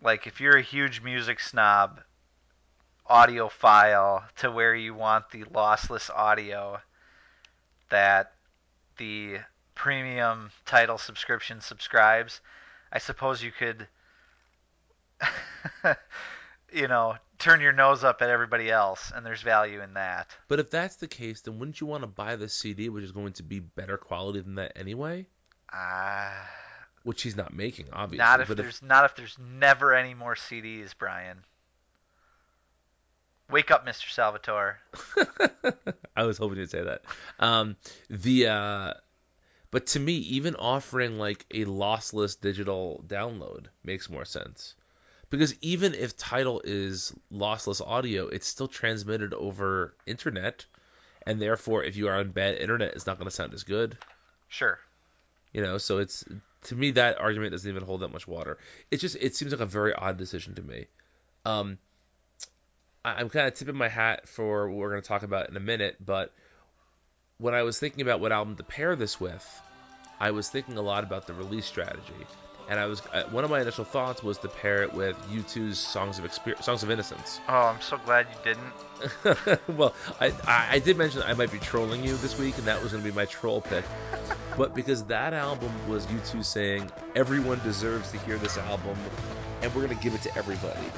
like 0.01 0.29
if 0.29 0.41
you're 0.41 0.57
a 0.57 0.63
huge 0.63 1.01
music 1.01 1.41
snob, 1.41 2.01
audiophile 3.11 4.25
to 4.37 4.51
where 4.51 4.75
you 4.75 4.95
want 4.95 5.31
the 5.31 5.45
lossless 5.45 6.11
audio 6.11 6.79
that 7.91 8.33
the 8.99 9.37
premium 9.75 10.51
Tidal 10.65 10.99
subscription 10.99 11.61
subscribes, 11.61 12.41
I 12.93 12.99
suppose 12.99 13.43
you 13.43 13.53
could 13.53 13.87
you 16.73 16.89
know, 16.89 17.17
turn 17.39 17.61
your 17.61 17.73
nose 17.73 18.05
up 18.05 18.23
at 18.23 18.31
everybody 18.31 18.71
else 18.71 19.13
and 19.15 19.25
there's 19.25 19.43
value 19.43 19.81
in 19.83 19.95
that. 19.95 20.37
But 20.49 20.59
if 20.59 20.71
that's 20.71 20.97
the 20.97 21.09
case, 21.09 21.43
then 21.43 21.59
wouldn't 21.59 21.81
you 21.81 21.87
want 21.87 22.03
to 22.03 22.09
buy 22.09 22.37
the 22.37 22.49
CD, 22.49 22.89
which 22.89 23.05
is 23.05 23.13
going 23.13 23.35
to 23.35 23.43
be 23.43 23.61
better 23.61 23.97
quality 23.97 24.41
than 24.41 24.57
that 24.57 24.73
anyway? 24.77 25.27
Ah, 25.73 26.49
Which 27.03 27.23
he's 27.23 27.37
not 27.37 27.53
making, 27.55 27.87
obviously. 27.93 28.25
not 28.25 28.41
if 28.41 28.49
but 28.49 28.57
there's 28.57 28.83
not 28.83 29.05
if 29.05 29.17
there's 29.17 29.37
never 29.39 29.95
any 29.95 30.15
more 30.15 30.35
CDs, 30.35 30.93
Brian. 30.99 31.39
Wake 33.51 33.71
up, 33.71 33.87
Mr. 33.87 34.11
Salvatore. 34.11 34.79
I 36.17 36.25
was 36.25 36.39
hoping 36.39 36.59
you'd 36.59 36.71
say 36.71 36.83
that. 36.83 37.03
Um, 37.39 37.77
the 38.11 38.49
uh, 38.49 38.93
but 39.71 39.87
to 39.89 40.01
me, 40.01 40.15
even 40.15 40.57
offering 40.57 41.19
like 41.19 41.45
a 41.51 41.65
lossless 41.65 42.41
digital 42.41 43.05
download 43.07 43.67
makes 43.85 44.11
more 44.11 44.25
sense. 44.25 44.75
Because 45.29 45.55
even 45.61 45.95
if 45.95 46.17
Tidal 46.17 46.63
is 46.65 47.13
lossless 47.33 47.85
audio, 47.85 48.29
it's 48.29 48.47
still 48.47 48.69
transmitted 48.69 49.35
over 49.35 49.95
internet, 50.07 50.65
and 51.27 51.43
therefore, 51.43 51.83
if 51.83 51.97
you 51.97 52.09
are 52.09 52.17
on 52.17 52.31
bad 52.31 52.57
internet, 52.57 52.95
it's 52.95 53.07
not 53.07 53.19
going 53.19 53.29
to 53.29 53.35
sound 53.35 53.53
as 53.55 53.65
good. 53.65 53.99
Sure. 54.49 54.79
You 55.53 55.63
know, 55.63 55.79
so 55.79 55.99
it's 55.99 56.25
to 56.65 56.75
me 56.75 56.93
that 56.93 57.21
argument 57.21 57.53
doesn't 57.53 57.71
even 57.71 57.83
hold 57.83 58.01
that 58.01 58.13
much 58.13 58.29
water. 58.29 58.59
It 58.91 58.99
just 58.99 59.17
it 59.17 59.35
seems 59.35 59.53
like 59.53 59.61
a 59.61 59.67
very 59.67 59.95
odd 59.95 60.17
decision 60.17 60.55
to 60.55 60.63
me. 60.63 60.87
Um, 61.45 61.79
I'm 63.07 63.29
kind 63.29 63.47
of 63.47 63.55
tipping 63.55 63.77
my 63.77 63.89
hat 63.89 64.29
for 64.29 64.69
what 64.69 64.79
we're 64.79 64.91
going 64.91 65.03
to 65.03 65.07
talk 65.07 65.23
about 65.23 65.49
in 65.49 65.57
a 65.57 65.61
minute, 65.61 65.97
but 66.05 66.33
when 67.39 67.55
I 67.55 67.63
was 67.63 67.79
thinking 67.79 68.01
about 68.01 68.21
what 68.21 68.33
album 68.33 68.57
to 68.57 68.65
pair 68.65 68.97
this 68.97 69.21
with, 69.21 69.63
I 70.19 70.33
was 70.33 70.49
thinking 70.49 70.77
a 70.77 70.83
lot 70.83 71.05
about 71.05 71.27
the 71.29 71.35
release 71.35 71.67
strategy, 71.67 72.27
and 72.69 72.81
I 72.81 72.87
was 72.87 73.01
one 73.31 73.45
of 73.45 73.51
my 73.51 73.61
initial 73.61 73.85
thoughts 73.85 74.25
was 74.25 74.39
to 74.39 74.49
pair 74.49 74.83
it 74.83 74.93
with 74.93 75.17
U2's 75.31 75.79
Songs 75.79 76.19
of 76.19 76.25
Exper- 76.25 76.61
Songs 76.61 76.83
of 76.83 76.91
Innocence. 76.91 77.41
Oh, 77.49 77.53
I'm 77.53 77.81
so 77.81 77.97
glad 77.99 78.27
you 78.29 78.55
didn't. 78.55 79.69
well, 79.79 79.95
I 80.21 80.33
I 80.47 80.79
did 80.81 80.97
mention 80.97 81.23
I 81.23 81.35
might 81.35 81.53
be 81.53 81.59
trolling 81.59 82.03
you 82.03 82.17
this 82.17 82.37
week, 82.39 82.59
and 82.59 82.67
that 82.67 82.83
was 82.83 82.91
going 82.91 83.05
to 83.05 83.09
be 83.09 83.15
my 83.15 83.27
troll 83.27 83.61
pick. 83.61 83.85
but 84.57 84.75
because 84.75 85.05
that 85.05 85.33
album 85.33 85.71
was 85.89 86.07
U2 86.07 86.45
saying 86.45 86.91
everyone 87.15 87.61
deserves 87.63 88.11
to 88.11 88.19
hear 88.19 88.37
this 88.37 88.59
album, 88.59 88.97
and 89.63 89.73
we're 89.75 89.85
going 89.85 89.97
to 89.97 90.03
give 90.03 90.15
it 90.15 90.23
to 90.23 90.37
everybody. 90.37 90.91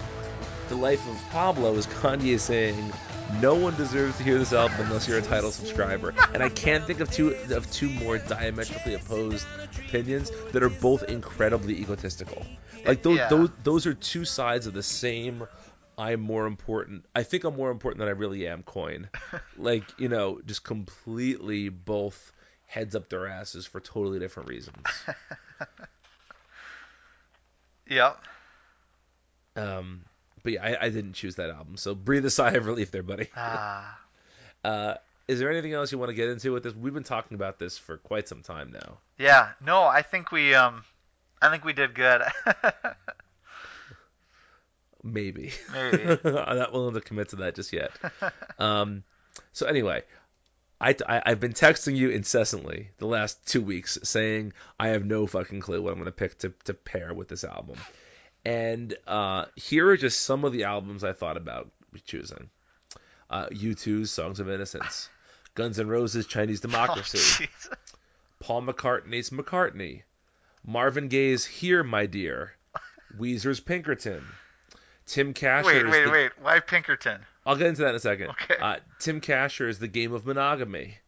The 0.68 0.74
Life 0.76 1.08
of 1.08 1.30
Pablo 1.30 1.74
is 1.74 1.86
Kanye 1.86 2.38
saying 2.38 2.92
no 3.40 3.54
one 3.54 3.74
deserves 3.76 4.18
to 4.18 4.22
hear 4.22 4.38
this 4.38 4.52
album 4.52 4.76
unless 4.80 5.08
you're 5.08 5.18
a 5.18 5.22
Tidal 5.22 5.50
subscriber. 5.50 6.14
And 6.34 6.42
I 6.42 6.50
can't 6.50 6.84
think 6.84 7.00
of 7.00 7.10
two 7.10 7.34
of 7.50 7.70
two 7.72 7.88
more 7.88 8.18
diametrically 8.18 8.94
opposed 8.94 9.46
opinions 9.78 10.30
that 10.52 10.62
are 10.62 10.68
both 10.68 11.04
incredibly 11.04 11.80
egotistical. 11.80 12.44
Like 12.84 13.02
those 13.02 13.16
Yeah. 13.16 13.28
those 13.28 13.50
those 13.62 13.86
are 13.86 13.94
two 13.94 14.24
sides 14.26 14.66
of 14.66 14.74
the 14.74 14.82
same 14.82 15.46
I'm 15.96 16.20
more 16.20 16.46
important. 16.46 17.06
I 17.14 17.22
think 17.22 17.44
I'm 17.44 17.56
more 17.56 17.70
important 17.70 17.98
than 18.00 18.08
I 18.08 18.12
really 18.12 18.46
am 18.46 18.62
coin. 18.62 19.08
like, 19.56 19.82
you 19.98 20.08
know, 20.08 20.40
just 20.44 20.62
completely 20.64 21.70
both 21.70 22.32
heads 22.66 22.94
up 22.94 23.08
their 23.08 23.26
asses 23.26 23.66
for 23.66 23.80
totally 23.80 24.18
different 24.18 24.48
reasons. 24.48 24.84
Yep. 27.90 28.18
Um, 29.56 30.02
but 30.48 30.54
yeah, 30.54 30.64
I, 30.64 30.86
I 30.86 30.88
didn't 30.88 31.12
choose 31.12 31.34
that 31.34 31.50
album, 31.50 31.76
so 31.76 31.94
breathe 31.94 32.24
a 32.24 32.30
sigh 32.30 32.52
of 32.52 32.64
relief 32.64 32.90
there, 32.90 33.02
buddy. 33.02 33.28
Ah. 33.36 33.98
Uh, 34.64 34.94
is 35.28 35.38
there 35.38 35.52
anything 35.52 35.72
else 35.72 35.92
you 35.92 35.98
want 35.98 36.08
to 36.08 36.14
get 36.14 36.28
into 36.28 36.52
with 36.52 36.64
this? 36.64 36.74
We've 36.74 36.92
been 36.92 37.04
talking 37.04 37.36
about 37.36 37.60
this 37.60 37.78
for 37.78 37.96
quite 37.96 38.26
some 38.26 38.42
time 38.42 38.72
now. 38.72 38.98
Yeah. 39.16 39.50
No, 39.64 39.84
I 39.84 40.02
think 40.02 40.32
we 40.32 40.52
um, 40.52 40.82
I 41.40 41.48
think 41.48 41.64
we 41.64 41.72
did 41.72 41.94
good. 41.94 42.22
Maybe. 45.04 45.52
Maybe. 45.72 46.18
I'm 46.24 46.58
not 46.58 46.72
willing 46.72 46.94
to 46.94 47.00
commit 47.00 47.28
to 47.28 47.36
that 47.36 47.54
just 47.54 47.72
yet. 47.72 47.92
Um, 48.58 49.04
so 49.52 49.66
anyway, 49.66 50.02
I, 50.80 50.96
I 51.08 51.22
I've 51.24 51.40
been 51.40 51.52
texting 51.52 51.94
you 51.94 52.10
incessantly 52.10 52.90
the 52.98 53.06
last 53.06 53.46
two 53.46 53.62
weeks 53.62 53.96
saying 54.02 54.54
I 54.78 54.88
have 54.88 55.04
no 55.04 55.28
fucking 55.28 55.60
clue 55.60 55.80
what 55.80 55.92
I'm 55.92 55.98
gonna 55.98 56.10
pick 56.10 56.36
to 56.38 56.52
to 56.64 56.74
pair 56.74 57.14
with 57.14 57.28
this 57.28 57.44
album, 57.44 57.78
and 58.48 58.96
uh, 59.06 59.44
here 59.56 59.88
are 59.88 59.96
just 59.96 60.20
some 60.22 60.44
of 60.44 60.52
the 60.52 60.64
albums 60.64 61.04
I 61.04 61.12
thought 61.12 61.36
about 61.36 61.70
choosing. 62.04 62.48
Uh, 63.30 63.46
U2's 63.48 64.10
Songs 64.10 64.40
of 64.40 64.48
Innocence, 64.48 65.08
Guns 65.54 65.78
N' 65.78 65.88
Roses 65.88 66.26
Chinese 66.26 66.60
Democracy, 66.60 67.46
Oh, 67.70 67.74
Paul 68.40 68.62
McCartney's 68.62 69.30
McCartney, 69.30 70.02
Marvin 70.66 71.08
Gaye's 71.08 71.44
Here 71.44 71.82
My 71.84 72.06
Dear, 72.06 72.52
Weezer's 73.18 73.60
Pinkerton, 73.60 74.24
Tim 75.06 75.34
Kasher's 75.34 75.66
wait, 75.66 75.86
wait, 75.90 76.04
The- 76.04 76.10
wait. 76.10 76.30
Why 76.40 76.60
Pinkerton? 76.60 77.20
I'll 77.44 77.56
get 77.56 77.66
into 77.68 77.82
that 77.82 77.90
in 77.90 77.94
a 77.96 78.00
second. 78.00 78.28
Okay. 78.30 78.56
Uh, 78.60 78.76
Tim 78.98 79.20
Kasher's 79.20 79.78
The 79.78 79.88
Game 79.88 80.12
of 80.12 80.24
Monogamy. 80.26 80.96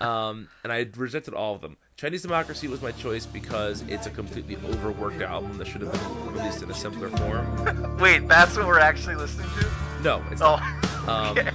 Um, 0.00 0.48
and 0.64 0.72
I 0.72 0.84
rejected 0.96 1.32
all 1.32 1.54
of 1.54 1.60
them. 1.60 1.76
Chinese 2.02 2.22
Democracy 2.22 2.66
was 2.66 2.82
my 2.82 2.90
choice 2.90 3.26
because 3.26 3.82
it's 3.82 4.08
a 4.08 4.10
completely 4.10 4.56
overworked 4.56 5.22
album 5.22 5.56
that 5.58 5.68
should 5.68 5.82
have 5.82 5.92
been 5.92 6.32
released 6.34 6.60
in 6.60 6.68
a 6.68 6.74
simpler 6.74 7.08
form. 7.10 7.96
Wait, 7.98 8.26
that's 8.26 8.56
what 8.56 8.66
we're 8.66 8.80
actually 8.80 9.14
listening 9.14 9.46
to? 9.60 10.02
No, 10.02 10.20
it's 10.32 10.42
Oh. 10.42 10.56
not. 10.56 10.62
Um, 11.08 11.36
okay. 11.36 11.50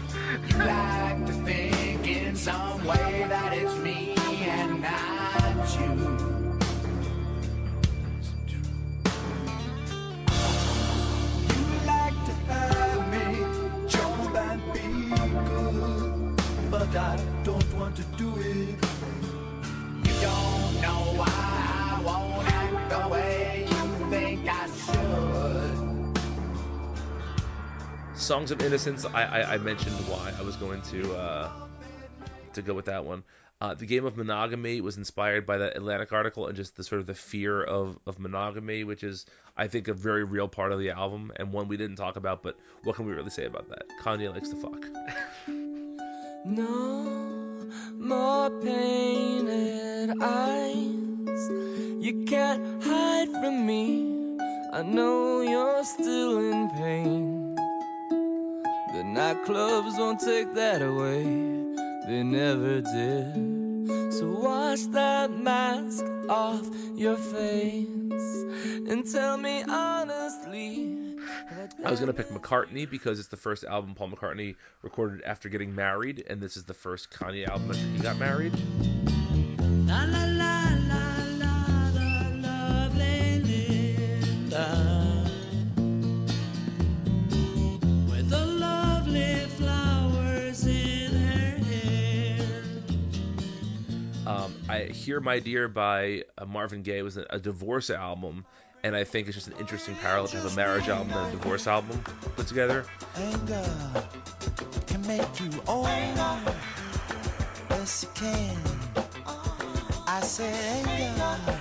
You 0.49 0.57
like 0.57 1.25
to 1.25 1.31
think 1.31 2.05
in 2.07 2.35
some 2.35 2.85
way 2.85 3.25
that 3.29 3.53
it's 3.53 3.75
me 3.77 4.13
and 4.41 4.81
not 4.81 5.79
you. 5.79 5.91
You 11.47 11.63
like 11.85 12.25
to 12.25 12.33
have 12.51 13.01
me 13.13 13.87
jump 13.87 14.35
and 14.35 14.61
be 14.73 15.09
good, 15.49 16.69
but 16.71 16.95
I 16.95 17.17
don't 17.43 17.73
want 17.75 17.95
to 17.97 18.03
do 18.17 18.36
Songs 28.27 28.51
of 28.51 28.61
Innocence, 28.61 29.05
I, 29.05 29.23
I, 29.23 29.53
I 29.53 29.57
mentioned 29.57 29.95
why 30.09 30.33
I 30.37 30.41
was 30.41 30.57
going 30.57 30.81
to 30.81 31.15
uh, 31.15 31.49
to 32.55 32.61
go 32.61 32.73
with 32.73 32.87
that 32.87 33.05
one. 33.05 33.23
Uh, 33.61 33.73
the 33.73 33.85
Game 33.85 34.03
of 34.03 34.17
Monogamy 34.17 34.81
was 34.81 34.97
inspired 34.97 35.45
by 35.45 35.59
that 35.59 35.77
Atlantic 35.77 36.11
article 36.11 36.47
and 36.47 36.57
just 36.57 36.75
the 36.75 36.83
sort 36.83 36.99
of 36.99 37.07
the 37.07 37.13
fear 37.13 37.63
of, 37.63 37.97
of 38.05 38.19
monogamy, 38.19 38.83
which 38.83 39.01
is 39.01 39.25
I 39.55 39.67
think 39.69 39.87
a 39.87 39.93
very 39.93 40.25
real 40.25 40.49
part 40.49 40.73
of 40.73 40.79
the 40.79 40.89
album 40.89 41.31
and 41.37 41.53
one 41.53 41.69
we 41.69 41.77
didn't 41.77 41.95
talk 41.95 42.17
about. 42.17 42.43
But 42.43 42.57
what 42.83 42.97
can 42.97 43.05
we 43.05 43.13
really 43.13 43.29
say 43.29 43.45
about 43.45 43.69
that? 43.69 43.83
Kanye 44.03 44.29
likes 44.29 44.49
to 44.49 44.57
fuck. 44.57 44.85
No 46.45 47.69
more 47.97 48.49
painted 48.61 50.21
eyes. 50.21 51.49
You 52.03 52.25
can't 52.27 52.83
hide 52.83 53.29
from 53.29 53.65
me. 53.65 54.37
I 54.73 54.83
know 54.83 55.39
you're 55.41 55.85
still 55.85 56.39
in 56.39 56.69
pain. 56.71 57.66
The 58.97 59.03
nightclubs 59.03 59.95
won't 59.99 60.19
take 60.19 60.55
that 60.55 60.81
away. 60.81 61.21
They 62.07 62.23
never 62.23 62.81
did. 62.81 64.11
So 64.11 64.25
wash 64.27 64.87
that 64.87 65.29
mask 65.29 66.03
off 66.27 66.67
your 66.95 67.15
face 67.15 67.87
and 68.89 69.05
tell 69.07 69.37
me 69.37 69.61
honestly. 69.61 71.15
I 71.85 71.91
was 71.91 71.99
gonna 71.99 72.11
pick 72.11 72.29
McCartney 72.29 72.89
because 72.89 73.19
it's 73.19 73.27
the 73.27 73.37
first 73.37 73.65
album 73.65 73.93
Paul 73.93 74.09
McCartney 74.09 74.55
recorded 74.81 75.21
after 75.21 75.47
getting 75.47 75.75
married, 75.75 76.25
and 76.27 76.41
this 76.41 76.57
is 76.57 76.63
the 76.63 76.73
first 76.73 77.11
Kanye 77.11 77.47
album 77.47 77.69
after 77.69 77.85
he 77.85 77.99
got 77.99 78.17
married. 78.17 78.53
La 79.85 80.05
la 80.05 80.23
la 80.25 80.36
Here 95.07 95.21
My 95.21 95.39
Dear 95.39 95.69
by 95.69 96.25
uh, 96.37 96.43
Marvin 96.43 96.81
Gaye 96.81 97.01
was 97.01 97.15
a, 97.15 97.25
a 97.29 97.39
divorce 97.39 97.89
album, 97.89 98.45
and 98.83 98.93
I 98.93 99.05
think 99.05 99.29
it's 99.29 99.35
just 99.35 99.47
an 99.47 99.53
interesting 99.57 99.95
parallel 99.95 100.27
to 100.27 100.35
have 100.35 100.51
a 100.51 100.55
marriage 100.57 100.89
album 100.89 101.13
and 101.13 101.29
a 101.29 101.31
divorce 101.31 101.65
album 101.65 101.97
put 102.35 102.45
together. 102.45 102.83
Anger 103.15 103.63
can 104.85 105.07
make 105.07 105.39
you 105.39 105.49
older. 105.65 105.89
Yes, 107.69 108.03
it 108.03 108.15
can. 108.15 108.57
I 110.07 110.19
said 110.23 110.53
anger 110.85 111.57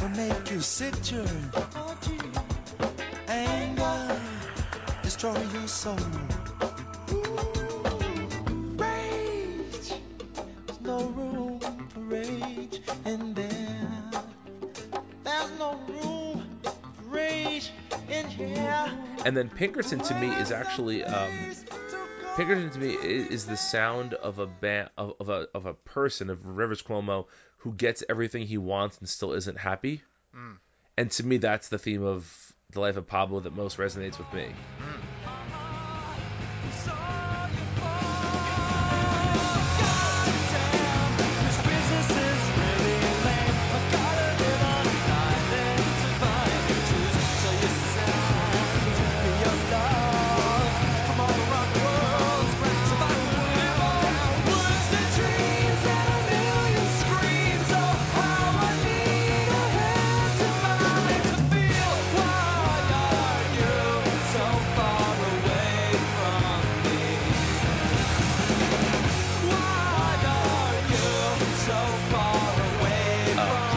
will 0.00 0.16
make 0.16 0.50
you 0.50 0.62
sicker. 0.62 1.28
Anger 3.28 4.20
destroy 5.02 5.38
your 5.52 5.68
soul. 5.68 5.98
In 13.04 13.34
there. 13.34 14.10
There's 15.24 15.58
no 15.58 15.78
room 15.88 16.60
for 16.62 17.08
rage 17.08 17.70
in 18.10 18.28
here. 18.28 18.92
And 19.24 19.36
then 19.36 19.48
Pinkerton 19.48 20.00
to 20.00 20.14
me 20.20 20.28
is 20.28 20.52
actually 20.52 21.04
um, 21.04 21.32
Pinkerton 22.36 22.70
to 22.70 22.78
me 22.78 22.94
is, 22.94 23.28
is 23.28 23.46
the 23.46 23.56
sound 23.56 24.14
of 24.14 24.38
a 24.38 24.46
band 24.46 24.90
of, 24.98 25.14
of 25.20 25.28
a 25.28 25.48
of 25.54 25.66
a 25.66 25.74
person 25.74 26.30
of 26.30 26.44
Rivers 26.44 26.82
Cuomo 26.82 27.26
who 27.58 27.72
gets 27.72 28.02
everything 28.08 28.46
he 28.46 28.58
wants 28.58 28.98
and 28.98 29.08
still 29.08 29.32
isn't 29.32 29.58
happy. 29.58 30.02
Mm. 30.36 30.56
And 30.96 31.10
to 31.12 31.24
me, 31.24 31.38
that's 31.38 31.68
the 31.68 31.78
theme 31.78 32.04
of 32.04 32.52
the 32.72 32.80
life 32.80 32.96
of 32.96 33.06
Pablo 33.06 33.40
that 33.40 33.54
most 33.54 33.78
resonates 33.78 34.18
with 34.18 34.32
me. 34.32 34.46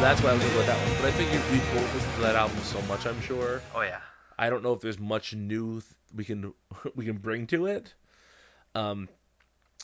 That's 0.08 0.24
why 0.24 0.32
I 0.32 0.34
was 0.34 0.44
looking 0.44 0.60
at 0.60 0.68
that 0.68 0.80
one. 0.80 0.94
But 0.94 1.06
I 1.06 1.12
figured 1.12 1.50
we 1.50 1.60
both 1.60 1.94
listened 1.94 2.16
to 2.16 2.22
that 2.22 2.36
album 2.36 2.64
so 2.64 2.82
much. 2.82 3.06
I'm 3.06 3.20
sure. 3.20 3.66
Oh 3.74 3.82
yeah. 3.82 4.00
I 4.40 4.50
don't 4.50 4.64
know 4.64 4.74
if 4.74 4.82
there's 4.82 5.00
much 5.00 5.34
new 5.34 5.82
th- 5.82 5.84
we 6.16 6.24
can 6.24 6.54
we 6.96 7.06
can 7.06 7.18
bring 7.18 7.48
to 7.48 7.66
it. 7.66 7.94
Um, 8.76 9.10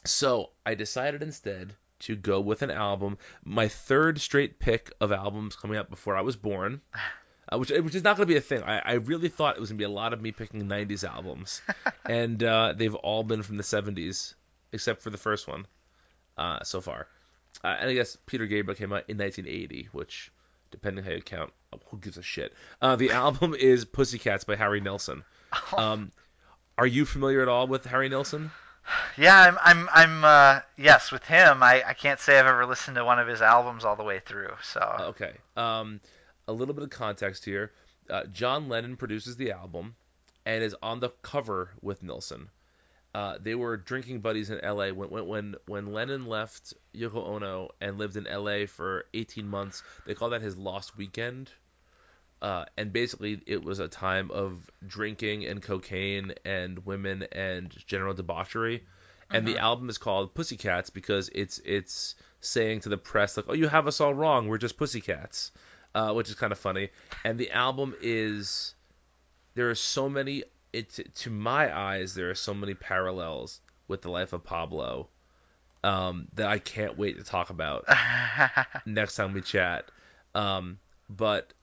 so 0.05 0.51
I 0.65 0.75
decided 0.75 1.23
instead 1.23 1.73
to 1.99 2.15
go 2.15 2.39
with 2.39 2.61
an 2.61 2.71
album, 2.71 3.17
my 3.43 3.67
third 3.67 4.19
straight 4.19 4.59
pick 4.59 4.91
of 5.01 5.11
albums 5.11 5.55
coming 5.55 5.77
out 5.77 5.89
before 5.89 6.15
I 6.15 6.21
was 6.21 6.35
born, 6.35 6.81
uh, 7.51 7.57
which 7.57 7.71
which 7.71 7.95
is 7.95 8.03
not 8.03 8.17
going 8.17 8.27
to 8.27 8.33
be 8.33 8.37
a 8.37 8.41
thing. 8.41 8.63
I, 8.63 8.79
I 8.79 8.93
really 8.93 9.29
thought 9.29 9.57
it 9.57 9.59
was 9.59 9.69
going 9.69 9.77
to 9.77 9.81
be 9.81 9.85
a 9.85 9.89
lot 9.89 10.13
of 10.13 10.21
me 10.21 10.31
picking 10.31 10.63
'90s 10.63 11.03
albums, 11.03 11.61
and 12.05 12.41
uh, 12.43 12.73
they've 12.77 12.95
all 12.95 13.23
been 13.23 13.43
from 13.43 13.57
the 13.57 13.63
'70s 13.63 14.35
except 14.71 15.01
for 15.01 15.09
the 15.09 15.17
first 15.17 15.47
one 15.47 15.67
uh, 16.37 16.63
so 16.63 16.81
far. 16.81 17.07
Uh, 17.63 17.75
and 17.79 17.89
I 17.89 17.93
guess 17.93 18.17
Peter 18.25 18.45
Gabriel 18.45 18.77
came 18.77 18.91
out 18.93 19.03
in 19.07 19.17
1980, 19.17 19.89
which, 19.91 20.31
depending 20.71 21.03
how 21.03 21.11
you 21.11 21.21
count, 21.21 21.51
who 21.85 21.97
gives 21.97 22.17
a 22.17 22.23
shit? 22.23 22.53
Uh, 22.81 22.95
the 22.95 23.11
album 23.23 23.53
is 23.53 23.85
Pussycats 23.85 24.43
by 24.43 24.55
Harry 24.55 24.81
Nilsson. 24.81 25.23
Um, 25.77 26.11
are 26.79 26.87
you 26.87 27.05
familiar 27.05 27.43
at 27.43 27.47
all 27.47 27.67
with 27.67 27.85
Harry 27.85 28.09
Nilsson? 28.09 28.49
Yeah, 29.17 29.39
I'm. 29.39 29.57
I'm. 29.61 29.89
I'm. 29.93 30.23
Uh, 30.25 30.59
yes, 30.77 31.11
with 31.11 31.23
him, 31.23 31.63
I, 31.63 31.83
I 31.87 31.93
can't 31.93 32.19
say 32.19 32.39
I've 32.39 32.47
ever 32.47 32.65
listened 32.65 32.95
to 32.95 33.05
one 33.05 33.19
of 33.19 33.27
his 33.27 33.41
albums 33.41 33.85
all 33.85 33.95
the 33.95 34.03
way 34.03 34.19
through. 34.19 34.49
So 34.63 34.95
Okay. 34.99 35.33
Um, 35.55 36.01
a 36.47 36.53
little 36.53 36.73
bit 36.73 36.83
of 36.83 36.89
context 36.89 37.45
here. 37.45 37.71
Uh, 38.09 38.25
John 38.25 38.67
Lennon 38.67 38.97
produces 38.97 39.37
the 39.37 39.51
album 39.51 39.95
and 40.45 40.63
is 40.63 40.75
on 40.81 40.99
the 40.99 41.09
cover 41.21 41.69
with 41.81 42.03
Nilsson. 42.03 42.49
Uh, 43.13 43.37
they 43.39 43.53
were 43.53 43.77
drinking 43.77 44.19
buddies 44.21 44.49
in 44.49 44.59
L.A. 44.61 44.91
when 44.91 45.09
when 45.09 45.27
when 45.27 45.55
when 45.67 45.93
Lennon 45.93 46.25
left 46.25 46.73
Yoko 46.95 47.27
Ono 47.27 47.69
and 47.79 47.97
lived 47.99 48.17
in 48.17 48.25
L.A. 48.25 48.65
for 48.65 49.05
18 49.13 49.47
months. 49.47 49.83
They 50.05 50.15
call 50.15 50.31
that 50.31 50.41
his 50.41 50.57
lost 50.57 50.97
weekend. 50.97 51.51
Uh, 52.41 52.65
and 52.75 52.91
basically, 52.91 53.41
it 53.45 53.63
was 53.63 53.79
a 53.79 53.87
time 53.87 54.29
of 54.31 54.69
drinking 54.85 55.45
and 55.45 55.61
cocaine 55.61 56.33
and 56.43 56.85
women 56.85 57.23
and 57.31 57.73
general 57.85 58.13
debauchery. 58.13 58.83
And 59.29 59.47
the 59.47 59.55
Mhm. 59.55 59.59
album 59.61 59.89
is 59.89 59.97
called 59.97 60.33
Pussycats 60.33 60.89
because 60.89 61.29
it's 61.33 61.59
it's 61.59 62.15
saying 62.41 62.81
to 62.81 62.89
the 62.89 62.97
press 62.97 63.37
like, 63.37 63.45
"Oh, 63.47 63.53
you 63.53 63.67
have 63.67 63.87
us 63.87 64.01
all 64.01 64.13
wrong. 64.13 64.47
We're 64.47 64.57
just 64.57 64.77
pussycats," 64.77 65.51
uh, 65.95 66.13
which 66.13 66.29
is 66.29 66.35
kind 66.35 66.51
of 66.51 66.59
funny. 66.59 66.89
And 67.23 67.39
the 67.39 67.51
album 67.51 67.95
is 68.01 68.75
there 69.55 69.69
are 69.69 69.75
so 69.75 70.09
many. 70.09 70.43
It 70.73 71.15
to 71.15 71.29
my 71.29 71.75
eyes 71.75 72.15
there 72.15 72.31
are 72.31 72.35
so 72.35 72.53
many 72.53 72.73
parallels 72.73 73.61
with 73.87 74.01
the 74.01 74.09
life 74.09 74.33
of 74.33 74.43
Pablo 74.43 75.07
um, 75.83 76.27
that 76.33 76.47
I 76.47 76.59
can't 76.59 76.97
wait 76.97 77.17
to 77.17 77.23
talk 77.23 77.49
about 77.49 77.85
next 78.85 79.15
time 79.15 79.33
we 79.33 79.41
chat. 79.41 79.85
Um, 80.33 80.79
but 81.09 81.53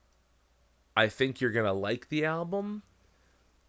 I 0.95 1.09
think 1.09 1.41
you're 1.41 1.51
gonna 1.51 1.73
like 1.73 2.07
the 2.09 2.25
album. 2.25 2.83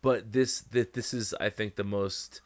But 0.03 0.33
this 0.33 0.61
this, 0.63 0.89
this 0.93 1.15
is 1.15 1.35
I 1.35 1.51
think 1.51 1.77
the 1.77 1.85
most. 1.85 2.41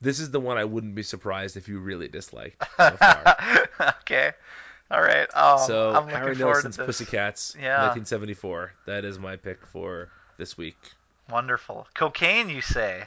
This 0.00 0.20
is 0.20 0.30
the 0.30 0.40
one 0.40 0.58
I 0.58 0.64
wouldn't 0.64 0.94
be 0.94 1.02
surprised 1.02 1.56
if 1.56 1.68
you 1.68 1.78
really 1.78 2.08
disliked. 2.08 2.62
So 2.76 2.90
far. 2.90 3.36
okay, 4.02 4.32
all 4.90 5.00
right. 5.00 5.28
Um, 5.34 5.58
so 5.66 5.94
I'm 5.94 6.08
Harry 6.08 6.36
to. 6.36 6.84
Pussycats, 6.84 7.56
Yeah. 7.58 7.88
1974. 7.88 8.72
That 8.86 9.04
is 9.04 9.18
my 9.18 9.36
pick 9.36 9.66
for 9.66 10.10
this 10.36 10.58
week. 10.58 10.76
Wonderful. 11.30 11.86
Cocaine, 11.94 12.48
you 12.48 12.60
say? 12.60 13.04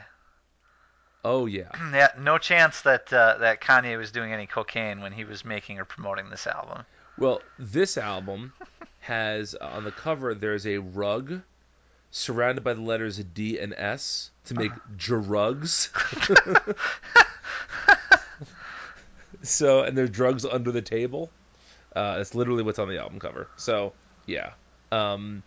Oh 1.24 1.46
yeah. 1.46 1.70
yeah. 1.92 2.08
No 2.18 2.38
chance 2.38 2.82
that 2.82 3.12
uh, 3.12 3.38
that 3.38 3.60
Kanye 3.60 3.96
was 3.98 4.12
doing 4.12 4.32
any 4.32 4.46
cocaine 4.46 5.00
when 5.00 5.12
he 5.12 5.24
was 5.24 5.44
making 5.44 5.78
or 5.78 5.84
promoting 5.84 6.30
this 6.30 6.46
album. 6.46 6.84
Well, 7.18 7.42
this 7.58 7.98
album 7.98 8.52
has 9.00 9.54
uh, 9.60 9.64
on 9.64 9.84
the 9.84 9.92
cover 9.92 10.34
there's 10.34 10.66
a 10.66 10.78
rug 10.78 11.42
surrounded 12.10 12.64
by 12.64 12.74
the 12.74 12.80
letters 12.80 13.18
D 13.18 13.58
and 13.58 13.74
S 13.74 14.30
to 14.46 14.54
make 14.54 14.72
drugs. 14.96 15.90
so, 19.42 19.82
and 19.82 19.96
there's 19.96 20.10
drugs 20.10 20.44
under 20.44 20.72
the 20.72 20.82
table. 20.82 21.30
Uh, 21.94 22.16
that's 22.18 22.34
literally 22.34 22.62
what's 22.62 22.78
on 22.78 22.88
the 22.88 22.98
album 22.98 23.18
cover. 23.18 23.48
So, 23.56 23.92
yeah. 24.26 24.52
Um, 24.92 25.42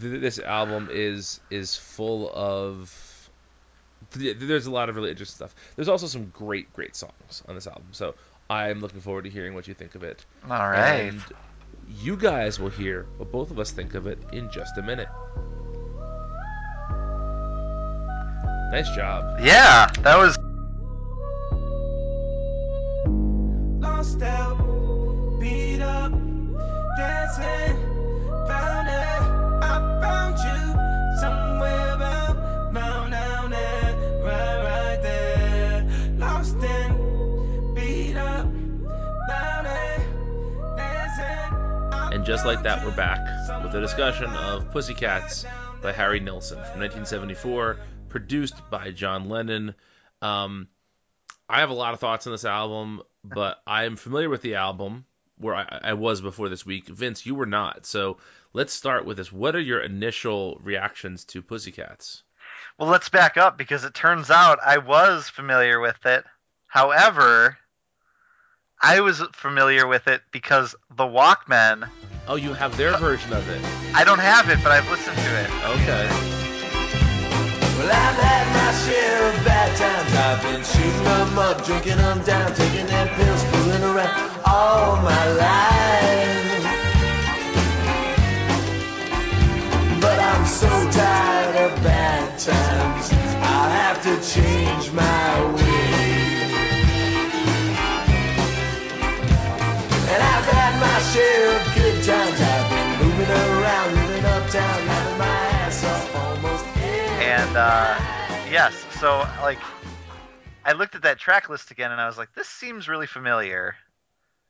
th- 0.00 0.20
this 0.20 0.38
album 0.38 0.88
is 0.90 1.40
is 1.50 1.76
full 1.76 2.30
of. 2.34 3.28
th- 4.12 4.36
There's 4.38 4.66
a 4.66 4.70
lot 4.70 4.88
of 4.88 4.96
really 4.96 5.10
interesting 5.10 5.36
stuff. 5.36 5.54
There's 5.76 5.88
also 5.88 6.06
some 6.06 6.26
great, 6.34 6.72
great 6.72 6.94
songs 6.96 7.42
on 7.48 7.54
this 7.54 7.66
album. 7.66 7.86
So 7.92 8.14
I'm 8.50 8.80
looking 8.80 9.00
forward 9.00 9.24
to 9.24 9.30
hearing 9.30 9.54
what 9.54 9.66
you 9.68 9.74
think 9.74 9.94
of 9.94 10.02
it. 10.02 10.24
All 10.44 10.68
right. 10.68 11.10
And 11.12 11.22
you 11.98 12.16
guys 12.16 12.58
will 12.58 12.70
hear 12.70 13.06
what 13.18 13.30
both 13.30 13.50
of 13.50 13.58
us 13.58 13.70
think 13.70 13.94
of 13.94 14.06
it 14.06 14.18
in 14.32 14.50
just 14.50 14.78
a 14.78 14.82
minute. 14.82 15.08
Nice 18.72 18.90
job. 18.96 19.38
Yeah, 19.40 19.86
that 20.02 20.16
was. 20.18 20.36
I 30.36 31.12
you 31.12 31.18
somewhere 31.20 31.94
about, 31.94 32.74
round 32.74 33.12
down 33.12 33.50
there, 33.50 34.22
right, 34.24 34.64
right 34.64 35.02
there. 35.02 35.86
Lost 36.18 36.56
in, 36.56 37.74
beat 37.74 38.16
up, 38.16 38.46
found 39.28 39.66
dancing. 40.76 42.14
And 42.14 42.24
just 42.24 42.44
like 42.44 42.62
that, 42.64 42.84
we're 42.84 42.96
back 42.96 43.20
with 43.62 43.74
a 43.74 43.80
discussion 43.80 44.26
of 44.26 44.70
Pussycats 44.72 45.44
by 45.82 45.92
Harry 45.92 46.20
Nilsson 46.20 46.56
from 46.56 46.80
1974, 46.80 47.78
produced 48.08 48.56
by 48.70 48.90
John 48.90 49.28
Lennon. 49.28 49.74
Um, 50.20 50.68
I 51.48 51.60
have 51.60 51.70
a 51.70 51.74
lot 51.74 51.94
of 51.94 52.00
thoughts 52.00 52.26
on 52.26 52.32
this 52.32 52.44
album, 52.44 53.02
but 53.22 53.58
I 53.66 53.84
am 53.84 53.96
familiar 53.96 54.28
with 54.28 54.42
the 54.42 54.56
album 54.56 55.04
where 55.36 55.54
I, 55.54 55.80
I 55.82 55.92
was 55.94 56.20
before 56.20 56.48
this 56.48 56.64
week. 56.64 56.86
Vince, 56.86 57.26
you 57.26 57.34
were 57.34 57.46
not. 57.46 57.86
So 57.86 58.18
let's 58.54 58.72
start 58.72 59.04
with 59.04 59.18
this. 59.18 59.30
What 59.30 59.54
are 59.54 59.60
your 59.60 59.80
initial 59.80 60.58
reactions 60.62 61.24
to 61.26 61.42
Pussycats? 61.42 62.22
Well, 62.78 62.88
let's 62.88 63.10
back 63.10 63.36
up 63.36 63.58
because 63.58 63.84
it 63.84 63.92
turns 63.92 64.30
out 64.30 64.58
I 64.64 64.78
was 64.78 65.28
familiar 65.28 65.78
with 65.78 66.06
it. 66.06 66.24
However, 66.66 67.58
I 68.80 69.00
was 69.00 69.22
familiar 69.34 69.86
with 69.86 70.08
it 70.08 70.22
because 70.32 70.74
the 70.90 71.04
Walkmen. 71.04 71.88
Oh, 72.26 72.36
you 72.36 72.54
have 72.54 72.76
their 72.76 72.96
version 72.96 73.32
of 73.32 73.48
it. 73.48 73.60
I 73.94 74.04
don't 74.04 74.18
have 74.18 74.48
it, 74.48 74.58
but 74.62 74.72
I've 74.72 74.88
listened 74.90 75.16
to 75.16 75.40
it. 75.40 75.50
Okay. 75.76 76.08
Well, 77.78 77.90
I've 77.90 78.16
had 78.16 78.46
my 78.54 78.72
share 78.86 79.28
of 79.28 79.44
bad 79.44 79.76
times. 79.76 80.14
I've 80.14 80.42
been 80.42 80.64
shooting 80.64 81.04
them 81.04 81.38
up, 81.38 81.64
drinking 81.64 81.96
them 81.96 82.22
down, 82.24 82.54
taking 82.54 82.86
them 82.86 83.08
pills, 83.14 83.44
fooling 83.44 83.82
around 83.82 84.40
all 84.46 84.96
my 84.96 85.32
life. 85.34 86.43
So 90.64 90.90
tired 90.90 91.56
of 91.56 91.82
bad 91.82 92.38
times. 92.38 93.12
I'll 93.52 93.70
have 93.70 93.98
to 94.08 94.14
change 94.34 94.92
my 94.92 95.52
ways. 95.52 96.52
And 100.12 100.20
I've 100.32 100.48
had 100.56 100.72
my 100.80 100.98
share 101.12 101.48
of 101.56 101.64
good 101.76 101.98
times. 102.02 102.38
I've 102.40 102.68
been 102.72 102.90
moving 103.02 103.30
around, 103.30 103.94
living 103.94 104.24
uptown, 104.24 104.80
having 104.88 105.18
my 105.18 105.36
ass 105.60 105.84
off 105.84 106.16
almost 106.16 106.64
And 107.20 107.56
uh, 107.56 107.98
yes, 108.50 108.74
so 109.00 109.18
like 109.42 109.60
I 110.64 110.72
looked 110.72 110.94
at 110.94 111.02
that 111.02 111.18
track 111.18 111.50
list 111.50 111.72
again 111.72 111.92
and 111.92 112.00
I 112.00 112.06
was 112.06 112.16
like, 112.16 112.32
this 112.34 112.48
seems 112.48 112.88
really 112.88 113.06
familiar. 113.06 113.76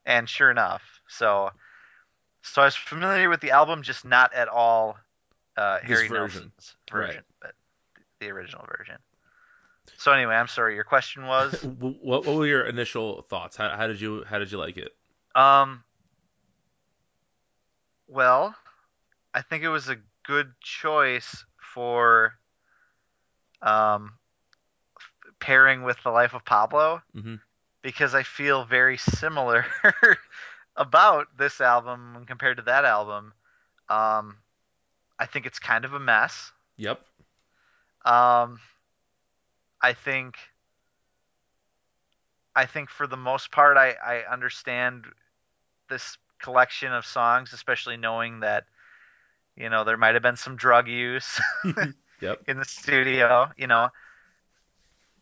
And 0.06 0.28
sure 0.28 0.50
enough, 0.50 0.82
so 1.08 1.50
so 2.42 2.62
I 2.62 2.66
was 2.66 2.76
familiar 2.76 3.28
with 3.28 3.40
the 3.40 3.50
album, 3.50 3.82
just 3.82 4.04
not 4.04 4.32
at 4.32 4.48
all 4.48 4.96
uh, 5.56 5.78
This 5.80 5.88
Harry 5.88 6.08
version. 6.08 6.52
Nilsson's 6.52 6.76
Right. 6.92 7.06
version, 7.06 7.24
but 7.40 7.54
the 8.20 8.30
original 8.30 8.64
version. 8.78 8.96
So 9.98 10.12
anyway, 10.12 10.34
I'm 10.34 10.48
sorry. 10.48 10.74
Your 10.74 10.84
question 10.84 11.26
was, 11.26 11.54
What, 11.62 12.24
what 12.24 12.34
were 12.36 12.46
your 12.46 12.66
initial 12.66 13.22
thoughts? 13.22 13.56
How, 13.56 13.76
how 13.76 13.86
did 13.86 14.00
you 14.00 14.24
how 14.24 14.38
did 14.38 14.50
you 14.50 14.58
like 14.58 14.76
it? 14.76 14.92
um, 15.34 15.84
well, 18.08 18.54
I 19.34 19.42
think 19.42 19.62
it 19.64 19.68
was 19.68 19.88
a 19.88 19.96
good 20.24 20.52
choice 20.60 21.44
for 21.74 22.34
um 23.62 24.18
pairing 25.40 25.82
with 25.82 26.02
the 26.02 26.10
life 26.10 26.34
of 26.34 26.44
Pablo 26.44 27.02
Mhm. 27.14 27.40
because 27.82 28.14
I 28.14 28.22
feel 28.22 28.64
very 28.64 28.96
similar 28.96 29.66
about 30.76 31.26
this 31.36 31.60
album 31.60 32.24
compared 32.26 32.56
to 32.58 32.62
that 32.64 32.84
album. 32.84 33.32
Um, 33.88 34.38
I 35.18 35.26
think 35.26 35.46
it's 35.46 35.58
kind 35.58 35.84
of 35.84 35.94
a 35.94 36.00
mess. 36.00 36.52
Yep. 36.76 37.00
Um, 38.04 38.58
I 39.80 39.92
think, 39.92 40.36
I 42.54 42.66
think 42.66 42.90
for 42.90 43.06
the 43.06 43.16
most 43.16 43.50
part, 43.50 43.76
I, 43.76 43.92
I 43.92 44.32
understand 44.32 45.04
this 45.88 46.16
collection 46.40 46.92
of 46.92 47.06
songs, 47.06 47.52
especially 47.52 47.96
knowing 47.96 48.40
that, 48.40 48.64
you 49.56 49.68
know, 49.70 49.84
there 49.84 49.96
might 49.96 50.14
have 50.14 50.22
been 50.22 50.36
some 50.36 50.56
drug 50.56 50.88
use 50.88 51.40
Yep. 52.20 52.40
in 52.46 52.58
the 52.58 52.64
studio, 52.64 53.50
you 53.56 53.66
know. 53.66 53.90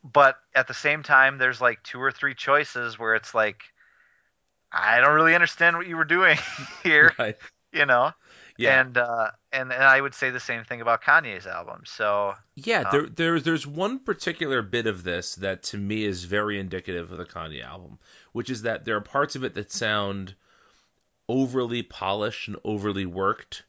But 0.05 0.39
at 0.55 0.67
the 0.69 0.75
same 0.75 1.03
time, 1.03 1.39
there's 1.39 1.61
like 1.61 1.83
two 1.83 2.01
or 2.01 2.13
three 2.13 2.35
choices 2.35 2.99
where 2.99 3.15
it's 3.15 3.35
like, 3.35 3.63
I 4.73 5.01
don't 5.01 5.15
really 5.15 5.35
understand 5.35 5.77
what 5.77 5.87
you 5.87 5.97
were 5.97 6.05
doing 6.05 6.39
here, 6.83 7.13
Right. 7.19 7.37
you 7.73 7.87
know. 7.87 8.13
Yeah. 8.59 8.83
And 8.83 8.97
uh, 8.97 9.31
and 9.53 9.73
and 9.73 9.83
I 9.83 10.01
would 10.01 10.15
say 10.15 10.31
the 10.31 10.41
same 10.41 10.65
thing 10.65 10.81
about 10.81 11.03
Kanye's 11.03 11.47
album. 11.47 11.83
So 11.85 12.35
Yeah, 12.55 12.81
um, 12.81 12.89
there 12.91 13.07
there's 13.07 13.43
there's 13.45 13.67
one 13.67 13.99
particular 13.99 14.63
bit 14.63 14.87
of 14.87 15.05
this 15.05 15.37
that 15.37 15.65
to 15.65 15.79
me 15.79 16.05
is 16.05 16.25
very 16.25 16.59
indicative 16.59 17.13
of 17.13 17.19
the 17.19 17.25
Kanye 17.25 17.65
album, 17.65 17.99
which 18.33 18.51
is 18.51 18.63
that 18.63 18.85
there 18.85 18.97
are 18.97 19.03
parts 19.03 19.37
of 19.37 19.45
it 19.45 19.55
that 19.55 19.71
sound 19.73 20.35
overly 21.29 21.83
polished 21.83 22.49
and 22.49 22.57
overly 22.65 23.07
worked 23.07 23.63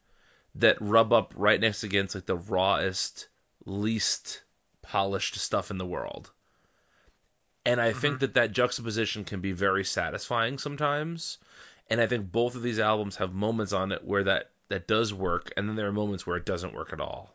that 0.56 0.76
rub 0.80 1.12
up 1.12 1.32
right 1.36 1.60
next 1.60 1.82
against 1.82 2.14
like 2.14 2.26
the 2.26 2.36
rawest, 2.36 3.28
least 3.64 4.42
polished 4.82 5.36
stuff 5.36 5.70
in 5.70 5.78
the 5.78 5.86
world. 5.86 6.30
And 7.66 7.80
I 7.80 7.94
think 7.94 8.20
that 8.20 8.34
that 8.34 8.52
juxtaposition 8.52 9.24
can 9.24 9.40
be 9.40 9.52
very 9.52 9.84
satisfying 9.84 10.58
sometimes. 10.58 11.38
And 11.88 11.98
I 12.00 12.06
think 12.06 12.30
both 12.30 12.56
of 12.56 12.62
these 12.62 12.78
albums 12.78 13.16
have 13.16 13.32
moments 13.32 13.72
on 13.72 13.90
it 13.90 14.04
where 14.04 14.24
that 14.24 14.50
that 14.68 14.88
does 14.88 15.12
work, 15.12 15.52
and 15.56 15.68
then 15.68 15.76
there 15.76 15.86
are 15.86 15.92
moments 15.92 16.26
where 16.26 16.36
it 16.36 16.46
doesn't 16.46 16.74
work 16.74 16.92
at 16.92 17.00
all. 17.00 17.30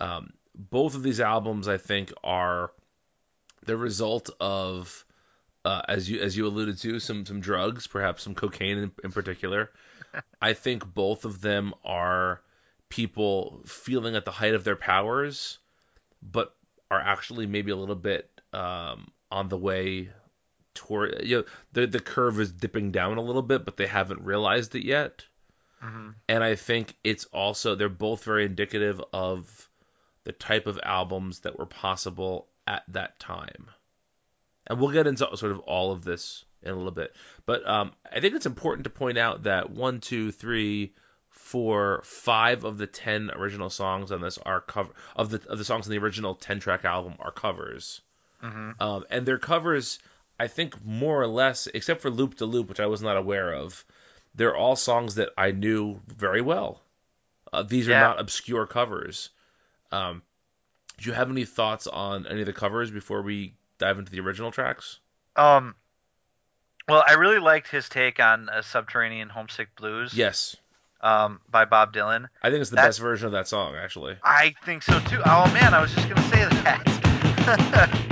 Um, 0.00 0.32
both 0.54 0.94
of 0.94 1.02
these 1.02 1.20
albums, 1.20 1.68
I 1.68 1.76
think, 1.76 2.12
are 2.22 2.72
the 3.64 3.76
result 3.76 4.30
of, 4.40 5.04
uh, 5.64 5.82
as 5.88 6.10
you 6.10 6.20
as 6.20 6.36
you 6.36 6.46
alluded 6.46 6.78
to, 6.78 6.98
some 6.98 7.24
some 7.24 7.40
drugs, 7.40 7.86
perhaps 7.86 8.22
some 8.22 8.34
cocaine 8.34 8.78
in, 8.78 8.92
in 9.04 9.12
particular. 9.12 9.70
I 10.42 10.52
think 10.52 10.92
both 10.92 11.24
of 11.24 11.40
them 11.40 11.74
are 11.84 12.42
people 12.88 13.62
feeling 13.66 14.16
at 14.16 14.24
the 14.24 14.30
height 14.30 14.54
of 14.54 14.64
their 14.64 14.76
powers, 14.76 15.58
but 16.22 16.54
are 16.90 17.00
actually 17.00 17.46
maybe 17.46 17.70
a 17.70 17.76
little 17.76 17.94
bit 17.94 18.28
um, 18.52 19.10
on 19.30 19.48
the 19.48 19.58
way 19.58 20.10
toward. 20.74 21.22
You 21.24 21.38
know, 21.38 21.44
the 21.72 21.86
the 21.86 22.00
curve 22.00 22.40
is 22.40 22.52
dipping 22.52 22.90
down 22.90 23.16
a 23.16 23.22
little 23.22 23.42
bit, 23.42 23.64
but 23.64 23.76
they 23.76 23.86
haven't 23.86 24.24
realized 24.24 24.74
it 24.74 24.84
yet 24.84 25.24
mhm. 25.82 26.14
and 26.28 26.44
I 26.44 26.54
think 26.54 26.94
it's 27.04 27.24
also 27.26 27.74
they're 27.74 27.88
both 27.88 28.24
very 28.24 28.44
indicative 28.44 29.00
of 29.12 29.68
the 30.24 30.32
type 30.32 30.66
of 30.66 30.78
albums 30.82 31.40
that 31.40 31.58
were 31.58 31.66
possible 31.66 32.48
at 32.66 32.84
that 32.88 33.18
time. 33.18 33.70
And 34.66 34.78
we'll 34.78 34.92
get 34.92 35.06
into 35.06 35.36
sort 35.36 35.52
of 35.52 35.60
all 35.60 35.92
of 35.92 36.04
this 36.04 36.44
in 36.62 36.70
a 36.70 36.76
little 36.76 36.90
bit. 36.92 37.14
But 37.46 37.68
um, 37.68 37.92
I 38.10 38.20
think 38.20 38.34
it's 38.34 38.46
important 38.46 38.84
to 38.84 38.90
point 38.90 39.18
out 39.18 39.44
that 39.44 39.70
one, 39.70 40.00
two, 40.00 40.30
three, 40.30 40.94
four, 41.30 42.02
five 42.04 42.64
of 42.64 42.78
the 42.78 42.86
ten 42.86 43.30
original 43.34 43.70
songs 43.70 44.12
on 44.12 44.20
this 44.20 44.38
are 44.38 44.60
cover 44.60 44.92
of 45.16 45.30
the 45.30 45.40
of 45.48 45.58
the 45.58 45.64
songs 45.64 45.86
on 45.86 45.90
the 45.90 45.98
original 45.98 46.34
ten 46.34 46.60
track 46.60 46.84
album 46.84 47.14
are 47.18 47.32
covers. 47.32 48.00
Mhm. 48.42 48.80
Um, 48.80 49.04
and 49.10 49.26
they're 49.26 49.38
covers, 49.38 49.98
I 50.38 50.46
think, 50.46 50.84
more 50.84 51.20
or 51.20 51.26
less, 51.26 51.66
except 51.66 52.02
for 52.02 52.10
Loop 52.10 52.36
de 52.36 52.46
Loop, 52.46 52.68
which 52.68 52.80
I 52.80 52.86
was 52.86 53.02
not 53.02 53.16
aware 53.16 53.52
of, 53.52 53.84
they're 54.34 54.56
all 54.56 54.76
songs 54.76 55.16
that 55.16 55.30
I 55.36 55.50
knew 55.52 56.00
very 56.06 56.40
well. 56.40 56.80
Uh, 57.52 57.62
these 57.62 57.88
are 57.88 57.92
Yeah. 57.92 58.00
not 58.00 58.20
obscure 58.20 58.66
covers. 58.66 59.30
Um, 59.90 60.22
do 60.98 61.08
you 61.08 61.12
have 61.14 61.30
any 61.30 61.44
thoughts 61.44 61.86
on 61.86 62.26
any 62.26 62.40
of 62.40 62.46
the 62.46 62.52
covers 62.52 62.90
before 62.90 63.22
we 63.22 63.54
dive 63.78 63.98
into 63.98 64.12
the 64.12 64.20
original 64.20 64.50
tracks? 64.52 64.98
Um, 65.36 65.74
well, 66.88 67.02
I 67.06 67.14
really 67.14 67.38
liked 67.38 67.68
his 67.68 67.88
take 67.88 68.20
on 68.20 68.48
a 68.52 68.62
Subterranean 68.62 69.28
Homesick 69.28 69.74
Blues. 69.76 70.12
Yes. 70.14 70.56
Um, 71.00 71.40
by 71.48 71.64
Bob 71.64 71.94
Dylan. 71.94 72.28
I 72.42 72.50
think 72.50 72.60
it's 72.60 72.70
the 72.70 72.76
That- 72.76 72.86
best 72.88 73.00
version 73.00 73.26
of 73.26 73.32
that 73.32 73.48
song, 73.48 73.74
actually. 73.74 74.16
I 74.22 74.54
think 74.64 74.82
so 74.82 75.00
too. 75.00 75.22
Oh 75.24 75.50
man, 75.52 75.72
I 75.72 75.80
was 75.80 75.94
just 75.94 76.08
gonna 76.08 76.22
say 76.28 76.44
that. 76.44 78.06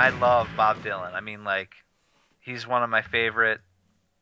and 0.00 0.14
I 0.14 0.18
love 0.20 0.48
Bob 0.56 0.82
Dylan. 0.82 1.14
I 1.14 1.20
mean, 1.20 1.44
like, 1.44 1.72
he's 2.40 2.66
one 2.66 2.82
of 2.82 2.90
my 2.90 3.02
favorite 3.02 3.60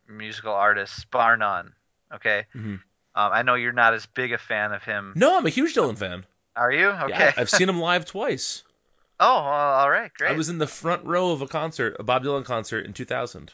musical 0.07 0.53
artists, 0.53 1.05
bar 1.05 1.37
none. 1.37 1.73
Okay. 2.13 2.45
Mhm. 2.55 2.81
Um, 3.15 3.31
I 3.33 3.41
know 3.43 3.55
you're 3.55 3.71
not 3.73 3.93
as 3.93 4.05
big 4.05 4.33
a 4.33 4.37
fan 4.37 4.71
of 4.71 4.83
him. 4.83 5.13
No, 5.15 5.37
I'm 5.37 5.45
a 5.45 5.49
huge 5.49 5.75
Dylan 5.75 5.97
fan. 5.97 6.25
Are 6.55 6.71
you? 6.71 6.87
Yeah, 6.87 7.05
Okay. 7.05 7.31
I've 7.37 7.49
seen 7.49 7.69
him 7.69 7.79
live 7.79 8.05
twice. 8.05 8.63
oh, 9.19 9.35
well, 9.35 9.53
all 9.53 9.89
right, 9.89 10.13
great. 10.13 10.31
I 10.31 10.35
was 10.35 10.49
in 10.49 10.57
the 10.57 10.67
front 10.67 11.05
row 11.05 11.31
of 11.31 11.41
a 11.41 11.47
concert, 11.47 11.97
a 11.99 12.03
Bob 12.03 12.23
Dylan 12.23 12.45
concert 12.45 12.85
in 12.85 12.93
2000. 12.93 13.51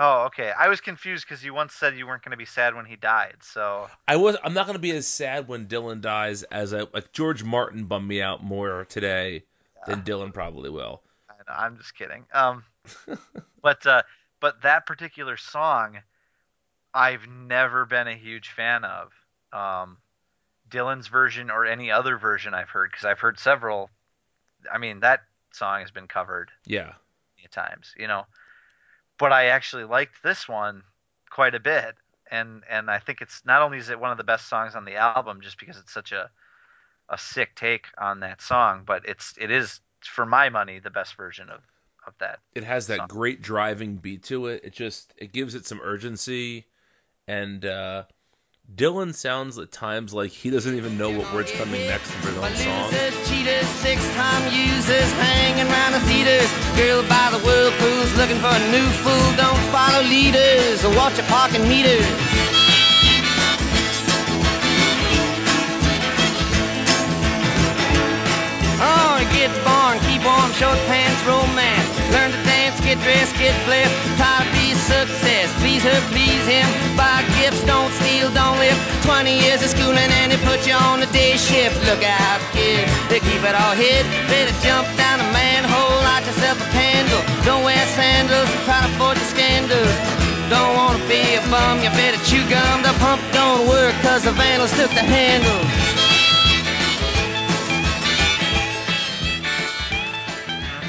Oh, 0.00 0.26
okay. 0.26 0.52
I 0.56 0.68
was 0.68 0.80
confused 0.80 1.26
because 1.28 1.42
you 1.44 1.52
once 1.52 1.74
said 1.74 1.96
you 1.96 2.06
weren't 2.06 2.22
going 2.22 2.30
to 2.30 2.36
be 2.36 2.44
sad 2.44 2.76
when 2.76 2.84
he 2.84 2.94
died. 2.94 3.36
So 3.42 3.88
I 4.06 4.16
was. 4.16 4.36
I'm 4.44 4.54
not 4.54 4.66
going 4.66 4.76
to 4.76 4.80
be 4.80 4.92
as 4.92 5.08
sad 5.08 5.48
when 5.48 5.66
Dylan 5.66 6.00
dies 6.00 6.44
as 6.44 6.72
I 6.72 6.82
like 6.94 7.12
George 7.12 7.42
Martin 7.42 7.84
bummed 7.86 8.06
me 8.06 8.22
out 8.22 8.42
more 8.42 8.84
today 8.84 9.42
than 9.88 10.02
Dylan 10.02 10.32
probably 10.32 10.70
will. 10.70 11.02
I'm 11.48 11.76
just 11.76 11.94
kidding. 11.96 12.24
Um, 12.32 12.64
but 13.62 13.86
uh, 13.86 14.02
but 14.40 14.62
that 14.62 14.86
particular 14.86 15.36
song, 15.36 15.98
I've 16.94 17.26
never 17.28 17.84
been 17.86 18.08
a 18.08 18.16
huge 18.16 18.50
fan 18.50 18.84
of. 18.84 19.12
Um, 19.52 19.98
Dylan's 20.70 21.08
version 21.08 21.50
or 21.50 21.64
any 21.64 21.90
other 21.90 22.18
version 22.18 22.54
I've 22.54 22.68
heard 22.68 22.90
because 22.90 23.04
I've 23.04 23.20
heard 23.20 23.38
several. 23.38 23.90
I 24.70 24.78
mean 24.78 25.00
that 25.00 25.20
song 25.52 25.80
has 25.80 25.90
been 25.90 26.08
covered 26.08 26.50
Yeah. 26.66 26.92
many 27.36 27.48
times, 27.50 27.94
you 27.96 28.06
know. 28.06 28.26
But 29.18 29.32
I 29.32 29.46
actually 29.46 29.84
liked 29.84 30.22
this 30.22 30.48
one 30.48 30.82
quite 31.30 31.54
a 31.54 31.60
bit, 31.60 31.96
and 32.30 32.62
and 32.68 32.90
I 32.90 32.98
think 32.98 33.20
it's 33.22 33.42
not 33.44 33.62
only 33.62 33.78
is 33.78 33.88
it 33.90 33.98
one 34.00 34.12
of 34.12 34.18
the 34.18 34.24
best 34.24 34.48
songs 34.48 34.74
on 34.74 34.84
the 34.84 34.96
album 34.96 35.40
just 35.40 35.58
because 35.58 35.78
it's 35.78 35.92
such 35.92 36.12
a 36.12 36.30
a 37.08 37.18
sick 37.18 37.54
take 37.54 37.86
on 37.98 38.20
that 38.20 38.42
song, 38.42 38.82
but 38.84 39.06
it's 39.08 39.34
it 39.38 39.50
is 39.50 39.80
for 40.02 40.26
my 40.26 40.48
money 40.48 40.78
the 40.78 40.90
best 40.90 41.16
version 41.16 41.50
of 41.50 41.60
of 42.06 42.14
that. 42.20 42.40
It 42.54 42.64
has 42.64 42.86
that 42.88 42.98
song. 42.98 43.08
great 43.08 43.42
driving 43.42 43.96
beat 43.96 44.24
to 44.24 44.46
it. 44.46 44.62
It 44.64 44.72
just 44.72 45.12
it 45.16 45.32
gives 45.32 45.54
it 45.54 45.66
some 45.66 45.80
urgency, 45.82 46.66
and 47.26 47.64
uh, 47.64 48.04
Dylan 48.74 49.14
sounds 49.14 49.58
at 49.58 49.72
times 49.72 50.12
like 50.12 50.30
he 50.30 50.50
doesn't 50.50 50.74
even 50.74 50.98
know 50.98 51.10
what 51.10 51.32
word's 51.32 51.52
coming 51.52 51.86
next 51.86 52.14
in 52.14 52.20
his 52.20 52.36
own 52.36 52.54
song. 52.56 52.90
Losers, 52.90 53.28
cheaters, 53.28 53.66
six-time 53.80 54.52
users, 54.52 55.12
hanging 55.12 55.66
around 55.66 55.92
the 55.92 56.00
theaters. 56.00 56.50
Girl 56.76 57.02
by 57.08 57.28
the 57.32 57.40
whirlpools, 57.44 58.16
looking 58.16 58.38
for 58.38 58.52
a 58.52 58.70
new 58.70 58.88
fool. 59.04 59.36
Don't 59.36 59.64
follow 59.72 60.02
leaders 60.04 60.84
or 60.84 60.94
watch 60.96 61.16
your 61.16 61.26
parking 61.26 61.68
meters. 61.68 62.57
short 70.58 70.78
pants 70.90 71.22
romance. 71.22 71.86
Learn 72.10 72.34
to 72.34 72.40
dance, 72.42 72.82
get 72.82 72.98
dressed, 73.06 73.30
get 73.38 73.54
blessed. 73.62 73.94
Try 74.18 74.42
to 74.42 74.50
be 74.58 74.74
success. 74.74 75.46
Please 75.62 75.86
her, 75.86 76.00
please 76.10 76.44
him. 76.50 76.66
Buy 76.98 77.22
gifts, 77.38 77.62
don't 77.62 77.94
steal, 78.02 78.26
don't 78.34 78.58
live. 78.58 78.74
20 79.06 79.38
years 79.38 79.62
of 79.62 79.70
schooling 79.70 80.10
and 80.18 80.34
they 80.34 80.40
put 80.42 80.66
you 80.66 80.74
on 80.74 80.98
the 80.98 81.06
day 81.14 81.38
shift. 81.38 81.78
Look 81.86 82.02
out, 82.02 82.42
kid, 82.50 82.90
they 83.06 83.22
keep 83.22 83.42
it 83.46 83.54
all 83.54 83.74
hid. 83.78 84.02
Better 84.26 84.54
jump 84.58 84.90
down 84.98 85.22
a 85.22 85.28
manhole, 85.30 85.94
light 86.02 86.26
yourself 86.26 86.58
a 86.58 86.68
candle. 86.74 87.22
Don't 87.46 87.62
wear 87.62 87.78
sandals, 87.94 88.50
try 88.66 88.82
to 88.82 88.90
forge 88.98 89.18
a 89.22 89.28
scandal. 89.30 89.86
Don't 90.50 90.74
wanna 90.74 90.98
be 91.06 91.22
a 91.38 91.42
bum, 91.54 91.78
you 91.86 91.90
better 91.94 92.18
chew 92.26 92.42
gum. 92.50 92.82
The 92.82 92.94
pump 92.98 93.22
don't 93.30 93.68
work, 93.70 93.94
cause 94.02 94.24
the 94.26 94.34
vandals 94.34 94.74
took 94.74 94.90
the 94.90 95.06
handle. 95.06 95.87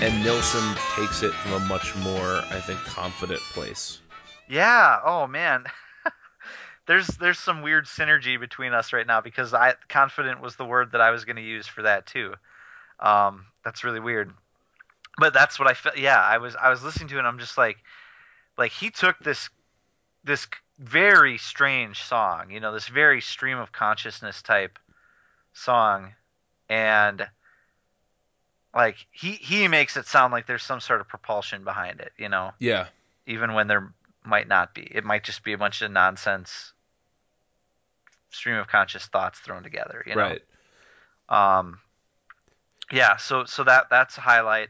And 0.02 0.24
Nilsson 0.24 0.76
takes 0.96 1.24
it 1.24 1.34
from 1.34 1.54
a 1.54 1.60
much 1.66 1.94
more, 1.98 2.38
I 2.52 2.62
think, 2.62 2.80
confident 2.86 3.42
place. 3.42 4.00
Yeah. 4.48 4.98
Oh 5.04 5.28
man. 5.28 5.66
there's 6.88 7.06
there's 7.08 7.38
some 7.38 7.62
weird 7.62 7.86
synergy 7.86 8.40
between 8.40 8.74
us 8.74 8.94
right 8.94 9.06
now 9.06 9.20
because 9.20 9.54
I 9.54 9.74
confident 9.90 10.42
was 10.42 10.56
the 10.56 10.64
word 10.64 10.94
that 10.94 11.02
I 11.02 11.12
was 11.12 11.26
going 11.26 11.36
to 11.36 11.42
use 11.42 11.68
for 11.68 11.82
that 11.82 12.06
too. 12.06 12.34
Um, 13.02 13.46
that's 13.66 13.84
really 13.84 14.00
weird. 14.00 14.32
But 15.18 15.34
that's 15.34 15.60
what 15.60 15.70
I 15.70 15.74
felt. 15.74 15.98
Yeah, 15.98 16.22
I 16.22 16.38
was 16.38 16.56
I 16.56 16.70
was 16.70 16.82
listening 16.82 17.10
to 17.10 17.16
it. 17.16 17.20
and 17.20 17.28
I'm 17.28 17.40
just 17.40 17.58
like, 17.58 17.78
like 18.58 18.72
he 18.72 18.92
took 18.92 19.20
this 19.20 19.50
this 20.24 20.48
very 20.78 21.38
strange 21.38 22.02
song, 22.04 22.52
you 22.52 22.62
know, 22.62 22.72
this 22.74 22.88
very 22.88 23.20
stream 23.20 23.58
of 23.58 23.74
consciousness 23.74 24.42
type 24.42 24.80
song, 25.52 26.14
and 26.70 27.28
like 28.74 28.98
he 29.12 29.32
he 29.34 29.68
makes 29.68 29.98
it 29.98 30.08
sound 30.08 30.32
like 30.32 30.46
there's 30.48 30.64
some 30.64 30.80
sort 30.80 31.02
of 31.02 31.08
propulsion 31.08 31.64
behind 31.64 32.00
it, 32.00 32.12
you 32.18 32.30
know 32.30 32.52
Yeah. 32.60 32.88
even 33.26 33.54
when 33.54 33.68
there 33.68 33.94
might 34.26 34.48
not 34.48 34.74
be. 34.74 34.82
It 34.82 35.04
might 35.04 35.24
just 35.24 35.44
be 35.44 35.54
a 35.54 35.58
bunch 35.58 35.82
of 35.82 35.92
nonsense 35.92 36.74
stream 38.32 38.56
of 38.56 38.68
conscious 38.68 39.06
thoughts 39.08 39.40
thrown 39.40 39.64
together, 39.64 40.04
you 40.06 40.16
know. 40.16 40.20
Right. 40.20 40.42
Um 41.30 41.80
yeah, 42.92 43.18
so 43.18 43.46
so 43.46 43.64
that 43.64 43.86
that's 43.90 44.18
a 44.18 44.22
highlight. 44.22 44.70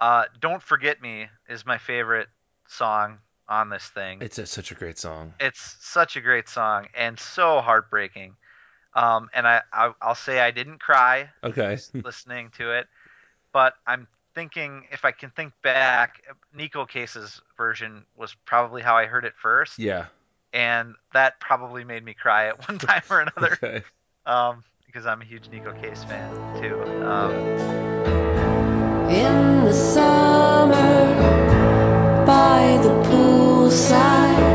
Uh 0.00 0.24
Don't 0.40 0.62
Forget 0.62 1.00
Me 1.00 1.26
is 1.48 1.66
my 1.66 1.78
favorite 1.78 2.28
song 2.66 3.18
on 3.48 3.70
this 3.70 3.84
thing. 3.86 4.22
It's 4.22 4.38
a, 4.38 4.46
such 4.46 4.72
a 4.72 4.74
great 4.74 4.98
song. 4.98 5.32
It's 5.40 5.76
such 5.80 6.16
a 6.16 6.20
great 6.20 6.48
song 6.48 6.88
and 6.94 7.18
so 7.18 7.60
heartbreaking. 7.60 8.36
Um 8.94 9.28
and 9.34 9.46
I, 9.46 9.62
I 9.72 9.92
I'll 10.00 10.14
say 10.14 10.40
I 10.40 10.50
didn't 10.50 10.80
cry 10.80 11.30
Okay. 11.44 11.78
listening 12.02 12.50
to 12.58 12.72
it, 12.72 12.86
but 13.58 13.74
I'm 13.88 14.06
thinking 14.36 14.84
if 14.92 15.04
I 15.04 15.10
can 15.10 15.30
think 15.30 15.52
back, 15.64 16.22
Neko 16.56 16.88
Case's 16.88 17.40
version 17.56 18.04
was 18.16 18.36
probably 18.44 18.82
how 18.82 18.96
I 18.96 19.06
heard 19.06 19.24
it 19.24 19.32
first, 19.36 19.80
yeah. 19.80 20.06
and 20.52 20.94
that 21.12 21.40
probably 21.40 21.82
made 21.82 22.04
me 22.04 22.14
cry 22.14 22.46
at 22.46 22.68
one 22.68 22.78
time 22.78 23.02
or 23.10 23.22
another. 23.22 23.58
Okay. 23.60 23.82
Um, 24.26 24.62
because 24.86 25.06
I'm 25.06 25.22
a 25.22 25.24
huge 25.24 25.48
Nico 25.50 25.72
Case 25.72 26.04
fan 26.04 26.30
too. 26.62 26.80
Um, 27.04 27.32
In 29.10 29.64
the 29.64 29.72
summer, 29.72 31.16
by 32.24 32.78
the 32.80 32.90
poolside, 33.10 34.47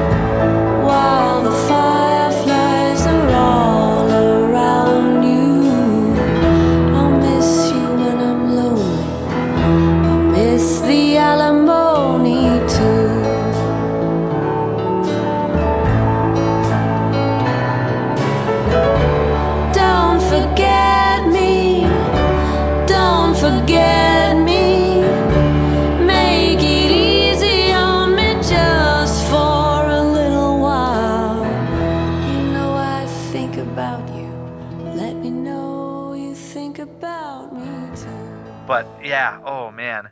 yeah, 39.13 39.37
oh 39.45 39.71
man, 39.71 40.09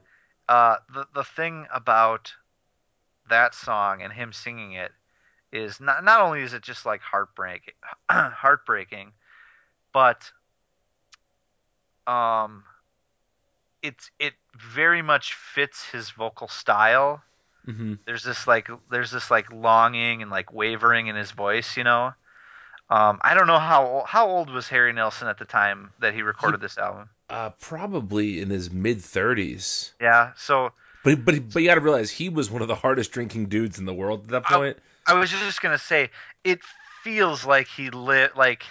uh, 0.48 0.78
the 0.94 1.08
the 1.14 1.24
thing 1.24 1.68
about 1.74 2.34
that 3.30 3.56
song 3.56 4.02
and 4.02 4.14
him 4.14 4.34
singing 4.34 4.74
it 4.74 4.92
is 5.52 5.80
not 5.80 6.04
not 6.04 6.22
only 6.22 6.42
is 6.42 6.54
it 6.54 6.62
just 6.64 6.86
like 6.86 7.02
heartbreaking, 7.02 7.74
heartbreaking, 8.10 9.14
but 9.94 10.32
um, 12.08 12.64
it's 13.82 14.12
it 14.20 14.34
very 14.56 15.02
much 15.02 15.34
fits 15.34 15.86
his 15.86 16.12
vocal 16.12 16.48
style. 16.48 17.24
hmm 17.66 17.94
there's 18.06 18.24
this 18.24 18.48
like 18.48 18.70
there's 18.90 19.12
this 19.12 19.32
like 19.32 19.52
longing 19.52 20.22
and 20.22 20.32
like 20.32 20.54
wavering 20.54 21.08
in 21.08 21.16
his 21.16 21.32
voice, 21.32 21.78
you 21.78 21.84
know. 21.84 22.14
Um, 22.90 23.20
I 23.24 23.34
don't 23.36 23.48
know 23.48 23.60
how 23.60 24.04
how 24.08 24.28
old 24.30 24.50
was 24.50 24.68
Harry 24.70 24.94
Nilsson 24.94 25.28
at 25.28 25.40
the 25.40 25.46
time 25.46 25.92
that 26.00 26.14
he 26.14 26.24
recorded 26.24 26.62
this 26.62 26.78
album. 26.78 27.10
Uh, 27.32 27.50
probably 27.62 28.42
in 28.42 28.50
his 28.50 28.72
mid 28.72 28.98
30s. 28.98 29.94
Yeah, 30.02 30.34
so 30.36 30.74
But 31.02 31.24
but 31.24 31.36
but 31.54 31.62
you 31.62 31.70
got 31.70 31.76
to 31.76 31.82
realize 31.82 32.12
he 32.12 32.28
was 32.28 32.52
one 32.52 32.62
of 32.62 32.68
the 32.68 32.76
hardest 32.76 33.14
drinking 33.14 33.46
dudes 33.46 33.80
in 33.80 33.86
the 33.86 33.94
world 33.94 34.24
at 34.24 34.28
that 34.32 34.44
point. 34.44 34.78
I 35.08 35.14
was 35.14 35.32
just 35.32 35.62
gonna 35.62 35.78
say 35.78 36.10
it 36.44 36.60
feels 37.04 37.46
like 37.46 37.70
he 37.70 37.90
lit 37.90 38.36
like 38.36 38.64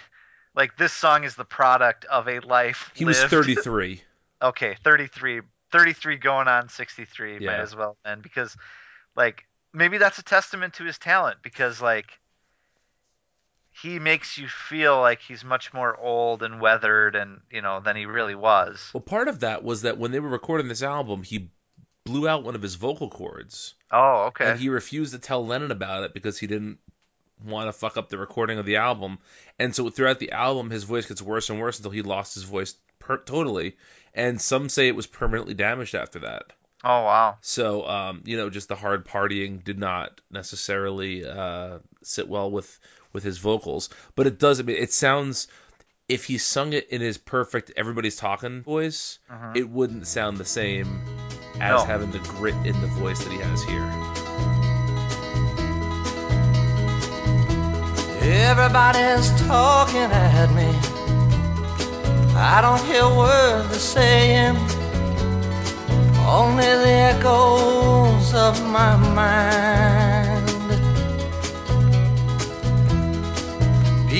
like 0.53 0.77
this 0.77 0.93
song 0.93 1.23
is 1.23 1.33
the 1.33 1.43
product 1.43 2.05
of 2.05 2.27
a 2.27 2.39
life. 2.39 2.91
He 2.93 3.03
was 3.03 3.19
33. 3.23 3.99
okay, 4.43 4.75
33, 4.83 5.41
33 5.71 6.17
going 6.17 6.47
on 6.47 6.69
63 6.69 7.39
might 7.39 7.59
as 7.61 7.75
well 7.75 7.97
then 8.05 8.21
because 8.21 8.55
like 9.15 9.43
maybe 9.73 9.97
that's 9.97 10.19
a 10.19 10.23
testament 10.23 10.75
to 10.75 10.83
his 10.83 10.99
talent 10.99 11.39
because 11.41 11.81
like 11.81 12.11
he 13.81 13.99
makes 13.99 14.37
you 14.37 14.47
feel 14.47 14.99
like 14.99 15.21
he's 15.21 15.43
much 15.43 15.73
more 15.73 15.97
old 15.97 16.43
and 16.43 16.61
weathered 16.61 17.15
and 17.15 17.41
you 17.49 17.61
know 17.61 17.79
than 17.79 17.95
he 17.95 18.05
really 18.05 18.35
was. 18.35 18.89
Well, 18.93 19.01
part 19.01 19.27
of 19.27 19.41
that 19.41 19.63
was 19.63 19.83
that 19.83 19.97
when 19.97 20.11
they 20.11 20.19
were 20.19 20.29
recording 20.29 20.67
this 20.67 20.83
album, 20.83 21.23
he 21.23 21.49
blew 22.05 22.27
out 22.27 22.43
one 22.43 22.55
of 22.55 22.61
his 22.61 22.75
vocal 22.75 23.09
cords. 23.09 23.75
Oh, 23.91 24.25
okay. 24.27 24.51
And 24.51 24.59
he 24.59 24.69
refused 24.69 25.13
to 25.13 25.19
tell 25.19 25.45
Lennon 25.45 25.71
about 25.71 26.03
it 26.03 26.13
because 26.13 26.37
he 26.37 26.47
didn't 26.47 26.79
want 27.45 27.67
to 27.67 27.73
fuck 27.73 27.97
up 27.97 28.09
the 28.09 28.17
recording 28.17 28.59
of 28.59 28.65
the 28.65 28.77
album. 28.77 29.19
And 29.59 29.75
so 29.75 29.89
throughout 29.89 30.19
the 30.19 30.31
album, 30.31 30.69
his 30.69 30.83
voice 30.83 31.07
gets 31.07 31.21
worse 31.21 31.49
and 31.49 31.59
worse 31.59 31.77
until 31.77 31.91
he 31.91 32.01
lost 32.01 32.35
his 32.35 32.43
voice 32.43 32.75
per- 32.99 33.17
totally. 33.17 33.77
And 34.13 34.39
some 34.41 34.69
say 34.69 34.87
it 34.87 34.95
was 34.95 35.07
permanently 35.07 35.53
damaged 35.53 35.95
after 35.95 36.19
that. 36.19 36.43
Oh 36.83 37.03
wow. 37.03 37.37
So, 37.41 37.87
um, 37.87 38.23
you 38.25 38.37
know, 38.37 38.49
just 38.49 38.67
the 38.67 38.75
hard 38.75 39.05
partying 39.05 39.63
did 39.63 39.77
not 39.77 40.19
necessarily 40.31 41.25
uh, 41.25 41.79
sit 42.01 42.27
well 42.27 42.49
with 42.49 42.79
with 43.13 43.23
his 43.23 43.37
vocals. 43.37 43.89
But 44.15 44.27
it 44.27 44.39
does. 44.39 44.59
I 44.59 44.63
mean, 44.63 44.77
it 44.77 44.93
sounds. 44.93 45.47
If 46.09 46.25
he 46.25 46.37
sung 46.39 46.73
it 46.73 46.89
in 46.89 46.99
his 46.99 47.17
perfect 47.17 47.71
"everybody's 47.77 48.17
talking" 48.17 48.63
voice, 48.63 49.19
Mhm. 49.31 49.55
it 49.55 49.69
wouldn't 49.69 50.07
sound 50.07 50.37
the 50.37 50.45
same 50.45 50.99
as 51.55 51.81
No. 51.81 51.85
having 51.85 52.11
the 52.11 52.19
grit 52.19 52.55
in 52.65 52.79
the 52.81 52.87
voice 52.87 53.23
that 53.23 53.31
he 53.31 53.37
has 53.39 53.63
here. 53.63 53.87
Everybody's 58.23 59.29
talking 59.47 60.01
at 60.01 60.51
me. 60.53 60.69
I 62.35 62.61
don't 62.61 62.83
hear 62.85 63.07
words 63.07 63.69
they're 63.69 63.79
saying, 63.79 64.57
only 66.27 66.63
the 66.65 66.95
echoes 67.13 68.33
of 68.33 68.61
my 68.69 68.95
mind. 68.95 70.20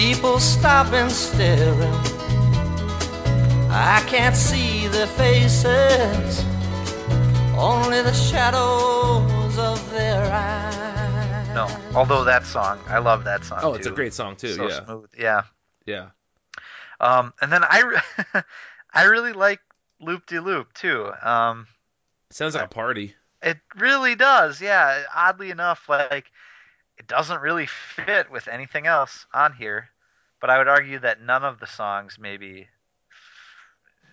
People 0.01 0.39
stopping, 0.39 1.09
staring. 1.09 1.93
I 3.69 4.03
can't 4.07 4.35
see 4.35 4.87
their 4.87 5.05
faces, 5.05 6.43
only 7.55 8.01
the 8.01 8.11
shadows 8.11 9.59
of 9.59 9.91
their 9.91 10.23
eyes. 10.23 11.49
No, 11.53 11.67
although 11.95 12.23
that 12.23 12.47
song, 12.47 12.79
I 12.87 12.97
love 12.97 13.25
that 13.25 13.45
song. 13.45 13.59
Oh, 13.61 13.75
it's 13.75 13.85
a 13.85 13.91
great 13.91 14.15
song 14.15 14.37
too. 14.37 14.53
So 14.53 14.69
yeah, 14.69 14.85
smooth. 14.85 15.09
Yeah. 15.15 15.41
yeah. 15.85 16.09
Um, 16.99 17.31
and 17.39 17.51
then 17.51 17.63
I, 17.63 17.81
re- 17.81 18.41
I 18.93 19.03
really 19.03 19.33
like 19.33 19.59
Loop 19.99 20.25
De 20.25 20.41
Loop 20.41 20.73
too. 20.73 21.11
Um, 21.21 21.67
Sounds 22.31 22.55
like 22.55 22.65
a 22.65 22.69
party. 22.69 23.13
it 23.43 23.59
really 23.75 24.15
does. 24.15 24.61
Yeah. 24.61 25.03
Oddly 25.15 25.51
enough, 25.51 25.87
like 25.87 26.25
it 27.01 27.07
doesn't 27.07 27.41
really 27.41 27.65
fit 27.67 28.29
with 28.29 28.47
anything 28.47 28.85
else 28.85 29.25
on 29.33 29.53
here, 29.53 29.89
but 30.41 30.49
I 30.49 30.57
would 30.57 30.67
argue 30.67 30.99
that 30.99 31.21
none 31.21 31.43
of 31.45 31.59
the 31.59 31.67
songs 31.67 32.17
maybe 32.19 32.69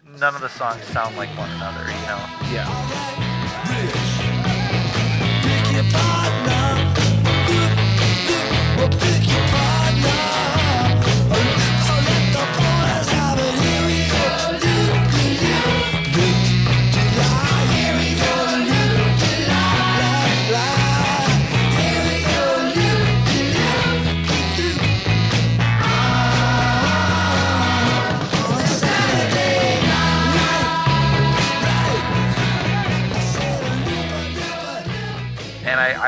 none 0.04 0.34
of 0.34 0.40
the 0.40 0.48
songs 0.48 0.86
sound 0.86 1.16
like 1.16 1.36
one 1.36 1.50
another. 1.52 1.90
You 1.92 2.06
know. 2.06 2.28
Yeah. 2.44 2.70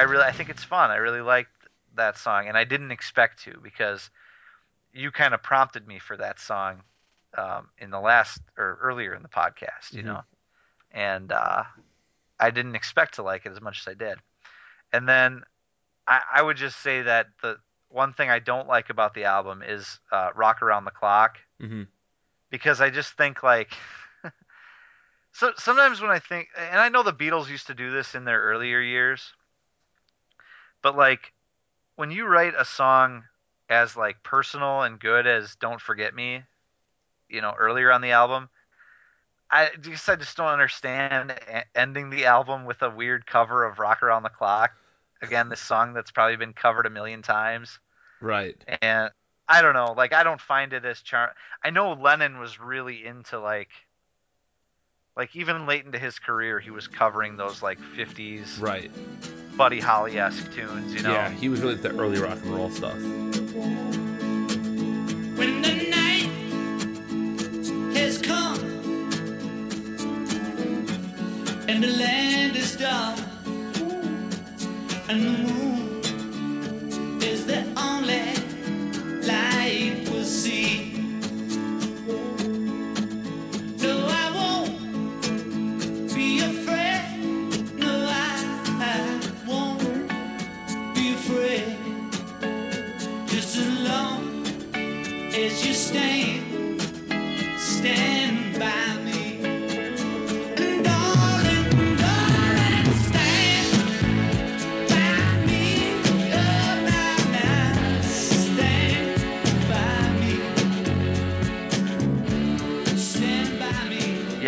I 0.01 0.05
really 0.05 0.25
I 0.25 0.33
think 0.33 0.49
it's 0.49 0.65
fun. 0.65 0.91
I 0.91 0.97
really 0.97 1.21
liked 1.21 1.53
that 1.97 2.17
song, 2.17 2.49
and 2.49 2.57
I 2.57 2.65
didn't 2.65 2.91
expect 2.91 3.43
to 3.45 3.59
because 3.63 4.11
you 4.95 5.11
kind 5.11 5.35
of 5.35 5.43
prompted 5.43 5.87
me 5.87 5.99
for 5.99 6.17
that 6.17 6.41
song 6.41 6.83
um, 7.37 7.69
in 7.79 7.91
the 7.91 8.01
last 8.01 8.41
or 8.57 8.79
earlier 8.83 9.15
in 9.15 9.23
the 9.23 9.29
podcast, 9.29 9.93
you 9.93 10.03
Mhm. 10.03 10.07
know, 10.07 10.23
and 10.93 11.33
uh, 11.33 11.65
I 12.41 12.51
didn't 12.51 12.77
expect 12.77 13.15
to 13.17 13.23
like 13.23 13.47
it 13.47 13.53
as 13.53 13.61
much 13.61 13.81
as 13.81 13.89
I 13.89 13.95
did. 13.95 14.19
And 14.93 15.09
then 15.09 15.45
I, 16.07 16.23
I 16.37 16.43
would 16.43 16.57
just 16.57 16.81
say 16.81 17.03
that 17.03 17.27
the 17.43 17.59
one 17.89 18.13
thing 18.15 18.31
I 18.31 18.39
don't 18.41 18.69
like 18.69 18.91
about 18.91 19.15
the 19.15 19.25
album 19.25 19.63
is 19.63 20.01
uh, 20.13 20.31
"Rock 20.35 20.63
Around 20.63 20.85
the 20.85 20.91
Clock." 20.91 21.39
hmm 21.61 21.83
because 22.51 22.81
I 22.81 22.91
just 22.91 23.15
think 23.17 23.43
like 23.43 23.73
so 25.33 25.53
sometimes 25.57 26.01
when 26.01 26.11
I 26.11 26.19
think 26.19 26.49
and 26.57 26.81
I 26.81 26.89
know 26.89 27.03
the 27.03 27.13
Beatles 27.13 27.49
used 27.49 27.69
to 27.69 27.75
do 27.75 27.91
this 27.91 28.15
in 28.15 28.25
their 28.25 28.41
earlier 28.41 28.81
years 28.81 29.35
but 30.83 30.97
like 30.97 31.33
when 31.97 32.11
you 32.11 32.27
write 32.27 32.55
a 32.57 32.65
song 32.65 33.25
as 33.69 33.97
like 33.97 34.23
personal 34.23 34.83
and 34.83 34.99
good 34.99 35.27
as 35.27 35.57
Don't 35.57 35.81
Forget 35.81 36.15
Me 36.15 36.43
you 37.29 37.41
know 37.41 37.55
earlier 37.59 37.93
on 37.93 38.01
the 38.01 38.13
album 38.13 38.49
I 39.51 39.71
just 39.81 40.09
I 40.09 40.17
just 40.17 40.37
don't 40.37 40.49
understand 40.49 41.35
ending 41.75 42.11
the 42.11 42.27
album 42.27 42.65
with 42.65 42.83
a 42.83 42.91
weird 42.91 43.27
cover 43.27 43.65
of 43.65 43.79
Rock 43.79 44.03
Around 44.03 44.23
the 44.23 44.29
Clock 44.29 44.73
again 45.23 45.49
this 45.49 45.61
song 45.61 45.93
that's 45.93 46.11
probably 46.11 46.37
been 46.37 46.53
covered 46.53 46.87
a 46.87 46.91
million 46.91 47.23
times 47.23 47.79
Right. 48.21 48.57
and 48.83 49.11
I 49.51 49.63
don't 49.63 49.75
know, 49.75 49.95
like 49.97 50.13
I 50.13 50.23
don't 50.23 50.41
find 50.41 50.73
it 50.73 50.85
as 50.85 51.03
charm. 51.03 51.31
I 51.65 51.71
know 51.71 51.93
Lennon 51.95 52.39
was 52.39 52.61
really 52.61 53.05
into 53.05 53.41
like, 53.41 53.71
like 55.17 55.35
even 55.35 55.67
late 55.67 55.85
into 55.85 55.99
his 55.99 56.21
career, 56.21 56.61
he 56.61 56.71
was 56.71 56.87
covering 56.87 57.37
those 57.37 57.61
like 57.61 57.81
'50s 57.97 58.61
Right. 58.61 58.91
Buddy 59.61 59.79
Holly 59.79 60.19
esque 60.19 60.51
tunes, 60.55 60.95
you 60.95 61.03
know. 61.03 61.13
Yeah, 61.13 61.29
he 61.29 61.51
was 61.51 61.61
really 61.61 61.75
the 61.75 61.91
early 61.91 62.19
rock 62.19 62.39
and 62.43 62.47
roll 62.47 62.71
stuff. 62.71 62.95
When 65.37 65.61
the 65.61 65.75
night 65.91 66.31
has 67.95 68.17
come 68.23 68.59
and 71.69 71.85
the 71.85 71.89
land 71.89 72.57
is 72.57 72.75
dark 72.75 73.19
and 75.11 75.23
the 75.27 75.53
moon 75.53 75.90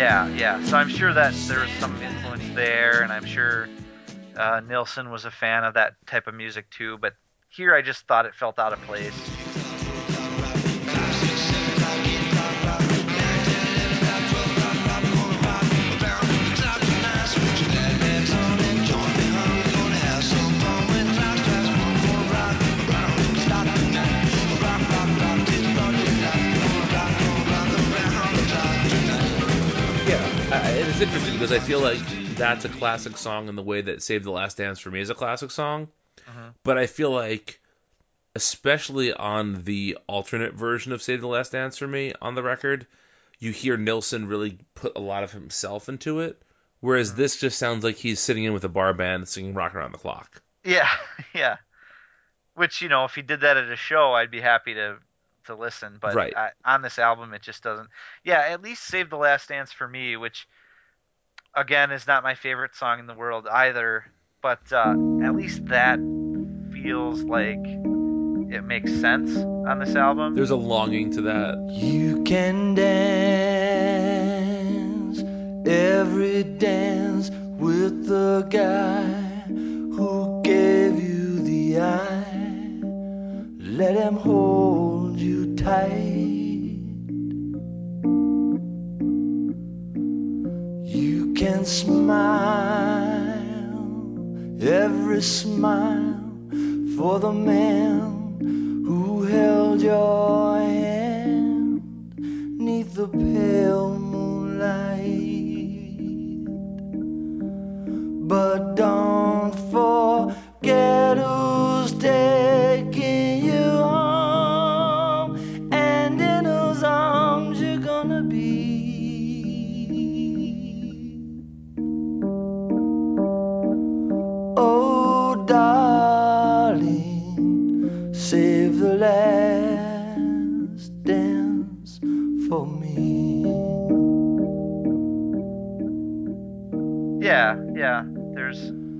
Yeah, 0.03 0.27
yeah. 0.35 0.63
So 0.65 0.77
I'm 0.77 0.89
sure 0.89 1.13
that 1.13 1.33
there 1.47 1.59
was 1.59 1.69
some 1.79 2.01
influence 2.01 2.43
there, 2.55 3.01
and 3.03 3.11
I'm 3.11 3.25
sure 3.25 3.69
uh, 4.35 4.61
Nilsson 4.67 5.11
was 5.11 5.25
a 5.25 5.31
fan 5.31 5.63
of 5.63 5.75
that 5.75 5.93
type 6.05 6.27
of 6.27 6.33
music 6.33 6.69
too. 6.71 6.97
But 6.97 7.13
here, 7.49 7.73
I 7.73 7.81
just 7.81 8.05
thought 8.07 8.25
it 8.25 8.35
felt 8.35 8.59
out 8.59 8.73
of 8.73 8.81
place. 8.81 9.42
It's 30.93 31.01
interesting 31.01 31.33
because 31.33 31.51
I 31.51 31.59
feel 31.59 31.81
like 31.81 32.15
that's 32.27 32.65
a 32.65 32.69
classic 32.69 33.17
song 33.17 33.49
in 33.49 33.55
the 33.55 33.63
way 33.63 33.81
that 33.81 34.03
"Save 34.03 34.23
the 34.23 34.31
Last 34.31 34.57
Dance" 34.57 34.79
for 34.79 34.91
me 34.91 35.01
is 35.01 35.09
a 35.09 35.15
classic 35.15 35.51
song. 35.51 35.89
Mhm. 36.29 36.53
But 36.63 36.77
I 36.77 36.85
feel 36.85 37.09
like, 37.11 37.59
especially 38.35 39.11
on 39.13 39.63
the 39.63 39.97
alternate 40.07 40.53
version 40.53 40.91
of 40.91 41.01
"Save 41.01 41.21
the 41.21 41.27
Last 41.27 41.51
Dance" 41.51 41.77
for 41.77 41.87
me 41.87 42.13
on 42.21 42.35
the 42.35 42.43
record, 42.43 42.85
you 43.39 43.51
hear 43.51 43.75
Nilsson 43.77 44.27
really 44.27 44.59
put 44.75 44.95
a 44.95 45.01
lot 45.01 45.23
of 45.23 45.31
himself 45.31 45.89
into 45.89 46.19
it, 46.21 46.41
whereas 46.79 47.15
this 47.15 47.39
just 47.39 47.57
sounds 47.57 47.83
like 47.83 47.95
he's 47.95 48.19
sitting 48.19 48.43
in 48.43 48.53
with 48.53 48.63
a 48.63 48.69
bar 48.69 48.93
band 48.93 49.27
singing 49.27 49.53
"Rock 49.53 49.75
Around 49.75 49.93
the 49.93 49.97
Clock." 49.97 50.41
Yeah, 50.63 50.89
yeah. 51.33 51.57
Which 52.55 52.81
you 52.83 52.89
know, 52.89 53.05
if 53.05 53.15
he 53.15 53.23
did 53.23 53.41
that 53.41 53.57
at 53.57 53.69
a 53.69 53.75
show, 53.75 54.13
I'd 54.13 54.31
be 54.31 54.41
happy 54.41 54.75
to 54.75 54.97
to 55.45 55.55
listen. 55.55 55.97
But 55.99 56.15
Right. 56.15 56.37
I, 56.37 56.51
on 56.63 56.81
this 56.83 56.99
album, 56.99 57.33
it 57.33 57.41
just 57.41 57.63
doesn't. 57.63 57.89
Yeah, 58.23 58.39
at 58.39 58.61
least 58.61 58.83
"Save 58.83 59.09
the 59.09 59.17
Last 59.17 59.49
Dance" 59.49 59.71
for 59.71 59.87
me, 59.87 60.15
which 60.17 60.47
again 61.55 61.91
is 61.91 62.07
not 62.07 62.23
my 62.23 62.35
favorite 62.35 62.75
song 62.75 62.99
in 62.99 63.07
the 63.07 63.13
world 63.13 63.47
either. 63.47 64.05
But 64.41 64.71
uh, 64.73 64.95
at 65.23 65.35
least 65.35 65.65
that 65.67 65.99
feels 66.73 67.23
like 67.23 67.59
it 68.53 68.63
makes 68.63 68.91
sense 68.99 69.37
on 69.37 69.79
this 69.79 69.95
album. 69.95 70.35
There's 70.35 70.49
a 70.49 70.55
longing 70.55 71.11
to 71.11 71.21
that. 71.21 71.55
You 71.71 72.21
can 72.23 72.75
dance 72.75 73.93
every 75.65 76.43
dance 76.43 77.29
with 77.31 78.07
the 78.07 78.45
guy 78.49 79.05
who 79.47 80.41
gave 80.43 81.01
you 81.01 81.39
the 81.39 81.79
eye. 81.79 82.81
Let 83.59 83.95
him 83.95 84.17
hold 84.17 85.17
you 85.19 85.55
tight. 85.55 86.32
Can 91.43 91.65
smile 91.65 93.03
every 94.61 95.21
smile 95.21 96.23
for 96.95 97.19
the 97.19 97.33
man 97.33 98.37
who 98.87 99.23
held 99.23 99.81
your 99.81 100.57
hand 100.57 101.81
neath 102.57 102.93
the 102.93 103.09
pale 103.09 103.99
moonlight. 103.99 105.17
But 108.25 108.75
don't 108.75 109.53
forget 109.73 111.17
who's 111.17 111.91
taking 111.91 112.62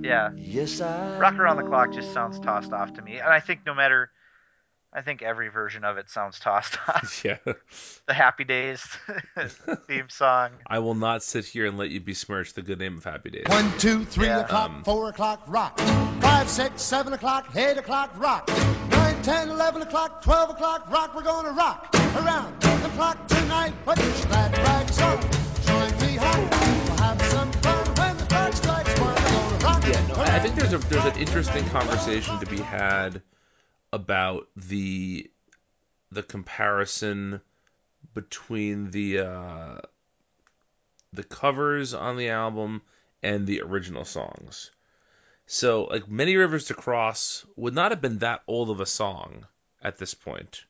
yeah. 0.04 0.30
Yes, 0.36 0.80
I. 0.80 1.18
Rock 1.18 1.38
Around 1.38 1.56
the 1.56 1.62
Clock 1.64 1.92
just 1.94 2.12
sounds 2.12 2.38
tossed 2.40 2.72
off 2.72 2.92
to 2.94 3.02
me, 3.02 3.18
and 3.18 3.28
I 3.28 3.40
think 3.40 3.60
no 3.66 3.74
matter. 3.74 4.10
I 4.96 5.02
think 5.02 5.22
every 5.22 5.48
version 5.48 5.82
of 5.82 5.96
it 5.98 6.08
sounds 6.08 6.38
tossed 6.38 6.78
off. 6.88 7.20
Yeah. 7.24 7.38
The 8.06 8.14
Happy 8.14 8.44
Days 8.44 8.80
theme 9.88 10.08
song. 10.08 10.50
I 10.68 10.78
will 10.78 10.94
not 10.94 11.24
sit 11.24 11.44
here 11.46 11.66
and 11.66 11.76
let 11.76 11.90
you 11.90 12.00
besmirch 12.00 12.52
the 12.52 12.62
good 12.62 12.78
name 12.78 12.98
of 12.98 13.02
Happy 13.02 13.30
Days. 13.30 13.46
One, 13.48 13.72
two, 13.78 14.04
three 14.04 14.26
Yeah. 14.28 14.42
o'clock, 14.44 14.70
Um, 14.70 14.84
four 14.84 15.08
o'clock, 15.08 15.42
rock. 15.48 15.76
Five, 16.20 16.48
six, 16.48 16.80
seven 16.80 17.12
o'clock, 17.12 17.56
eight 17.56 17.76
o'clock, 17.76 18.12
rock. 18.20 18.46
Nine, 18.90 19.20
ten, 19.22 19.50
eleven 19.50 19.82
o'clock, 19.82 20.22
twelve 20.22 20.50
o'clock, 20.50 20.88
rock. 20.88 21.12
We're 21.16 21.22
gonna 21.22 21.50
rock 21.50 21.88
around 22.14 22.60
the 22.60 22.88
clock 22.90 23.26
tonight. 23.26 23.72
Put 23.84 23.98
your 23.98 24.12
glad 24.28 24.56
rags 24.58 25.00
on. 25.00 25.43
I 30.22 30.40
think 30.40 30.54
there's 30.54 30.72
a 30.72 30.78
there's 30.78 31.04
an 31.06 31.16
interesting 31.16 31.64
conversation 31.64 32.40
to 32.40 32.46
be 32.46 32.62
had 32.62 33.22
about 33.92 34.48
the 34.56 35.30
the 36.10 36.22
comparison 36.22 37.40
between 38.14 38.90
the 38.90 39.20
uh, 39.20 39.78
the 41.12 41.24
covers 41.24 41.94
on 41.94 42.16
the 42.16 42.30
album 42.30 42.82
and 43.22 43.46
the 43.46 43.62
original 43.62 44.04
songs. 44.04 44.70
So, 45.46 45.84
like, 45.84 46.08
Many 46.08 46.36
Rivers 46.36 46.66
to 46.66 46.74
Cross 46.74 47.44
would 47.56 47.74
not 47.74 47.90
have 47.92 48.00
been 48.00 48.18
that 48.18 48.42
old 48.46 48.70
of 48.70 48.80
a 48.80 48.86
song 48.86 49.46
at 49.82 49.98
this 49.98 50.14
point. 50.14 50.64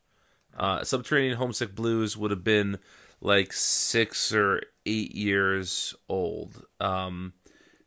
Uh, 0.56 0.84
Subterranean 0.84 1.36
Homesick 1.36 1.74
Blues 1.74 2.16
would 2.16 2.30
have 2.30 2.44
been 2.44 2.78
like 3.20 3.52
six 3.52 4.32
or 4.32 4.62
eight 4.84 5.14
years 5.14 5.94
old. 6.08 6.64
Um, 6.80 7.32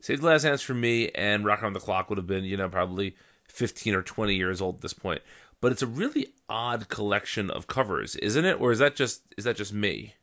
Save 0.01 0.21
the 0.21 0.27
Last 0.27 0.43
Dance 0.43 0.61
for 0.61 0.73
me 0.73 1.09
and 1.09 1.45
Rock 1.45 1.63
on 1.63 1.73
the 1.73 1.79
Clock 1.79 2.09
would 2.09 2.17
have 2.17 2.27
been, 2.27 2.43
you 2.43 2.57
know, 2.57 2.69
probably 2.69 3.15
15 3.49 3.95
or 3.95 4.03
20 4.03 4.35
years 4.35 4.61
old 4.61 4.75
at 4.75 4.81
this 4.81 4.93
point. 4.93 5.21
But 5.59 5.71
it's 5.71 5.81
a 5.81 5.87
really 5.87 6.27
odd 6.47 6.87
collection 6.87 7.49
of 7.49 7.65
covers, 7.65 8.15
isn't 8.15 8.45
it? 8.45 8.61
Or 8.61 8.71
is 8.71 8.79
that 8.79 8.95
just 8.95 9.21
is 9.37 9.45
that 9.45 9.55
just 9.55 9.73
me? 9.73 10.13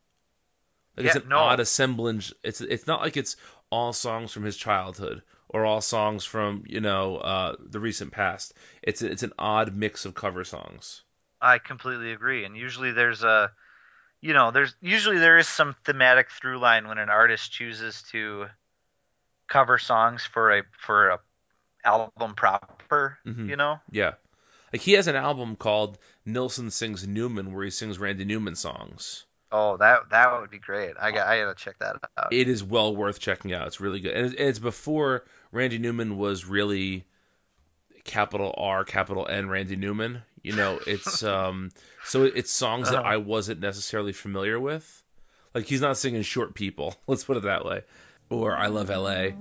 Like 0.96 1.06
it's 1.06 1.16
an 1.16 1.28
no. 1.28 1.38
odd 1.38 1.58
assemblage. 1.58 2.32
It's 2.44 2.60
it's 2.60 2.86
not 2.86 3.00
like 3.00 3.16
it's 3.16 3.36
all 3.68 3.92
songs 3.92 4.30
from 4.30 4.44
his 4.44 4.56
childhood 4.56 5.22
or 5.48 5.64
all 5.64 5.80
songs 5.80 6.24
from 6.24 6.64
you 6.66 6.80
know 6.80 7.16
uh, 7.16 7.56
the 7.58 7.80
recent 7.80 8.12
past. 8.12 8.54
It's 8.82 9.02
it's 9.02 9.24
an 9.24 9.32
odd 9.38 9.74
mix 9.74 10.04
of 10.04 10.14
cover 10.14 10.44
songs. 10.44 11.02
I 11.40 11.58
completely 11.58 12.12
agree. 12.12 12.44
And 12.44 12.56
usually 12.56 12.92
there's 12.92 13.22
a, 13.22 13.52
you 14.20 14.32
know, 14.32 14.50
there's 14.50 14.74
usually 14.80 15.18
there 15.18 15.38
is 15.38 15.46
some 15.46 15.74
thematic 15.84 16.30
through 16.30 16.58
line 16.58 16.88
when 16.88 16.98
an 16.98 17.10
artist 17.10 17.52
chooses 17.52 18.02
to 18.12 18.46
cover 19.48 19.78
songs 19.78 20.24
for 20.24 20.56
a 20.58 20.62
for 20.78 21.08
a 21.08 21.20
album 21.84 22.34
proper. 22.34 23.18
Mhm. 23.26 23.48
You 23.48 23.56
know, 23.56 23.80
Yeah, 23.90 24.14
like 24.72 24.82
he 24.82 24.92
has 24.92 25.06
an 25.06 25.16
album 25.16 25.56
called 25.56 25.98
Nilsson 26.24 26.70
Sings 26.70 27.06
Newman 27.06 27.52
where 27.52 27.64
he 27.64 27.70
sings 27.70 27.98
Randy 27.98 28.24
Newman 28.24 28.56
songs. 28.56 29.24
oh 29.52 29.76
that 29.76 30.10
that 30.10 30.40
would 30.40 30.50
be 30.50 30.58
great. 30.58 30.94
I 31.00 31.10
got 31.12 31.26
I 31.28 31.38
gotta 31.40 31.54
check 31.54 31.78
that 31.80 31.96
out. 32.18 32.32
It 32.32 32.48
is 32.48 32.64
well 32.64 32.94
worth 32.96 33.20
checking 33.20 33.52
out. 33.52 33.66
It's 33.66 33.80
really 33.80 34.00
good, 34.00 34.14
and 34.14 34.26
it's- 34.26 34.48
it's 34.48 34.58
before 34.58 35.24
Randy 35.52 35.78
Newman 35.78 36.16
was 36.16 36.44
really 36.44 37.04
capital 38.04 38.54
R, 38.56 38.84
capital 38.84 39.26
N, 39.28 39.48
Randy 39.48 39.76
Newman. 39.76 40.22
You 40.42 40.54
know, 40.56 40.78
it's 40.86 41.22
um, 41.22 41.70
so 42.04 42.24
it's 42.24 42.50
songs 42.50 42.90
that 42.90 43.00
Uh-huh. 43.00 43.08
I 43.08 43.16
wasn't 43.18 43.60
necessarily 43.60 44.12
familiar 44.12 44.58
with. 44.58 45.02
Like 45.54 45.66
he's 45.66 45.80
not 45.80 45.96
singing 45.96 46.22
"Short 46.22 46.54
People," 46.54 46.94
let's 47.06 47.24
put 47.24 47.36
it 47.36 47.44
that 47.44 47.64
way, 47.64 47.82
or 48.30 48.56
"I 48.56 48.66
Love 48.68 48.90
L.A." 48.90 49.34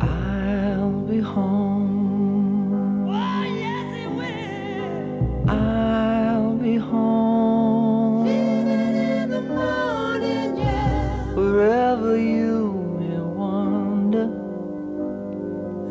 I'll 0.00 1.00
be 1.02 1.20
home. 1.20 3.08
Oh, 3.08 3.42
yes, 3.42 3.96
it 4.04 4.10
will. 4.10 5.50
I'll 5.50 6.56
be 6.56 6.76
home. 6.76 8.26
in 8.26 9.30
the 9.30 9.40
morning, 9.42 10.56
yeah. 10.56 11.34
Wherever 11.34 12.16
you 12.18 12.72
may 12.98 13.18
wander, 13.18 14.28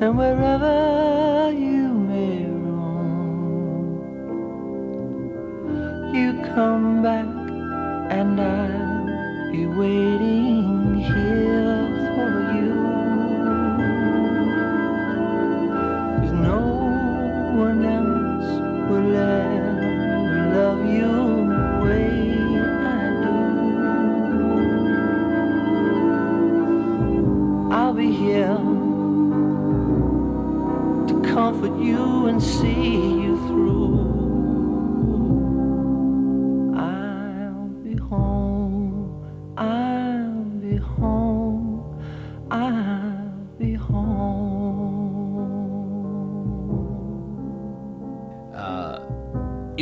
and 0.05 0.18
wherever 0.18 1.01
come 6.53 7.02
back, 7.02 7.26
and 8.11 8.40
I'll 8.41 9.52
be 9.52 9.65
waiting 9.68 10.10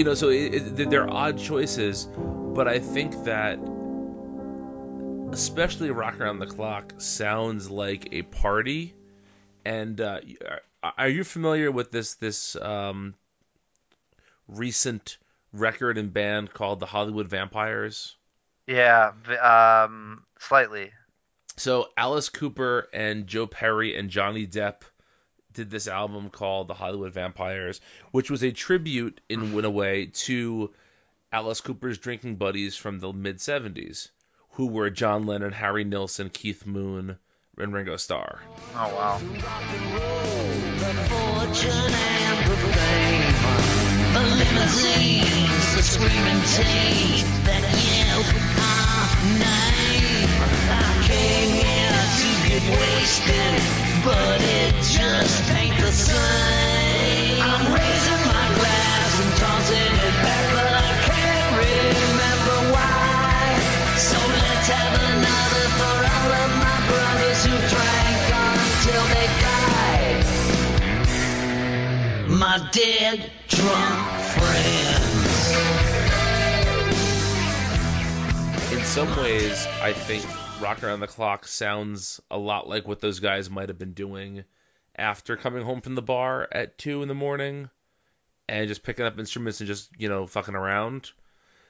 know, 0.09 0.15
so 0.15 0.29
it, 0.29 0.79
it, 0.79 0.89
they're 0.89 1.09
odd 1.09 1.37
choices, 1.37 2.07
but 2.15 2.67
I 2.67 2.79
think 2.79 3.23
that 3.25 3.59
especially 5.31 5.91
Rock 5.91 6.19
Around 6.19 6.39
the 6.39 6.47
Clock 6.47 6.93
sounds 6.97 7.69
like 7.69 8.09
a 8.11 8.23
party. 8.23 8.95
And 9.63 10.01
uh, 10.01 10.19
are- 10.81 10.93
are 10.97 11.09
you 11.09 11.23
familiar 11.23 11.69
with 11.71 11.91
this 11.91 12.15
this 12.15 12.55
um, 12.55 13.13
recent 14.47 15.17
record 15.53 15.97
and 15.97 16.11
band 16.11 16.53
called 16.53 16.79
the 16.79 16.85
Hollywood 16.85 17.27
Vampires? 17.27 18.15
Yeah, 18.65 19.11
um, 19.41 20.23
slightly. 20.39 20.91
So 21.57 21.89
Alice 21.97 22.29
Cooper 22.29 22.87
and 22.93 23.27
Joe 23.27 23.45
Perry 23.45 23.95
and 23.97 24.09
Johnny 24.09 24.47
Depp 24.47 24.81
did 25.53 25.69
this 25.69 25.87
album 25.87 26.29
called 26.29 26.67
The 26.67 26.73
Hollywood 26.73 27.13
Vampires, 27.13 27.81
which 28.11 28.29
was 28.29 28.43
a 28.43 28.51
tribute 28.51 29.19
in, 29.29 29.57
in 29.57 29.65
a 29.65 29.69
way 29.69 30.07
to 30.07 30.71
Alice 31.31 31.61
Cooper's 31.61 31.97
drinking 31.97 32.35
buddies 32.35 32.75
from 32.75 32.99
the 32.99 33.13
mid 33.13 33.37
70s, 33.37 34.09
who 34.51 34.67
were 34.67 34.89
John 34.89 35.25
Lennon, 35.25 35.51
Harry 35.51 35.83
Nilsson, 35.83 36.29
Keith 36.29 36.65
Moon, 36.65 37.17
and 37.57 37.73
Ringo 37.73 37.97
Starr. 37.97 38.39
Oh 38.73 38.95
wow. 38.95 39.19
But 54.03 54.41
it 54.41 54.73
just 54.83 55.51
ain't 55.51 55.77
the 55.79 55.91
same. 55.91 57.41
I'm 57.41 57.65
raising 57.73 58.23
my 58.27 58.47
glass 58.59 59.11
and 59.23 59.33
tossing 59.37 59.93
it 60.07 60.15
back, 60.23 60.45
but 60.55 60.67
I 60.67 60.91
can't 61.09 61.51
remember 61.59 62.57
why. 62.73 63.59
So 63.97 64.17
let's 64.17 64.67
have 64.69 64.93
another 65.13 65.65
for 65.79 65.97
all 66.15 66.31
of 66.43 66.51
my 66.63 66.77
brothers 66.87 67.39
who 67.45 67.55
drank 67.73 68.19
until 68.47 69.03
they 69.13 69.27
died 69.41 69.69
my 72.39 72.57
dead 72.71 73.31
drunk 73.47 73.99
friends. 74.37 75.51
In 78.71 78.83
some 78.85 79.09
ways, 79.17 79.67
I 79.81 79.91
think 79.93 80.38
Rock 80.61 80.83
Around 80.83 80.99
the 80.99 81.07
Clock 81.07 81.47
sounds 81.47 82.19
a 82.29 82.37
lot 82.37 82.67
like 82.67 82.85
what 82.85 82.99
those 82.99 83.21
guys 83.21 83.49
might 83.49 83.69
have 83.69 83.79
been 83.79 83.93
doing 83.93 84.43
after 84.93 85.37
coming 85.37 85.63
home 85.63 85.79
from 85.79 85.95
the 85.95 86.01
bar 86.01 86.47
at 86.51 86.77
2 86.77 87.01
in 87.01 87.07
the 87.07 87.13
morning 87.13 87.69
and 88.49 88.67
just 88.67 88.83
picking 88.83 89.05
up 89.05 89.17
instruments 89.17 89.61
and 89.61 89.67
just, 89.67 89.89
you 89.97 90.09
know, 90.09 90.27
fucking 90.27 90.55
around. 90.55 91.11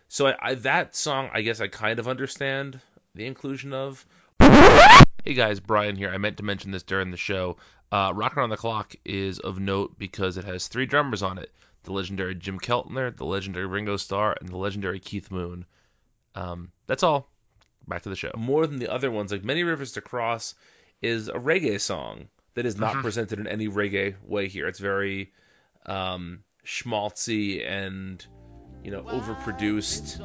So 0.07 0.27
I, 0.27 0.35
I, 0.41 0.53
that 0.55 0.95
song, 0.95 1.29
I 1.31 1.41
guess 1.41 1.61
I 1.61 1.67
kind 1.67 1.99
of 1.99 2.07
understand 2.07 2.79
the 3.13 3.27
inclusion 3.27 3.73
of. 3.73 4.03
Hey 4.39 5.33
guys, 5.35 5.59
Brian 5.59 5.95
here. 5.95 6.09
I 6.09 6.17
meant 6.17 6.37
to 6.37 6.43
mention 6.43 6.71
this 6.71 6.83
during 6.83 7.11
the 7.11 7.17
show. 7.17 7.57
Uh, 7.91 8.11
Rock 8.15 8.37
Around 8.37 8.49
the 8.49 8.57
Clock 8.57 8.95
is 9.05 9.37
of 9.37 9.59
note 9.59 9.99
because 9.99 10.37
it 10.37 10.45
has 10.45 10.67
three 10.67 10.87
drummers 10.87 11.21
on 11.21 11.37
it: 11.37 11.51
the 11.83 11.93
legendary 11.93 12.33
Jim 12.33 12.57
Keltner, 12.59 13.15
the 13.15 13.25
legendary 13.25 13.67
Ringo 13.67 13.97
Starr, 13.97 14.35
and 14.39 14.49
the 14.49 14.57
legendary 14.57 14.99
Keith 14.99 15.29
Moon. 15.29 15.65
Um, 16.33 16.71
that's 16.87 17.03
all. 17.03 17.29
Back 17.89 18.03
to 18.03 18.09
the 18.09 18.15
show. 18.15 18.31
More 18.37 18.65
than 18.67 18.77
the 18.79 18.91
other 18.91 19.09
ones, 19.11 19.31
like 19.31 19.43
Many 19.43 19.63
Rivers 19.63 19.93
to 19.93 20.01
Cross, 20.01 20.53
is 21.01 21.27
a 21.27 21.33
reggae 21.33 21.81
song 21.81 22.29
that 22.53 22.65
is 22.65 22.77
not 22.77 22.95
Mhm. 22.95 23.01
presented 23.01 23.39
in 23.39 23.47
any 23.47 23.67
reggae 23.67 24.15
way 24.23 24.47
here. 24.47 24.67
It's 24.67 24.79
very 24.79 25.31
um, 25.85 26.43
schmaltzy 26.65 27.65
and 27.67 28.23
you 28.83 28.91
know 28.91 29.01
overproduced. 29.01 30.19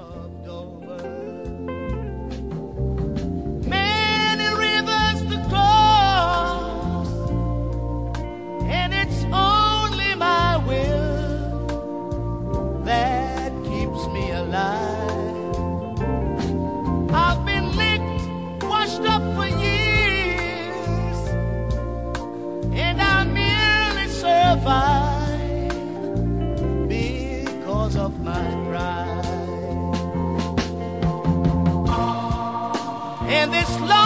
And 33.44 33.52
this 33.52 33.68
loneliness 33.78 34.03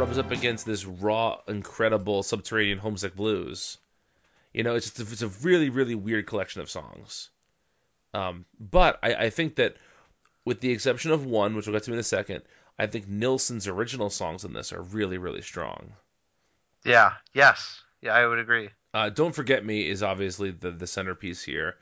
rubs 0.00 0.16
up 0.16 0.30
against 0.30 0.64
this 0.64 0.86
raw, 0.86 1.38
incredible 1.46 2.22
subterranean 2.22 2.78
homesick 2.78 3.14
blues. 3.14 3.76
You 4.54 4.62
know, 4.62 4.74
it's 4.74 4.90
just 4.90 5.12
it's 5.12 5.20
a 5.20 5.28
really, 5.46 5.68
really 5.68 5.94
weird 5.94 6.26
collection 6.26 6.62
of 6.62 6.70
songs. 6.70 7.28
Um, 8.14 8.46
but 8.58 8.98
I, 9.02 9.14
I 9.14 9.30
think 9.30 9.56
that, 9.56 9.76
with 10.46 10.60
the 10.60 10.72
exception 10.72 11.10
of 11.10 11.26
one, 11.26 11.54
which 11.54 11.66
we'll 11.66 11.74
get 11.74 11.82
to 11.84 11.92
in 11.92 11.98
a 11.98 12.02
second, 12.02 12.40
I 12.78 12.86
think 12.86 13.08
Nilsson's 13.08 13.68
original 13.68 14.08
songs 14.08 14.44
in 14.46 14.54
this 14.54 14.72
are 14.72 14.80
really, 14.80 15.18
really 15.18 15.42
strong. 15.42 15.92
Yeah. 16.82 17.12
Yes. 17.34 17.82
Yeah, 18.00 18.14
I 18.14 18.26
would 18.26 18.38
agree. 18.38 18.70
Uh, 18.94 19.10
Don't 19.10 19.34
Forget 19.34 19.62
Me 19.62 19.86
is 19.86 20.02
obviously 20.02 20.50
the 20.50 20.70
the 20.70 20.86
centerpiece 20.86 21.42
here. 21.42 21.74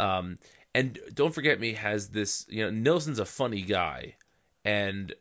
Um, 0.00 0.40
and 0.74 0.98
Don't 1.14 1.32
Forget 1.32 1.60
Me 1.60 1.74
has 1.74 2.08
this, 2.08 2.46
you 2.48 2.64
know, 2.64 2.70
Nilsson's 2.70 3.20
a 3.20 3.24
funny 3.24 3.62
guy, 3.62 4.16
and 4.64 5.14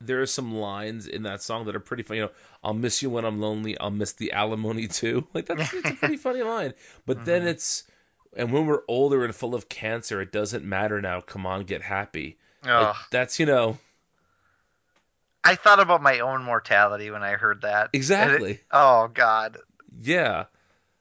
there 0.00 0.22
are 0.22 0.26
some 0.26 0.54
lines 0.54 1.06
in 1.06 1.24
that 1.24 1.42
song 1.42 1.66
that 1.66 1.76
are 1.76 1.80
pretty 1.80 2.02
funny. 2.02 2.20
You 2.20 2.26
know, 2.26 2.32
I'll 2.62 2.74
miss 2.74 3.02
you 3.02 3.10
when 3.10 3.24
I'm 3.24 3.40
lonely. 3.40 3.78
I'll 3.78 3.90
miss 3.90 4.12
the 4.12 4.32
alimony 4.32 4.88
too. 4.88 5.26
Like 5.34 5.46
that's 5.46 5.72
it's 5.72 5.90
a 5.90 5.94
pretty 5.94 6.16
funny 6.28 6.42
line. 6.42 6.74
But 7.06 7.24
then 7.24 7.40
mm-hmm. 7.42 7.50
it's, 7.50 7.84
and 8.36 8.52
when 8.52 8.66
we're 8.66 8.82
older 8.88 9.24
and 9.24 9.34
full 9.34 9.54
of 9.54 9.68
cancer, 9.68 10.20
it 10.20 10.32
doesn't 10.32 10.64
matter 10.64 11.00
now. 11.00 11.20
Come 11.20 11.46
on, 11.46 11.64
get 11.64 11.82
happy. 11.82 12.38
Like, 12.64 12.96
that's 13.10 13.38
you 13.38 13.46
know 13.46 13.78
I 15.44 15.54
thought 15.54 15.80
about 15.80 16.02
my 16.02 16.20
own 16.20 16.42
mortality 16.42 17.10
when 17.10 17.22
I 17.22 17.32
heard 17.32 17.62
that. 17.62 17.80
And 17.84 17.94
it- 17.94 17.96
Exactly. 17.96 18.60
oh 18.70 19.08
God. 19.08 19.58
yeah. 20.00 20.44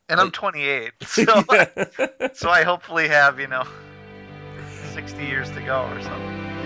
And 0.10 0.22
I'm 0.22 0.32
28, 0.32 0.94
so 1.04 1.26
so 2.34 2.50
I 2.50 2.64
hopefully 2.64 3.10
have 3.10 3.42
you 3.42 3.48
know 3.48 3.66
60 4.94 5.26
years 5.26 5.52
to 5.52 5.62
go 5.62 5.84
or 5.84 6.02
something. 6.02 6.57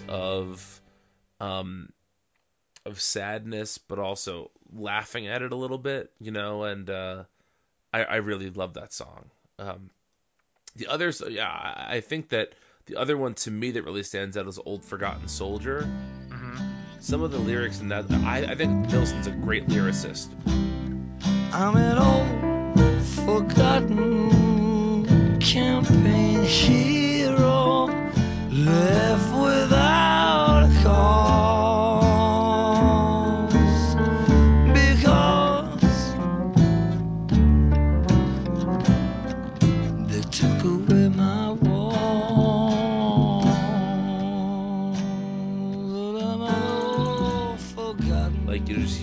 Mix 0.00 0.08
of 0.08 0.80
um 1.40 1.90
of 2.84 3.00
sadness, 3.00 3.78
but 3.78 3.98
also 3.98 4.50
laughing 4.72 5.26
at 5.26 5.42
it 5.42 5.52
a 5.52 5.56
little 5.56 5.78
bit, 5.78 6.12
you 6.20 6.30
know, 6.30 6.62
and 6.64 6.88
uh, 6.88 7.24
I 7.92 8.04
I 8.04 8.16
really 8.16 8.50
love 8.50 8.74
that 8.74 8.92
song. 8.92 9.30
Um, 9.58 9.90
the 10.76 10.86
others, 10.88 11.22
yeah, 11.28 11.48
I 11.48 11.96
I 11.96 12.00
think 12.00 12.28
that 12.30 12.52
the 12.86 12.96
other 12.96 13.16
one 13.16 13.34
to 13.34 13.50
me 13.50 13.72
that 13.72 13.82
really 13.82 14.04
stands 14.04 14.36
out 14.36 14.46
is 14.46 14.60
"Old 14.64 14.84
Forgotten 14.84 15.26
Soldier." 15.28 15.88
Some 16.98 17.22
of 17.22 17.30
the 17.30 17.38
lyrics 17.38 17.80
in 17.80 17.90
that, 17.90 18.10
I, 18.10 18.38
I 18.38 18.54
think 18.56 18.88
Nilsson's 18.88 19.28
a 19.28 19.30
great 19.30 19.68
lyricist. 19.68 20.28
I'm 21.52 21.76
an 21.76 21.98
old, 21.98 22.26
forgotten 23.24 25.38
campaign 25.38 26.42
hero 26.42 27.86
left 28.50 29.40
without 29.40 29.75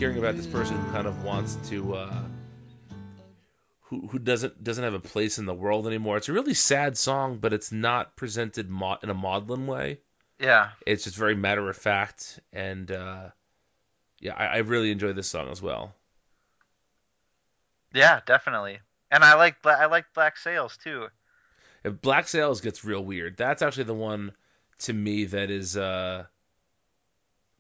hearing 0.03 0.17
about 0.17 0.35
this 0.35 0.47
person 0.47 0.75
who 0.75 0.91
kind 0.91 1.07
of 1.07 1.23
wants 1.23 1.55
to 1.69 1.95
uh 1.95 2.21
who 3.83 4.05
who 4.07 4.19
doesn't 4.19 4.61
doesn't 4.61 4.83
have 4.83 4.93
a 4.93 4.99
place 4.99 5.37
in 5.37 5.45
the 5.45 5.53
world 5.53 5.87
anymore. 5.87 6.17
It's 6.17 6.27
a 6.27 6.33
really 6.33 6.55
sad 6.55 6.97
song, 6.97 7.37
but 7.37 7.53
it's 7.53 7.71
not 7.71 8.17
presented 8.17 8.69
mo- 8.69 8.97
in 9.01 9.09
a 9.09 9.13
maudlin 9.13 9.65
way. 9.65 9.99
Yeah. 10.41 10.71
It's 10.85 11.05
just 11.05 11.15
very 11.15 11.35
matter 11.35 11.69
of 11.69 11.77
fact, 11.77 12.41
and 12.51 12.91
uh, 12.91 13.29
yeah, 14.19 14.33
I, 14.35 14.47
I 14.47 14.57
really 14.57 14.91
enjoy 14.91 15.13
this 15.13 15.29
song 15.29 15.49
as 15.49 15.61
well. 15.61 15.95
Yeah, 17.93 18.19
definitely. 18.25 18.79
And 19.09 19.23
I 19.23 19.35
like 19.35 19.55
I 19.65 19.85
like 19.85 20.07
Black 20.13 20.35
Sails 20.35 20.77
too. 20.83 21.07
If 21.85 22.01
Black 22.01 22.27
Sails 22.27 22.59
gets 22.59 22.83
real 22.83 23.05
weird, 23.05 23.37
that's 23.37 23.61
actually 23.61 23.85
the 23.85 23.93
one 23.93 24.33
to 24.79 24.91
me 24.91 25.23
that 25.23 25.49
is 25.49 25.77
uh 25.77 26.25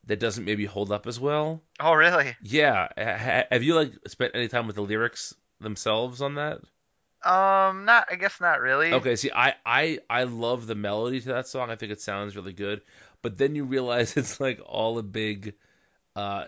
that 0.05 0.19
doesn't 0.19 0.45
maybe 0.45 0.65
hold 0.65 0.91
up 0.91 1.07
as 1.07 1.19
well. 1.19 1.61
Oh, 1.79 1.93
really? 1.93 2.35
Yeah, 2.41 2.87
ha- 2.97 3.17
ha- 3.17 3.43
have 3.51 3.63
you 3.63 3.75
like 3.75 3.93
spent 4.07 4.35
any 4.35 4.47
time 4.47 4.67
with 4.67 4.75
the 4.75 4.81
lyrics 4.81 5.33
themselves 5.59 6.21
on 6.21 6.35
that? 6.35 6.59
Um, 7.23 7.85
not. 7.85 8.07
I 8.11 8.15
guess 8.15 8.41
not 8.41 8.59
really. 8.59 8.91
Okay, 8.91 9.15
see, 9.15 9.31
I, 9.33 9.55
I 9.65 9.99
I 10.09 10.23
love 10.23 10.67
the 10.67 10.75
melody 10.75 11.21
to 11.21 11.29
that 11.29 11.47
song. 11.47 11.69
I 11.69 11.77
think 11.77 11.91
it 11.93 12.01
sounds 12.01 12.35
really 12.35 12.53
good. 12.53 12.81
But 13.21 13.37
then 13.37 13.55
you 13.55 13.63
realize 13.63 14.17
it's 14.17 14.39
like 14.39 14.61
all 14.65 14.97
a 14.97 15.03
big. 15.03 15.55
Uh, 16.15 16.45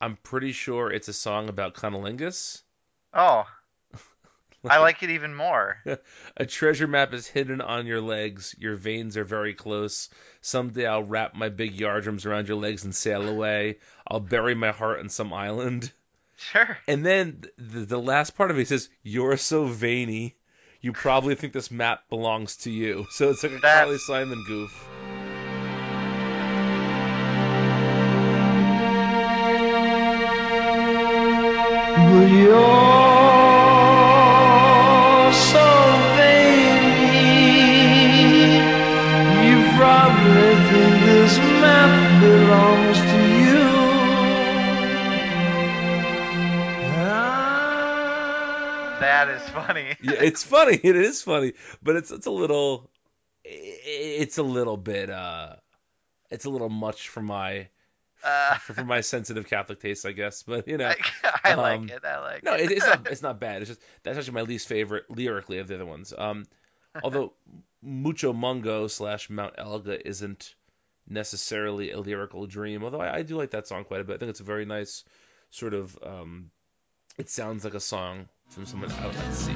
I'm 0.00 0.16
pretty 0.16 0.52
sure 0.52 0.90
it's 0.90 1.08
a 1.08 1.12
song 1.12 1.48
about 1.48 1.74
cunnilingus. 1.74 2.62
Oh, 3.12 3.44
I 4.68 4.78
like 4.80 5.02
it 5.02 5.10
even 5.10 5.34
more. 5.34 5.78
a 6.36 6.46
treasure 6.46 6.86
map 6.86 7.12
is 7.14 7.26
hidden 7.26 7.60
on 7.60 7.86
your 7.86 8.00
legs. 8.00 8.54
Your 8.58 8.76
veins 8.76 9.16
are 9.16 9.24
very 9.24 9.54
close. 9.54 10.08
Someday 10.40 10.86
I'll 10.86 11.02
wrap 11.02 11.34
my 11.34 11.48
big 11.48 11.76
yardarms 11.76 12.26
around 12.26 12.48
your 12.48 12.56
legs 12.56 12.84
and 12.84 12.94
sail 12.94 13.28
away. 13.28 13.78
I'll 14.06 14.20
bury 14.20 14.54
my 14.54 14.72
heart 14.72 15.00
on 15.00 15.08
some 15.08 15.32
island. 15.32 15.92
Sure. 16.36 16.76
And 16.88 17.04
then 17.06 17.42
the, 17.58 17.80
the 17.80 17.98
last 18.00 18.36
part 18.36 18.50
of 18.50 18.58
it 18.58 18.66
says, 18.68 18.88
"You're 19.02 19.36
so 19.36 19.66
veiny, 19.66 20.34
you 20.80 20.92
probably 20.92 21.36
think 21.36 21.52
this 21.52 21.70
map 21.70 22.08
belongs 22.08 22.56
to 22.58 22.70
you." 22.70 23.06
So 23.10 23.30
it's 23.30 23.42
like 23.42 23.52
a 23.52 23.58
That- 23.58 23.84
Carly 23.84 23.98
Simon 23.98 24.42
goof. 24.46 24.88
But 30.94 32.28
you're 32.30 32.54
They 40.70 40.90
this 41.06 41.38
map 41.38 42.20
belongs 42.20 42.98
to 42.98 43.20
you. 43.44 43.64
That 49.00 49.28
is 49.28 49.42
funny. 49.50 49.96
yeah, 50.02 50.22
it's 50.22 50.42
funny. 50.42 50.80
It 50.82 50.96
is 50.96 51.22
funny, 51.22 51.52
but 51.82 51.96
it's 51.96 52.10
it's 52.10 52.26
a 52.26 52.30
little, 52.30 52.90
it's 53.44 54.38
a 54.38 54.42
little 54.42 54.76
bit, 54.76 55.10
uh, 55.10 55.56
it's 56.30 56.44
a 56.44 56.50
little 56.50 56.68
much 56.70 57.08
for 57.08 57.20
my, 57.22 57.68
Uh, 58.22 58.54
for, 58.56 58.72
for 58.74 58.84
my 58.84 59.02
sensitive 59.02 59.46
Catholic 59.46 59.80
taste, 59.80 60.06
I 60.06 60.12
guess. 60.12 60.42
But 60.42 60.66
you 60.68 60.78
know, 60.78 60.92
I 61.44 61.54
like 61.54 61.80
um, 61.80 61.90
it. 61.90 62.04
I 62.04 62.20
like 62.20 62.42
no, 62.44 62.54
it. 62.54 62.70
it, 62.70 62.72
it's 62.72 62.86
not. 62.86 63.06
It's 63.10 63.22
not 63.22 63.40
bad. 63.40 63.62
It's 63.62 63.68
just 63.70 63.82
that's 64.02 64.16
actually 64.16 64.34
my 64.34 64.42
least 64.42 64.68
favorite 64.68 65.04
lyrically 65.10 65.58
of 65.58 65.68
the 65.68 65.74
other 65.74 65.86
ones. 65.86 66.14
Um, 66.16 66.44
although 67.02 67.34
Mucho 67.84 68.32
Mungo 68.32 68.86
slash 68.86 69.28
Mount 69.30 69.54
Elga 69.58 70.06
isn't 70.06 70.54
necessarily 71.08 71.90
a 71.90 72.00
lyrical 72.00 72.46
dream. 72.46 72.82
Although 72.82 73.00
I, 73.00 73.16
I 73.16 73.22
do 73.22 73.36
like 73.36 73.50
that 73.50 73.68
song 73.68 73.84
quite 73.84 74.00
a 74.00 74.04
bit. 74.04 74.14
I 74.14 74.18
think 74.18 74.30
it's 74.30 74.40
a 74.40 74.44
very 74.44 74.64
nice 74.64 75.04
sort 75.50 75.74
of. 75.74 75.98
Um, 76.02 76.50
it 77.18 77.30
sounds 77.30 77.64
like 77.64 77.74
a 77.74 77.80
song 77.80 78.28
from 78.48 78.66
someone 78.66 78.90
out 78.90 79.14
at 79.14 79.34
sea. 79.34 79.54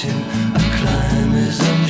mountain 0.00 0.22
I 0.54 0.58
climb 0.78 1.34
as 1.34 1.80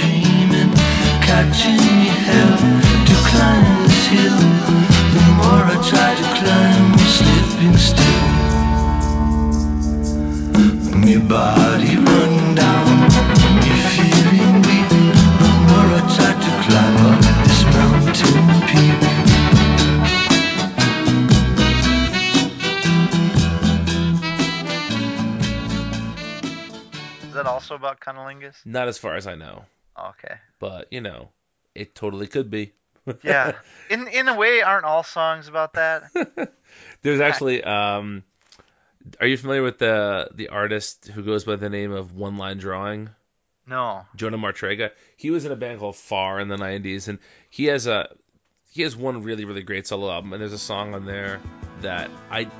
Is 18.12 18.16
that 27.34 27.46
also 27.46 27.76
about 27.76 28.00
cunnilingus? 28.00 28.56
Not 28.64 28.88
as 28.88 28.98
far 28.98 29.14
as 29.14 29.28
I 29.28 29.36
know, 29.36 29.64
Okay. 29.96 30.34
but 30.58 30.88
you 30.92 31.00
know, 31.00 31.28
it 31.76 31.94
totally 31.94 32.26
could 32.26 32.50
be. 32.50 32.72
Yeah. 33.22 33.52
In 33.88 34.08
in 34.08 34.28
a 34.28 34.34
way, 34.34 34.60
aren't 34.60 34.84
all 34.84 35.04
songs 35.04 35.46
about 35.46 35.74
that? 35.74 36.10
There's 37.02 37.20
actually 37.20 37.62
um 37.62 38.24
are 39.20 39.26
you 39.28 39.36
familiar 39.36 39.62
with 39.62 39.78
the 39.78 40.30
the 40.34 40.48
artist 40.48 41.06
who 41.08 41.22
goes 41.22 41.44
by 41.44 41.54
the 41.56 41.70
name 41.70 41.92
of 41.92 42.12
One 42.16 42.36
Line 42.38 42.58
Drawing? 42.58 43.10
No. 43.70 44.04
Jonah 44.16 44.36
Matranga. 44.36 44.90
He 45.16 45.30
was 45.30 45.44
in 45.44 45.52
a 45.52 45.56
band 45.56 45.78
called 45.78 45.96
Far 45.96 46.40
in 46.40 46.48
the 46.48 46.56
90s 46.56 47.08
and 47.08 47.20
he 47.48 47.66
has 47.66 47.86
a 47.86 48.08
he 48.72 48.82
has 48.82 48.96
one 48.96 49.22
really 49.22 49.44
really 49.44 49.62
great 49.62 49.86
solo 49.86 50.10
album 50.10 50.32
and 50.32 50.42
there's 50.42 50.52
a 50.52 50.58
song 50.58 50.94
on 50.94 51.06
there 51.06 51.40
that 51.80 52.10
I 52.30 52.50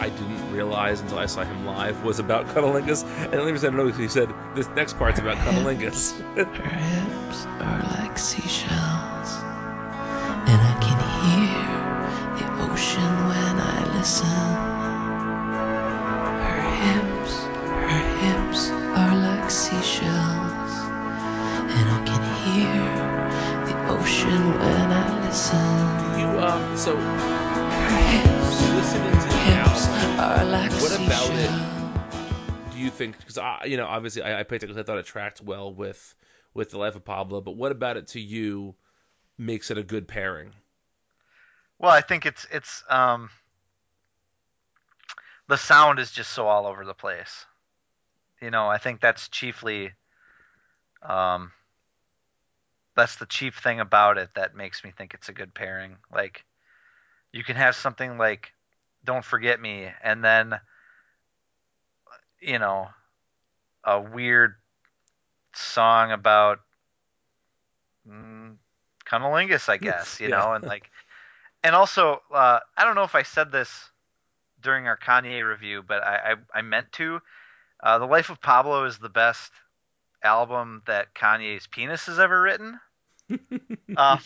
I 0.00 0.10
didn't 0.10 0.52
realize 0.52 1.00
until 1.00 1.18
I 1.18 1.26
saw 1.26 1.42
him 1.42 1.66
live 1.66 2.04
was 2.04 2.20
about 2.20 2.46
Cunnilingus. 2.48 3.02
And 3.02 3.32
the 3.32 3.40
only 3.40 3.52
reason 3.52 3.74
I 3.74 3.76
know 3.76 3.88
is 3.88 3.96
he 3.96 4.06
said 4.08 4.32
this 4.54 4.68
next 4.68 4.96
part's 4.96 5.18
about 5.18 5.38
Cunnilingus. 5.38 6.12
Her 6.36 6.44
hips 6.44 7.46
are 7.46 7.82
like 7.98 8.16
seashells, 8.16 9.30
and 10.46 10.60
I 10.62 10.74
can 10.84 10.98
hear 11.24 11.58
the 12.38 12.46
ocean 12.70 13.12
when 13.26 13.54
I 13.58 13.96
listen. 13.96 14.26
Her 16.46 16.62
hips, 16.84 17.34
her 17.90 18.04
hips 18.20 18.70
are 18.70 19.16
like 19.16 19.50
seashells, 19.50 20.52
and 21.68 21.86
I 21.90 22.00
can 22.08 22.22
hear 22.44 22.84
the 23.68 23.74
ocean 23.92 24.42
when 24.58 24.92
I 24.92 25.26
listen. 25.26 25.58
you 26.20 26.38
uh 26.38 26.76
so 26.76 26.96
Her 26.96 27.98
hips, 28.10 28.58
listening 28.74 29.12
to 29.12 29.28
the 29.28 29.42
hips 29.50 29.82
are 30.18 30.44
like 30.44 30.72
what 30.72 30.92
about 30.92 31.30
it 31.34 31.78
do 32.78 32.84
you 32.84 32.90
think? 32.90 33.18
Because 33.18 33.38
I, 33.38 33.64
you 33.64 33.76
know, 33.76 33.86
obviously 33.86 34.22
I, 34.22 34.40
I 34.40 34.42
picked 34.44 34.62
it 34.62 34.68
because 34.68 34.78
I 34.78 34.84
thought 34.84 34.98
it 34.98 35.06
tracked 35.06 35.42
well 35.42 35.74
with 35.74 36.14
with 36.54 36.70
the 36.70 36.78
life 36.78 36.94
of 36.96 37.04
Pablo. 37.04 37.40
But 37.40 37.56
what 37.56 37.72
about 37.72 37.96
it 37.96 38.08
to 38.08 38.20
you 38.20 38.74
makes 39.36 39.70
it 39.70 39.78
a 39.78 39.82
good 39.82 40.06
pairing? 40.06 40.52
Well, 41.78 41.90
I 41.90 42.00
think 42.00 42.24
it's 42.24 42.46
it's 42.52 42.84
um 42.88 43.30
the 45.48 45.56
sound 45.56 45.98
is 45.98 46.10
just 46.12 46.30
so 46.32 46.46
all 46.46 46.66
over 46.66 46.84
the 46.84 46.94
place. 46.94 47.46
You 48.40 48.50
know, 48.50 48.68
I 48.68 48.78
think 48.78 49.00
that's 49.00 49.28
chiefly 49.28 49.92
um 51.02 51.52
that's 52.98 53.16
the 53.16 53.26
chief 53.26 53.58
thing 53.58 53.80
about 53.80 54.18
it 54.18 54.30
that 54.34 54.56
makes 54.56 54.84
me 54.84 54.90
think 54.90 55.14
it's 55.14 55.30
a 55.30 55.32
good 55.34 55.54
pairing. 55.54 55.96
Like 56.12 56.44
you 57.32 57.44
can 57.44 57.56
have 57.56 57.76
something 57.76 58.18
like 58.18 58.52
Don't 59.04 59.24
Forget 59.24 59.60
Me 59.60 59.88
and 60.02 60.24
then 60.24 60.60
you 62.40 62.58
know 62.58 62.88
a 63.84 64.00
weird 64.00 64.56
song 65.54 66.12
about 66.12 66.58
mm, 68.08 68.56
cunnilingus, 69.06 69.68
I 69.68 69.78
guess, 69.78 70.20
you 70.20 70.28
Yeah. 70.30 70.40
know, 70.40 70.52
and 70.54 70.66
like 70.66 70.90
and 71.64 71.74
also, 71.74 72.22
uh, 72.32 72.60
I 72.76 72.84
don't 72.84 72.94
know 72.96 73.04
if 73.04 73.14
I 73.14 73.22
said 73.22 73.52
this 73.52 73.90
during 74.60 74.86
our 74.86 74.98
Kanye 74.98 75.48
review, 75.48 75.82
but 75.86 76.02
I, 76.02 76.34
I, 76.54 76.58
I 76.58 76.62
meant 76.62 76.92
to. 76.92 77.20
Uh, 77.82 77.98
the 77.98 78.06
Life 78.06 78.30
of 78.30 78.40
Pablo 78.40 78.84
is 78.84 78.98
the 78.98 79.08
best 79.08 79.52
album 80.22 80.82
that 80.86 81.14
Kanye's 81.14 81.66
penis 81.66 82.06
has 82.06 82.18
ever 82.18 82.40
written. 82.40 82.80
Um, 83.96 84.20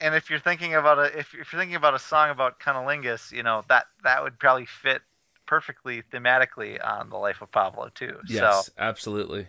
and 0.00 0.14
if 0.14 0.30
you're 0.30 0.38
thinking 0.40 0.74
about 0.74 0.98
a 0.98 1.18
if 1.18 1.32
you're 1.34 1.44
thinking 1.44 1.74
about 1.76 1.94
a 1.94 1.98
song 1.98 2.30
about 2.30 2.60
cunnilingus, 2.60 3.32
you 3.32 3.42
know 3.42 3.64
that 3.68 3.86
that 4.02 4.22
would 4.22 4.38
probably 4.38 4.66
fit 4.66 5.02
perfectly 5.46 6.02
thematically 6.12 6.78
on 6.84 7.10
the 7.10 7.16
Life 7.16 7.42
of 7.42 7.50
Pablo 7.50 7.90
too. 7.94 8.18
Yes, 8.26 8.66
So 8.66 8.66
absolutely, 8.78 9.48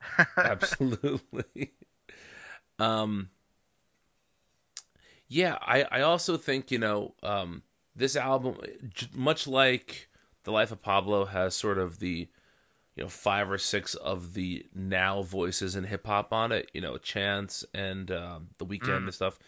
absolutely. 0.44 1.72
um, 2.78 3.30
yeah, 5.28 5.56
I 5.60 5.82
I 5.82 6.00
also 6.02 6.36
think 6.36 6.70
you 6.70 6.78
know 6.78 7.14
um 7.22 7.62
this 7.96 8.16
album, 8.16 8.56
much 9.12 9.46
like 9.46 10.08
the 10.44 10.52
Life 10.52 10.72
of 10.72 10.82
Pablo, 10.82 11.24
has 11.24 11.54
sort 11.54 11.78
of 11.78 11.98
the 11.98 12.28
you 12.96 13.02
know 13.04 13.08
five 13.08 13.50
or 13.50 13.58
six 13.58 13.94
of 13.94 14.34
the 14.34 14.66
now 14.74 15.22
voices 15.22 15.76
in 15.76 15.84
hip 15.84 16.06
hop 16.06 16.32
on 16.32 16.52
it. 16.52 16.70
You 16.74 16.80
know, 16.80 16.98
Chance 16.98 17.64
and 17.74 18.10
um, 18.10 18.48
the 18.58 18.66
Weeknd 18.66 18.88
Mm. 18.88 19.04
and 19.04 19.14
stuff. 19.14 19.38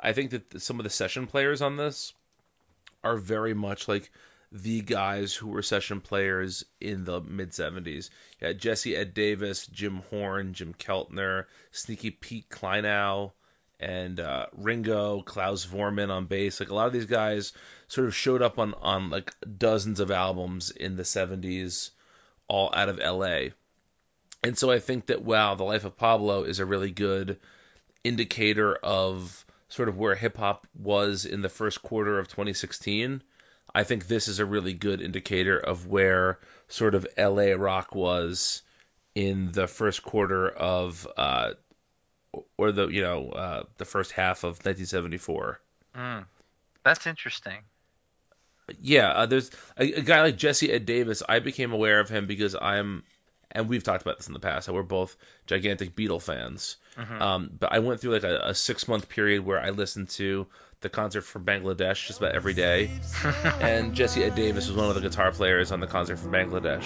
I 0.00 0.12
think 0.12 0.30
that 0.30 0.60
some 0.60 0.80
of 0.80 0.84
the 0.84 0.90
session 0.90 1.26
players 1.26 1.62
on 1.62 1.76
this 1.76 2.12
are 3.04 3.16
very 3.16 3.54
much 3.54 3.88
like 3.88 4.10
the 4.50 4.80
guys 4.82 5.34
who 5.34 5.48
were 5.48 5.62
session 5.62 6.00
players 6.00 6.64
in 6.80 7.04
the 7.04 7.20
mid 7.20 7.50
70s. 7.52 8.10
Yeah, 8.40 8.52
Jesse 8.52 8.96
Ed 8.96 9.14
Davis, 9.14 9.66
Jim 9.66 10.02
Horn, 10.10 10.52
Jim 10.54 10.74
Keltner, 10.74 11.44
Sneaky 11.70 12.10
Pete 12.10 12.48
Kleinow, 12.50 13.32
and 13.80 14.20
uh, 14.20 14.46
Ringo, 14.56 15.22
Klaus 15.22 15.64
Voormann 15.66 16.10
on 16.10 16.26
bass. 16.26 16.60
Like 16.60 16.68
a 16.70 16.74
lot 16.74 16.86
of 16.86 16.92
these 16.92 17.06
guys 17.06 17.52
sort 17.88 18.06
of 18.06 18.14
showed 18.14 18.42
up 18.42 18.58
on 18.58 18.74
on 18.74 19.08
like 19.10 19.32
dozens 19.58 20.00
of 20.00 20.10
albums 20.10 20.70
in 20.70 20.96
the 20.96 21.02
70s, 21.02 21.90
all 22.52 22.70
out 22.74 22.90
of 22.90 22.98
LA. 22.98 23.48
And 24.44 24.58
so 24.58 24.70
I 24.70 24.78
think 24.78 25.06
that 25.06 25.24
wow, 25.24 25.54
the 25.54 25.64
life 25.64 25.86
of 25.86 25.96
Pablo 25.96 26.42
is 26.42 26.58
a 26.58 26.66
really 26.66 26.90
good 26.90 27.38
indicator 28.04 28.74
of 28.74 29.46
sort 29.70 29.88
of 29.88 29.96
where 29.96 30.14
hip 30.14 30.36
hop 30.36 30.66
was 30.78 31.24
in 31.24 31.40
the 31.40 31.48
first 31.48 31.82
quarter 31.82 32.18
of 32.18 32.28
2016. 32.28 33.22
I 33.74 33.84
think 33.84 34.06
this 34.06 34.28
is 34.28 34.38
a 34.38 34.44
really 34.44 34.74
good 34.74 35.00
indicator 35.00 35.58
of 35.58 35.86
where 35.86 36.40
sort 36.68 36.94
of 36.94 37.06
LA 37.16 37.54
rock 37.56 37.94
was 37.94 38.60
in 39.14 39.50
the 39.52 39.66
first 39.66 40.02
quarter 40.02 40.48
of 40.48 41.08
uh 41.16 41.52
or 42.58 42.72
the 42.72 42.88
you 42.88 43.00
know 43.00 43.30
uh 43.30 43.62
the 43.78 43.86
first 43.86 44.12
half 44.12 44.44
of 44.44 44.58
1974. 44.64 45.58
mm, 45.96 46.24
that's 46.84 47.06
interesting. 47.06 47.60
Yeah, 48.80 49.08
uh, 49.10 49.26
there's 49.26 49.50
a, 49.76 49.92
a 49.92 50.02
guy 50.02 50.22
like 50.22 50.36
Jesse 50.36 50.70
Ed 50.70 50.86
Davis. 50.86 51.22
I 51.28 51.40
became 51.40 51.72
aware 51.72 52.00
of 52.00 52.08
him 52.08 52.26
because 52.26 52.54
I'm, 52.60 53.02
and 53.50 53.68
we've 53.68 53.82
talked 53.82 54.02
about 54.02 54.18
this 54.18 54.28
in 54.28 54.32
the 54.32 54.40
past. 54.40 54.66
How 54.66 54.72
we're 54.72 54.82
both 54.82 55.16
gigantic 55.46 55.94
Beatle 55.94 56.22
fans. 56.22 56.76
Mhm. 56.96 57.20
Um, 57.20 57.50
but 57.58 57.72
I 57.72 57.80
went 57.80 58.00
through 58.00 58.12
like 58.12 58.24
a, 58.24 58.48
a 58.48 58.54
six 58.54 58.86
month 58.88 59.08
period 59.08 59.44
where 59.44 59.60
I 59.60 59.70
listened 59.70 60.10
to 60.10 60.46
the 60.80 60.88
concert 60.88 61.22
from 61.22 61.44
Bangladesh 61.44 62.06
just 62.06 62.18
about 62.18 62.34
every 62.34 62.54
day, 62.54 62.90
and 63.60 63.94
Jesse 63.94 64.24
Ed 64.24 64.34
Davis 64.34 64.68
was 64.68 64.76
one 64.76 64.88
of 64.88 64.94
the 64.94 65.00
guitar 65.00 65.30
players 65.32 65.70
on 65.72 65.80
the 65.80 65.86
concert 65.86 66.18
from. 66.18 66.32
Bangladesh, 66.32 66.82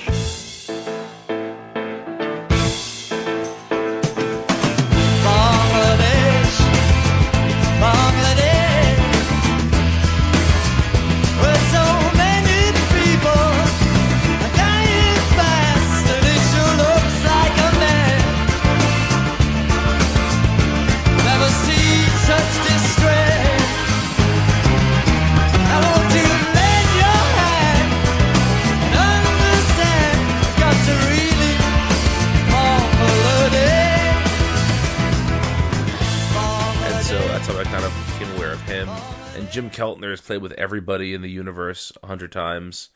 has 40.16 40.26
played 40.26 40.42
with 40.42 40.52
everybody 40.52 41.14
in 41.14 41.22
the 41.22 41.30
universe 41.30 41.92
a 42.02 42.06
hundred 42.06 42.32
times. 42.32 42.88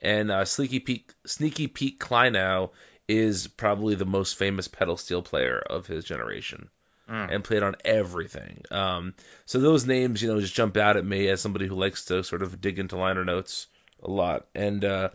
And 0.00 0.30
uh, 0.30 0.44
Sneaky 0.44 0.80
Pete, 0.80 1.12
Sneaky 1.26 1.66
Pete 1.66 1.98
Kleinow 1.98 2.70
is 3.08 3.46
probably 3.48 3.94
the 3.94 4.04
most 4.06 4.36
famous 4.36 4.68
pedal 4.68 4.96
steel 4.96 5.22
player 5.22 5.58
of 5.58 5.86
his 5.86 6.04
generation, 6.04 6.68
Mm. 7.08 7.34
and 7.34 7.42
played 7.44 7.62
on 7.62 7.74
everything. 7.86 8.62
Um, 8.70 9.14
so 9.46 9.58
those 9.60 9.86
names, 9.86 10.20
you 10.20 10.28
know, 10.28 10.38
just 10.40 10.54
jump 10.54 10.76
out 10.76 10.98
at 10.98 11.04
me 11.06 11.28
as 11.28 11.40
somebody 11.40 11.66
who 11.66 11.74
likes 11.74 12.04
to 12.06 12.22
sort 12.22 12.42
of 12.42 12.60
dig 12.60 12.78
into 12.78 12.96
liner 12.98 13.24
notes 13.24 13.66
a 14.02 14.10
lot. 14.10 14.46
And 14.54 14.84
uh, 14.84 15.08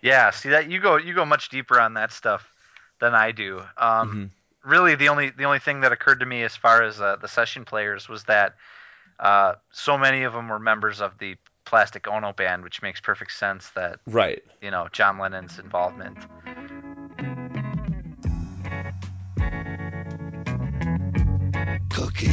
Yeah, 0.00 0.30
see 0.30 0.48
that 0.48 0.70
you 0.70 0.80
go 0.80 0.96
you 0.96 1.12
go 1.14 1.26
much 1.26 1.50
deeper 1.50 1.78
on 1.78 1.92
that 1.94 2.10
stuff 2.12 2.50
than 3.00 3.14
I 3.14 3.32
do. 3.32 3.62
Um, 3.76 4.32
mhm. 4.64 4.70
Really, 4.70 4.94
the 4.94 5.10
only 5.10 5.28
the 5.28 5.44
only 5.44 5.58
thing 5.58 5.82
that 5.82 5.92
occurred 5.92 6.20
to 6.20 6.26
me 6.26 6.42
as 6.42 6.56
far 6.56 6.82
as 6.82 6.98
uh, 7.00 7.16
the 7.16 7.28
session 7.28 7.66
players 7.66 8.08
was 8.08 8.24
that 8.24 8.56
uh, 9.20 9.54
so 9.70 9.96
many 9.96 10.22
of 10.22 10.32
them 10.32 10.48
were 10.48 10.58
members 10.58 11.00
of 11.00 11.18
the 11.18 11.36
Plastic 11.64 12.06
Ono 12.08 12.32
band, 12.32 12.62
which 12.62 12.80
makes 12.80 13.00
perfect 13.00 13.32
sense. 13.32 13.70
That 13.70 13.98
right, 14.06 14.42
you 14.60 14.70
know 14.70 14.88
John 14.92 15.18
Lennon's 15.18 15.58
involvement. 15.58 16.16
Cookie. 21.90 22.30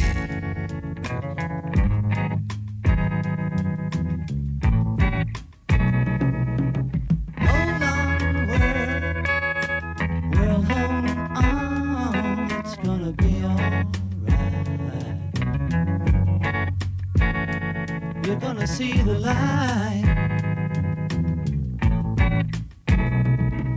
You're 18.34 18.40
gonna 18.40 18.66
see 18.66 19.00
the 19.00 19.16
light. 19.20 20.02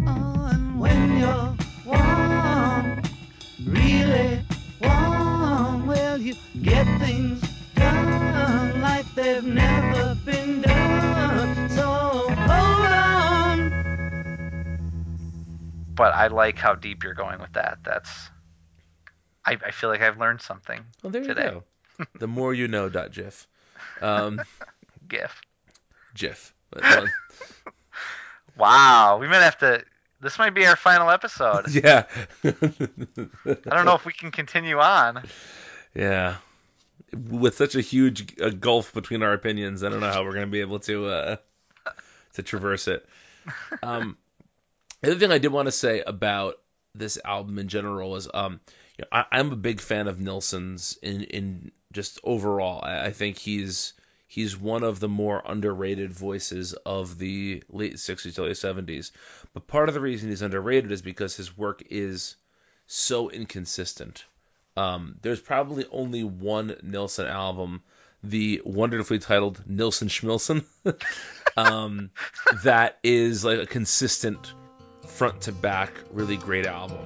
Oh, 0.07 0.49
and 0.51 0.79
when 0.79 1.19
you're 1.19 1.55
warm, 1.85 3.03
really 3.67 4.41
warm, 4.81 5.85
well, 5.85 6.17
you 6.19 6.33
get 6.63 6.87
things 6.99 7.39
done 7.75 8.81
like 8.81 9.05
they've 9.13 9.43
never 9.43 10.15
been 10.25 10.63
done. 10.63 11.69
So 11.69 11.83
hold 11.83 12.87
on. 12.97 13.69
But 15.93 16.15
I 16.15 16.29
like 16.29 16.57
how 16.57 16.73
deep 16.73 17.03
you're 17.03 17.13
going 17.13 17.39
with 17.39 17.53
that. 17.53 17.77
That's 17.83 18.31
I, 19.45 19.55
I 19.63 19.69
feel 19.69 19.91
like 19.91 20.01
I've 20.01 20.17
learned 20.17 20.41
something 20.41 20.83
well, 21.03 21.11
there 21.11 21.21
today. 21.21 21.45
you 21.45 21.63
go. 21.99 22.05
the 22.17 22.27
more 22.27 22.55
you 22.55 22.67
know. 22.67 22.89
Dot 22.89 23.11
GIF. 23.11 23.47
Um, 24.01 24.41
GIF. 25.07 25.41
GIF. 26.13 26.53
Um, 26.83 27.07
Wow, 28.57 29.17
we 29.19 29.27
might 29.27 29.41
have 29.41 29.57
to. 29.59 29.83
This 30.19 30.39
might 30.39 30.55
be 30.55 30.65
our 30.65 30.75
final 30.75 31.09
episode. 31.11 31.69
yeah. 31.73 32.05
I 32.43 32.51
don't 33.69 33.85
know 33.85 33.95
if 33.95 34.05
we 34.05 34.13
can 34.13 34.31
continue 34.31 34.79
on. 34.79 35.23
Yeah. 35.93 36.37
With 37.13 37.55
such 37.55 37.75
a 37.75 37.81
huge 37.81 38.39
uh, 38.41 38.49
gulf 38.49 38.93
between 38.93 39.21
our 39.21 39.33
opinions, 39.33 39.83
I 39.83 39.89
don't 39.89 39.99
know 39.99 40.11
how 40.11 40.23
we're 40.23 40.33
going 40.33 40.47
to 40.47 40.51
be 40.51 40.61
able 40.61 40.79
to 40.79 41.07
uh, 41.07 41.35
to 42.33 42.43
traverse 42.43 42.87
it. 42.87 43.07
Um, 43.83 44.17
the 45.01 45.11
other 45.11 45.19
thing 45.19 45.31
I 45.31 45.37
did 45.37 45.51
want 45.51 45.67
to 45.67 45.71
say 45.71 46.01
about 46.01 46.55
this 46.95 47.19
album 47.23 47.59
in 47.59 47.67
general 47.67 48.15
is, 48.15 48.27
um, 48.33 48.59
you 48.97 49.03
know, 49.03 49.07
I, 49.11 49.25
I'm 49.31 49.51
a 49.51 49.57
big 49.57 49.79
fan 49.79 50.07
of 50.07 50.19
Nilsson's 50.19 50.97
in 51.01 51.23
in 51.23 51.71
just 51.91 52.19
overall. 52.23 52.81
I, 52.83 53.05
I 53.05 53.11
think 53.11 53.37
he's 53.37 53.93
he's 54.27 54.57
one 54.57 54.83
of 54.83 54.99
the 54.99 55.07
more 55.07 55.41
underrated 55.45 56.11
voices 56.11 56.73
of 56.73 57.17
the 57.17 57.63
late 57.69 57.95
60s, 57.95 58.37
early 58.37 58.51
70s. 58.51 59.11
But 59.53 59.67
part 59.67 59.87
of 59.87 59.95
the 59.95 60.01
reason 60.01 60.29
he's 60.29 60.41
underrated 60.41 60.91
is 60.91 61.01
because 61.01 61.35
his 61.35 61.57
work 61.57 61.83
is 61.89 62.35
so 62.87 63.29
inconsistent. 63.29 64.25
Um, 64.75 65.17
there's 65.21 65.39
probably 65.39 65.85
only 65.91 66.23
one 66.23 66.75
Nilsson 66.83 67.25
album, 67.25 67.81
the 68.21 68.61
wonderfully 68.63 69.19
titled 69.19 69.63
Nilsson 69.65 70.07
Schmilsson, 70.07 70.65
um, 71.57 72.11
that 72.63 72.99
is 73.03 73.43
like 73.43 73.59
a 73.59 73.65
consistent 73.65 74.53
front 75.07 75.41
to 75.41 75.51
back, 75.51 75.93
really 76.11 76.37
great 76.37 76.67
album. 76.67 76.99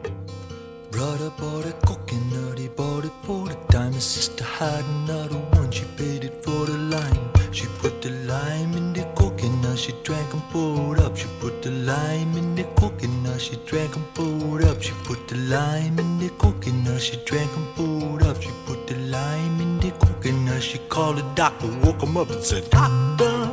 Brother 1.02 1.32
bought 1.32 1.66
a 1.66 1.74
coconut, 1.88 2.60
he 2.60 2.68
bought 2.68 3.06
it 3.06 3.12
for 3.24 3.48
the 3.48 3.58
dime. 3.70 3.94
His 3.94 4.04
sister 4.04 4.44
had 4.44 4.86
another 4.86 5.40
one, 5.58 5.72
she 5.72 5.84
paid 5.98 6.24
it 6.24 6.44
for 6.44 6.68
the 6.68 6.78
lime. 6.78 7.32
She 7.52 7.66
put 7.80 8.04
the 8.04 8.12
lime 8.12 8.74
in 8.74 8.94
the 8.94 9.06
coconut, 9.16 9.80
she 9.80 9.94
drank 10.04 10.32
and 10.32 10.44
pulled 10.52 11.00
up. 11.00 11.18
She 11.18 11.26
put 11.40 11.64
the 11.64 11.72
lime 11.72 12.38
in 12.38 12.54
the 12.54 12.66
coconut, 12.80 13.42
she 13.42 13.56
drank 13.66 13.96
and 13.96 14.14
pulled 14.14 14.64
up. 14.64 14.80
She 14.80 14.94
put 15.04 15.28
the 15.28 15.38
lime 15.38 15.98
in 15.98 16.20
the 16.20 16.30
coconut, 16.38 17.02
she 17.02 17.16
drank 17.26 17.52
and 17.58 17.74
pulled 17.74 18.22
up. 18.22 18.40
She 18.40 18.52
put 18.68 18.86
the 18.86 18.98
lime 18.98 19.60
in 19.60 19.80
the 19.80 19.90
coconut, 19.90 20.62
she 20.62 20.78
called 20.78 21.18
the 21.18 21.24
doctor, 21.34 21.66
woke 21.84 22.04
him 22.04 22.16
up 22.16 22.30
and 22.30 22.44
said, 22.44 22.70
Doctor, 22.70 23.50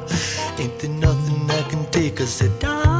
ain't 0.59 0.79
there 0.81 0.91
nothing 0.91 1.51
I 1.51 1.63
can 1.71 1.91
take? 1.93 2.21
I 2.21 2.27
said, 2.27 2.59
Doctor, 2.59 2.98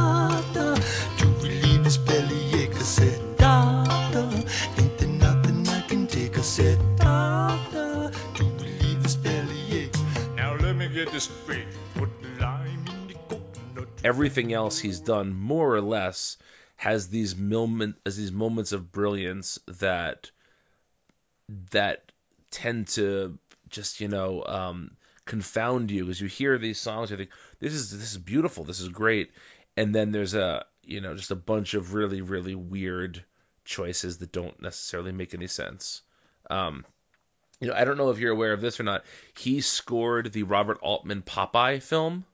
Everything 14.03 14.53
else 14.53 14.79
he's 14.79 14.99
done, 14.99 15.33
more 15.33 15.75
or 15.75 15.81
less, 15.81 16.37
has 16.77 17.09
these 17.09 17.35
moment 17.35 17.97
as 18.05 18.15
these 18.15 18.31
moments 18.31 18.71
of 18.71 18.91
brilliance 18.91 19.59
that 19.67 20.31
that 21.71 22.11
tend 22.51 22.87
to 22.87 23.37
just 23.69 23.99
you 23.99 24.07
know 24.07 24.43
um, 24.45 24.91
confound 25.25 25.91
you. 25.91 26.05
Because 26.05 26.21
you 26.21 26.27
hear 26.27 26.57
these 26.57 26.79
songs, 26.79 27.11
you 27.11 27.17
think 27.17 27.31
this 27.59 27.73
is 27.73 27.91
this 27.91 28.11
is 28.11 28.17
beautiful, 28.17 28.63
this 28.63 28.79
is 28.79 28.89
great, 28.89 29.31
and 29.75 29.93
then 29.93 30.11
there's 30.11 30.35
a 30.35 30.65
you 30.83 31.01
know 31.01 31.15
just 31.15 31.31
a 31.31 31.35
bunch 31.35 31.73
of 31.73 31.93
really 31.93 32.21
really 32.21 32.55
weird 32.55 33.23
choices 33.65 34.17
that 34.19 34.31
don't 34.31 34.61
necessarily 34.61 35.11
make 35.11 35.33
any 35.33 35.47
sense. 35.47 36.01
Um, 36.49 36.85
you 37.59 37.67
know, 37.67 37.73
I 37.73 37.83
don't 37.85 37.97
know 37.97 38.09
if 38.09 38.19
you're 38.19 38.31
aware 38.31 38.53
of 38.53 38.61
this 38.61 38.79
or 38.79 38.83
not. 38.83 39.03
He 39.37 39.61
scored 39.61 40.31
the 40.31 40.43
Robert 40.43 40.79
Altman 40.81 41.21
Popeye 41.21 41.81
film. 41.81 42.25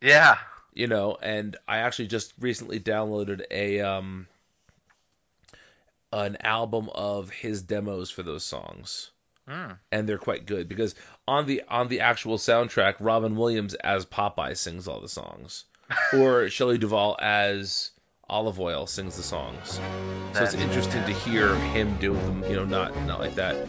Yeah. 0.00 0.36
You 0.72 0.86
know, 0.86 1.16
and 1.20 1.56
I 1.66 1.78
actually 1.78 2.08
just 2.08 2.32
recently 2.40 2.78
downloaded 2.78 3.42
a 3.50 3.80
um 3.80 4.26
an 6.12 6.38
album 6.40 6.88
of 6.94 7.28
his 7.30 7.62
demos 7.62 8.10
for 8.10 8.22
those 8.22 8.44
songs 8.44 9.10
Hmm. 9.48 9.72
and 9.90 10.06
they're 10.06 10.18
quite 10.18 10.44
good 10.44 10.68
because 10.68 10.94
on 11.26 11.46
the 11.46 11.62
on 11.68 11.88
the 11.88 12.00
actual 12.00 12.36
soundtrack, 12.36 12.96
Robin 13.00 13.34
Williams 13.34 13.72
as 13.72 14.04
Popeye 14.04 14.54
sings 14.54 14.86
all 14.86 15.00
the 15.00 15.08
songs, 15.08 15.64
or 16.12 16.50
Shelley 16.50 16.76
Duvall 16.76 17.16
as 17.18 17.90
Olive 18.30 18.60
Oyl 18.60 18.86
sings 18.86 19.16
the 19.16 19.22
songs. 19.22 19.80
So 20.34 20.42
it's 20.42 20.52
interesting 20.52 21.02
to 21.04 21.14
hear 21.14 21.54
him 21.72 21.96
doing 21.96 22.22
them, 22.26 22.44
you 22.50 22.56
know, 22.56 22.66
not 22.66 22.94
not 23.06 23.20
like 23.20 23.34
that. 23.36 23.66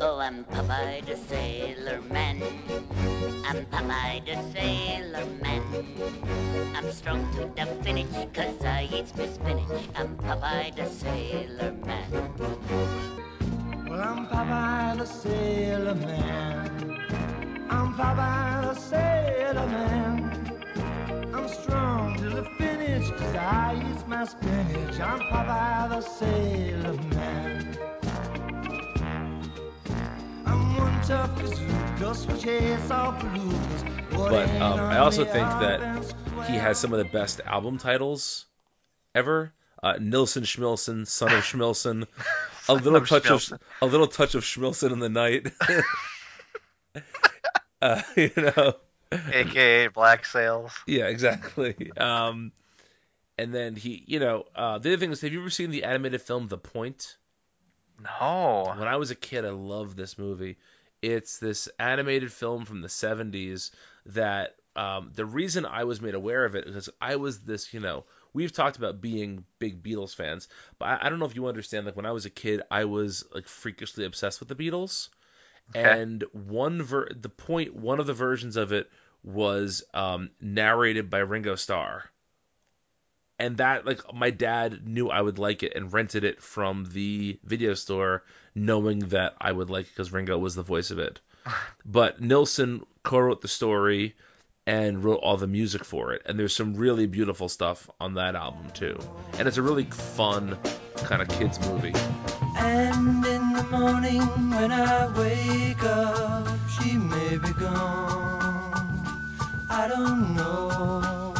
Oh, 0.00 0.18
I'm 0.18 0.44
Popeye 0.46 1.06
the 1.06 1.16
Sailor 1.16 2.00
Man. 2.10 2.42
I'm 3.44 3.64
Popeye 3.66 4.26
the 4.26 4.34
Sailor 4.52 5.26
Man. 5.40 5.62
I'm 6.74 6.90
strong 6.90 7.32
to 7.34 7.46
the 7.54 7.66
finish, 7.84 8.10
cause 8.34 8.64
I 8.64 8.88
eat 8.92 9.16
my 9.16 9.28
spinach. 9.28 9.88
I'm 9.94 10.16
Popeye 10.16 10.74
the 10.74 10.88
Sailor 10.88 11.70
Man. 11.86 12.10
Well, 13.88 14.02
I'm 14.02 14.26
Popeye 14.26 14.98
the 14.98 15.06
Sailor 15.06 15.94
Man. 15.94 16.98
I'm 17.70 17.94
Popeye 17.94 18.62
the 18.62 18.74
Sailor 18.74 19.66
Man. 19.68 20.35
I'm 21.36 21.48
strong 21.48 22.16
to 22.16 22.30
the 22.30 22.44
finish, 22.56 23.10
cause 23.10 23.34
I 23.34 23.74
eat 23.76 24.08
my 24.08 24.24
spinach. 24.24 24.98
I'm 25.00 25.20
Popeye 25.20 25.88
the 25.90 26.00
Sailor 26.00 26.94
Man. 26.94 27.78
I'm 30.46 30.76
one 30.76 31.02
tough 31.02 31.38
kazoo, 31.38 31.98
just 31.98 32.30
for 32.30 32.38
chase 32.38 32.90
off 32.90 33.20
blues. 33.20 33.84
But 34.12 34.48
um, 34.62 34.80
I 34.80 34.98
also 34.98 35.24
think 35.26 35.46
that 35.46 36.14
he 36.46 36.54
has 36.54 36.78
some 36.78 36.94
of 36.94 36.98
the 36.98 37.04
best 37.04 37.42
album 37.44 37.76
titles 37.76 38.46
ever. 39.14 39.52
Uh, 39.82 39.98
Nilsson 40.00 40.44
Schmilsson, 40.44 41.06
Son 41.06 41.32
of 41.32 41.44
Schmilsson, 41.44 42.06
a 42.68 42.74
little 42.74 42.96
of 42.96 43.08
touch 43.08 43.26
of 43.26 43.42
Schmilsson. 43.42 43.58
a 43.82 43.86
little 43.86 44.06
touch 44.06 44.34
of 44.34 44.42
Schmilsson 44.42 44.90
in 44.90 45.00
the 45.00 45.10
night. 45.10 45.52
uh, 47.82 48.00
you 48.16 48.30
know, 48.38 48.74
AKA 49.32 49.88
Black 49.88 50.24
Sails. 50.24 50.72
Yeah, 50.86 51.06
exactly. 51.06 51.92
Um, 51.96 52.52
and 53.38 53.54
then 53.54 53.76
he, 53.76 54.02
you 54.06 54.18
know, 54.18 54.44
uh, 54.54 54.78
the 54.78 54.90
other 54.90 54.96
thing 54.98 55.12
is, 55.12 55.20
have 55.20 55.32
you 55.32 55.40
ever 55.40 55.50
seen 55.50 55.70
the 55.70 55.84
animated 55.84 56.22
film 56.22 56.48
The 56.48 56.58
Point? 56.58 57.16
No. 58.02 58.74
When 58.76 58.88
I 58.88 58.96
was 58.96 59.10
a 59.10 59.14
kid, 59.14 59.44
I 59.44 59.50
loved 59.50 59.96
this 59.96 60.18
movie. 60.18 60.56
It's 61.02 61.38
this 61.38 61.68
animated 61.78 62.32
film 62.32 62.64
from 62.64 62.80
the 62.80 62.88
70s 62.88 63.70
that 64.06 64.56
um, 64.74 65.10
the 65.14 65.24
reason 65.24 65.64
I 65.66 65.84
was 65.84 66.00
made 66.00 66.14
aware 66.14 66.44
of 66.44 66.54
it 66.54 66.66
is 66.66 66.90
I 67.00 67.16
was 67.16 67.40
this, 67.40 67.72
you 67.72 67.80
know, 67.80 68.04
we've 68.32 68.52
talked 68.52 68.76
about 68.76 69.00
being 69.00 69.44
big 69.58 69.82
Beatles 69.82 70.14
fans, 70.14 70.48
but 70.78 70.86
I, 70.86 71.06
I 71.06 71.08
don't 71.08 71.18
know 71.18 71.24
if 71.26 71.34
you 71.34 71.46
understand. 71.46 71.86
Like 71.86 71.96
when 71.96 72.06
I 72.06 72.12
was 72.12 72.26
a 72.26 72.30
kid, 72.30 72.62
I 72.70 72.84
was 72.84 73.24
like 73.34 73.48
freakishly 73.48 74.04
obsessed 74.04 74.40
with 74.40 74.48
the 74.48 74.54
Beatles, 74.54 75.08
Okay. 75.74 76.00
and 76.00 76.24
one 76.32 76.82
ver- 76.82 77.08
the 77.14 77.28
point 77.28 77.74
one 77.74 77.98
of 77.98 78.06
the 78.06 78.14
versions 78.14 78.56
of 78.56 78.72
it 78.72 78.88
was 79.24 79.82
um, 79.92 80.30
narrated 80.40 81.10
by 81.10 81.18
Ringo 81.18 81.56
Starr, 81.56 82.04
and 83.38 83.56
that 83.56 83.84
like 83.84 84.00
my 84.14 84.30
dad 84.30 84.86
knew 84.86 85.08
I 85.08 85.20
would 85.20 85.38
like 85.38 85.62
it 85.62 85.72
and 85.74 85.92
rented 85.92 86.24
it 86.24 86.40
from 86.42 86.86
the 86.92 87.38
video 87.42 87.74
store, 87.74 88.22
knowing 88.54 89.00
that 89.08 89.34
I 89.40 89.50
would 89.50 89.68
like 89.70 89.86
it 89.86 89.90
because 89.90 90.12
Ringo 90.12 90.38
was 90.38 90.54
the 90.54 90.62
voice 90.62 90.90
of 90.90 90.98
it. 90.98 91.20
But 91.84 92.20
Nilsson 92.20 92.84
co-wrote 93.04 93.40
the 93.40 93.48
story 93.48 94.16
and 94.66 95.04
wrote 95.04 95.20
all 95.22 95.36
the 95.36 95.46
music 95.46 95.84
for 95.84 96.12
it, 96.12 96.22
and 96.26 96.36
there's 96.36 96.54
some 96.54 96.74
really 96.74 97.06
beautiful 97.06 97.48
stuff 97.48 97.88
on 98.00 98.14
that 98.14 98.34
album 98.34 98.70
too. 98.72 98.98
And 99.38 99.46
it's 99.46 99.56
a 99.56 99.62
really 99.62 99.84
fun 99.84 100.58
kind 100.96 101.22
of 101.22 101.28
kids 101.28 101.60
movie. 101.68 101.92
The 103.56 103.62
morning 103.70 104.20
when 104.50 104.70
I 104.70 105.08
wake 105.18 105.82
up, 105.82 106.46
she 106.68 106.98
may 106.98 107.38
be 107.38 107.52
gone. 107.54 109.06
I 109.70 109.88
don't 109.88 110.34
know. 110.34 111.34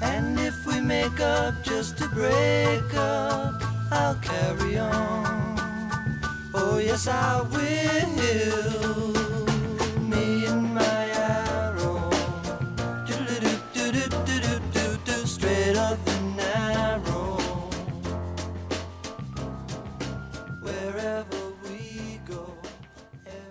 And 0.00 0.38
if 0.38 0.64
we 0.66 0.80
make 0.80 1.18
up 1.18 1.64
just 1.64 1.98
to 1.98 2.08
break 2.10 2.94
up, 2.94 3.60
I'll 3.90 4.14
carry 4.22 4.78
on. 4.78 5.58
Oh, 6.54 6.78
yes, 6.78 7.08
I 7.08 7.42
will. 7.42 9.19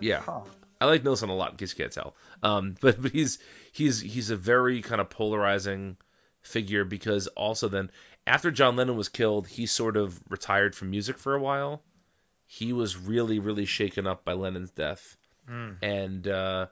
Yeah, 0.10 0.22
I 0.82 0.86
like 0.86 1.04
Nilsson 1.04 1.30
a 1.30 1.36
lot. 1.36 1.52
In 1.52 1.58
case 1.58 1.74
you 1.78 1.84
can't 1.84 1.92
tell, 1.94 2.16
um, 2.44 2.76
but 2.82 3.02
but 3.02 3.12
he's 3.12 3.40
he's 3.72 4.00
he's 4.00 4.30
a 4.30 4.36
very 4.36 4.82
kind 4.82 5.02
of 5.02 5.10
polarizing 5.10 5.98
figure 6.42 6.86
because 6.86 7.28
also 7.28 7.68
then 7.68 7.92
after 8.26 8.52
John 8.52 8.76
Lennon 8.76 8.96
was 8.96 9.10
killed, 9.10 9.48
he 9.48 9.66
sort 9.66 9.98
of 9.98 10.20
retired 10.30 10.76
from 10.76 10.90
music 10.92 11.18
for 11.18 11.36
a 11.36 11.42
while. 11.42 11.82
He 12.48 12.74
was 12.74 12.98
really 12.98 13.40
really 13.40 13.66
shaken 13.66 14.08
up 14.08 14.24
by 14.26 14.34
Lennon's 14.34 14.72
death, 14.72 15.18
Hmm. 15.48 15.72
and 15.82 16.28
uh, 16.28 16.68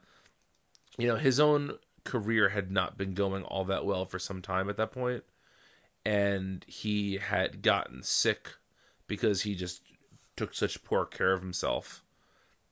you 0.97 1.07
know 1.07 1.15
his 1.15 1.39
own 1.39 1.77
career 2.03 2.47
had 2.47 2.71
not 2.71 2.97
been 2.97 3.13
going 3.13 3.43
all 3.43 3.65
that 3.65 3.85
well 3.85 4.05
for 4.05 4.19
some 4.19 4.41
time 4.41 4.69
at 4.69 4.77
that 4.77 4.91
point, 4.91 5.23
and 6.05 6.63
he 6.67 7.17
had 7.17 7.61
gotten 7.61 8.01
sick 8.03 8.49
because 9.07 9.41
he 9.41 9.55
just 9.55 9.81
took 10.35 10.53
such 10.53 10.83
poor 10.83 11.05
care 11.05 11.33
of 11.33 11.41
himself 11.41 12.03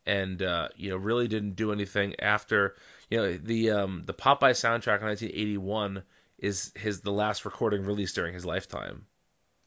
and 0.06 0.42
uh, 0.42 0.70
you 0.76 0.90
know 0.90 0.98
really 0.98 1.28
didn't 1.28 1.56
do 1.56 1.72
anything 1.72 2.16
after 2.20 2.76
you 3.10 3.18
know 3.18 3.34
the 3.34 3.72
um, 3.72 4.04
the 4.06 4.14
Popeye 4.14 4.52
soundtrack 4.52 5.02
in 5.02 5.08
1981 5.08 6.04
is 6.38 6.72
his 6.76 7.02
the 7.02 7.12
last 7.12 7.46
recording 7.46 7.86
released 7.86 8.16
during 8.16 8.34
his 8.34 8.46
lifetime, 8.46 9.06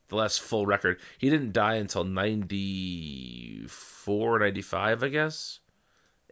the 0.08 0.16
last 0.16 0.40
full 0.40 0.66
record. 0.66 1.00
He 1.18 1.30
didn't 1.30 1.52
die 1.52 1.76
until 1.76 2.04
94, 2.04 4.38
95, 4.38 5.02
I 5.02 5.08
guess, 5.08 5.60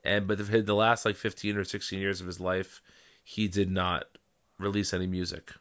and 0.05 0.27
but 0.27 0.39
the, 0.39 0.63
the 0.63 0.75
last 0.75 1.05
like 1.05 1.17
15 1.17 1.57
or 1.57 1.65
16 1.65 1.99
years 1.99 2.21
of 2.21 2.27
his 2.27 2.41
life, 2.41 2.83
he 3.25 3.49
did 3.49 3.71
not 3.71 4.05
release 4.59 4.95
any 4.95 5.07
music. 5.07 5.53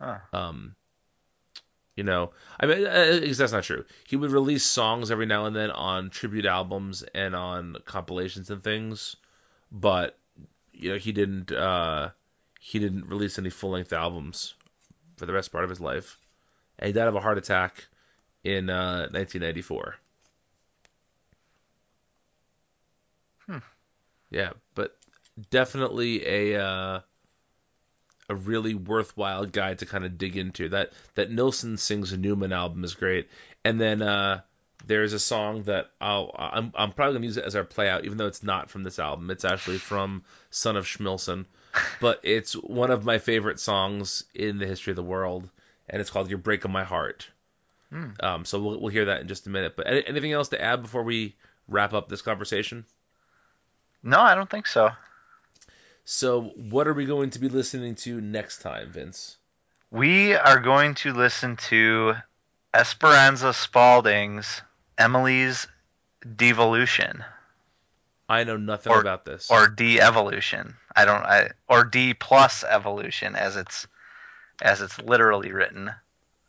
Huh. 0.00 0.18
Um, 0.32 0.74
you 2.00 2.04
know, 2.04 2.30
I 2.58 2.64
mean, 2.64 2.86
uh, 2.86 3.20
that's 3.36 3.52
not 3.52 3.64
true. 3.64 3.84
He 4.08 4.16
would 4.16 4.30
release 4.30 4.64
songs 4.64 5.10
every 5.10 5.26
now 5.26 5.44
and 5.44 5.54
then 5.54 5.70
on 5.70 6.08
tribute 6.08 6.46
albums 6.46 7.02
and 7.02 7.36
on 7.36 7.76
compilations 7.84 8.48
and 8.48 8.64
things, 8.64 9.16
but 9.70 10.16
you 10.72 10.92
know, 10.92 10.96
he 10.96 11.12
didn't. 11.12 11.52
Uh, 11.52 12.08
he 12.58 12.78
didn't 12.78 13.04
release 13.04 13.38
any 13.38 13.50
full 13.50 13.72
length 13.72 13.92
albums 13.92 14.54
for 15.18 15.26
the 15.26 15.34
rest 15.34 15.52
part 15.52 15.62
of 15.64 15.68
his 15.68 15.78
life, 15.78 16.18
and 16.78 16.86
he 16.86 16.94
died 16.94 17.06
of 17.06 17.16
a 17.16 17.20
heart 17.20 17.36
attack 17.36 17.84
in 18.44 18.70
uh, 18.70 19.08
1994. 19.12 19.96
Hmm. 23.44 23.58
Yeah, 24.30 24.52
but 24.74 24.96
definitely 25.50 26.26
a 26.26 26.64
uh, 26.64 27.00
a 28.30 28.34
really 28.34 28.74
worthwhile 28.74 29.44
guy 29.44 29.74
to 29.74 29.84
kind 29.84 30.04
of 30.04 30.16
dig 30.16 30.36
into. 30.36 30.70
That 30.70 30.92
that 31.16 31.30
Nilsson 31.30 31.76
sings 31.76 32.12
a 32.12 32.16
Newman 32.16 32.52
album 32.52 32.84
is 32.84 32.94
great, 32.94 33.28
and 33.64 33.78
then 33.78 34.00
uh, 34.00 34.40
there's 34.86 35.12
a 35.12 35.18
song 35.18 35.64
that 35.64 35.90
I'll 36.00 36.34
I'm 36.38 36.72
I'm 36.76 36.92
probably 36.92 37.14
gonna 37.14 37.26
use 37.26 37.36
it 37.36 37.44
as 37.44 37.56
our 37.56 37.64
play 37.64 37.88
out, 37.88 38.04
even 38.04 38.16
though 38.16 38.28
it's 38.28 38.44
not 38.44 38.70
from 38.70 38.84
this 38.84 39.00
album. 39.00 39.30
It's 39.30 39.44
actually 39.44 39.78
from 39.78 40.22
Son 40.50 40.76
of 40.76 40.86
Schmilsson, 40.86 41.44
but 42.00 42.20
it's 42.22 42.54
one 42.54 42.92
of 42.92 43.04
my 43.04 43.18
favorite 43.18 43.58
songs 43.58 44.24
in 44.34 44.58
the 44.58 44.66
history 44.66 44.92
of 44.92 44.96
the 44.96 45.02
world, 45.02 45.50
and 45.88 46.00
it's 46.00 46.10
called 46.10 46.30
"You're 46.30 46.38
Breaking 46.38 46.72
My 46.72 46.84
Heart." 46.84 47.28
Hmm. 47.90 48.10
Um, 48.20 48.44
so 48.44 48.62
we'll 48.62 48.80
we'll 48.80 48.92
hear 48.92 49.06
that 49.06 49.22
in 49.22 49.28
just 49.28 49.48
a 49.48 49.50
minute. 49.50 49.74
But 49.76 49.88
anything 49.88 50.32
else 50.32 50.50
to 50.50 50.62
add 50.62 50.82
before 50.82 51.02
we 51.02 51.34
wrap 51.66 51.92
up 51.92 52.08
this 52.08 52.22
conversation? 52.22 52.84
No, 54.04 54.20
I 54.20 54.36
don't 54.36 54.48
think 54.48 54.68
so. 54.68 54.90
So, 56.04 56.42
what 56.56 56.86
are 56.88 56.94
we 56.94 57.04
going 57.04 57.30
to 57.30 57.38
be 57.38 57.48
listening 57.48 57.94
to 57.96 58.20
next 58.20 58.58
time, 58.62 58.90
Vince? 58.90 59.36
We 59.90 60.34
are 60.34 60.58
going 60.60 60.94
to 60.96 61.12
listen 61.12 61.56
to 61.68 62.14
Esperanza 62.74 63.52
Spalding's 63.52 64.62
Emily's 64.98 65.66
Devolution. 66.36 67.24
I 68.28 68.44
know 68.44 68.56
nothing 68.56 68.92
Or- 68.92 69.00
about 69.00 69.24
this. 69.24 69.50
Or 69.50 69.66
de-evolution. 69.68 70.76
I 70.94 71.04
don't 71.04 71.22
I 71.24 71.50
or 71.68 71.84
D 71.84 72.14
plus 72.14 72.62
evolution 72.64 73.34
as 73.36 73.56
it's 73.56 73.86
as 74.62 74.80
it's 74.80 75.00
literally 75.00 75.52
written. 75.52 75.90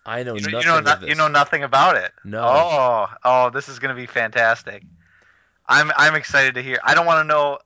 I 0.06 0.23
know 0.23 0.36
You, 0.36 0.41
nothing 0.41 0.60
you 0.60 0.65
know 0.65 0.80
no- 0.80 1.07
you 1.07 1.15
know 1.15 1.28
nothing 1.28 1.64
about 1.64 1.95
it. 1.95 2.11
No. 2.23 2.44
Oh, 2.44 3.07
oh, 3.23 3.49
this 3.52 3.69
is 3.69 3.80
going 3.80 3.95
to 3.95 3.99
be 3.99 4.07
fantastic. 4.07 4.84
I'm 5.68 5.91
I'm 5.95 6.15
excited 6.15 6.56
to 6.56 6.64
hear. 6.64 6.80
I 6.84 6.94
don't 6.95 7.06
want 7.06 7.19
to 7.19 7.23
know 7.23 7.60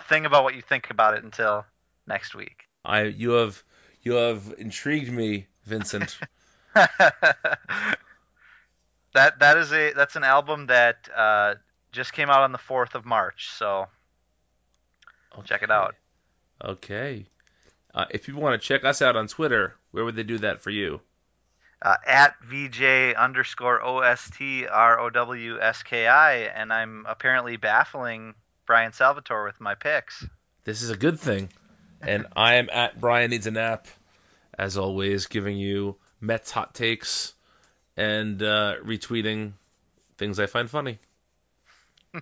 a 0.00 0.04
thing 0.04 0.26
about 0.26 0.44
what 0.44 0.54
you 0.54 0.62
think 0.62 0.90
about 0.90 1.14
it 1.14 1.24
until 1.24 1.64
next 2.06 2.34
week. 2.34 2.64
I 2.84 3.02
you 3.02 3.30
have 3.30 3.62
you 4.02 4.12
have 4.14 4.54
intrigued 4.58 5.10
me, 5.10 5.46
Vincent. 5.64 6.18
That 9.14 9.40
that 9.40 9.58
is 9.58 9.72
a 9.72 9.92
that's 9.92 10.16
an 10.16 10.24
album 10.24 10.66
that 10.66 11.08
uh, 11.14 11.54
just 11.92 12.12
came 12.12 12.30
out 12.30 12.40
on 12.40 12.52
the 12.52 12.58
fourth 12.58 12.94
of 12.94 13.04
March. 13.04 13.50
So 13.50 13.86
check 15.44 15.62
it 15.62 15.70
out. 15.70 15.94
okay. 16.64 17.26
Uh, 17.94 18.06
if 18.10 18.24
people 18.24 18.40
want 18.40 18.60
to 18.60 18.66
check 18.66 18.84
us 18.84 19.02
out 19.02 19.16
on 19.16 19.26
Twitter, 19.26 19.74
where 19.90 20.02
would 20.02 20.16
they 20.16 20.22
do 20.22 20.38
that 20.38 20.62
for 20.62 20.70
you? 20.70 21.00
Uh, 21.82 21.96
at 22.06 22.34
VJ 22.42 23.14
underscore 23.14 23.84
O 23.84 23.98
S 23.98 24.30
T 24.30 24.66
R 24.66 24.98
O 24.98 25.10
W 25.10 25.60
S 25.60 25.82
K 25.82 26.06
I, 26.06 26.36
and 26.36 26.72
I'm 26.72 27.04
apparently 27.06 27.58
baffling 27.58 28.34
Brian 28.66 28.92
Salvatore 28.92 29.44
with 29.44 29.60
my 29.60 29.74
picks. 29.74 30.24
This 30.64 30.82
is 30.82 30.90
a 30.90 30.96
good 30.96 31.18
thing. 31.18 31.48
And 32.00 32.26
I 32.34 32.54
am 32.54 32.68
at 32.70 33.00
Brian 33.00 33.30
Needs 33.30 33.46
a 33.46 33.50
Nap, 33.52 33.86
as 34.58 34.76
always, 34.76 35.26
giving 35.26 35.56
you 35.56 35.96
Mets 36.20 36.50
hot 36.50 36.74
takes 36.74 37.34
and 37.96 38.42
uh, 38.42 38.74
retweeting 38.84 39.52
things 40.18 40.40
I 40.40 40.46
find 40.46 40.68
funny. 40.68 40.98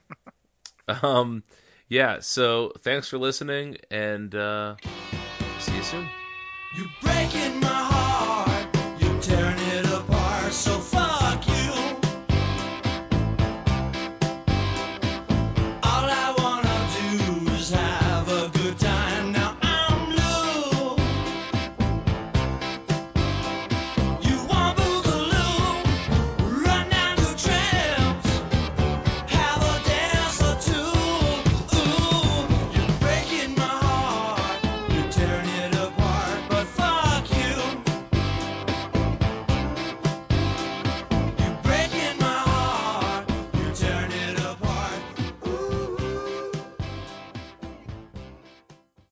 um, 0.88 1.42
yeah, 1.88 2.20
so 2.20 2.72
thanks 2.80 3.08
for 3.08 3.18
listening, 3.18 3.78
and 3.90 4.34
uh, 4.34 4.76
see 5.58 5.76
you 5.76 5.82
soon. 5.82 6.08
You're 6.76 6.86
breaking 7.02 7.60
my 7.60 7.66
heart. 7.66 8.09